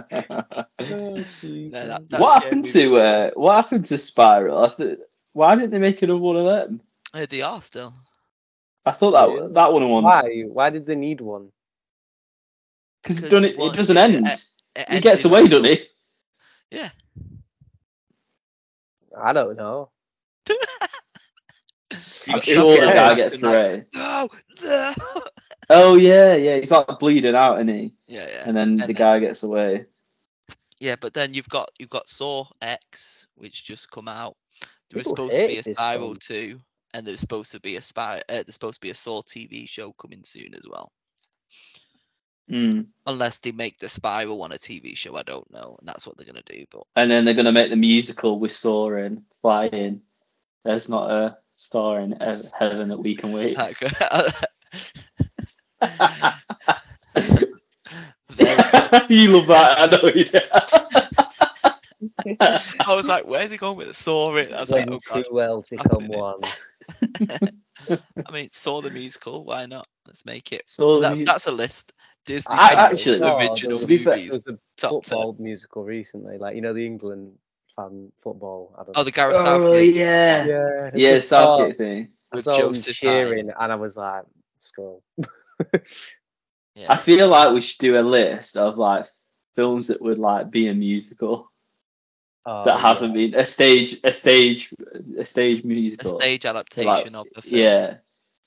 No, 0.80 1.86
that- 1.98 2.04
what 2.18 2.42
happened 2.42 2.64
to 2.66 2.88
four. 2.90 3.00
uh, 3.00 3.30
what 3.34 3.54
happened 3.56 3.84
to 3.86 3.98
Spiral? 3.98 4.64
I 4.64 4.68
th- 4.68 4.98
why 5.32 5.54
didn't 5.56 5.70
they 5.70 5.78
make 5.78 6.02
another 6.02 6.18
one 6.18 6.36
of 6.36 6.44
them? 6.46 6.80
Uh, 7.12 7.26
they 7.28 7.42
are 7.42 7.60
still. 7.60 7.94
I 8.86 8.92
thought 8.92 9.12
that 9.12 9.28
Really? 9.34 9.52
that 9.54 9.72
one 9.72 9.88
won 9.88 10.04
Why? 10.04 10.42
Why 10.46 10.70
did 10.70 10.86
they 10.86 10.96
need 10.96 11.20
one? 11.20 11.50
because 13.02 13.22
it, 13.22 13.32
it 13.32 13.58
it, 13.58 13.72
doesn't 13.74 13.96
it- 13.96 14.00
end. 14.14 14.26
it 14.76 14.88
he 14.90 15.00
gets 15.00 15.24
away, 15.24 15.46
doesn't 15.48 15.64
he? 15.66 15.84
Yeah. 16.70 16.90
I 19.22 19.32
don't 19.32 19.56
know. 19.56 19.90
You 22.26 22.34
I'm 22.34 22.40
sure 22.40 22.80
the 22.80 22.86
Samuel 22.86 22.92
guy 22.94 23.14
Jackson 23.14 23.16
gets 23.16 23.42
like, 23.42 23.54
away. 23.54 23.84
No, 23.94 24.28
no. 24.62 24.94
Oh 25.70 25.94
yeah, 25.96 26.34
yeah. 26.34 26.56
He's 26.58 26.70
like 26.70 26.86
bleeding 26.98 27.34
out, 27.34 27.54
isn't 27.56 27.68
he? 27.68 27.94
Yeah, 28.06 28.26
yeah. 28.30 28.42
And 28.46 28.56
then 28.56 28.68
And 28.70 28.80
the 28.80 28.86
then- 28.88 28.96
guy 28.96 29.18
gets 29.20 29.42
away. 29.42 29.86
Yeah, 30.80 30.96
but 31.00 31.14
then 31.14 31.32
you've 31.32 31.48
got 31.48 31.70
you've 31.78 31.88
got 31.90 32.08
Saw 32.08 32.46
X, 32.60 33.26
which 33.36 33.64
just 33.64 33.90
come 33.90 34.08
out. 34.08 34.36
There 34.90 34.98
was 34.98 35.06
People 35.06 35.28
supposed 35.28 35.32
to 35.40 35.46
be 35.48 35.58
a 35.58 35.62
this 35.62 35.76
Spiral 35.76 36.06
film. 36.08 36.16
two, 36.20 36.60
and 36.92 37.06
there's 37.06 37.20
supposed 37.20 37.52
to 37.52 37.60
be 37.60 37.76
a 37.76 37.80
spy. 37.80 38.18
Uh, 38.28 38.42
there's 38.42 38.54
supposed 38.54 38.74
to 38.74 38.80
be 38.80 38.90
a 38.90 38.94
Saw 38.94 39.22
TV 39.22 39.66
show 39.68 39.92
coming 39.94 40.22
soon 40.24 40.54
as 40.54 40.64
well. 40.68 40.92
Mm. 42.50 42.86
Unless 43.06 43.38
they 43.40 43.52
make 43.52 43.78
the 43.78 43.88
Spiral 43.88 44.38
one 44.38 44.52
a 44.52 44.58
TV 44.58 44.96
show, 44.96 45.16
I 45.16 45.22
don't 45.22 45.50
know, 45.50 45.76
and 45.78 45.88
that's 45.88 46.06
what 46.06 46.16
they're 46.16 46.26
gonna 46.26 46.42
do. 46.46 46.64
But 46.70 46.82
And 46.96 47.10
then 47.10 47.24
they're 47.24 47.34
gonna 47.34 47.52
make 47.52 47.70
the 47.70 47.76
musical 47.76 48.38
with 48.38 48.52
Soaring, 48.52 49.22
flying. 49.40 50.00
There's 50.64 50.88
not 50.88 51.10
a 51.10 51.36
star 51.54 52.00
in 52.00 52.12
heaven 52.58 52.88
that 52.88 52.98
we 52.98 53.16
can 53.16 53.32
wait. 53.32 53.56
that, 53.56 53.74
you 59.08 59.28
love 59.28 59.46
that, 59.46 59.78
I 59.78 59.86
know 59.86 60.08
you 60.14 60.24
do. 60.24 60.40
I 62.86 62.94
was 62.94 63.08
like, 63.08 63.26
where's 63.26 63.50
he 63.50 63.56
going 63.56 63.76
with 63.76 63.88
it? 63.88 63.96
Saw 63.96 64.34
it. 64.36 64.52
I 64.52 64.60
was 64.60 64.70
like, 64.70 64.86
When 64.86 64.94
oh 64.94 64.98
two 64.98 65.22
god. 65.22 65.32
worlds 65.32 65.70
happening 65.70 66.08
become 66.08 66.08
one. 66.08 66.40
I 68.26 68.32
mean, 68.32 68.48
saw 68.50 68.80
the 68.80 68.90
musical. 68.90 69.44
Why 69.44 69.66
not? 69.66 69.86
Let's 70.06 70.24
make 70.24 70.52
it. 70.52 70.62
So 70.66 71.00
That, 71.00 71.16
the- 71.16 71.24
that's 71.24 71.46
a 71.46 71.52
list. 71.52 71.92
Disney 72.24 72.54
I- 72.54 72.72
actually- 72.90 73.20
No, 73.20 73.36
original 73.38 73.78
there 73.78 73.86
to 73.88 73.98
fair, 74.04 74.16
movies. 74.16 74.30
There 74.30 74.36
was 74.36 74.46
a 74.46 74.58
top 74.76 74.90
ten. 75.04 75.18
football 75.18 75.36
musical 75.38 75.84
recently, 75.84 76.38
like 76.38 76.54
you 76.56 76.62
know 76.62 76.72
the 76.72 76.84
England 76.86 77.38
fan 77.76 78.10
football. 78.22 78.74
I 78.78 78.84
don't 78.84 78.96
Oh, 78.96 79.00
know. 79.00 79.04
the 79.04 79.10
Gareth 79.10 79.36
Oh 79.38 79.44
Southgate 79.44 79.94
yeah, 79.94 80.46
yeah, 80.46 80.90
yeah, 80.94 81.10
I 81.10 81.18
saw- 81.18 81.56
Southgate 81.58 81.76
thing. 81.78 82.08
I 82.32 82.36
with 82.36 82.44
saw 82.44 82.56
them 82.56 82.70
Joseph 82.74 82.96
cheering, 82.96 83.50
and 83.60 83.72
I 83.72 83.74
was 83.76 83.96
like, 83.96 84.24
scroll. 84.60 85.02
Yeah. 86.76 86.92
I 86.92 86.96
feel 86.96 87.28
like 87.28 87.52
we 87.54 87.60
should 87.60 87.78
do 87.78 87.96
a 87.96 88.02
list 88.02 88.56
of 88.56 88.78
like 88.78 89.06
films 89.54 89.86
that 89.86 90.02
would 90.02 90.18
like 90.18 90.50
be 90.50 90.66
a 90.66 90.74
musical 90.74 91.52
Oh, 92.46 92.64
that 92.64 92.80
haven't 92.80 93.12
been 93.14 93.32
a 93.36 93.46
stage, 93.46 94.00
a 94.02 94.12
stage, 94.12 94.74
a 95.16 95.24
stage 95.24 95.62
musical, 95.62 96.18
a 96.18 96.20
stage 96.20 96.44
adaptation 96.44 97.14
of 97.14 97.26
the 97.34 97.40
film. 97.42 97.60
Yeah, 97.62 97.96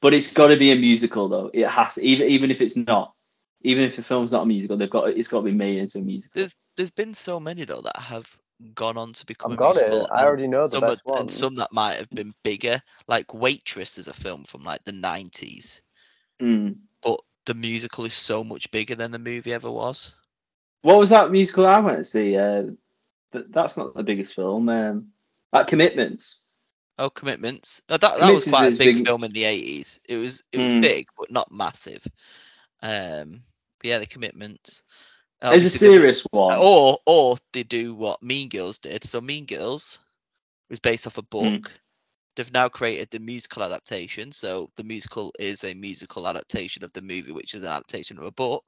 but 0.02 0.14
it's 0.14 0.34
got 0.34 0.48
to 0.50 0.58
be 0.58 0.72
a 0.72 0.76
musical 0.76 1.30
though. 1.30 1.50
It 1.54 1.68
has 1.68 1.98
even 2.00 2.28
even 2.28 2.52
if 2.52 2.62
it's 2.62 2.76
not, 2.76 3.14
even 3.62 3.84
if 3.84 3.96
the 3.96 4.04
film's 4.04 4.32
not 4.32 4.44
a 4.44 4.46
musical, 4.46 4.78
they've 4.78 4.90
got 4.90 5.10
it's 5.10 5.28
got 5.28 5.40
to 5.40 5.46
be 5.50 5.54
made 5.56 5.78
into 5.78 6.00
a 6.00 6.02
musical. 6.02 6.32
There's 6.40 6.56
there's 6.76 6.92
been 6.92 7.14
so 7.14 7.40
many 7.40 7.66
though 7.66 7.82
that 7.82 7.98
have 7.98 8.38
gone 8.74 8.98
on 8.98 9.14
to 9.14 9.26
become 9.26 9.52
I've 9.52 9.58
a 9.58 9.60
got 9.60 9.76
musical. 9.76 10.06
it. 10.06 10.12
I 10.12 10.26
already 10.26 10.48
know 10.48 10.64
the 10.68 10.72
some 10.80 10.82
best 10.82 11.02
are- 11.06 11.12
one. 11.14 11.22
and 11.22 11.32
some 11.32 11.56
that 11.56 11.72
might 11.72 11.96
have 11.98 12.10
been 12.12 12.34
bigger. 12.44 12.82
Like 13.08 13.34
Waitress 13.34 13.98
is 13.98 14.08
a 14.08 14.14
film 14.14 14.44
from 14.44 14.64
like 14.64 14.84
the 14.86 14.92
nineties, 14.94 15.82
Mm. 16.42 16.76
but 17.02 17.20
the 17.46 17.54
musical 17.54 18.06
is 18.06 18.14
so 18.14 18.44
much 18.44 18.70
bigger 18.72 18.96
than 18.96 19.12
the 19.12 19.20
movie 19.20 19.54
ever 19.54 19.72
was. 19.72 20.14
What 20.82 20.98
was 21.00 21.10
that 21.10 21.32
musical 21.32 21.66
I 21.66 21.80
went 21.80 21.98
to 22.00 22.04
see? 22.04 22.38
Uh, 22.38 22.64
th- 23.32 23.46
that's 23.50 23.78
not 23.78 23.96
the 23.96 24.04
biggest 24.04 24.34
film. 24.36 24.70
Um, 24.70 25.08
like 25.54 25.68
Commitments. 25.68 26.42
Oh, 27.00 27.10
Commitments. 27.10 27.82
Oh, 27.90 27.98
that 27.98 28.20
that 28.20 28.32
was 28.34 28.44
Commitments 28.44 28.48
is- 28.48 28.52
quite 28.52 28.74
a 28.74 28.78
big, 28.78 28.96
big. 28.98 29.06
film 29.08 29.24
in 29.24 29.32
the 29.34 29.44
eighties. 29.44 30.00
It 30.10 30.18
was 30.18 30.44
it 30.52 30.58
was 30.60 30.74
Mm. 30.74 30.82
big, 30.82 31.08
but 31.18 31.32
not 31.32 31.52
massive. 31.52 32.06
Um, 32.88 33.42
yeah, 33.84 34.00
the 34.00 34.06
Commitments. 34.06 34.84
It's 35.44 35.66
a 35.66 35.70
serious 35.70 36.24
one. 36.32 36.58
or 36.58 36.98
or 37.06 37.38
they 37.54 37.64
do 37.64 37.94
what 37.94 38.24
Mean 38.24 38.50
Girls 38.50 38.80
did. 38.80 39.04
So 39.04 39.22
Mean 39.22 39.46
Girls 39.46 40.00
was 40.70 40.80
based 40.80 41.06
off 41.06 41.18
a 41.18 41.22
book. 41.24 41.46
Mm. 41.46 41.70
They've 42.36 42.54
now 42.54 42.70
created 42.70 43.10
the 43.10 43.20
musical 43.20 43.64
adaptation. 43.64 44.32
So 44.32 44.70
the 44.78 44.84
musical 44.84 45.34
is 45.40 45.64
a 45.64 45.74
musical 45.74 46.28
adaptation 46.28 46.84
of 46.84 46.94
the 46.94 47.02
movie, 47.02 47.32
which 47.32 47.54
is 47.54 47.64
an 47.64 47.70
adaptation 47.70 48.18
of 48.18 48.26
a 48.26 48.32
book. 48.32 48.64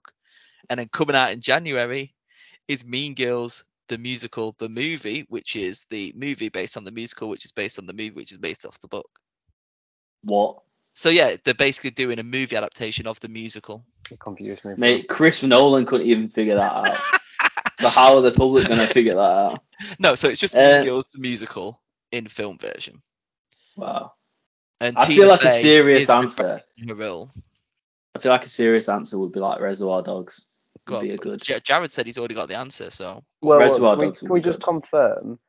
And 0.69 0.79
then 0.79 0.89
coming 0.89 1.15
out 1.15 1.31
in 1.31 1.41
January 1.41 2.13
is 2.67 2.85
Mean 2.85 3.15
Girls, 3.15 3.63
the 3.87 3.97
musical, 3.97 4.55
the 4.59 4.69
movie, 4.69 5.25
which 5.29 5.55
is 5.55 5.85
the 5.89 6.13
movie 6.15 6.49
based 6.49 6.77
on 6.77 6.83
the 6.83 6.91
musical, 6.91 7.29
which 7.29 7.45
is 7.45 7.51
based 7.51 7.79
on 7.79 7.87
the 7.87 7.93
movie, 7.93 8.11
which 8.11 8.31
is 8.31 8.37
based 8.37 8.65
off 8.65 8.79
the 8.81 8.87
book. 8.87 9.09
What? 10.23 10.61
So 10.99 11.07
yeah, 11.07 11.37
they're 11.45 11.53
basically 11.53 11.91
doing 11.91 12.19
a 12.19 12.23
movie 12.23 12.57
adaptation 12.57 13.07
of 13.07 13.17
the 13.21 13.29
musical. 13.29 13.85
It 14.11 14.19
confused 14.19 14.65
me. 14.65 14.73
Mate, 14.75 15.07
Chris 15.07 15.41
Nolan 15.41 15.85
couldn't 15.85 16.05
even 16.07 16.27
figure 16.27 16.57
that 16.57 16.73
out. 16.73 17.21
so 17.79 17.87
how 17.87 18.17
are 18.17 18.21
the 18.21 18.33
public 18.33 18.67
going 18.67 18.81
to 18.81 18.87
figure 18.87 19.13
that 19.13 19.17
out? 19.17 19.63
No, 19.99 20.13
so 20.15 20.27
it's 20.27 20.41
just 20.41 20.57
Uh, 20.57 20.83
Girls, 20.83 21.05
the 21.13 21.21
musical 21.21 21.79
in 22.11 22.27
film 22.27 22.57
version. 22.57 23.01
Wow. 23.77 24.11
And 24.81 24.97
I 24.97 25.05
Tina 25.05 25.21
feel 25.21 25.27
like 25.29 25.45
a 25.45 25.51
serious 25.51 26.09
answer. 26.09 26.61
in 26.77 26.89
her 26.89 26.95
role. 26.95 27.29
I 28.13 28.19
feel 28.19 28.33
like 28.33 28.45
a 28.45 28.49
serious 28.49 28.89
answer 28.89 29.17
would 29.17 29.31
be 29.31 29.39
like 29.39 29.61
Reservoir 29.61 30.03
Dogs. 30.03 30.49
Would 30.89 30.95
on, 30.97 31.03
be 31.03 31.11
a 31.11 31.17
good. 31.17 31.47
Ja- 31.47 31.59
Jarad 31.59 31.91
said 31.91 32.07
he's 32.07 32.17
already 32.17 32.35
got 32.35 32.49
the 32.49 32.57
answer, 32.57 32.91
so 32.91 33.23
Well, 33.41 33.57
Reservoir 33.59 33.93
can 33.95 33.99
we, 34.01 34.05
Dogs 34.07 34.19
can 34.19 34.33
we 34.33 34.41
just 34.41 34.59
good. 34.59 34.65
confirm? 34.65 35.39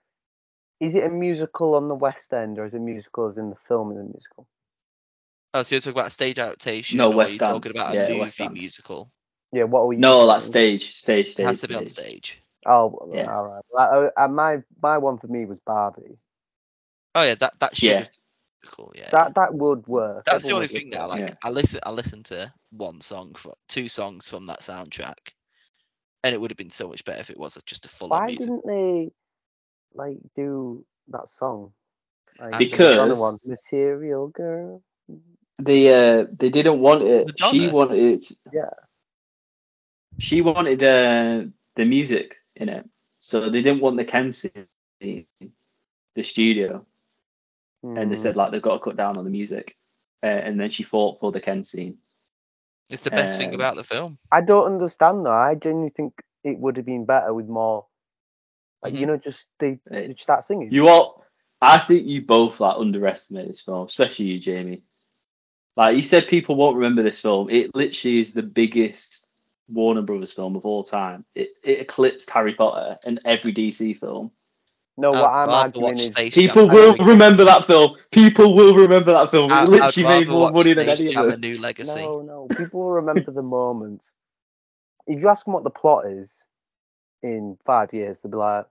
Is 0.79 0.95
it 0.95 1.03
a 1.03 1.09
musical 1.09 1.75
on 1.75 1.89
the 1.89 1.97
West 1.97 2.33
End, 2.33 2.57
or 2.61 2.65
is 2.65 2.75
it 2.75 2.79
musical 2.79 3.27
as 3.27 3.37
in 3.37 3.51
the 3.51 3.57
film 3.57 3.91
in 3.91 3.97
the 3.97 4.05
musical? 4.05 4.47
Oh, 5.55 5.63
so 5.63 5.75
you're 5.75 5.81
talking 5.81 5.93
about 5.99 6.09
a 6.09 6.11
stage 6.11 6.39
adaptation? 6.39 6.99
No, 6.99 7.11
or 7.13 7.17
West 7.17 7.41
are 7.43 7.47
End. 7.47 7.55
talking 7.55 7.73
about 7.73 7.93
a 7.93 7.95
Yeah, 7.95 8.09
movie 8.09 8.21
West 8.21 8.51
musical? 8.51 9.13
Yeah, 9.53 9.65
what 9.65 9.81
are 9.81 9.87
we? 9.87 9.97
No, 9.97 10.17
using? 10.19 10.27
like 10.29 10.41
stage, 10.43 10.95
stage, 10.97 10.97
stage. 10.97 11.29
It 11.29 11.33
stage. 11.33 11.47
has 11.47 11.61
to 11.63 11.69
be 11.69 11.75
on 11.75 11.89
stage. 11.89 12.07
stage. 12.07 12.43
Oh, 12.67 13.11
Yeah. 13.13 13.35
all 13.35 13.47
right. 13.47 13.65
Well, 13.71 14.11
uh, 14.17 14.23
uh, 14.25 14.29
my 14.29 14.63
my 14.83 14.99
one 14.99 15.19
for 15.19 15.27
me 15.27 15.47
was 15.47 15.61
Barbie. 15.61 16.19
Oh 17.15 17.23
yeah, 17.25 17.35
that 17.37 17.59
that 17.61 17.77
should 17.77 17.89
Yeah. 17.89 17.99
have 18.01 18.11
cool. 18.67 18.93
Yeah, 18.95 19.09
That 19.11 19.35
that 19.35 19.55
would 19.55 19.87
work. 19.89 20.25
that's 20.25 20.45
the 20.45 20.53
only 20.53 20.69
thing 20.69 20.91
now. 20.91 21.09
love 21.09 21.19
Like 21.19 21.31
Yeah. 21.31 21.35
I 21.43 21.51
listen, 21.51 21.81
I 21.85 21.91
listened 21.91 22.27
to 22.27 22.53
one 22.73 23.01
song 23.01 23.35
from 23.35 23.55
two 23.69 23.89
songs 23.89 24.29
from 24.29 24.47
that 24.47 24.61
soundtrack, 24.61 25.33
and 26.23 26.35
it 26.35 26.41
would 26.41 26.51
have 26.51 26.59
been 26.59 26.71
so 26.71 26.89
much 26.89 27.05
better 27.05 27.21
if 27.21 27.31
it 27.31 27.39
was 27.39 27.59
just 27.67 27.87
a 27.87 27.89
full 27.89 28.09
that. 28.11 28.21
Why 28.21 28.27
music. 28.27 28.47
didn't 28.47 28.67
they 28.67 29.13
like 29.95 30.19
do 30.35 30.85
that 31.09 31.27
song? 31.29 31.73
Like, 32.39 32.59
Because- 32.59 33.19
one, 33.19 33.39
Material 33.45 34.29
Girl. 34.29 34.83
They 35.61 35.93
uh 35.95 36.27
they 36.33 36.51
didn't 36.51 36.81
want 36.81 37.03
it. 37.03 37.39
She 37.39 37.69
wanted 37.69 37.99
it. 37.99 38.33
Yeah. 38.53 38.71
She 40.19 40.41
wanted 40.43 40.83
uh 40.83 41.45
the 41.77 41.85
music 41.85 42.37
in 42.57 42.69
it, 42.69 42.89
so 43.21 43.49
they 43.49 43.63
didn't 43.63 43.81
want 43.83 43.97
the 43.97 44.05
Ken 44.05 44.33
scene, 44.33 44.67
the 45.01 46.23
studio, 46.23 46.85
and 47.97 48.11
they 48.11 48.17
Mm. 48.17 48.19
said 48.19 48.37
like 48.37 48.53
they've 48.53 48.63
got 48.63 48.75
to 48.75 48.81
cut 48.81 48.97
down 48.97 49.17
on 49.19 49.25
the 49.25 49.31
music, 49.31 49.77
uh, 50.23 50.27
and 50.27 50.61
then 50.61 50.71
she 50.71 50.83
fought 50.83 51.21
for 51.21 51.33
the 51.33 51.41
Ken 51.41 51.65
scene. 51.65 51.99
It's 52.89 53.03
the 53.05 53.11
best 53.11 53.37
thing 53.39 53.53
um, 53.53 53.55
about 53.55 53.77
the 53.77 53.85
film. 53.85 54.19
I 54.33 54.41
don't 54.41 54.67
understand 54.67 55.25
though. 55.25 55.33
I 55.33 55.55
genuinely 55.55 55.93
think 55.97 56.21
it 56.45 56.59
would 56.59 56.77
have 56.77 56.87
been 56.87 57.05
better 57.05 57.33
with 57.35 57.49
more, 57.49 57.87
like 58.83 58.95
you 58.95 59.07
Mhm. 59.07 59.09
know, 59.09 59.17
just 59.17 59.47
they, 59.59 59.79
Hey, 59.91 60.07
they 60.09 60.15
start 60.15 60.43
singing. 60.43 60.71
You 60.73 60.89
all, 60.89 61.25
I 61.61 61.79
think 61.79 62.07
you 62.07 62.23
both 62.23 62.61
like 62.61 62.77
underestimate 62.77 63.49
this 63.49 63.61
film, 63.61 63.87
especially 63.87 64.27
you, 64.27 64.39
Jamie. 64.39 64.83
Like 65.77 65.97
you 65.97 66.03
said, 66.03 66.29
people 66.29 66.57
won't 66.57 66.77
remember 66.77 67.03
this 67.03 67.21
film. 67.21 67.49
It 67.51 67.75
literally 67.75 68.21
is 68.21 68.35
the 68.35 68.43
biggest 68.43 69.29
Warner 69.69 70.03
Brothers 70.03 70.33
film 70.33 70.57
of 70.57 70.67
all 70.67 70.83
time. 70.83 71.25
It, 71.35 71.51
it 71.63 71.81
eclipsed 71.81 72.31
Harry 72.31 72.55
Potter 72.55 72.99
and 73.07 73.21
every 73.25 73.53
DC 73.53 73.97
film. 73.99 74.31
no, 74.97 75.13
I'd 75.13 75.21
what 75.21 75.31
I'm 75.31 75.49
rather 75.49 75.55
arguing 75.55 75.99
is 76.01 76.13
Space 76.13 76.35
People 76.35 76.67
Jam 76.67 76.75
will 76.75 76.97
remember 77.07 77.45
that 77.45 77.65
film. 77.65 77.97
People 78.11 78.55
will 78.55 78.75
remember 78.75 79.13
that 79.13 79.31
film. 79.31 79.51
It 79.51 79.55
I- 79.55 79.63
I'd 79.65 79.71
literally 79.71 80.09
made 80.09 80.29
more 80.29 80.41
watch 80.43 80.55
money 80.55 80.75
than 80.75 80.89
Space 80.89 81.01
any 81.01 81.15
Jam: 81.15 81.23
of 81.23 81.29
A 81.31 81.33
them. 81.33 81.41
New 81.41 81.59
Legacy. 81.59 82.01
no, 82.01 82.23
no. 82.23 82.49
People 82.57 82.81
will 82.81 82.93
remember 82.93 83.31
the 83.31 83.43
moment. 83.43 84.11
If 85.07 85.21
you 85.21 85.29
ask 85.29 85.45
them 85.45 85.55
what 85.55 85.65
the 85.65 85.71
plot 85.71 86.07
is 86.07 86.47
in 87.23 87.57
five 87.65 87.93
years, 87.95 88.21
they'll 88.21 88.31
be 88.31 88.37
like, 88.39 88.67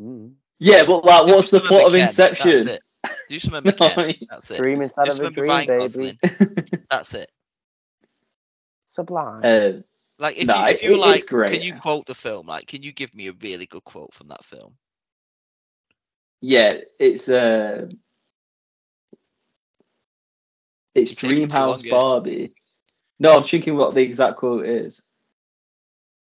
mm, 0.00 0.32
Yeah, 0.58 0.84
but 0.84 1.04
like, 1.04 1.26
what's 1.26 1.50
the 1.50 1.60
plot 1.60 1.72
remember 1.72 1.86
of 1.88 1.94
Ken, 1.94 2.00
Inception? 2.00 2.78
That's 3.02 3.14
it. 3.14 3.18
You 3.28 3.36
just 3.36 3.46
remember 3.46 3.70
No, 3.70 3.88
Ken. 3.88 3.98
I 3.98 4.06
mean- 4.08 4.26
That's 4.30 4.50
it. 4.50 4.58
"Dream 4.58 4.82
inside 4.82 5.06
Just 5.06 5.20
of 5.20 5.26
a 5.26 5.30
dream, 5.30 5.48
Ryan 5.50 5.66
baby." 5.66 5.80
Gosling. 5.80 6.18
That's 6.90 7.14
it. 7.14 7.30
Sublime. 8.84 9.40
Uh, 9.44 9.80
Like 10.18 10.36
if 10.38 10.46
Nah, 10.46 10.66
you 10.66 10.72
if 10.72 10.82
it- 10.82 10.86
you 10.86 10.90
it 10.92 10.94
is 10.94 11.00
like, 11.00 11.26
great. 11.26 11.52
can 11.52 11.62
you 11.62 11.74
quote 11.80 12.06
the 12.06 12.14
film? 12.14 12.46
Like, 12.46 12.66
can 12.66 12.82
you 12.82 12.92
give 12.92 13.14
me 13.14 13.28
a 13.28 13.32
really 13.40 13.66
good 13.66 13.84
quote 13.84 14.12
from 14.12 14.28
that 14.28 14.44
film? 14.44 14.76
yeah, 16.44 16.72
it's 16.98 17.28
uh, 17.28 17.88
it's 20.94 21.22
You're 21.22 21.30
taking 21.32 21.48
too 21.48 21.58
long, 21.58 21.78
Dreamhouse. 21.78 21.90
Barbie. 21.90 22.52
No, 23.18 23.36
I'm 23.36 23.42
thinking 23.44 23.76
what 23.76 23.94
the 23.94 24.02
exact 24.02 24.36
quote 24.38 24.66
is. 24.66 25.02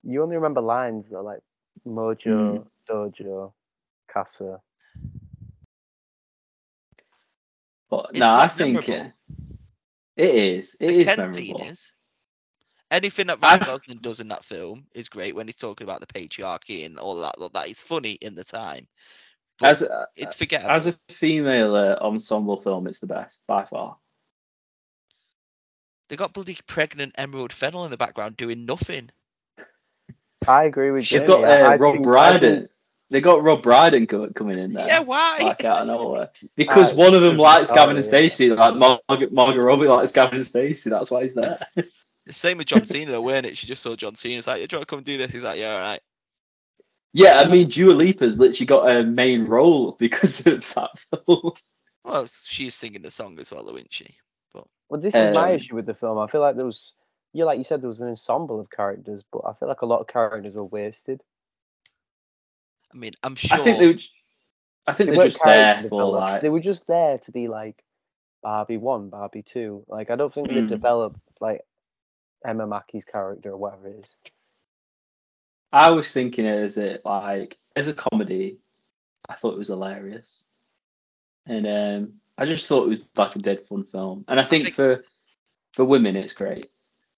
you 0.03 0.23
only 0.23 0.37
remember 0.37 0.61
lines 0.61 1.09
though, 1.11 1.23
like 1.23 1.41
Mojo, 1.87 2.65
Mm. 2.65 2.67
Dojo, 2.89 3.53
Casa. 4.09 4.61
But 7.91 8.07
It's 8.11 8.21
no, 8.21 8.35
I 8.35 8.49
think 8.49 8.87
memorable. 8.87 9.07
uh, 9.07 9.57
it 10.17 10.35
is. 10.35 10.77
It 10.81 10.87
the 10.87 10.99
is 11.01 11.05
Ken 11.07 11.17
memorable. 11.19 11.63
is. 11.69 11.93
Anything 12.93 13.27
that 13.29 13.41
Ryan 13.43 13.61
I've- 13.61 13.67
Gosling 13.67 13.99
does 13.99 14.21
in 14.21 14.29
that 14.29 14.45
film 14.45 14.87
is 14.95 15.09
great 15.09 15.35
when 15.35 15.47
he's 15.47 15.57
talking 15.57 15.85
about 15.87 16.01
the 16.01 16.07
patriarchy 16.07 16.87
and 16.87 16.99
all 16.99 17.17
that. 17.21 17.35
All 17.39 17.49
that 17.51 17.69
is 17.69 17.81
funny 17.83 18.13
in 18.21 18.35
the 18.35 18.45
time. 18.45 18.87
But 19.59 19.69
As 19.71 19.83
a, 19.83 20.07
it's 20.17 20.35
forgettable. 20.37 20.71
as 20.73 20.87
a 20.87 20.99
female 21.09 21.75
uh, 21.77 21.97
ensemble 22.01 22.57
film, 22.57 22.87
it's 22.87 22.99
the 22.99 23.07
best 23.07 23.43
by 23.47 23.65
far. 23.65 23.97
They 26.09 26.17
got 26.17 26.33
bloody 26.33 26.57
pregnant 26.67 27.15
Emerald 27.19 27.53
Fennell 27.53 27.85
in 27.85 27.91
the 27.91 27.97
background 27.97 28.37
doing 28.37 28.65
nothing. 28.67 29.11
I 30.49 30.65
agree 30.65 30.91
with 30.91 31.11
you. 31.13 31.19
They've 31.21 31.29
Jamie. 31.29 31.43
got 31.43 31.51
I- 31.51 31.75
uh, 31.75 31.77
Rob 31.77 31.95
think- 31.95 32.07
I 32.07 32.09
Brydon. 32.11 32.59
think- 32.61 32.71
They 33.11 33.21
got 33.21 33.43
Rob 33.43 33.63
Brydon 33.63 34.07
co- 34.07 34.31
coming 34.31 34.59
in 34.59 34.73
there. 34.73 34.87
Yeah, 34.87 35.01
why? 35.01 35.39
Like 35.43 35.65
out 35.65 35.83
of 35.83 35.89
nowhere. 35.89 36.31
Because 36.57 36.93
Uh, 36.95 37.03
one 37.03 37.15
of 37.15 37.23
them 37.23 37.37
likes 37.37 37.71
Gavin 37.73 37.97
and 37.97 38.05
Charlie, 38.05 38.23
yeah. 38.23 38.29
Stacey, 38.29 38.51
like 38.51 38.77
Margaret, 39.09 39.33
Margaret 39.33 39.65
Robbie 39.65 39.89
likes 39.89 40.13
Gavin 40.13 40.37
and 40.37 40.47
Stacey. 40.47 40.91
That's 40.91 41.11
why 41.11 41.23
he's 41.23 41.35
there. 41.35 41.59
The 42.27 42.35
same 42.35 42.59
with 42.59 42.67
John 42.69 42.85
Cena, 42.85 43.11
though, 43.11 43.23
weren't 43.23 43.47
it? 43.47 43.57
She 43.57 43.67
just 43.67 43.83
saw 43.83 43.97
John 43.97 44.15
Cena. 44.15 44.39
It's 44.39 44.47
like, 44.47 44.61
you 44.61 44.69
trying 44.69 44.83
to 44.83 44.87
come 44.87 44.99
and 44.99 45.07
do 45.07 45.17
this? 45.19 45.33
He's 45.33 45.43
like, 45.43 45.59
yeah, 45.59 45.73
all 45.73 45.79
right. 45.81 46.01
yeah, 47.13 47.41
I 47.41 47.49
mean, 47.49 47.69
Dua 47.69 47.93
Lipa's 47.95 48.39
literally 48.39 48.67
got 48.67 48.89
a 48.91 49.03
main 49.03 49.47
role 49.47 49.93
because 49.99 50.47
of 50.47 50.73
that 50.75 50.91
film. 51.27 51.53
Well, 52.05 52.27
she's 52.27 52.75
singing 52.75 53.03
the 53.03 53.11
song 53.11 53.39
as 53.41 53.51
well, 53.51 53.65
though, 53.65 53.75
isn't 53.77 53.93
she? 53.93 54.15
But 54.55 54.65
well, 54.91 55.01
this 55.01 55.15
is 55.15 55.35
my 55.35 55.49
Um, 55.51 55.55
issue 55.57 55.75
with 55.75 55.87
the 55.87 55.95
film. 55.95 56.19
I 56.19 56.27
feel 56.29 56.41
like 56.43 56.57
there 56.57 56.67
was 56.67 56.95
yeah, 57.33 57.45
like 57.45 57.59
you 57.59 57.65
said, 57.65 57.81
there 57.81 57.89
was 57.89 58.01
an 58.03 58.09
ensemble 58.09 58.61
of 58.61 58.71
characters, 58.71 59.25
but 59.33 59.43
I 59.47 59.55
feel 59.55 59.69
like 59.69 59.83
a 59.83 59.87
lot 59.87 60.01
of 60.01 60.07
characters 60.07 60.57
were 60.57 60.65
wasted. 60.65 61.23
I 62.93 62.97
mean, 62.97 63.13
I'm 63.23 63.37
sure. 63.37 63.59
I 63.59 63.63
think 63.63 63.79
they. 63.79 63.87
Were, 63.89 63.93
j- 63.95 64.09
I 64.87 64.93
think 64.93 65.11
They 65.11 65.13
they're 65.13 65.19
weren't 65.19 65.33
just 65.33 65.45
there 65.45 65.85
for 65.89 66.05
like. 66.05 66.43
They 66.43 66.49
were 66.49 66.61
just 66.61 66.87
there 66.87 67.19
to 67.19 67.33
be 67.33 67.49
like 67.49 67.83
Barbie 68.43 68.77
one, 68.79 69.09
Barbie 69.11 69.43
two. 69.43 69.85
Like 69.89 70.11
I 70.11 70.17
don't 70.17 70.33
think 70.33 70.49
they 70.49 70.63
Mm. 70.63 70.69
developed 70.69 71.21
like 71.41 71.61
Emma 72.45 72.67
Mackey's 72.67 73.05
character 73.05 73.51
or 73.51 73.57
whatever 73.57 73.89
it 73.89 74.01
is. 74.03 74.17
I 75.73 75.91
was 75.91 76.11
thinking 76.11 76.47
it 76.47 76.55
as 76.59 76.79
a 76.79 76.99
like 77.05 77.59
as 77.77 77.89
a 77.89 77.95
comedy. 77.95 78.59
I 79.29 79.35
thought 79.35 79.53
it 79.55 79.59
was 79.59 79.69
hilarious, 79.69 80.47
and 81.47 81.67
um, 81.67 82.13
I 82.37 82.45
just 82.45 82.67
thought 82.67 82.85
it 82.85 82.89
was 82.89 83.09
like 83.17 83.37
a 83.37 83.39
dead 83.39 83.67
fun 83.69 83.85
film. 83.85 84.25
And 84.27 84.41
I 84.41 84.43
think, 84.43 84.65
think- 84.65 84.75
for 84.75 85.05
for 85.75 85.85
women, 85.85 86.17
it's 86.17 86.33
great. 86.33 86.67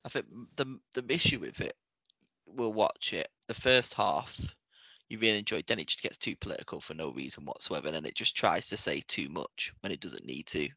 I 0.04 0.08
think 0.10 0.26
the 0.56 0.78
the 0.94 1.04
issue 1.08 1.38
with 1.38 1.60
it, 1.62 1.74
we'll 2.46 2.72
watch 2.72 3.12
it. 3.14 3.28
The 3.46 3.54
first 3.54 3.94
half, 3.94 4.54
you 5.12 5.18
really 5.18 5.38
enjoy. 5.38 5.62
Then 5.66 5.78
it 5.78 5.86
just 5.88 6.02
gets 6.02 6.16
too 6.16 6.34
political 6.36 6.80
for 6.80 6.94
no 6.94 7.10
reason 7.12 7.44
whatsoever, 7.44 7.88
and 7.88 8.06
it 8.06 8.14
just 8.14 8.34
tries 8.34 8.66
to 8.68 8.76
say 8.78 9.02
too 9.06 9.28
much 9.28 9.72
when 9.80 9.92
it 9.92 10.00
doesn't 10.00 10.24
need 10.24 10.46
to. 10.46 10.68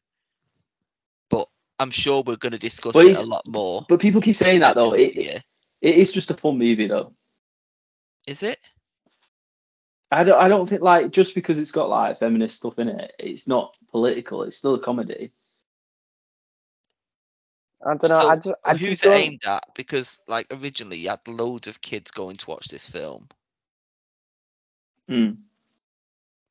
But 1.30 1.48
I'm 1.80 1.90
sure 1.90 2.22
we're 2.22 2.36
going 2.36 2.52
to 2.52 2.58
discuss 2.58 2.94
Well, 2.94 3.08
it 3.08 3.16
a 3.16 3.22
lot 3.22 3.46
more. 3.48 3.86
But 3.88 4.00
people 4.00 4.20
keep 4.20 4.36
saying 4.36 4.60
that 4.60 4.74
though. 4.74 4.92
It, 4.92 5.16
yeah, 5.16 5.38
it 5.80 5.94
is 5.96 6.12
just 6.12 6.30
a 6.30 6.34
fun 6.34 6.58
movie 6.58 6.86
though. 6.86 7.14
is 8.26 8.42
it? 8.42 8.58
I 10.12 10.22
don't. 10.22 10.40
I 10.40 10.48
don't 10.48 10.68
think 10.68 10.82
like 10.82 11.10
just 11.10 11.34
because 11.34 11.58
it's 11.58 11.72
got 11.72 11.88
like 11.88 12.18
feminist 12.18 12.58
stuff 12.58 12.78
in 12.78 12.88
it, 12.88 13.12
it's 13.18 13.48
not 13.48 13.74
political. 13.90 14.42
It's 14.42 14.58
still 14.58 14.74
a 14.74 14.78
comedy. 14.78 15.32
I 17.84 17.94
don't 17.94 18.10
know. 18.10 18.20
So, 18.20 18.28
I 18.28 18.36
just, 18.36 18.54
I 18.64 18.74
who's 18.74 18.88
just 18.90 19.04
it 19.04 19.08
don't- 19.08 19.20
aimed 19.20 19.44
at? 19.46 19.64
Because 19.74 20.22
like 20.28 20.46
originally, 20.52 20.98
you 20.98 21.08
had 21.08 21.26
loads 21.26 21.66
of 21.66 21.80
kids 21.80 22.10
going 22.10 22.36
to 22.36 22.50
watch 22.50 22.68
this 22.68 22.88
film. 22.88 23.28
Hmm. 25.08 25.30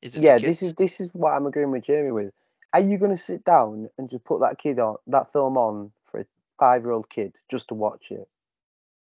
Is 0.02 0.16
it? 0.16 0.24
yeah, 0.24 0.38
this 0.38 0.62
is 0.62 0.74
this 0.76 1.00
is 1.02 1.10
what 1.14 1.32
I'm 1.32 1.46
agreeing 1.46 1.72
with 1.72 1.84
Jamie 1.84 2.12
with. 2.12 2.32
Are 2.74 2.80
you 2.82 2.98
going 2.98 3.12
to 3.12 3.18
sit 3.18 3.44
down 3.46 3.90
and 3.98 4.10
just 4.10 4.24
put 4.26 4.42
that 4.42 4.58
kid 4.58 4.80
on 4.80 4.98
that 5.08 5.32
film 5.32 5.58
on 5.58 5.92
for 6.06 6.20
a 6.22 6.26
five 6.60 6.82
year 6.84 6.92
old 6.92 7.10
kid 7.10 7.34
just 7.50 7.70
to 7.70 7.74
watch 7.74 8.12
it? 8.12 8.28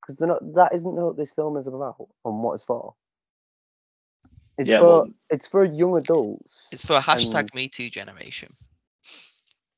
Because 0.01 0.17
they're 0.17 0.27
not. 0.27 0.53
That 0.53 0.73
isn't 0.73 0.91
what 0.93 1.17
this 1.17 1.31
film 1.33 1.57
is 1.57 1.67
about 1.67 1.95
and 2.23 2.41
what 2.41 2.53
it's 2.53 2.63
for. 2.65 2.93
It's 4.57 4.71
Yeah, 4.71 4.79
for 4.79 4.85
well- 4.87 5.07
it's 5.29 5.47
for 5.47 5.65
young 5.65 5.97
adults. 5.97 6.69
It's 6.71 6.85
for 6.85 6.95
a 6.95 7.01
hashtag 7.01 7.35
and- 7.39 7.53
Me 7.53 7.67
Too 7.67 7.89
generation. 7.89 8.55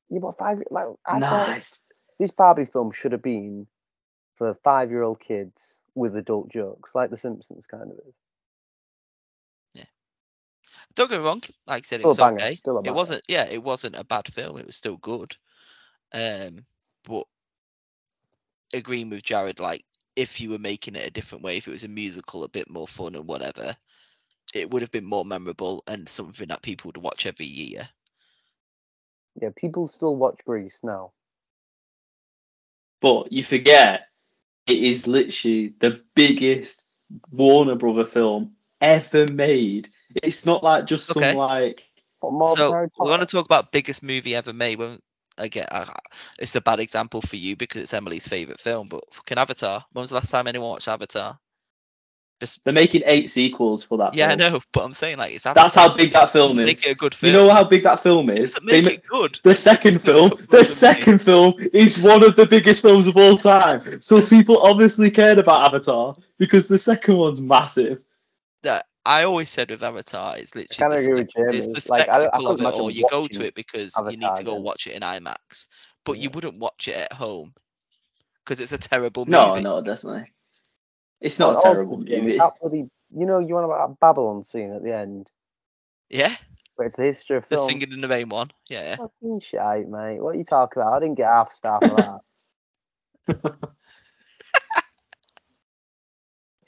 yeah, 0.08 0.20
but 0.20 0.38
five 0.38 0.62
like 0.70 0.86
I 1.06 1.18
thought 1.20 1.48
Nice. 1.48 1.80
this 2.18 2.30
Barbie 2.30 2.64
film 2.64 2.92
should 2.92 3.12
have 3.12 3.22
been 3.22 3.66
for 4.34 4.54
five 4.62 4.90
year 4.90 5.02
old 5.02 5.18
kids 5.18 5.82
with 5.96 6.14
adult 6.16 6.48
jokes, 6.50 6.94
like 6.94 7.10
The 7.10 7.16
Simpsons 7.16 7.66
kind 7.66 7.90
of 7.90 7.98
is. 8.06 8.16
Don't 10.98 11.08
get 11.08 11.20
me 11.20 11.26
wrong. 11.26 11.42
Like 11.68 11.84
I 11.84 11.86
said, 11.86 12.00
it 12.00 12.06
Still 12.06 12.10
a 12.12 12.16
was 12.16 12.18
banger, 12.18 12.38
okay. 12.40 12.58
still 12.58 12.78
a 12.78 12.82
It 12.82 12.90
banger. 12.90 12.96
wasn't. 12.96 13.22
Yeah, 13.28 13.46
it 13.48 13.62
wasn't 13.62 13.94
a 13.94 14.04
bad 14.04 14.26
film. 14.34 14.58
It 14.58 14.66
was 14.66 14.74
still 14.74 14.96
good. 14.96 15.36
Um, 16.12 16.66
but 17.04 17.24
agreeing 18.74 19.10
with 19.10 19.22
Jarad, 19.22 19.60
like 19.60 19.84
if 20.16 20.40
you 20.40 20.50
were 20.50 20.58
making 20.58 20.96
it 20.96 21.06
a 21.06 21.12
different 21.12 21.44
way, 21.44 21.56
if 21.56 21.68
it 21.68 21.70
was 21.70 21.84
a 21.84 21.88
musical, 21.88 22.42
a 22.42 22.48
bit 22.48 22.68
more 22.68 22.88
fun 22.88 23.14
and 23.14 23.28
whatever, 23.28 23.76
it 24.52 24.72
would 24.72 24.82
have 24.82 24.90
been 24.90 25.04
more 25.04 25.24
memorable 25.24 25.84
and 25.86 26.08
something 26.08 26.48
that 26.48 26.62
people 26.62 26.88
would 26.88 26.96
watch 27.00 27.26
every 27.26 27.46
year. 27.46 27.88
Yeah, 29.40 29.50
people 29.56 29.86
still 29.86 30.16
watch 30.16 30.40
Grease 30.44 30.80
now. 30.82 31.12
But 33.00 33.32
you 33.32 33.44
forget, 33.44 34.08
it 34.66 34.78
is 34.82 35.06
literally 35.06 35.74
the 35.78 36.02
biggest 36.16 36.84
Warner 37.30 37.76
Brother 37.76 38.04
film 38.04 38.56
ever 38.80 39.26
made. 39.32 39.88
It's 40.22 40.46
not 40.46 40.62
like 40.62 40.86
just 40.86 41.10
Okay. 41.16 41.30
some 41.30 41.38
like. 41.38 41.88
More 42.22 42.56
so 42.56 42.70
we 42.98 43.08
want 43.10 43.20
Potter? 43.20 43.26
to 43.26 43.26
talk 43.26 43.44
about 43.44 43.70
biggest 43.72 44.02
movie 44.02 44.34
ever 44.34 44.52
made. 44.52 44.78
When 44.78 44.98
again, 45.38 45.66
I, 45.70 45.86
it's 46.38 46.56
a 46.56 46.60
bad 46.60 46.80
example 46.80 47.20
for 47.22 47.36
you 47.36 47.54
because 47.56 47.82
it's 47.82 47.94
Emily's 47.94 48.26
favorite 48.26 48.58
film. 48.60 48.88
But 48.88 49.04
fucking 49.12 49.38
Avatar. 49.38 49.84
When 49.92 50.02
was 50.02 50.10
the 50.10 50.16
last 50.16 50.30
time 50.30 50.48
anyone 50.48 50.70
watched 50.70 50.88
Avatar? 50.88 51.38
Just 52.40 52.64
They're 52.64 52.72
making 52.72 53.02
eight 53.06 53.30
sequels 53.30 53.82
for 53.84 53.98
that. 53.98 54.14
yeah, 54.14 54.30
I 54.30 54.34
know. 54.36 54.60
But 54.72 54.84
I'm 54.84 54.92
saying 54.92 55.18
like 55.18 55.34
it's 55.34 55.46
Avatar. 55.46 55.64
That's 55.64 55.74
how 55.74 55.94
big 55.94 56.12
that 56.12 56.30
film 56.30 56.50
Doesn't 56.50 56.60
is. 56.60 56.66
make 56.68 56.86
it 56.86 56.90
a 56.90 56.94
good 56.94 57.14
film. 57.14 57.32
You 57.32 57.38
know 57.38 57.50
how 57.50 57.64
big 57.64 57.82
that 57.84 58.00
film 58.00 58.30
is? 58.30 58.52
doesn't 58.54 58.66
They 58.66 58.80
make 58.82 58.94
it 58.98 59.06
good. 59.08 59.38
the 59.44 59.54
second 59.54 59.96
It's 59.96 60.04
film, 60.04 60.30
the 60.30 60.46
for 60.46 60.56
me. 60.58 60.64
second 60.64 61.18
film 61.20 61.54
is 61.72 61.98
one 61.98 62.22
of 62.24 62.34
the 62.36 62.46
biggest 62.46 62.82
films 62.82 63.06
of 63.08 63.16
all 63.16 63.36
time. 63.38 64.00
So 64.02 64.24
people 64.24 64.58
obviously 64.62 65.10
cared 65.10 65.38
about 65.38 65.66
Avatar 65.66 66.16
because 66.38 66.66
the 66.68 66.78
second 66.78 67.16
one's 67.16 67.40
massive. 67.40 68.04
that 68.62 68.86
I 69.08 69.24
always 69.24 69.48
said 69.48 69.70
with 69.70 69.82
Avatar, 69.82 70.36
it's 70.36 70.54
literally 70.54 70.90
the, 71.02 71.02
agree 71.02 71.14
with 71.14 71.32
it's 71.50 71.66
Jamie. 71.66 71.74
the 71.74 71.80
Like, 71.88 72.08
I- 72.08 72.16
I 72.16 72.18
spectacle 72.18 72.46
couldn't 72.46 72.66
of 72.66 72.74
it, 72.74 72.80
or 72.80 72.90
you 72.90 73.04
go 73.06 73.26
to 73.26 73.44
it 73.44 73.54
because 73.54 73.94
you 74.06 74.16
need 74.18 74.34
to 74.36 74.44
go 74.44 74.52
again. 74.52 74.62
watch 74.64 74.86
it 74.86 74.92
in 74.92 75.02
IMAX, 75.02 75.66
but 76.04 76.18
you 76.18 76.28
wouldn't 76.30 76.58
watch 76.58 76.88
it 76.88 76.96
at 76.96 77.12
home 77.14 77.54
because 78.44 78.60
it's 78.60 78.72
a 78.72 78.78
terrible 78.78 79.24
movie. 79.24 79.32
No, 79.32 79.58
no, 79.60 79.80
definitely. 79.82 80.30
It's 81.20 81.38
not 81.38 81.50
And 81.50 81.58
a 81.58 81.62
terrible 81.62 81.96
Jamie, 82.04 82.20
movie. 82.20 82.38
That 82.38 82.52
bloody, 82.60 82.90
you 83.16 83.26
know, 83.26 83.38
you 83.38 83.54
want 83.54 83.64
about 83.64 83.88
that 83.88 83.98
Babylon 84.00 84.42
scene 84.44 84.72
at 84.72 84.82
the 84.82 84.94
end, 84.94 85.30
Yeah, 86.10 86.36
where 86.76 86.86
it's 86.86 86.96
the 86.96 87.04
history 87.04 87.38
of 87.38 87.48
the 87.48 87.56
film. 87.56 87.68
singing 87.68 87.92
in 87.92 88.00
the 88.02 88.08
main 88.08 88.28
one. 88.28 88.50
Yeah, 88.68 88.82
yeah. 88.82 88.96
Fucking 88.96 89.40
shite, 89.40 89.88
mate. 89.88 90.20
What 90.20 90.34
are 90.34 90.38
you 90.38 90.44
talking 90.44 90.82
about? 90.82 90.92
I 90.92 91.00
didn't 91.00 91.16
get 91.16 91.26
half 91.28 91.50
a 91.50 91.54
star 91.54 91.80
for 91.80 92.20
that. 93.26 93.68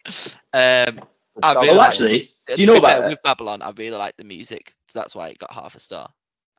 Um, 0.52 1.00
I 1.42 1.52
really 1.54 1.68
Well, 1.68 1.80
actually, 1.80 2.30
do 2.46 2.60
you 2.60 2.66
know 2.66 2.80
fair, 2.80 2.96
about 2.98 3.04
it? 3.04 3.08
with 3.08 3.22
Babylon? 3.22 3.62
I 3.62 3.70
really 3.70 3.96
like 3.96 4.16
the 4.16 4.24
music, 4.24 4.74
so 4.88 4.98
that's 4.98 5.14
why 5.14 5.28
it 5.28 5.38
got 5.38 5.52
half 5.52 5.74
a 5.74 5.80
star. 5.80 6.10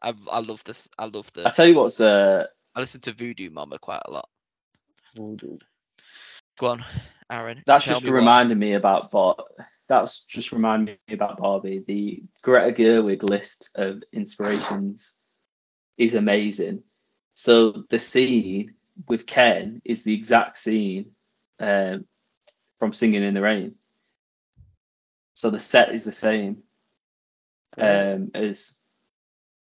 I 0.02 0.14
I 0.32 0.40
love 0.40 0.64
this. 0.64 0.90
I 0.98 1.06
love 1.06 1.32
the. 1.34 1.48
I 1.48 1.52
tell 1.52 1.68
you 1.68 1.76
what's 1.76 2.02
uh, 2.02 2.48
I 2.76 2.80
listen 2.80 3.02
to 3.02 3.14
Voodoo 3.14 3.50
Mama 3.50 3.78
quite 3.80 4.02
a 4.06 4.12
lot. 4.12 4.28
Voodoo. 5.16 5.58
Go 6.60 6.68
on, 6.68 6.86
Aaron. 7.30 7.64
that's 7.66 7.86
just 7.86 8.04
me 8.04 8.10
what- 8.12 8.16
reminding 8.18 8.60
me 8.60 8.74
about 8.74 9.12
Bar- 9.12 9.38
that's 9.88 10.24
just 10.24 10.52
reminding 10.54 10.98
me 11.08 11.14
about 11.16 11.38
Barbie. 11.38 11.84
The 11.86 12.24
Greta 12.42 12.72
Gerwig 12.82 13.24
list 13.24 13.70
of 13.76 14.04
inspirations 14.14 15.14
is 15.98 16.16
amazing. 16.16 16.84
So 17.34 17.84
the 17.90 18.00
scene 18.00 18.76
with 19.08 19.26
Ken 19.26 19.82
is 19.84 20.04
the 20.04 20.14
exact 20.14 20.58
scene 20.60 21.12
um, 21.60 22.06
from 22.80 22.94
Singing 22.94 23.24
in 23.24 23.34
the 23.34 23.42
Rain. 23.42 23.76
So 25.42 25.50
the 25.50 25.60
set 25.60 25.92
is 25.92 26.04
the 26.04 26.12
same 26.12 26.62
um, 27.76 28.30
as 28.36 28.76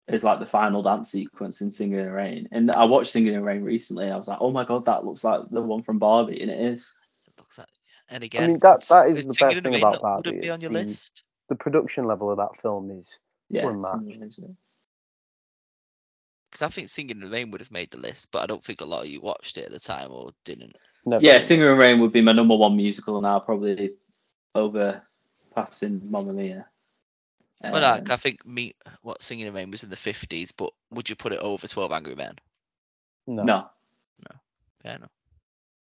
as 0.09 0.25
like 0.25 0.41
the 0.41 0.47
final 0.47 0.83
dance 0.83 1.11
sequence 1.11 1.61
in 1.61 1.71
Singing 1.71 1.99
in 1.99 2.07
the 2.07 2.13
Rain. 2.13 2.49
And 2.51 2.73
I 2.73 2.87
watched 2.87 3.11
Singing 3.13 3.35
in 3.35 3.41
the 3.41 3.45
Rain 3.45 3.61
recently. 3.63 4.05
And 4.05 4.15
I 4.15 4.17
was 4.17 4.27
like, 4.27 4.39
oh 4.41 4.51
my 4.51 4.65
god, 4.65 4.87
that 4.87 5.05
looks 5.05 5.23
like 5.23 5.43
the 5.51 5.61
one 5.61 5.83
from 5.83 5.99
Barbie, 5.99 6.41
and 6.41 6.51
it 6.51 6.59
is. 6.59 6.91
It 7.27 7.35
looks 7.37 7.59
like, 7.59 7.67
and 8.09 8.25
again, 8.25 8.53
mean, 8.53 8.59
that- 8.61 8.87
that 8.89 9.09
is 9.09 9.19
is 9.19 9.27
the 9.27 9.35
best 9.39 9.57
thing 9.63 9.65
Rain 9.75 9.83
about 9.83 10.03
not- 10.03 10.25
Would 10.25 10.35
it 10.37 10.41
be 10.41 10.49
on 10.49 10.63
your 10.63 10.71
the- 10.71 10.79
list? 10.85 11.25
The 11.51 11.57
production 11.57 12.05
level 12.05 12.31
of 12.31 12.39
that 12.39 12.59
film 12.63 12.91
is 12.91 13.21
Yeah, 13.51 13.69
Unmatched. 13.69 13.99
Singing 13.99 14.23
in 14.23 14.29
the 14.31 14.35
Rain. 14.39 14.57
Because 16.51 16.67
I 16.67 16.71
think 16.71 16.89
Singing 16.89 17.17
in 17.17 17.21
the 17.21 17.29
Rain 17.29 17.51
would 17.51 17.61
have 17.61 17.71
made 17.71 17.91
the 17.91 17.99
list, 17.99 18.33
but 18.33 18.43
I 18.43 18.47
don't 18.47 18.65
think 18.65 18.81
a 18.81 18.87
lot 18.87 19.03
of 19.03 19.11
you 19.11 19.21
watched 19.21 19.59
it 19.59 19.67
at 19.67 19.73
the 19.73 19.79
time 19.79 20.11
or 20.11 20.31
didn't. 20.47 20.75
never. 21.05 21.23
Yeah, 21.23 21.33
really- 21.33 21.43
Singer 21.43 21.71
and 21.73 21.79
Rain 21.79 22.01
would 22.01 22.13
be 22.13 22.23
my 22.23 22.33
number 22.33 22.57
one 22.57 22.75
musical 22.79 23.21
now, 23.21 23.41
probably 23.41 23.91
over 24.55 25.03
passing 25.57 26.01
Mamma 26.11 26.33
Mia. 26.33 26.67
But 27.63 27.83
like, 27.83 28.03
Um, 28.03 28.13
I 28.13 28.17
think 28.17 28.45
me, 28.47 28.75
what 29.03 29.23
Singing 29.23 29.47
in 29.47 29.53
the 29.53 29.59
Rain 29.59 29.71
was 29.71 29.83
in 29.83 29.89
the 29.91 29.97
fifties, 29.97 30.53
but 30.53 30.71
would 30.91 31.09
you 31.09 31.17
put 31.17 31.33
it 31.33 31.41
over 31.41 31.67
Twelve 31.67 31.91
Angry 31.91 32.15
Men? 32.15 32.37
no. 33.27 33.43
no, 33.43 33.67
Fair 34.83 34.97
enough. 34.97 35.11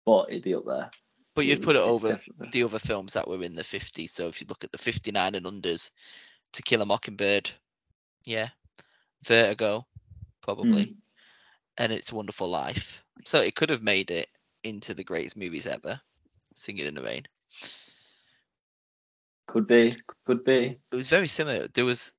but 0.05 0.29
it'd 0.29 0.43
be 0.43 0.55
up 0.55 0.65
there. 0.65 0.89
But 1.35 1.45
you'd 1.45 1.61
put 1.61 1.75
it 1.75 1.81
over 1.81 2.13
definitely- 2.13 2.49
the 2.51 2.63
other 2.63 2.79
films 2.79 3.13
that 3.13 3.27
were 3.27 3.43
in 3.43 3.55
the 3.55 3.63
fifties. 3.63 4.11
So 4.13 4.27
if 4.27 4.41
you 4.41 4.47
look 4.47 4.63
at 4.63 4.71
the 4.71 4.77
fifty-nine 4.79 5.35
and 5.35 5.45
unders, 5.45 5.91
To 6.53 6.63
Kill 6.63 6.81
a 6.81 6.85
Mockingbird, 6.85 7.51
yeah, 8.25 8.49
Vertigo, 9.23 9.85
probably, 10.41 10.85
Mm. 10.87 10.95
and 11.77 11.91
It's 11.93 12.11
a 12.11 12.15
Wonderful 12.15 12.49
Life. 12.49 12.97
So 13.25 13.41
it 13.41 13.53
could 13.55 13.69
have 13.69 13.83
made 13.83 14.09
it 14.09 14.29
into 14.63 14.93
the 14.95 15.03
greatest 15.03 15.37
movies 15.37 15.67
ever. 15.67 16.01
Singing 16.55 16.87
in 16.87 16.95
the 16.95 17.03
Rain. 17.03 17.27
Could 19.49 19.67
be, 19.67 19.91
could 20.25 20.43
be. 20.43 20.79
it 20.91 20.95
was 20.95 21.07
very 21.07 21.27
similar. 21.27 21.67
There 21.73 21.85
was, 21.85 22.13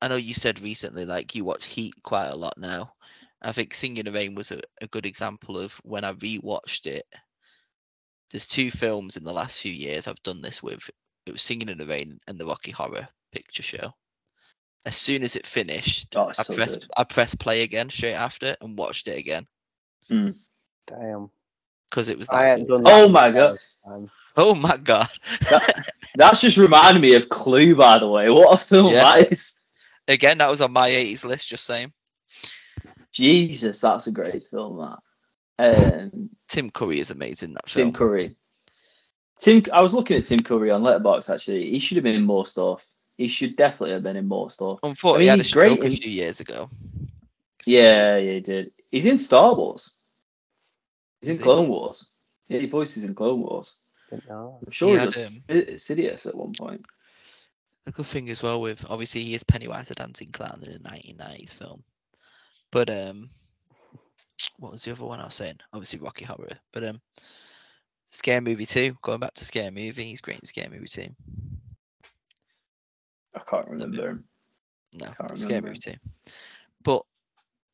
I 0.00 0.08
know 0.08 0.16
you 0.16 0.32
said 0.34 0.60
recently, 0.60 1.04
like 1.04 1.34
you 1.34 1.44
watch 1.44 1.66
Heat 1.66 1.94
quite 2.04 2.28
a 2.28 2.36
lot 2.36 2.54
now. 2.58 2.92
I 3.42 3.52
think 3.52 3.74
Singing 3.74 3.98
in 3.98 4.06
the 4.06 4.12
Rain 4.12 4.34
was 4.36 4.52
a, 4.52 4.60
a 4.80 4.86
good 4.88 5.04
example 5.04 5.58
of 5.58 5.72
when 5.84 6.04
I 6.04 6.12
rewatched 6.14 6.86
it. 6.86 7.04
There's 8.30 8.46
two 8.46 8.70
films 8.70 9.16
in 9.16 9.24
the 9.24 9.32
last 9.32 9.60
few 9.60 9.72
years 9.72 10.06
I've 10.06 10.22
done 10.22 10.40
this 10.40 10.62
with. 10.62 10.88
It 11.26 11.32
was 11.32 11.42
Singing 11.42 11.68
in 11.68 11.78
the 11.78 11.86
Rain 11.86 12.18
and 12.28 12.38
the 12.38 12.46
Rocky 12.46 12.70
Horror 12.70 13.08
Picture 13.32 13.62
Show. 13.64 13.92
As 14.84 14.96
soon 14.96 15.24
as 15.24 15.34
it 15.34 15.44
finished, 15.46 16.16
Oh, 16.16 16.28
I 16.28 16.32
so 16.32 16.54
pressed 16.54 16.80
good. 16.80 16.90
I 16.96 17.02
pressed 17.04 17.40
play 17.40 17.62
again 17.62 17.90
straight 17.90 18.14
after 18.14 18.54
and 18.60 18.78
watched 18.78 19.08
it 19.08 19.18
again. 19.18 19.44
Hmm. 20.08 20.30
Damn. 20.86 21.30
because 21.90 22.08
it 22.08 22.18
was 22.18 22.28
I 22.30 22.42
that. 22.42 22.48
hadn't 22.50 22.68
done 22.68 22.82
oh 22.86 22.90
that 22.90 23.04
Oh 23.04 23.08
my 23.08 23.30
God. 23.32 23.58
time. 23.84 24.10
Oh 24.38 24.54
my 24.54 24.76
god! 24.76 25.08
That's 26.14 26.42
just 26.42 26.58
reminded 26.58 27.00
me 27.00 27.14
of 27.14 27.30
Clue, 27.30 27.74
by 27.74 27.98
the 27.98 28.06
way. 28.08 28.28
What 28.28 28.52
a 28.52 28.58
film 28.62 28.92
Yeah. 28.92 29.02
that 29.20 29.32
is. 29.32 29.58
Again, 30.08 30.38
that 30.38 30.50
was 30.50 30.60
on 30.60 30.72
my 30.72 30.90
80s 30.90 31.24
list. 31.24 31.48
Just 31.48 31.64
saying. 31.64 31.92
Jesus, 33.12 33.80
that's 33.80 34.06
a 34.08 34.12
great 34.12 34.44
film. 34.44 34.78
That. 34.78 34.98
Um, 35.58 36.28
Tim 36.48 36.70
Curry 36.70 37.00
is 37.00 37.10
amazing. 37.10 37.50
in 37.50 37.54
That 37.54 37.66
Tim. 37.66 37.92
Curry. 37.92 38.36
Tim, 39.40 39.62
I 39.72 39.80
was 39.80 39.94
looking 39.94 40.18
at 40.18 40.24
Tim 40.26 40.40
Curry 40.40 40.70
on 40.70 40.82
Letterboxd. 40.82 41.30
Actually, 41.34 41.70
he 41.70 41.78
should 41.78 41.96
have 41.96 42.04
been 42.04 42.14
in 42.14 42.24
more 42.24 42.46
stuff. 42.46 42.86
He 43.16 43.28
should 43.28 43.56
definitely 43.56 43.92
have 43.92 44.02
been 44.02 44.16
in 44.16 44.28
more 44.28 44.50
stuff. 44.50 44.78
Unfortunately, 44.82 45.30
I 45.30 45.36
mean, 45.36 45.38
he 45.38 45.38
had 45.38 45.40
a 45.40 45.44
stroke 45.44 45.84
a 45.84 45.90
few 45.90 46.10
years 46.10 46.40
ago. 46.40 46.68
Yeah, 47.64 48.16
yeah, 48.18 48.32
he 48.34 48.40
did. 48.40 48.72
He's 48.90 49.06
in 49.06 49.18
Star 49.18 49.54
Wars. 49.54 49.92
He's 51.22 51.30
Is 51.30 51.38
in 51.38 51.42
he? 51.42 51.44
Clone 51.44 51.68
Wars. 51.68 52.10
Yeah, 52.48 52.60
he 52.60 52.66
voices 52.66 53.04
in 53.04 53.14
Clone 53.14 53.40
Wars. 53.40 53.76
Didn't. 54.20 54.58
I'm 54.64 54.70
sure 54.70 54.88
He 54.88 54.94
he, 54.94 54.98
had, 54.98 55.06
was 55.06 55.26
um, 55.26 55.42
Sidious 55.48 56.26
at 56.26 56.34
one 56.34 56.52
point. 56.58 56.84
The 57.84 57.92
good 57.92 58.06
thing 58.06 58.30
as 58.30 58.42
well 58.42 58.60
with 58.60 58.84
obviously 58.90 59.22
he 59.22 59.34
is 59.34 59.44
Pennywise 59.44 59.88
the 59.88 59.94
dancing 59.94 60.32
clown 60.32 60.60
in 60.66 60.72
a 60.72 60.78
1990s 60.78 61.54
film, 61.54 61.84
but 62.72 62.90
um, 62.90 63.28
what 64.58 64.72
was 64.72 64.84
the 64.84 64.92
other 64.92 65.04
one 65.04 65.20
I 65.20 65.24
was 65.26 65.34
saying? 65.34 65.58
Obviously 65.72 66.00
Rocky 66.00 66.24
Horror, 66.24 66.58
but 66.72 66.84
um, 66.84 67.00
Scary 68.10 68.40
Movie 68.40 68.66
two. 68.66 68.96
Going 69.02 69.20
back 69.20 69.34
to 69.34 69.44
Scary 69.44 69.70
Movie, 69.70 70.04
he's 70.06 70.20
great 70.20 70.40
in 70.40 70.46
Scary 70.46 70.68
Movie 70.68 70.88
two. 70.88 71.08
I 73.34 73.40
can't 73.48 73.68
remember 73.68 74.08
him. 74.08 74.24
No, 74.98 75.06
Can't 75.06 75.38
Scare. 75.38 75.62
Movie 75.62 75.78
two. 75.78 75.94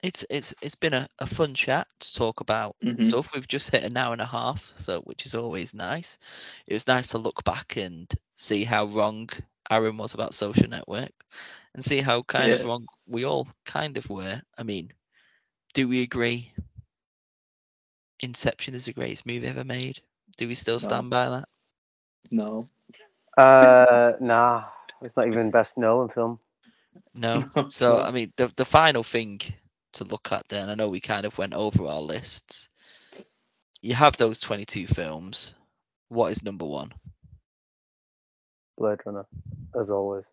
But 0.03 0.09
it's 0.09 0.25
it's 0.31 0.55
it's 0.63 0.75
been 0.75 0.95
a, 0.95 1.09
a 1.21 1.27
fun 1.27 1.55
chat 1.55 1.87
to 2.01 2.15
talk 2.15 2.41
about 2.41 2.77
Mhm. 2.85 3.05
stuff. 3.05 3.33
We've 3.35 3.49
just 3.49 3.71
hit 3.71 3.85
an 3.85 3.97
hour 3.97 4.13
and 4.13 4.21
a 4.23 4.27
half, 4.27 4.73
so 4.79 5.01
which 5.03 5.27
is 5.27 5.35
always 5.35 5.75
nice. 5.75 6.19
It 6.67 6.75
was 6.75 6.87
nice 6.89 7.09
to 7.09 7.19
look 7.19 7.45
back 7.45 7.77
and 7.77 8.13
see 8.35 8.65
how 8.65 8.87
wrong 8.87 9.29
Aaron 9.71 9.97
was 9.97 10.15
about 10.15 10.35
Social 10.35 10.69
Network, 10.69 11.13
and 11.75 11.85
see 11.85 12.01
how 12.01 12.23
kind 12.23 12.53
of 12.53 12.65
wrong 12.65 12.87
we 13.07 13.25
all 13.25 13.49
kind 13.65 13.97
of 13.97 14.09
were. 14.11 14.43
I 14.59 14.63
mean, 14.65 14.93
do 15.75 15.89
we 15.89 16.03
agree? 16.03 16.53
Inception 18.21 18.75
is 18.75 18.87
the 18.87 18.93
greatest 18.93 19.27
movie 19.27 19.47
ever 19.47 19.65
made. 19.65 20.01
Do 20.37 20.49
we 20.49 20.55
still 20.55 20.79
No. 20.79 20.79
stand 20.79 21.11
by 21.11 21.29
that? 21.29 21.49
No. 22.31 22.69
Uh, 23.37 24.13
nah, 24.21 24.65
it's 25.01 25.17
not 25.17 25.27
even 25.29 25.51
best 25.51 25.79
Nolan 25.79 26.09
film. 26.09 26.39
No. 27.15 27.45
So. 27.71 28.01
I 28.01 28.11
mean, 28.11 28.33
the 28.37 28.53
the 28.57 28.65
final 28.65 29.03
thing 29.03 29.41
to 29.95 30.05
look 30.05 30.33
at 30.33 30.49
then, 30.49 30.69
I 30.69 30.75
know 30.75 30.89
we 30.89 31.01
kind 31.01 31.27
of 31.27 31.37
went 31.39 31.55
over 31.55 31.87
our 31.87 32.01
lists. 32.01 32.69
You 33.81 33.95
have 33.95 34.17
those 34.17 34.41
twenty 34.41 34.65
two 34.65 34.87
films. 34.87 35.55
What 36.09 36.33
is 36.33 36.43
number 36.43 36.65
one? 36.65 36.93
Blade 38.79 39.01
Runner, 39.05 39.27
as 39.79 39.91
always. 39.91 40.31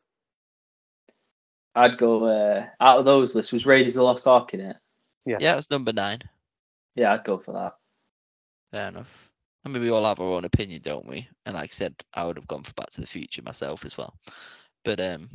I'd 1.76 1.98
go 1.98 2.26
uh, 2.26 2.66
out 2.80 3.00
of 3.00 3.06
those 3.06 3.36
lists. 3.36 3.52
Was 3.52 3.66
Raiders 3.66 3.96
of 3.96 4.02
the 4.02 4.04
Lost 4.04 4.28
Ark 4.28 4.54
in 4.54 4.60
it? 4.60 4.78
Yeah. 5.26 5.38
Yeah, 5.40 5.58
it's 5.58 5.70
number 5.70 5.94
nine. 5.94 6.22
Yeah, 6.96 7.14
I'd 7.14 7.24
go 7.24 7.38
for 7.38 7.54
that. 7.54 7.76
Fair 8.72 8.90
enough. 8.90 9.30
I 9.66 9.70
mean, 9.70 9.82
we 9.82 9.90
all 9.92 10.06
have 10.06 10.20
our 10.20 10.34
own 10.34 10.46
opinion, 10.46 10.82
don't 10.84 11.08
we? 11.08 11.28
And 11.46 11.56
like 11.56 11.70
I 11.70 11.74
said, 11.74 11.94
I 12.14 12.26
would 12.26 12.38
have 12.38 12.48
gone 12.48 12.64
for 12.64 12.74
Back 12.74 12.90
to 12.92 13.02
the 13.02 13.08
Future 13.08 13.42
myself 13.42 13.86
as 13.86 13.98
well. 13.98 14.16
But 14.84 15.00
um, 15.00 15.30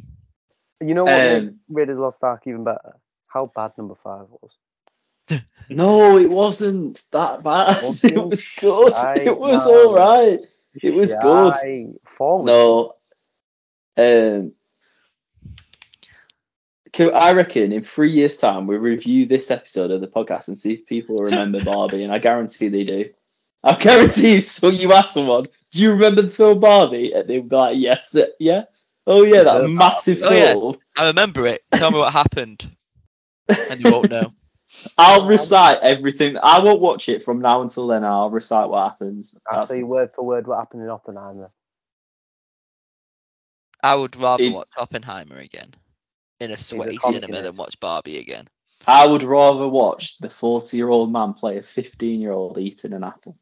You 0.81 0.95
know 0.95 1.05
what 1.05 1.17
made 1.17 1.49
Um, 1.49 1.61
Raiders 1.69 1.99
Lost 1.99 2.25
Ark 2.25 2.43
even 2.47 2.65
better? 2.65 2.97
How 3.35 3.51
bad 3.55 3.73
number 3.79 3.97
five 3.97 4.29
was. 4.31 4.59
No, 5.71 6.19
it 6.19 6.31
wasn't 6.31 7.03
that 7.13 7.43
bad. 7.43 7.83
it 7.83 7.83
Wasn't 7.85 8.31
was 8.31 8.51
good. 8.61 8.93
I- 8.95 9.15
it 9.27 9.39
was 9.39 9.67
no. 9.67 9.73
all 9.89 9.95
right. 9.95 10.41
It 10.83 10.95
was 10.95 11.13
Yeah, 11.13 11.23
good. 11.23 11.55
I, 11.55 11.87
four 12.07 12.45
No. 12.45 12.95
Um, 13.97 14.53
I 16.99 17.33
reckon 17.33 17.73
in 17.73 17.83
three 17.83 18.11
years' 18.11 18.37
time 18.37 18.67
we'll 18.67 18.79
review 18.79 19.27
this 19.27 19.51
episode 19.51 19.91
of 19.91 20.01
the 20.01 20.07
podcast 20.09 20.49
and 20.49 20.59
see 20.59 20.75
if 20.75 20.87
people 20.87 21.17
remember 21.17 21.63
Barbie, 21.65 22.05
and 22.05 22.13
I 22.13 22.19
guarantee 22.19 22.69
they 22.69 22.85
do. 22.85 23.11
I 23.65 23.75
guarantee 23.77 24.37
you. 24.37 24.43
So 24.43 24.69
you 24.69 24.93
ask 24.93 25.15
someone, 25.15 25.47
"Do 25.73 25.83
you 25.83 25.91
remember 25.93 26.23
the 26.23 26.29
film 26.29 26.61
Barbie?" 26.61 27.13
and 27.13 27.29
they'll 27.29 27.43
be 27.43 27.57
like, 27.57 27.77
"Yes, 27.79 28.11
that, 28.11 28.31
yeah, 28.39 28.65
oh 29.07 29.25
yeah, 29.25 29.43
that 29.43 29.63
Yeah. 29.63 29.67
massive 29.67 30.23
Oh, 30.23 30.33
yeah. 30.33 30.53
film." 30.53 30.77
I 30.97 31.07
remember 31.09 31.47
it. 31.47 31.63
Tell 31.73 31.91
me 31.91 31.99
what 31.99 32.13
happened, 32.13 32.77
and 33.49 33.81
you 33.81 33.91
won't 33.91 34.11
know. 34.11 34.33
I'll 34.99 35.27
recite 35.27 35.79
everything. 35.83 36.37
I 36.43 36.59
won't 36.59 36.81
watch 36.81 37.09
it 37.09 37.23
from 37.23 37.41
now 37.41 37.63
until 37.63 37.87
then. 37.87 38.05
I'll 38.05 38.31
recite 38.31 38.69
what 38.69 38.89
happens. 38.91 39.37
I'll 39.47 39.57
That's- 39.57 39.69
tell 39.69 39.77
you 39.77 39.87
word 39.87 40.11
for 40.15 40.25
word 40.25 40.47
what 40.47 40.59
happened 40.59 40.83
in 40.83 40.89
Oppenheimer. 40.89 41.51
I 43.83 43.95
would 43.95 44.17
rather 44.17 44.43
It- 44.45 44.53
watch 44.53 44.69
Oppenheimer 44.77 45.37
again 45.39 45.75
in 46.41 46.51
a 46.51 46.55
a 46.55 46.57
sweaty 46.57 46.97
comic, 46.97 47.23
cinema 47.23 47.43
than 47.43 47.57
watch 47.57 47.79
Barbie 47.81 48.19
again. 48.19 48.49
I 48.87 49.07
would 49.07 49.23
rather 49.23 49.69
watch 49.69 50.19
the 50.19 50.31
forty-year-old 50.31 51.13
man 51.13 51.35
play 51.35 51.59
a 51.59 51.63
fifteen-year-old 51.63 52.59
eating 52.59 52.93
an 52.95 53.05
apple. 53.05 53.39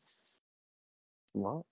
What? 1.33 1.62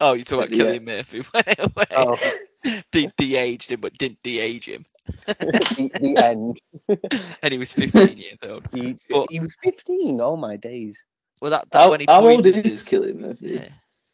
Oh, 0.00 0.14
you 0.14 0.24
talk 0.24 0.46
about 0.46 0.52
Yeah. 0.56 0.64
Cillian 0.64 0.84
Murphy 0.84 1.22
went 1.34 1.58
away. 1.58 1.84
Oh, 1.92 2.18
They 2.92 3.10
de-aged 3.16 3.70
him, 3.70 3.80
but 3.80 3.96
didn't 3.98 4.22
de-age 4.22 4.66
him, 4.66 4.84
the, 5.26 5.90
the 6.00 6.16
end. 6.24 6.60
and 7.42 7.52
he 7.52 7.58
was 7.58 7.72
15 7.72 8.18
years 8.18 8.38
old. 8.46 8.66
He, 8.72 8.96
But- 9.10 9.30
he 9.30 9.40
was 9.40 9.56
15. 9.62 10.18
Oh 10.20 10.36
my 10.36 10.56
days. 10.56 11.02
Well, 11.42 11.50
that, 11.52 11.66
that 11.72 11.78
How, 11.78 11.90
when 11.90 12.00
he 12.00 12.06
how 12.08 12.26
old 12.28 12.44
is 12.46 12.54
his- 12.56 12.86
Cillian 12.86 13.16
Murphy? 13.20 13.60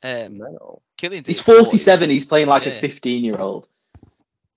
Yeah. 0.03 0.25
Um, 0.25 0.39
No. 0.39 0.83
Cillian's 1.01 1.27
He's 1.27 1.39
in 1.49 1.55
his 1.55 1.61
40s. 1.61 1.65
forty-seven. 1.65 2.11
He's 2.11 2.27
playing 2.27 2.47
like 2.49 2.67
a 2.67 2.71
fifteen-year-old. 2.71 3.69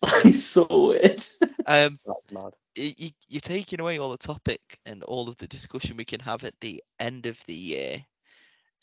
He's 0.23 0.45
so 0.45 0.65
weird. 0.69 1.21
Um, 1.65 1.93
That's 2.05 2.31
mad. 2.31 2.53
y- 2.77 2.95
y- 2.99 3.13
you're 3.27 3.41
taking 3.41 3.81
away 3.81 3.97
all 3.99 4.11
the 4.11 4.17
topic 4.17 4.61
and 4.85 5.03
all 5.03 5.27
of 5.27 5.37
the 5.39 5.47
discussion 5.47 5.97
we 5.97 6.05
can 6.05 6.19
have 6.21 6.43
at 6.43 6.53
the 6.61 6.81
end 6.99 7.25
of 7.25 7.37
the 7.47 7.53
year 7.53 8.05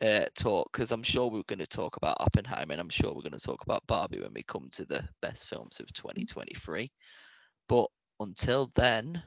uh, 0.02 0.26
talk 0.34 0.70
because 0.72 0.92
I'm 0.92 1.02
sure 1.02 1.30
we're 1.30 1.42
going 1.46 1.58
to 1.60 1.66
talk 1.66 1.96
about 1.96 2.18
Oppenheimer 2.20 2.72
and 2.72 2.80
I'm 2.80 2.90
sure 2.90 3.14
we're 3.14 3.22
going 3.22 3.32
to 3.32 3.38
talk 3.38 3.62
about 3.62 3.86
Barbie 3.86 4.20
when 4.20 4.34
we 4.34 4.42
come 4.42 4.68
to 4.72 4.84
the 4.84 5.02
best 5.22 5.46
films 5.46 5.80
of 5.80 5.90
2023. 5.94 6.90
But 7.68 7.86
until 8.20 8.70
then, 8.74 9.22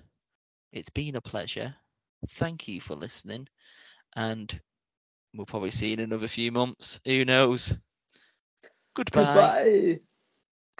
it's 0.72 0.90
been 0.90 1.16
a 1.16 1.22
pleasure. 1.22 1.76
Thank 2.28 2.68
you 2.68 2.82
for 2.82 2.96
listening, 2.96 3.48
and 4.16 4.60
we'll 5.34 5.46
probably 5.46 5.72
see 5.72 5.88
you 5.88 5.94
in 5.94 6.00
another 6.00 6.28
few 6.28 6.52
months. 6.52 7.00
Who 7.06 7.26
knows? 7.26 7.78
Goodbye. 8.94 9.24
Goodbye. 9.24 10.00